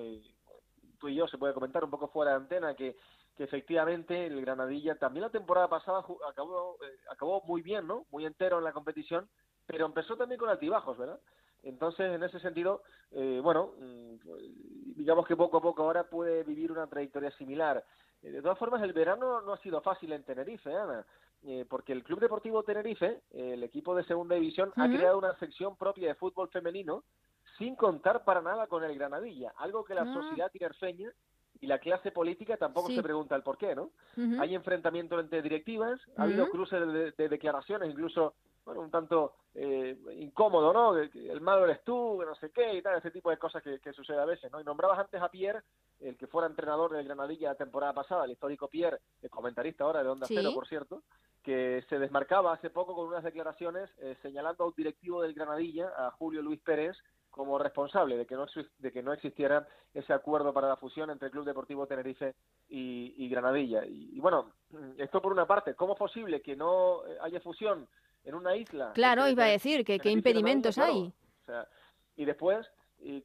tú 1.00 1.10
y 1.10 1.16
yo 1.16 1.28
se 1.28 1.38
puede 1.38 1.54
comentar 1.54 1.84
un 1.84 1.90
poco 1.90 2.08
fuera 2.08 2.32
de 2.32 2.38
antena 2.38 2.76
que, 2.76 2.96
que 3.36 3.44
efectivamente 3.44 4.26
el 4.26 4.40
Granadilla 4.42 4.96
también 4.96 5.24
la 5.24 5.30
temporada 5.30 5.68
pasada 5.68 6.04
acabó, 6.30 6.78
eh, 6.82 6.98
acabó 7.12 7.42
muy 7.42 7.62
bien, 7.62 7.88
¿no? 7.88 8.06
Muy 8.12 8.26
entero 8.26 8.60
en 8.60 8.64
la 8.64 8.74
competición, 8.74 9.28
pero 9.66 9.86
empezó 9.86 10.16
también 10.16 10.40
con 10.40 10.50
altibajos, 10.50 10.98
¿verdad? 10.98 11.20
Entonces, 11.64 12.14
en 12.14 12.24
ese 12.24 12.40
sentido, 12.40 12.84
eh, 13.12 13.40
bueno, 13.42 13.74
mm, 13.80 14.96
digamos 14.96 15.26
que 15.26 15.36
poco 15.36 15.58
a 15.58 15.62
poco 15.62 15.84
ahora 15.84 16.04
puede 16.04 16.44
vivir 16.44 16.72
una 16.72 16.88
trayectoria 16.88 17.32
similar. 17.32 17.84
Eh, 18.22 18.32
de 18.32 18.42
todas 18.42 18.60
formas, 18.60 18.82
el 18.84 18.94
verano 18.94 19.42
no 19.42 19.54
ha 19.54 19.58
sido 19.58 19.82
fácil 19.82 20.12
en 20.12 20.24
Tenerife, 20.24 20.76
Ana, 20.76 21.06
porque 21.68 21.92
el 21.92 22.06
Club 22.06 22.22
Deportivo 22.22 22.64
Tenerife, 22.64 23.24
el 23.32 23.64
equipo 23.64 23.94
de 23.94 24.06
segunda 24.06 24.36
división, 24.36 24.72
ha 24.78 24.88
creado 24.88 25.18
una 25.18 25.38
sección 25.40 25.76
propia 25.76 26.08
de 26.08 26.16
fútbol 26.16 26.48
femenino 26.48 27.04
sin 27.58 27.76
contar 27.76 28.24
para 28.24 28.41
nada 28.41 28.68
con 28.68 28.84
el 28.84 28.97
Granadilla, 28.97 29.54
algo 29.58 29.84
que 29.84 29.95
la 29.95 30.04
ah. 30.04 30.14
sociedad 30.14 30.51
tinerfeña 30.51 31.12
y 31.64 31.68
la 31.68 31.80
clase 31.80 32.12
política 32.12 32.58
tampoco 32.58 32.89
se 32.91 33.01
pregunta 33.01 33.38
el 33.38 33.41
por 33.41 33.58
qué, 33.58 33.74
¿no? 33.74 33.91
Hay 34.39 34.54
enfrentamientos 34.54 35.18
entre 35.22 35.41
directivas, 35.41 35.97
ha 36.18 36.24
habido 36.24 36.49
cruces 36.49 37.16
de, 37.16 37.30
declaraciones, 37.30 37.89
incluso, 37.89 38.34
bueno, 38.66 38.82
un 38.82 38.91
tanto 38.91 39.36
eh, 39.56 39.97
incómodo, 40.18 40.74
¿no? 40.74 40.97
El 40.97 41.39
malo 41.39 41.64
eres 41.64 41.82
tú, 41.86 42.22
no 42.26 42.36
sé 42.36 42.51
qué 42.51 42.74
y 42.74 42.82
tal, 42.82 42.97
ese 42.97 43.12
tipo 43.12 43.30
de 43.30 43.38
cosas 43.38 43.64
que, 43.64 43.93
sucede 43.93 44.20
a 44.20 44.26
veces, 44.26 44.51
¿no? 44.51 44.60
Y 44.60 44.66
nombrabas 44.66 44.99
antes 44.99 45.22
a 45.22 45.30
Pierre, 45.30 45.62
el 46.01 46.18
que 46.18 46.28
fuera 46.28 46.49
entrenador 46.49 46.91
del 46.91 47.06
Granadilla 47.06 47.49
la 47.49 47.56
temporada 47.56 47.93
pasada, 47.93 48.26
el 48.26 48.32
histórico 48.32 48.68
Pierre, 48.68 48.99
el 49.22 49.30
comentarista 49.30 49.86
ahora 49.86 50.04
de 50.04 50.10
Onda 50.10 50.28
Cero, 50.28 50.51
por 50.54 50.68
cierto, 50.68 51.04
que 51.43 51.86
se 51.88 51.97
desmarcaba 51.97 52.51
hace 52.51 52.72
poco 52.72 52.93
con 52.93 53.08
unas 53.08 53.24
declaraciones 53.24 53.89
eh, 53.99 54.18
señalando 54.22 54.66
a 54.66 54.68
un 54.68 54.74
directivo 54.76 55.22
del 55.22 55.34
Granadilla, 55.34 55.93
a 55.95 56.12
Julio 56.12 56.41
Luis 56.41 56.60
Pérez, 56.60 56.97
como 57.34 57.58
responsable 57.58 58.16
de 58.16 58.28
que 58.28 58.36
no 58.36 58.46
de 58.78 58.92
que 58.92 59.02
no 59.02 59.12
existiera 59.12 59.68
ese 59.92 60.14
acuerdo 60.14 60.54
para 60.54 60.68
la 60.68 60.78
fusión 60.78 61.10
entre 61.10 61.26
el 61.26 61.32
Club 61.32 61.46
Deportivo 61.46 61.88
Tenerife 61.88 62.36
y, 62.70 63.28
Granadilla. 63.28 63.84
Y, 63.86 64.20
bueno, 64.20 64.52
esto 64.98 65.20
por 65.20 65.32
una 65.32 65.48
parte, 65.48 65.74
¿cómo 65.74 65.94
es 65.94 66.00
posible 66.00 66.44
que 66.44 66.56
no 66.56 67.02
haya 67.22 67.40
fusión 67.42 67.88
en 68.24 68.36
una 68.36 68.56
isla? 68.56 68.92
Claro, 68.94 69.28
iba 69.28 69.46
a 69.46 69.48
decir 69.48 69.84
que 69.84 69.98
qué 69.98 70.12
impedimentos 70.12 70.78
hay. 70.78 71.12
y 72.16 72.26
después, 72.26 72.68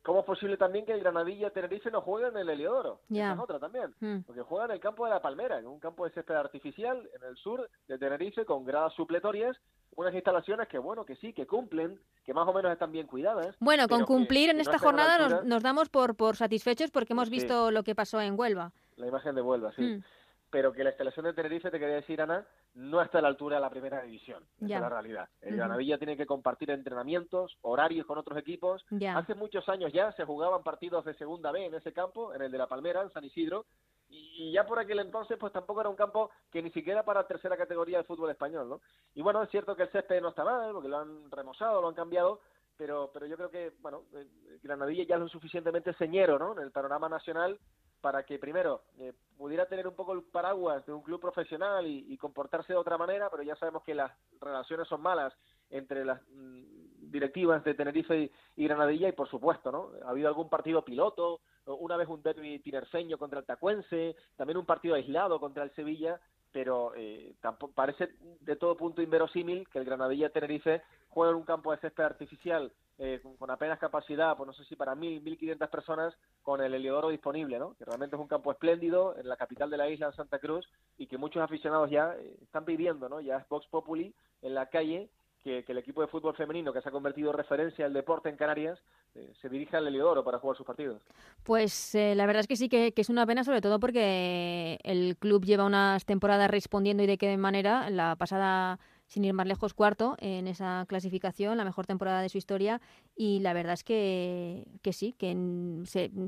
¿cómo 0.02 0.20
es 0.20 0.24
posible 0.24 0.56
también 0.56 0.86
que 0.86 0.92
el 0.92 1.00
Granadilla 1.00 1.50
Tenerife 1.50 1.90
no 1.90 2.00
jueguen 2.00 2.30
en 2.30 2.38
el 2.38 2.48
Heliodoro? 2.48 3.02
Ya. 3.08 3.34
es 3.34 3.38
otra 3.38 3.58
también. 3.58 3.94
Hmm. 4.00 4.20
Porque 4.22 4.40
juegan 4.40 4.70
en 4.70 4.76
el 4.76 4.80
campo 4.80 5.04
de 5.04 5.10
la 5.10 5.20
Palmera, 5.20 5.58
en 5.58 5.66
un 5.66 5.80
campo 5.80 6.06
de 6.06 6.12
césped 6.12 6.34
artificial 6.34 7.10
en 7.14 7.28
el 7.28 7.36
sur 7.36 7.68
de 7.86 7.98
Tenerife 7.98 8.46
con 8.46 8.64
gradas 8.64 8.94
supletorias 8.94 9.58
unas 9.98 10.14
instalaciones 10.14 10.68
que, 10.68 10.78
bueno, 10.78 11.04
que 11.04 11.16
sí, 11.16 11.32
que 11.32 11.44
cumplen, 11.44 11.98
que 12.24 12.32
más 12.32 12.46
o 12.46 12.52
menos 12.52 12.70
están 12.70 12.92
bien 12.92 13.08
cuidadas. 13.08 13.56
Bueno, 13.58 13.88
con 13.88 14.04
cumplir 14.04 14.48
en 14.48 14.60
esta 14.60 14.78
jornada 14.78 15.42
nos, 15.44 15.62
damos 15.62 15.88
por, 15.88 16.14
por 16.14 16.36
satisfechos 16.36 16.92
porque 16.92 17.14
hemos 17.14 17.28
visto 17.30 17.72
lo 17.72 17.82
que 17.82 17.96
pasó 17.96 18.20
en 18.20 18.38
Huelva. 18.38 18.70
La 18.96 19.08
imagen 19.08 19.34
de 19.34 19.42
Huelva, 19.42 19.72
sí. 19.74 19.82
Mm. 19.82 20.04
Pero 20.50 20.72
que 20.72 20.82
la 20.82 20.90
instalación 20.90 21.26
de 21.26 21.34
Tenerife, 21.34 21.70
te 21.70 21.78
quería 21.78 21.96
decir, 21.96 22.20
Ana, 22.22 22.46
no 22.74 23.02
está 23.02 23.18
a 23.18 23.22
la 23.22 23.28
altura 23.28 23.56
de 23.56 23.62
la 23.62 23.70
primera 23.70 24.02
división. 24.02 24.44
Esa 24.56 24.74
es 24.76 24.80
la 24.80 24.88
realidad. 24.88 25.28
El 25.42 25.56
Granadilla 25.56 25.98
tiene 25.98 26.16
que 26.16 26.26
compartir 26.26 26.70
entrenamientos, 26.70 27.58
horarios 27.60 28.06
con 28.06 28.18
otros 28.18 28.38
equipos. 28.38 28.84
Hace 29.14 29.34
muchos 29.34 29.68
años 29.68 29.92
ya 29.92 30.12
se 30.12 30.24
jugaban 30.24 30.62
partidos 30.62 31.04
de 31.04 31.14
segunda 31.14 31.52
B 31.52 31.66
en 31.66 31.74
ese 31.74 31.92
campo, 31.92 32.34
en 32.34 32.42
el 32.42 32.50
de 32.50 32.58
la 32.58 32.66
Palmera, 32.66 33.02
en 33.02 33.10
San 33.10 33.24
Isidro, 33.24 33.66
y 34.10 34.52
ya 34.52 34.64
por 34.64 34.78
aquel 34.78 35.00
entonces 35.00 35.36
pues 35.38 35.52
tampoco 35.52 35.80
era 35.80 35.90
un 35.90 35.96
campo 35.96 36.30
que 36.50 36.62
ni 36.62 36.70
siquiera 36.70 37.02
para 37.04 37.26
tercera 37.26 37.56
categoría 37.56 37.98
del 37.98 38.06
fútbol 38.06 38.30
español, 38.30 38.68
¿no? 38.68 38.80
Y 39.14 39.22
bueno, 39.22 39.42
es 39.42 39.50
cierto 39.50 39.76
que 39.76 39.82
el 39.82 39.90
césped 39.90 40.22
no 40.22 40.30
está 40.30 40.44
mal, 40.44 40.72
porque 40.72 40.88
lo 40.88 40.98
han 40.98 41.30
remozado, 41.30 41.82
lo 41.82 41.88
han 41.88 41.94
cambiado, 41.94 42.40
pero, 42.76 43.10
pero 43.12 43.26
yo 43.26 43.36
creo 43.36 43.50
que, 43.50 43.72
bueno, 43.80 44.04
eh, 44.14 44.26
Granadilla 44.62 45.04
ya 45.04 45.16
es 45.16 45.20
lo 45.20 45.28
suficientemente 45.28 45.92
señero, 45.94 46.38
¿no? 46.38 46.52
En 46.52 46.60
el 46.60 46.70
panorama 46.70 47.08
nacional 47.08 47.58
para 48.00 48.24
que 48.24 48.38
primero 48.38 48.82
eh, 48.98 49.12
pudiera 49.36 49.66
tener 49.66 49.86
un 49.86 49.94
poco 49.94 50.12
el 50.12 50.22
paraguas 50.22 50.84
de 50.86 50.92
un 50.92 51.02
club 51.02 51.20
profesional 51.20 51.86
y, 51.86 52.16
comportarse 52.18 52.72
de 52.72 52.78
otra 52.78 52.98
manera, 52.98 53.28
pero 53.30 53.42
ya 53.42 53.56
sabemos 53.56 53.82
que 53.82 53.94
las 53.94 54.12
relaciones 54.40 54.88
son 54.88 55.00
malas 55.00 55.32
entre 55.70 56.04
las 56.04 56.20
mm, 56.30 57.10
directivas 57.10 57.62
de 57.64 57.74
Tenerife 57.74 58.30
y, 58.56 58.64
Granadilla 58.64 59.08
y 59.08 59.12
por 59.12 59.28
supuesto, 59.28 59.70
¿no? 59.72 59.90
Ha 60.04 60.10
habido 60.10 60.28
algún 60.28 60.48
partido 60.48 60.84
piloto, 60.84 61.40
una 61.66 61.96
vez 61.96 62.08
un 62.08 62.22
derby 62.22 62.58
tinerfeño 62.60 63.18
contra 63.18 63.40
el 63.40 63.46
Tacuense, 63.46 64.16
también 64.36 64.56
un 64.58 64.66
partido 64.66 64.94
aislado 64.94 65.38
contra 65.38 65.64
el 65.64 65.74
Sevilla, 65.74 66.20
pero 66.50 66.92
eh, 66.96 67.34
tampoco, 67.40 67.72
parece 67.74 68.10
de 68.40 68.56
todo 68.56 68.76
punto 68.76 69.02
inverosímil 69.02 69.68
que 69.68 69.78
el 69.78 69.84
Granadilla 69.84 70.30
Tenerife 70.30 70.82
juegue 71.08 71.32
en 71.32 71.36
un 71.36 71.44
campo 71.44 71.72
de 71.72 71.78
césped 71.78 72.04
artificial 72.04 72.72
eh, 73.00 73.20
con, 73.38 73.48
apenas 73.50 73.78
capacidad, 73.78 74.36
pues 74.36 74.48
no 74.48 74.52
sé 74.52 74.64
si 74.64 74.74
para 74.74 74.96
mil, 74.96 75.20
mil 75.20 75.38
quinientas 75.38 75.70
personas, 75.70 76.12
con 76.42 76.60
el 76.60 76.74
Heliodoro 76.74 77.10
disponible, 77.10 77.56
¿no? 77.56 77.74
Que 77.74 77.84
realmente 77.84 78.16
es 78.16 78.20
un 78.20 78.26
campo 78.26 78.50
espléndido 78.50 79.16
en 79.16 79.28
la 79.28 79.36
capital 79.36 79.70
de 79.70 79.76
la 79.76 79.88
isla, 79.88 80.06
en 80.06 80.14
Santa 80.14 80.40
Cruz, 80.40 80.68
y 80.96 81.06
que 81.06 81.16
muchos 81.16 81.40
aficionados 81.40 81.90
ya 81.90 82.16
eh, 82.18 82.36
están 82.42 82.64
pidiendo, 82.64 83.08
¿no? 83.08 83.20
Ya 83.20 83.36
es 83.36 83.48
Vox 83.48 83.68
Populi 83.68 84.12
en 84.42 84.54
la 84.54 84.66
calle 84.66 85.08
que, 85.44 85.64
el 85.66 85.78
equipo 85.78 86.00
de 86.00 86.08
fútbol 86.08 86.34
femenino, 86.34 86.72
que 86.72 86.82
se 86.82 86.88
ha 86.88 86.92
convertido 86.92 87.30
en 87.30 87.36
referencia 87.36 87.86
al 87.86 87.92
deporte 87.92 88.28
en 88.28 88.36
Canarias, 88.36 88.80
eh, 89.14 89.32
se 89.40 89.48
dirija 89.48 89.78
al 89.78 89.86
Heliodoro 89.86 90.24
para 90.24 90.40
jugar 90.40 90.56
sus 90.56 90.66
partidos. 90.66 91.00
Pues 91.44 91.94
la 91.94 92.26
verdad 92.26 92.40
es 92.40 92.48
que 92.48 92.56
sí 92.56 92.68
que, 92.68 92.90
que, 92.90 93.00
es 93.00 93.08
una 93.08 93.24
pena, 93.26 93.44
sobre 93.44 93.60
todo 93.60 93.78
porque 93.78 94.78
el 94.82 95.16
club 95.16 95.44
lleva 95.44 95.64
unas 95.64 96.04
temporadas 96.04 96.50
respondiendo 96.50 97.04
y 97.04 97.06
de 97.06 97.16
qué 97.16 97.36
manera. 97.36 97.88
La 97.90 98.16
pasada 98.16 98.80
sin 99.08 99.24
ir 99.24 99.32
más 99.32 99.46
lejos, 99.46 99.74
cuarto 99.74 100.16
en 100.20 100.46
esa 100.46 100.84
clasificación, 100.86 101.56
la 101.56 101.64
mejor 101.64 101.86
temporada 101.86 102.22
de 102.22 102.28
su 102.28 102.38
historia. 102.38 102.80
Y 103.16 103.40
la 103.40 103.54
verdad 103.54 103.72
es 103.72 103.82
que, 103.82 104.66
que 104.82 104.92
sí, 104.92 105.14
que 105.18 105.34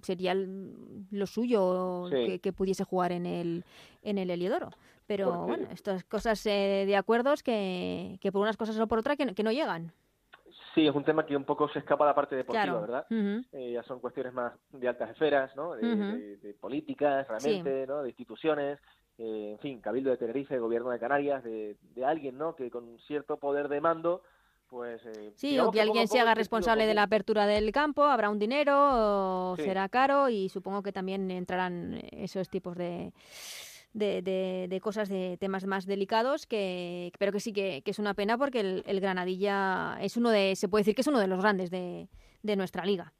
sería 0.03 0.35
lo 0.35 1.27
suyo 1.27 2.09
que, 2.11 2.53
pudiese 2.53 2.85
jugar 2.85 3.13
en 3.13 3.27
el, 3.27 3.65
en 4.03 4.19
el 4.19 4.31
Heliodoro. 4.31 4.71
Pero 5.07 5.47
bueno, 5.47 5.69
estas 5.73 6.05
cosas 6.05 6.45
eh, 6.47 6.85
de 6.87 6.97
acuerdos 6.97 7.43
que, 7.43 8.19
que 8.21 8.33
por 8.33 8.43
unas 8.43 8.57
cosas 8.57 8.79
o 8.79 8.87
por 8.87 8.99
otras 8.99 9.17
que, 9.17 9.35
que 9.35 9.43
no 9.43 9.53
llegan. 9.53 9.93
Sí, 10.75 10.87
es 10.87 10.95
un 10.95 11.05
tema 11.05 11.27
que 11.27 11.37
un 11.37 11.45
poco 11.45 11.69
se 11.69 11.81
escapa 11.81 12.05
a 12.05 12.09
la 12.09 12.15
parte 12.15 12.37
deportiva, 12.37 12.81
¿verdad? 12.81 13.07
Eh, 13.11 13.73
ya 13.73 13.83
son 13.83 13.99
cuestiones 13.99 14.33
más 14.33 14.53
de 14.71 14.89
altas 14.89 15.11
esferas, 15.11 15.55
¿no? 15.57 15.75
De, 15.75 16.57
políticas, 16.61 17.27
realmente, 17.27 17.87
¿no? 17.87 18.03
De 18.03 18.11
instituciones. 18.11 18.79
Eh, 19.23 19.51
en 19.53 19.59
fin, 19.59 19.81
Cabildo 19.83 20.11
de 20.11 20.17
Tenerife, 20.17 20.59
Gobierno 20.59 20.89
de 20.89 20.99
Canarias, 20.99 21.45
de, 21.45 21.77
alguien, 22.03 22.39
¿no? 22.39 22.57
Que 22.57 22.71
con 22.71 22.99
cierto 23.01 23.37
poder 23.37 23.69
de 23.69 23.79
mando, 23.79 24.23
pues... 24.67 25.05
Eh, 25.05 25.33
sí, 25.35 25.59
o 25.59 25.71
que, 25.71 25.83
alguien 25.83 26.09
se 26.09 26.19
haga 26.19 26.35
responsable 26.35 26.87
de 26.87 26.95
la 26.95 27.03
apertura 27.03 27.47
del 27.47 27.71
campo, 27.71 28.05
habrá 28.05 28.31
un 28.31 28.39
dinero, 28.39 29.55
será 29.59 29.91
caro 29.91 30.31
y 30.31 30.49
supongo 30.49 30.83
que 30.83 30.93
también 30.93 31.31
entrarán 31.31 32.01
esos 32.13 32.49
tipos 32.49 32.77
de... 32.77 33.13
De, 33.93 34.23
de, 34.23 34.81
cosas, 34.81 35.09
de 35.09 35.37
temas 35.41 35.67
más 35.67 35.85
delicados, 35.85 36.47
que 36.47 37.11
pero 37.19 37.33
que 37.33 37.41
sí 37.41 37.53
que, 37.53 37.83
es 37.85 37.99
una 37.99 38.15
pena 38.15 38.39
porque 38.39 38.61
el, 38.61 39.01
Granadilla 39.01 39.99
es 40.01 40.17
uno 40.17 40.31
de, 40.31 40.55
se 40.55 40.69
puede 40.69 40.83
decir 40.83 40.95
que 40.95 41.01
es 41.01 41.09
uno 41.09 41.19
de 41.19 41.27
los 41.27 41.41
grandes 41.41 41.73
de, 41.73 42.07
de 42.45 42.55
nuestra 42.55 42.85
liga. 42.85 43.13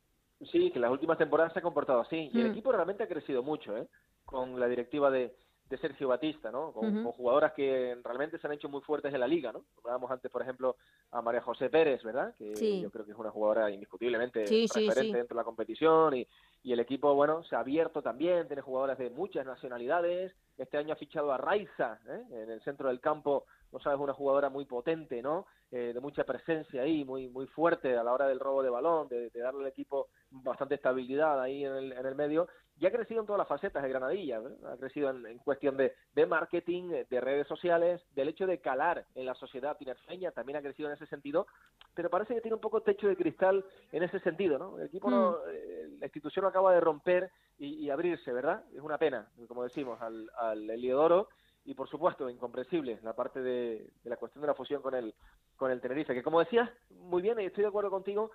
Sí, 0.53 0.71
que 0.71 0.79
las 0.79 0.93
últimas 0.93 1.19
temporadas 1.19 1.53
se 1.53 1.59
ha 1.59 1.63
comportado 1.63 2.03
así. 2.03 2.31
Y 2.33 2.41
el 2.41 2.51
mm. 2.51 2.53
equipo 2.53 2.71
realmente 2.71 3.03
ha 3.03 3.09
crecido 3.09 3.43
mucho, 3.43 3.77
¿eh? 3.77 3.89
Con 4.25 4.61
la 4.61 4.69
directiva 4.69 5.11
de, 5.11 5.35
de 5.71 5.79
Sergio 5.79 6.09
Batista, 6.09 6.51
¿no? 6.51 6.73
Con, 6.73 7.05
jugadoras 7.13 7.53
que 7.53 7.97
realmente 8.03 8.39
se 8.39 8.47
han 8.47 8.53
hecho 8.53 8.69
muy 8.69 8.81
fuertes 8.81 9.15
en 9.15 9.21
la 9.21 9.29
liga, 9.29 9.53
¿no? 9.53 9.65
Hablábamos 9.79 10.11
antes, 10.11 10.31
por 10.31 10.43
ejemplo, 10.43 10.77
a 11.13 11.23
María 11.23 11.41
José 11.41 11.71
Pérez, 11.71 12.03
¿verdad? 12.03 12.35
Que 12.37 12.81
yo 12.81 12.91
creo 12.91 13.05
que 13.05 13.13
es 13.13 13.19
una 13.19 13.31
jugadora 13.31 13.71
indiscutiblemente 13.71 14.45
referente 14.45 15.17
dentro 15.17 15.37
de 15.37 15.41
la 15.41 15.45
competición 15.45 16.17
y, 16.17 16.27
y, 16.65 16.73
el 16.73 16.81
equipo, 16.81 17.15
bueno, 17.15 17.45
se 17.45 17.55
ha 17.55 17.61
abierto 17.61 18.03
también, 18.03 18.49
tiene 18.49 18.63
jugadoras 18.63 18.99
de 18.99 19.11
muchas 19.11 19.47
nacionalidades. 19.47 20.35
Este 20.59 20.77
año 20.77 20.93
ha 20.93 20.97
fichado 20.97 21.33
a 21.33 21.39
Raiza, 21.39 22.01
¿eh? 22.09 22.25
En 22.33 22.51
el 22.51 22.61
centro 22.63 22.89
del 22.89 23.01
campo, 23.01 23.47
no 23.73 23.81
sabes, 23.81 24.01
una 24.01 24.13
jugadora 24.13 24.49
muy 24.49 24.65
potente, 24.65 25.23
¿no? 25.23 25.47
Eh, 25.71 25.93
de 25.95 26.01
mucha 26.01 26.25
presencia 26.25 26.83
ahí, 26.83 27.05
muy 27.05 27.29
muy 27.29 27.47
fuerte 27.47 27.97
a 27.97 28.03
la 28.03 28.13
hora 28.13 28.27
del 28.27 28.41
robo 28.41 28.63
de 28.63 28.71
balón, 28.71 29.09
de, 29.09 29.31
de 29.31 29.41
darle 29.41 29.61
al 29.61 29.69
equipo 29.69 30.09
bastante 30.31 30.75
estabilidad 30.75 31.41
ahí 31.41 31.65
en 31.65 31.73
el, 31.73 31.93
en 31.93 32.07
el 32.07 32.15
medio 32.15 32.49
y 32.81 32.87
ha 32.87 32.91
crecido 32.91 33.21
en 33.21 33.27
todas 33.27 33.39
las 33.39 33.49
facetas 33.49 33.83
de 33.83 33.91
Granadilla, 33.91 34.41
ha 34.67 34.77
crecido 34.79 35.11
en, 35.11 35.39
cuestión 35.41 35.77
de, 35.77 35.93
de, 36.15 36.25
marketing, 36.25 37.05
de 37.11 37.21
redes 37.21 37.47
sociales, 37.47 38.03
del 38.15 38.29
hecho 38.29 38.47
de 38.47 38.59
calar 38.59 39.05
en 39.15 39.27
la 39.27 39.35
sociedad 39.35 39.77
tinerfeña, 39.77 40.31
también 40.31 40.57
ha 40.57 40.63
crecido 40.63 40.89
en 40.89 40.95
ese 40.95 41.07
sentido, 41.07 41.47
pero 41.95 42.09
parece 42.09 42.35
que 42.35 42.41
tiene 42.41 42.55
un 42.55 42.61
poco 42.61 42.81
techo 42.81 43.07
de 43.07 43.17
cristal 43.17 43.63
en 43.93 44.03
ese 44.03 44.19
sentido, 44.21 44.59
¿no? 44.59 44.79
El 44.79 44.87
equipo, 44.87 45.11
no, 45.11 45.33
mm. 45.33 45.35
eh, 45.51 45.89
la 45.99 46.07
institución 46.07 46.47
acaba 46.47 46.73
de 46.73 46.81
romper 46.81 47.31
y, 47.59 47.91
abrirse, 47.91 48.33
¿verdad? 48.33 48.65
Es 48.75 48.81
una 48.81 48.97
pena, 48.97 49.29
como 49.47 49.63
decimos, 49.63 50.01
al, 50.01 50.31
al 50.39 50.71
Eliodoro 50.71 51.29
y 51.71 51.75
por 51.75 51.89
supuesto 51.89 52.29
incomprensible 52.29 52.99
la 53.03 53.15
parte 53.15 53.41
de, 53.41 53.91
la 54.05 54.17
cuestión 54.17 54.43
de 54.43 54.49
la 54.49 54.55
fusión 54.55 54.83
con 54.83 54.95
el 54.95 55.15
con 55.57 55.71
el 55.71 55.81
Tenerife 55.81 56.15
que 56.15 56.23
como 56.23 56.41
decías 56.41 56.69
muy 56.91 57.23
bien 57.23 57.39
y 57.41 57.47
estoy 57.47 57.63
de 57.63 57.69
acuerdo 57.69 57.91
contigo 57.91 58.31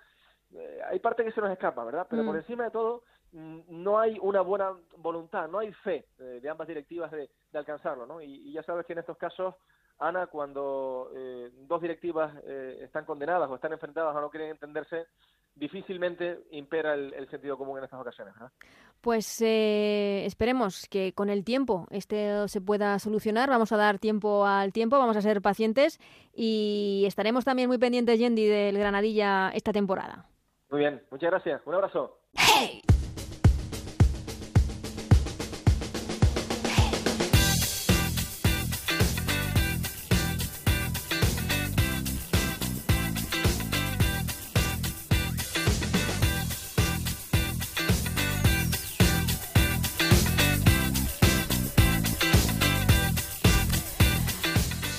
eh, 0.52 0.80
hay 0.88 0.98
parte 1.00 1.24
que 1.24 1.32
se 1.32 1.40
nos 1.40 1.50
escapa 1.50 1.84
verdad 1.84 2.06
pero 2.08 2.24
por 2.24 2.34
mm. 2.34 2.38
encima 2.38 2.64
de 2.64 2.70
todo 2.70 3.02
Mm, 3.32 3.60
no 3.68 3.98
hay 3.98 4.18
una 4.20 4.40
buena 4.40 4.72
voluntad, 4.96 5.48
no 5.48 5.58
hay 5.58 5.72
fe 5.72 6.06
eh, 6.18 6.40
de 6.40 6.48
ambas 6.48 6.68
directivas 6.68 7.10
de, 7.10 7.28
alcanzarlo, 7.52 8.06
¿no? 8.06 8.20
Y, 8.20 8.52
ya 8.52 8.62
sabes 8.62 8.86
que 8.86 8.92
en 8.92 9.00
estos 9.00 9.16
casos, 9.16 9.54
Ana, 9.98 10.26
cuando 10.26 11.10
eh, 11.14 11.50
dos 11.66 11.80
directivas 11.80 12.34
eh, 12.44 12.78
están 12.82 13.04
condenadas 13.04 13.50
o 13.50 13.54
están 13.54 13.72
enfrentadas 13.72 14.14
o 14.14 14.20
no 14.20 14.30
quieren 14.30 14.50
entenderse, 14.50 15.06
difícilmente 15.54 16.44
impera 16.50 16.94
el, 16.94 17.28
sentido 17.30 17.56
común 17.56 17.78
en 17.78 17.84
estas 17.84 18.00
ocasiones. 18.00 18.34
Pues 19.06 19.40
esperemos 19.40 20.88
que 20.90 21.12
con 21.12 21.30
el 21.30 21.44
tiempo 21.44 21.86
este 21.92 22.48
se 22.48 22.60
pueda 22.60 22.98
solucionar. 22.98 23.48
Vamos 23.48 23.70
a 23.70 23.76
dar 23.76 24.00
tiempo 24.00 24.44
al 24.44 24.72
tiempo, 24.72 24.98
vamos 24.98 25.16
a 25.16 25.22
ser 25.22 25.40
pacientes 25.40 26.00
y 26.34 27.04
estaremos 27.06 27.44
también 27.44 27.68
muy 27.68 27.78
pendientes, 27.78 28.18
Yendi, 28.18 28.46
del 28.46 28.76
Granadilla 28.76 29.50
esta 29.54 29.72
temporada. 29.72 30.26
Muy 30.70 30.80
bien, 30.80 31.04
muchas 31.12 31.30
gracias. 31.30 31.62
Un 31.66 31.74
abrazo. 31.74 32.18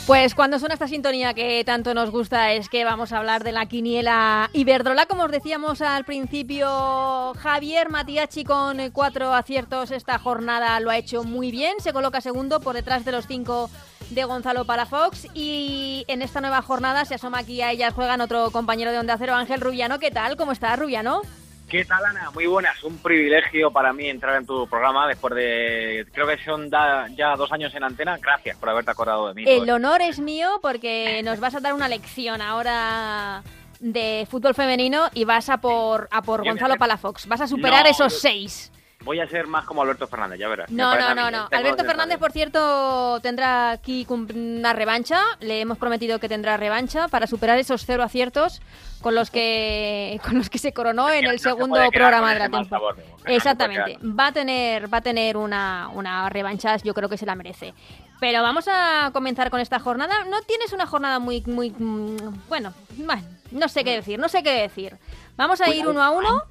Pues 0.08 0.36
cuando 0.36 0.58
suena 0.58 0.76
esta 0.76 0.88
sintonía 0.88 1.34
que 1.34 1.62
tanto 1.66 1.94
nos 1.94 2.12
gusta 2.12 2.54
es 2.54 2.70
que 2.70 2.86
vamos 2.86 3.12
a 3.12 3.18
hablar 3.18 3.44
de 3.44 3.52
la 3.52 3.66
quiniela 3.66 4.50
Iberdrola. 4.54 5.06
Como 5.06 5.24
os 5.24 5.32
decíamos 5.32 5.82
al 5.82 6.06
principio, 6.06 7.34
Javier 7.34 7.90
Matiachi 7.90 8.46
con 8.46 8.78
cuatro 8.92 9.34
aciertos 9.34 9.92
esta 9.92 10.18
jornada 10.18 10.80
lo 10.80 10.92
ha 10.92 10.98
hecho 10.98 11.26
muy 11.26 11.52
bien. 11.52 11.82
Se 11.82 11.92
coloca 11.92 12.22
segundo 12.22 12.62
por 12.62 12.74
detrás 12.74 13.04
de 13.04 13.12
los 13.12 13.28
cinco 13.28 13.70
de 14.12 14.24
Gonzalo 14.24 14.64
Palafox 14.64 15.28
y 15.34 16.06
en 16.08 16.22
esta 16.22 16.40
nueva 16.40 16.62
jornada 16.62 17.04
se 17.04 17.16
asoma 17.16 17.40
aquí 17.40 17.62
a 17.62 17.74
ellas 17.74 17.94
juegan 17.94 18.22
otro 18.22 18.50
compañero 18.52 18.94
de 18.94 19.00
Onda 19.00 19.18
Cero, 19.18 19.36
Ángel 19.36 19.60
Rubiano. 19.60 20.00
¿Qué 20.00 20.10
tal? 20.10 20.38
¿Cómo 20.38 20.54
estás, 20.54 20.80
Rubiano? 20.80 21.22
¿Qué 21.70 21.84
tal, 21.84 22.06
Ana? 22.06 22.32
Muy 22.32 22.46
buenas. 22.46 22.82
Un 22.84 22.98
privilegio 22.98 23.72
para 23.72 23.92
mí 23.92 24.08
entrar 24.08 24.38
en 24.38 24.46
tu 24.46 24.68
programa 24.68 25.06
después 25.08 25.36
de, 25.36 26.06
creo 26.14 26.26
que 26.26 26.38
son 26.44 26.70
ya 26.70 27.36
dos 27.36 27.52
años 27.52 27.76
en 27.76 27.84
antena. 27.84 28.18
Gracias 28.18 28.58
por 28.58 28.70
haberte 28.70 28.92
acordado 28.92 29.28
de 29.28 29.34
mí. 29.34 29.44
El 29.46 29.70
honor 29.70 30.02
es 30.02 30.20
mío 30.20 30.60
porque 30.62 31.22
nos 31.24 31.42
vas 31.42 31.56
a 31.56 31.60
dar 31.60 31.74
una 31.74 31.90
lección 31.90 32.42
ahora 32.42 33.44
de 33.80 34.26
fútbol 34.30 34.56
femenino 34.56 35.10
y 35.14 35.26
vas 35.26 35.50
a 35.50 35.58
por, 35.58 36.08
a 36.10 36.22
por 36.22 36.46
Gonzalo 36.46 36.78
Palafox. 36.78 37.28
Vas 37.28 37.42
a 37.42 37.48
superar 37.48 37.86
esos 37.86 38.20
seis. 38.20 38.72
Voy 39.04 39.20
a 39.20 39.28
ser 39.28 39.48
más 39.48 39.66
como 39.66 39.82
Alberto 39.84 40.08
Fernández, 40.08 40.40
ya 40.40 40.48
verás. 40.48 40.70
No, 40.72 40.98
no, 40.98 41.14
no, 41.14 41.30
no. 41.30 41.48
Alberto 41.52 41.86
Fernández, 41.86 42.18
por 42.18 42.32
cierto, 42.32 43.20
tendrá 43.22 43.72
aquí 43.72 44.06
una 44.10 44.74
revancha. 44.74 45.22
Le 45.40 45.62
hemos 45.62 45.78
prometido 45.78 46.20
que 46.20 46.28
tendrá 46.28 46.58
revancha 46.58 47.08
para 47.08 47.28
superar 47.28 47.60
esos 47.60 47.86
cero 47.86 48.04
aciertos 48.04 48.62
con 49.02 49.14
los 49.14 49.30
que 49.30 50.20
con 50.26 50.38
los 50.38 50.50
que 50.50 50.58
se 50.58 50.74
coronó 50.74 51.10
en 51.10 51.26
el 51.26 51.40
segundo 51.40 51.80
programa 51.92 52.34
de 52.34 52.40
la 52.40 52.50
temporada. 52.50 52.96
Exactamente. 53.26 54.00
Va 54.04 54.28
a 54.28 54.32
tener 54.32 54.92
va 54.92 54.98
a 54.98 55.02
tener 55.02 55.38
una, 55.38 55.90
una 55.94 56.28
revancha, 56.30 56.76
yo 56.78 56.94
creo 56.94 57.08
que 57.08 57.18
se 57.18 57.26
la 57.26 57.36
merece. 57.36 57.74
Pero 58.20 58.42
vamos 58.42 58.68
a 58.68 59.12
comenzar 59.14 59.52
con 59.52 59.60
esta 59.60 59.80
jornada. 59.80 60.26
No 60.26 60.42
tienes 60.42 60.74
una 60.74 60.88
jornada 60.88 61.20
muy 61.20 61.42
muy 61.46 61.70
mm, 61.70 62.48
bueno, 62.50 62.74
bueno, 62.98 63.24
no 63.52 63.70
sé 63.70 63.84
qué 63.84 63.92
decir, 63.92 64.18
no 64.18 64.28
sé 64.28 64.42
qué 64.42 64.54
decir. 64.54 64.98
Vamos 65.36 65.62
a 65.62 65.70
ir 65.70 65.88
uno 65.88 66.02
a 66.02 66.10
uno 66.10 66.44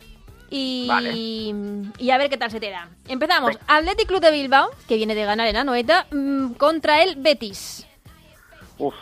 y, 0.50 1.52
y, 1.98 2.10
a 2.10 2.18
ver 2.18 2.30
qué 2.30 2.36
tal 2.36 2.50
se 2.50 2.60
te 2.60 2.70
da. 2.70 2.88
Empezamos. 3.08 3.58
Athletic 3.66 4.06
Club 4.06 4.20
de 4.20 4.30
Bilbao, 4.30 4.70
que 4.88 4.96
viene 4.96 5.14
de 5.14 5.24
ganar 5.24 5.46
en 5.48 5.56
Anoeta, 5.56 6.06
mm, 6.10 6.52
contra 6.52 7.02
el 7.02 7.16
Betis. 7.16 7.86
Uf, 8.78 8.94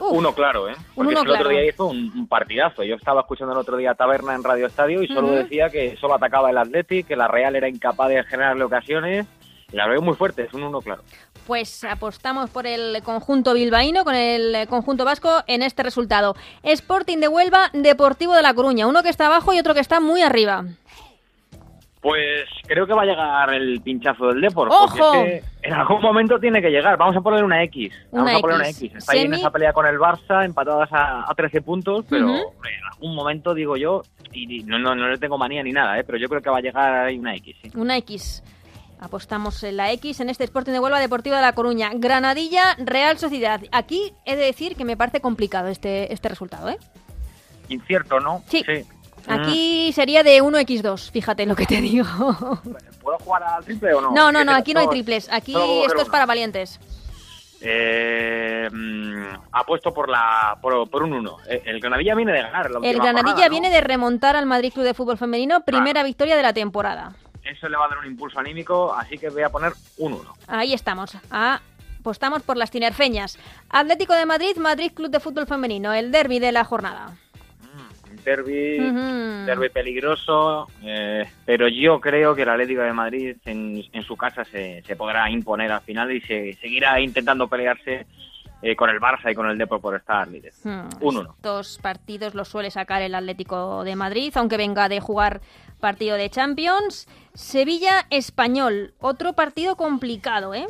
uno 0.00 0.34
claro, 0.34 0.68
¿eh? 0.68 0.74
Porque 0.94 1.12
uno 1.12 1.22
el 1.22 1.30
otro 1.30 1.48
día 1.50 1.64
hizo 1.64 1.86
un, 1.86 2.26
partidazo. 2.26 2.82
Yo 2.82 2.96
estaba 2.96 3.20
escuchando 3.20 3.52
el 3.52 3.58
otro 3.58 3.76
día 3.76 3.94
Taberna 3.94 4.34
en 4.34 4.42
Radio 4.42 4.66
Estadio 4.66 5.02
y 5.02 5.06
solo 5.06 5.30
decía 5.30 5.68
que 5.70 5.96
solo 5.96 6.14
atacaba 6.14 6.50
el 6.50 6.58
Athletic, 6.58 7.06
que 7.06 7.16
la 7.16 7.28
Real 7.28 7.54
era 7.54 7.68
incapaz 7.68 8.08
de 8.08 8.24
generarle 8.24 8.64
ocasiones. 8.64 9.26
La 9.72 9.86
veo 9.86 10.00
muy 10.00 10.14
fuerte, 10.14 10.44
es 10.44 10.54
un 10.54 10.62
uno 10.62 10.80
claro. 10.80 11.02
Pues 11.46 11.84
apostamos 11.84 12.48
por 12.48 12.66
el 12.66 13.02
conjunto 13.02 13.52
bilbaíno 13.52 14.02
con 14.02 14.14
el 14.14 14.66
conjunto 14.66 15.04
vasco 15.04 15.42
en 15.46 15.62
este 15.62 15.82
resultado. 15.82 16.34
Sporting 16.62 17.18
de 17.18 17.28
Huelva, 17.28 17.70
Deportivo 17.74 18.34
de 18.34 18.42
La 18.42 18.54
Coruña. 18.54 18.86
Uno 18.86 19.02
que 19.02 19.10
está 19.10 19.26
abajo 19.26 19.52
y 19.52 19.58
otro 19.58 19.74
que 19.74 19.80
está 19.80 20.00
muy 20.00 20.22
arriba. 20.22 20.64
Pues 22.00 22.48
creo 22.66 22.86
que 22.86 22.94
va 22.94 23.02
a 23.02 23.06
llegar 23.06 23.52
el 23.54 23.80
pinchazo 23.82 24.28
del 24.28 24.40
Depor. 24.40 24.68
¡Ojo! 24.70 24.96
porque 24.96 25.36
es 25.38 25.44
que 25.60 25.68
en 25.68 25.74
algún 25.74 26.00
momento 26.00 26.38
tiene 26.38 26.62
que 26.62 26.70
llegar. 26.70 26.96
Vamos 26.96 27.16
a 27.16 27.20
ponerle 27.20 27.44
una 27.44 27.62
X. 27.64 27.92
Vamos 28.12 28.28
Una 28.30 28.38
a 28.38 28.40
ponerle 28.40 28.62
una 28.62 28.68
X. 28.70 28.82
X. 28.84 28.96
Está 28.98 29.12
ahí 29.12 29.18
en 29.20 29.32
Semi- 29.32 29.38
esa 29.40 29.50
pelea 29.50 29.72
con 29.72 29.84
el 29.86 29.98
Barça, 29.98 30.44
empatadas 30.44 30.88
a, 30.92 31.30
a 31.30 31.34
13 31.34 31.60
puntos, 31.60 32.06
pero 32.08 32.28
en 32.36 32.84
algún 32.92 33.14
momento 33.16 33.52
digo 33.52 33.76
yo, 33.76 34.02
y 34.32 34.60
y 34.60 34.62
no, 34.62 34.78
no, 34.78 34.94
no 34.94 35.08
le 35.08 35.18
tengo 35.18 35.36
manía 35.36 35.62
ni 35.62 35.72
nada, 35.72 35.98
¿eh? 35.98 36.04
pero 36.04 36.18
yo 36.18 36.28
creo 36.28 36.40
que 36.40 36.50
va 36.50 36.58
a 36.58 36.62
llegar 36.62 37.06
ahí 37.06 37.18
una 37.18 37.34
X. 37.34 37.56
sí. 37.62 37.70
Una 37.74 37.96
X. 37.98 38.42
Apostamos 39.00 39.62
en 39.62 39.76
la 39.76 39.92
X 39.92 40.20
en 40.20 40.28
este 40.28 40.44
Sporting 40.44 40.72
de 40.72 40.80
Huelva, 40.80 41.00
Deportivo 41.00 41.36
de 41.36 41.42
La 41.42 41.52
Coruña. 41.52 41.90
Granadilla, 41.94 42.76
Real 42.78 43.18
Sociedad. 43.18 43.60
Aquí 43.70 44.12
he 44.24 44.36
de 44.36 44.44
decir 44.44 44.76
que 44.76 44.84
me 44.84 44.96
parece 44.96 45.20
complicado 45.20 45.68
este, 45.68 46.12
este 46.12 46.28
resultado, 46.28 46.68
¿eh? 46.68 46.78
Incierto, 47.68 48.18
¿no? 48.20 48.42
Sí. 48.48 48.64
Mm. 49.26 49.30
Aquí 49.30 49.92
sería 49.92 50.22
de 50.22 50.42
1x2, 50.42 51.10
fíjate 51.10 51.46
lo 51.46 51.54
que 51.54 51.66
te 51.66 51.80
digo. 51.80 52.06
¿Puedo 53.02 53.18
jugar 53.18 53.42
al 53.42 53.64
triple 53.64 53.94
o 53.94 54.00
no? 54.00 54.10
No, 54.12 54.32
no, 54.32 54.44
no, 54.44 54.52
aquí 54.52 54.74
no 54.74 54.80
hay 54.80 54.88
triples. 54.88 55.28
Aquí 55.30 55.54
esto 55.84 56.02
es 56.02 56.08
para 56.08 56.26
valientes. 56.26 56.80
Eh, 57.60 58.68
mm, 58.70 59.48
apuesto 59.52 59.92
por 59.92 60.08
la 60.08 60.56
por, 60.62 60.88
por 60.88 61.02
un 61.02 61.12
1. 61.12 61.36
El 61.64 61.80
Granadilla 61.80 62.14
viene 62.14 62.32
de 62.32 62.42
ganar. 62.42 62.70
la 62.70 62.78
El 62.78 62.96
Granadilla 62.96 63.32
jornada, 63.32 63.46
¿no? 63.46 63.50
viene 63.50 63.70
de 63.70 63.80
remontar 63.80 64.36
al 64.36 64.46
Madrid 64.46 64.72
Club 64.72 64.84
de 64.84 64.94
Fútbol 64.94 65.18
Femenino, 65.18 65.60
primera 65.64 66.02
victoria 66.02 66.36
de 66.36 66.42
la 66.42 66.52
temporada. 66.52 67.16
Eso 67.44 67.68
le 67.68 67.76
va 67.76 67.86
a 67.86 67.88
dar 67.88 67.98
un 67.98 68.06
impulso 68.06 68.38
anímico, 68.38 68.94
así 68.94 69.16
que 69.18 69.30
voy 69.30 69.42
a 69.42 69.48
poner 69.48 69.72
un 69.98 70.12
1. 70.14 70.34
Ahí 70.48 70.74
estamos. 70.74 71.16
Ah, 71.30 71.60
apostamos 72.00 72.42
por 72.42 72.56
las 72.56 72.70
tinerfeñas. 72.70 73.38
Atlético 73.70 74.12
de 74.14 74.26
Madrid, 74.26 74.56
Madrid 74.56 74.92
Club 74.92 75.10
de 75.10 75.20
Fútbol 75.20 75.46
Femenino, 75.46 75.92
el 75.92 76.10
derby 76.12 76.38
de 76.38 76.52
la 76.52 76.64
jornada. 76.64 77.16
Derby, 78.24 78.78
Ujú. 78.80 79.46
derby 79.46 79.68
peligroso, 79.70 80.68
eh, 80.82 81.24
pero 81.46 81.68
yo 81.68 81.98
creo 82.00 82.34
que 82.34 82.42
el 82.42 82.48
Atlético 82.50 82.82
de 82.82 82.92
Madrid 82.92 83.36
en, 83.46 83.82
en 83.92 84.02
su 84.02 84.16
casa 84.16 84.44
se, 84.44 84.82
se 84.86 84.96
podrá 84.96 85.30
imponer 85.30 85.70
al 85.72 85.80
final 85.80 86.12
y 86.12 86.20
se 86.20 86.52
seguirá 86.60 87.00
intentando 87.00 87.48
pelearse 87.48 88.06
eh, 88.62 88.74
con 88.76 88.90
el 88.90 89.00
Barça 89.00 89.30
y 89.30 89.34
con 89.34 89.48
el 89.48 89.56
Depor 89.58 89.80
por 89.80 89.94
estar 89.96 90.26
líder. 90.28 90.52
Hmm, 90.64 90.88
Un 91.00 91.16
1. 91.18 91.30
Estos 91.36 91.78
partidos 91.78 92.34
los 92.34 92.48
suele 92.48 92.70
sacar 92.70 93.02
el 93.02 93.14
Atlético 93.14 93.84
de 93.84 93.94
Madrid, 93.96 94.32
aunque 94.36 94.56
venga 94.56 94.88
de 94.88 95.00
jugar 95.00 95.40
partido 95.80 96.16
de 96.16 96.28
Champions. 96.30 97.06
Sevilla 97.34 98.06
Español, 98.10 98.94
otro 98.98 99.32
partido 99.34 99.76
complicado, 99.76 100.54
¿eh? 100.54 100.66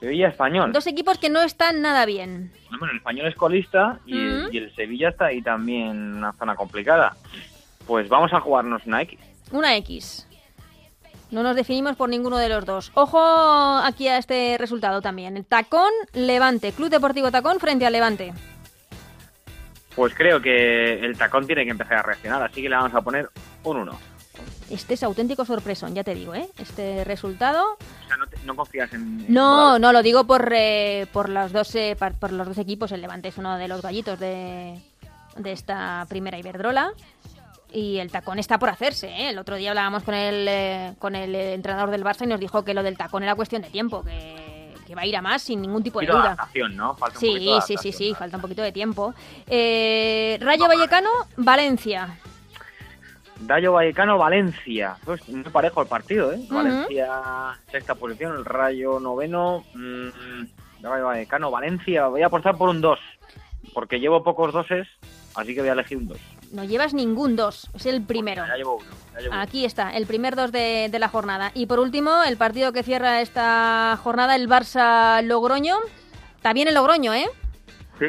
Sevilla 0.00 0.28
Español. 0.28 0.72
Dos 0.72 0.86
equipos 0.86 1.18
que 1.18 1.30
no 1.30 1.40
están 1.40 1.80
nada 1.80 2.04
bien. 2.04 2.52
Bueno, 2.70 2.90
el 2.90 2.96
Español 2.98 3.26
es 3.28 3.34
colista 3.36 3.98
y, 4.04 4.18
el- 4.18 4.42
Ujú. 4.44 4.52
y 4.52 4.58
el 4.58 4.74
Sevilla 4.74 5.08
está 5.10 5.26
ahí 5.26 5.40
también 5.42 5.88
en 5.90 6.14
una 6.16 6.32
zona 6.34 6.54
complicada. 6.54 7.16
Pues 7.86 8.08
vamos 8.08 8.32
a 8.32 8.40
jugarnos 8.40 8.84
una 8.86 9.00
X. 9.02 9.18
Una 9.52 9.76
X. 9.76 10.26
No 11.30 11.42
nos 11.42 11.56
definimos 11.56 11.96
por 11.96 12.08
ninguno 12.08 12.38
de 12.38 12.48
los 12.48 12.64
dos. 12.64 12.92
Ojo 12.94 13.18
aquí 13.20 14.06
a 14.08 14.18
este 14.18 14.56
resultado 14.58 15.02
también. 15.02 15.36
El 15.36 15.44
Tacón 15.44 15.90
Levante, 16.12 16.72
Club 16.72 16.88
Deportivo 16.88 17.30
Tacón 17.30 17.58
frente 17.58 17.84
al 17.86 17.92
Levante. 17.92 18.32
Pues 19.94 20.14
creo 20.14 20.40
que 20.42 21.00
el 21.04 21.16
tacón 21.16 21.46
tiene 21.46 21.64
que 21.64 21.70
empezar 21.70 21.98
a 21.98 22.02
reaccionar, 22.02 22.42
así 22.42 22.60
que 22.60 22.68
le 22.68 22.76
vamos 22.76 22.94
a 22.94 23.00
poner 23.00 23.30
un 23.64 23.78
1. 23.78 23.98
Este 24.68 24.92
es 24.94 25.02
auténtico 25.02 25.44
sorpresón, 25.46 25.94
ya 25.94 26.04
te 26.04 26.14
digo, 26.14 26.34
¿eh? 26.34 26.48
Este 26.58 27.02
resultado. 27.04 27.64
O 28.04 28.06
sea, 28.08 28.16
no, 28.18 28.26
te- 28.26 28.36
no 28.44 28.54
confías 28.54 28.92
en... 28.92 29.24
en 29.26 29.32
No, 29.32 29.78
no, 29.78 29.92
lo 29.94 30.02
digo 30.02 30.24
por, 30.24 30.52
eh, 30.54 31.06
por, 31.12 31.30
los 31.30 31.50
dos, 31.52 31.74
eh, 31.76 31.96
por 32.20 32.32
los 32.32 32.46
dos 32.46 32.58
equipos. 32.58 32.92
El 32.92 33.00
Levante 33.00 33.28
es 33.28 33.38
uno 33.38 33.56
de 33.56 33.68
los 33.68 33.80
gallitos 33.80 34.18
de, 34.20 34.78
de 35.36 35.52
esta 35.52 36.04
primera 36.10 36.38
Iberdrola. 36.38 36.92
Y 37.76 37.98
el 37.98 38.10
tacón 38.10 38.38
está 38.38 38.58
por 38.58 38.70
hacerse. 38.70 39.08
¿eh? 39.08 39.28
El 39.28 39.38
otro 39.38 39.56
día 39.56 39.68
hablábamos 39.68 40.02
con 40.02 40.14
el, 40.14 40.46
eh, 40.48 40.94
con 40.98 41.14
el 41.14 41.34
eh, 41.34 41.52
entrenador 41.52 41.90
del 41.90 42.02
Barça 42.02 42.24
y 42.24 42.26
nos 42.26 42.40
dijo 42.40 42.64
que 42.64 42.72
lo 42.72 42.82
del 42.82 42.96
tacón 42.96 43.22
era 43.22 43.34
cuestión 43.34 43.60
de 43.60 43.68
tiempo, 43.68 44.02
que, 44.02 44.72
que 44.86 44.94
va 44.94 45.02
a 45.02 45.06
ir 45.06 45.14
a 45.14 45.20
más 45.20 45.42
sin 45.42 45.60
ningún 45.60 45.82
tipo 45.82 46.00
de 46.00 46.06
duda. 46.06 46.20
adaptación, 46.22 46.74
¿no? 46.74 46.94
Falta 46.94 47.18
un 47.18 47.20
Sí, 47.20 47.34
de 47.34 47.60
sí, 47.60 47.76
sí, 47.76 47.92
sí, 47.92 48.14
falta 48.14 48.36
un 48.38 48.40
poquito 48.40 48.62
de 48.62 48.72
tiempo. 48.72 49.12
Eh, 49.46 50.38
Rayo 50.40 50.66
Vallecano, 50.68 51.10
Valencia. 51.36 52.18
Rayo 53.46 53.72
Vallecano, 53.72 54.16
Valencia. 54.16 54.96
Pues 55.04 55.28
muy 55.28 55.42
parejo 55.44 55.82
el 55.82 55.88
partido, 55.88 56.32
¿eh? 56.32 56.40
Valencia, 56.48 57.58
sexta 57.70 57.94
posición, 57.94 58.36
el 58.38 58.46
Rayo 58.46 58.98
noveno. 59.00 59.64
mm, 59.74 60.82
Rayo 60.82 61.04
Vallecano, 61.04 61.50
Valencia. 61.50 62.06
Voy 62.06 62.22
a 62.22 62.28
apostar 62.28 62.56
por 62.56 62.70
un 62.70 62.80
2. 62.80 62.98
Porque 63.74 64.00
llevo 64.00 64.24
pocos 64.24 64.54
doses, 64.54 64.88
así 65.34 65.54
que 65.54 65.60
voy 65.60 65.68
a 65.68 65.72
elegir 65.74 65.98
un 65.98 66.08
2. 66.08 66.18
No 66.52 66.64
llevas 66.64 66.94
ningún 66.94 67.36
dos, 67.36 67.68
es 67.74 67.86
el 67.86 68.02
primero. 68.02 68.44
Ya 68.46 68.56
llevo 68.56 68.76
uno. 68.76 68.86
ya 69.14 69.20
llevo 69.20 69.32
uno. 69.34 69.42
Aquí 69.42 69.64
está, 69.64 69.90
el 69.96 70.06
primer 70.06 70.36
dos 70.36 70.52
de, 70.52 70.88
de 70.90 70.98
la 70.98 71.08
jornada. 71.08 71.50
Y 71.54 71.66
por 71.66 71.78
último, 71.80 72.22
el 72.26 72.36
partido 72.36 72.72
que 72.72 72.82
cierra 72.82 73.20
esta 73.20 73.98
jornada, 74.02 74.36
el 74.36 74.48
Barça-Logroño. 74.48 75.76
Está 76.36 76.52
bien 76.52 76.68
el 76.68 76.74
Logroño, 76.74 77.12
¿eh? 77.14 77.26
Sí, 77.98 78.06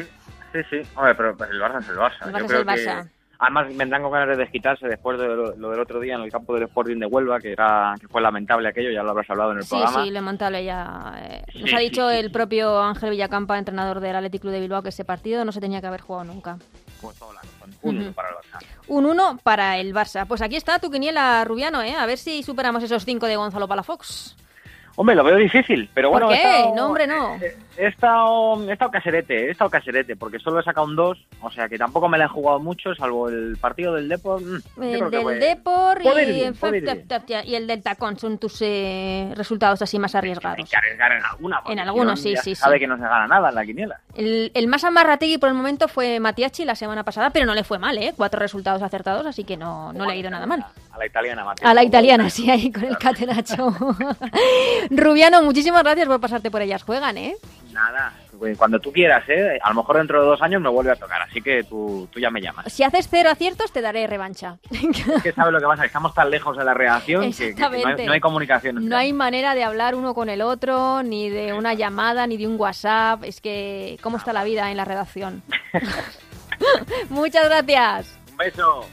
sí, 0.52 0.58
sí. 0.70 0.88
Hombre, 0.94 1.14
pero 1.14 1.36
pues, 1.36 1.50
el 1.50 1.60
Barça 1.60 1.80
es 1.80 1.88
el 1.88 1.96
Barça. 1.96 2.26
El 2.26 2.32
Yo 2.32 2.38
Barça 2.38 2.40
es 2.42 2.46
creo 2.46 2.60
el 2.60 2.66
Barça. 2.66 3.02
que- 3.04 3.18
Además, 3.40 3.68
vendrán 3.76 4.02
con 4.02 4.10
ganas 4.10 4.28
de 4.30 4.36
desquitarse 4.36 4.88
después 4.88 5.16
de 5.16 5.28
lo, 5.28 5.54
lo 5.54 5.70
del 5.70 5.78
otro 5.78 6.00
día 6.00 6.16
en 6.16 6.22
el 6.22 6.30
campo 6.32 6.54
del 6.54 6.64
Sporting 6.64 6.96
de 6.98 7.06
Huelva, 7.06 7.38
que 7.38 7.52
era 7.52 7.94
que 8.00 8.08
fue 8.08 8.20
lamentable 8.20 8.68
aquello, 8.68 8.90
ya 8.90 9.04
lo 9.04 9.10
habrás 9.10 9.30
hablado 9.30 9.52
en 9.52 9.58
el 9.58 9.62
Sí, 9.62 9.70
programa. 9.76 10.02
sí, 10.02 10.10
lamentable 10.10 10.64
ya. 10.64 11.14
eh, 11.18 11.44
nos 11.54 11.72
ha 11.72 11.78
dicho 11.78 12.10
sí, 12.10 12.16
el 12.16 12.32
propio 12.32 12.82
Ángel 12.82 13.10
Villacampa, 13.10 13.56
entrenador 13.56 14.00
del 14.00 14.16
Athletic 14.16 14.40
Club 14.40 14.52
de 14.54 14.58
Bilbao, 14.60 14.82
que 14.82 14.88
ese 14.88 15.04
partido 15.04 15.44
no 15.44 15.52
se 15.52 15.60
tenía 15.60 15.80
que 15.80 15.86
haber 15.86 16.00
jugado 16.00 16.24
nunca. 16.24 16.58
La 17.02 17.40
razón. 17.42 17.74
Un 17.82 17.96
Ujú. 17.98 18.04
uno 18.06 18.12
para 18.12 18.28
el 18.28 18.34
Barça. 18.36 18.64
Un 18.88 19.06
1 19.06 19.38
para 19.42 19.78
el 19.78 19.94
Barça. 19.94 20.26
Pues 20.26 20.42
aquí 20.42 20.56
está 20.56 20.78
tu 20.78 20.90
quiniela, 20.90 21.44
Rubiano, 21.44 21.82
¿eh? 21.82 21.94
A 21.94 22.06
ver 22.06 22.18
si 22.18 22.42
superamos 22.42 22.82
esos 22.82 23.04
5 23.04 23.26
de 23.26 23.36
Gonzalo 23.36 23.68
Palafox. 23.68 24.34
Hombre, 24.96 25.14
lo 25.14 25.22
veo 25.22 25.36
difícil, 25.36 25.88
pero 25.94 26.10
¿Por 26.10 26.22
bueno. 26.24 26.34
he 26.34 26.40
qué? 26.42 26.50
estado- 26.58 26.74
No, 26.74 26.86
hombre, 26.86 27.06
no. 27.06 27.38
He 27.80 27.86
estado, 27.86 28.68
he 28.68 28.72
estado 28.72 28.90
caserete, 28.90 29.46
he 29.46 29.50
estado 29.52 29.70
caserete, 29.70 30.16
porque 30.16 30.40
solo 30.40 30.58
he 30.58 30.64
sacado 30.64 30.84
un 30.86 30.96
2, 30.96 31.18
o 31.42 31.50
sea 31.52 31.68
que 31.68 31.78
tampoco 31.78 32.08
me 32.08 32.18
la 32.18 32.24
he 32.24 32.28
jugado 32.28 32.58
mucho, 32.58 32.92
salvo 32.96 33.28
el 33.28 33.56
partido 33.56 33.94
del 33.94 34.08
Depor. 34.08 34.42
mm, 34.42 34.82
El 34.82 35.10
del 35.10 35.38
Depor 35.40 36.00
y, 36.02 37.54
el 37.54 37.66
del 37.68 37.82
Tacón 37.82 38.18
son 38.18 38.38
tus 38.38 38.58
eh, 38.62 39.32
resultados 39.36 39.80
así 39.80 39.96
más 39.98 40.12
Hay 40.16 40.18
arriesgados. 40.18 40.68
que 40.68 40.76
arriesgar 40.76 41.12
en 41.12 41.24
alguna. 41.24 41.60
En 41.66 41.78
algunos, 41.78 42.06
no, 42.06 42.16
sí, 42.16 42.34
sí, 42.42 42.56
Sabe 42.56 42.76
sí. 42.76 42.80
que 42.80 42.86
no 42.88 42.96
se 42.96 43.02
gana 43.04 43.28
nada 43.28 43.50
en 43.50 43.54
la 43.54 43.64
quiniela. 43.64 44.00
El, 44.16 44.50
el 44.54 44.66
más 44.66 44.82
amarrategui 44.82 45.38
por 45.38 45.48
el 45.48 45.54
momento 45.54 45.86
fue 45.86 46.18
Matiachi 46.18 46.64
la 46.64 46.74
semana 46.74 47.04
pasada, 47.04 47.30
pero 47.30 47.46
no 47.46 47.54
le 47.54 47.62
fue 47.62 47.78
mal, 47.78 47.96
¿eh? 47.98 48.12
Cuatro 48.16 48.40
resultados 48.40 48.82
acertados, 48.82 49.24
así 49.24 49.44
que 49.44 49.56
no, 49.56 49.92
no 49.92 50.04
le 50.04 50.12
ha 50.14 50.16
ido 50.16 50.30
nada 50.30 50.46
mal. 50.46 50.64
A 50.92 50.98
la 50.98 51.06
italiana, 51.06 51.44
Matías. 51.44 51.70
A 51.70 51.74
la 51.74 51.84
italiana, 51.84 52.28
sí, 52.28 52.50
ahí 52.50 52.72
con 52.72 52.82
el 52.84 52.98
catenacho. 52.98 53.72
Rubiano, 54.90 55.42
muchísimas 55.42 55.82
gracias 55.82 56.08
por 56.08 56.20
pasarte 56.20 56.50
por 56.50 56.62
ellas. 56.62 56.82
Juegan, 56.82 57.16
¿eh? 57.18 57.36
Nada, 57.78 58.12
pues 58.36 58.58
cuando 58.58 58.80
tú 58.80 58.90
quieras, 58.92 59.22
¿eh? 59.28 59.56
A 59.62 59.68
lo 59.68 59.76
mejor 59.76 59.98
dentro 59.98 60.20
de 60.20 60.26
dos 60.26 60.42
años 60.42 60.60
me 60.60 60.68
vuelve 60.68 60.90
a 60.90 60.96
tocar, 60.96 61.22
así 61.22 61.40
que 61.40 61.62
tú, 61.62 62.08
tú 62.10 62.18
ya 62.18 62.28
me 62.28 62.40
llamas. 62.40 62.72
Si 62.72 62.82
haces 62.82 63.06
cero 63.08 63.30
aciertos, 63.30 63.70
te 63.70 63.80
daré 63.80 64.04
revancha. 64.08 64.58
Es 64.68 65.22
que 65.22 65.32
sabes 65.32 65.52
lo 65.52 65.60
que 65.60 65.66
pasa, 65.66 65.84
estamos 65.84 66.12
tan 66.12 66.28
lejos 66.28 66.56
de 66.56 66.64
la 66.64 66.74
redacción 66.74 67.20
que- 67.32 67.38
no, 67.38 67.44
hay, 67.44 67.50
Exactamente. 67.52 68.06
no 68.06 68.12
hay 68.12 68.20
comunicación. 68.20 68.88
No 68.88 68.96
hay 68.96 69.12
manera 69.12 69.54
de 69.54 69.62
hablar 69.62 69.94
uno 69.94 70.12
con 70.12 70.28
el 70.28 70.42
otro, 70.42 71.04
ni 71.04 71.30
de 71.30 71.52
una 71.52 71.74
llamada, 71.74 72.26
ni 72.26 72.36
de 72.36 72.48
un 72.48 72.58
WhatsApp. 72.58 73.22
Es 73.22 73.40
que, 73.40 73.96
¿cómo 74.02 74.16
está 74.16 74.32
la 74.32 74.42
vida 74.42 74.72
en 74.72 74.76
la 74.76 74.84
redacción? 74.84 75.42
Muchas 77.10 77.44
gracias. 77.44 78.18
Un 78.32 78.36
beso. 78.38 78.86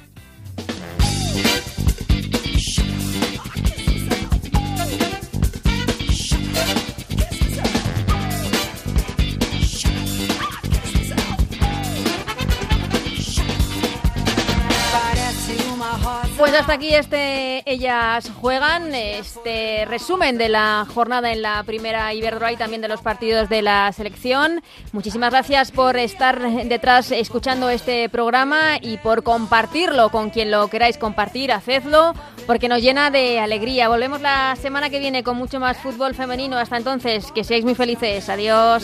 Pues 16.38 16.54
hasta 16.54 16.74
aquí 16.74 16.94
este 16.94 17.64
Ellas 17.66 18.30
Juegan, 18.42 18.94
este 18.94 19.86
resumen 19.86 20.38
de 20.38 20.50
la 20.50 20.86
jornada 20.94 21.32
en 21.32 21.42
la 21.42 21.64
primera 21.64 22.14
Iberdrola 22.14 22.52
y 22.52 22.58
también 22.58 22.82
de 22.82 22.90
los 22.90 23.02
partidos 23.02 23.48
de 23.48 23.62
la 23.62 23.90
selección. 23.94 24.62
Muchísimas 24.92 25.32
gracias 25.32 25.72
por 25.72 25.96
estar 25.96 26.42
detrás 26.66 27.12
escuchando 27.12 27.70
este 27.70 28.10
programa 28.10 28.78
y 28.82 28.98
por 28.98 29.24
compartirlo 29.24 30.10
con 30.10 30.30
quien 30.30 30.52
lo 30.52 30.68
queráis 30.68 30.98
compartir, 30.98 31.54
hacedlo 31.54 32.14
porque 32.46 32.68
nos 32.68 32.82
llena 32.82 33.12
de 33.12 33.40
alegría. 33.40 33.88
Volvemos 33.88 34.20
la 34.20 34.58
semana 34.62 34.90
que 34.90 35.00
viene 35.00 35.24
con 35.24 35.38
mucho 35.38 35.62
más 35.62 35.78
fútbol 35.78 36.16
femenino. 36.16 36.58
Hasta 36.58 36.76
entonces, 36.76 37.32
que 37.32 37.46
seáis 37.46 37.64
muy 37.64 37.76
felices. 37.76 38.28
Adiós. 38.28 38.84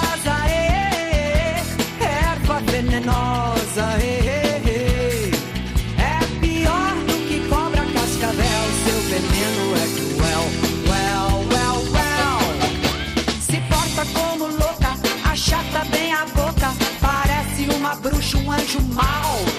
mal. 18.79 19.50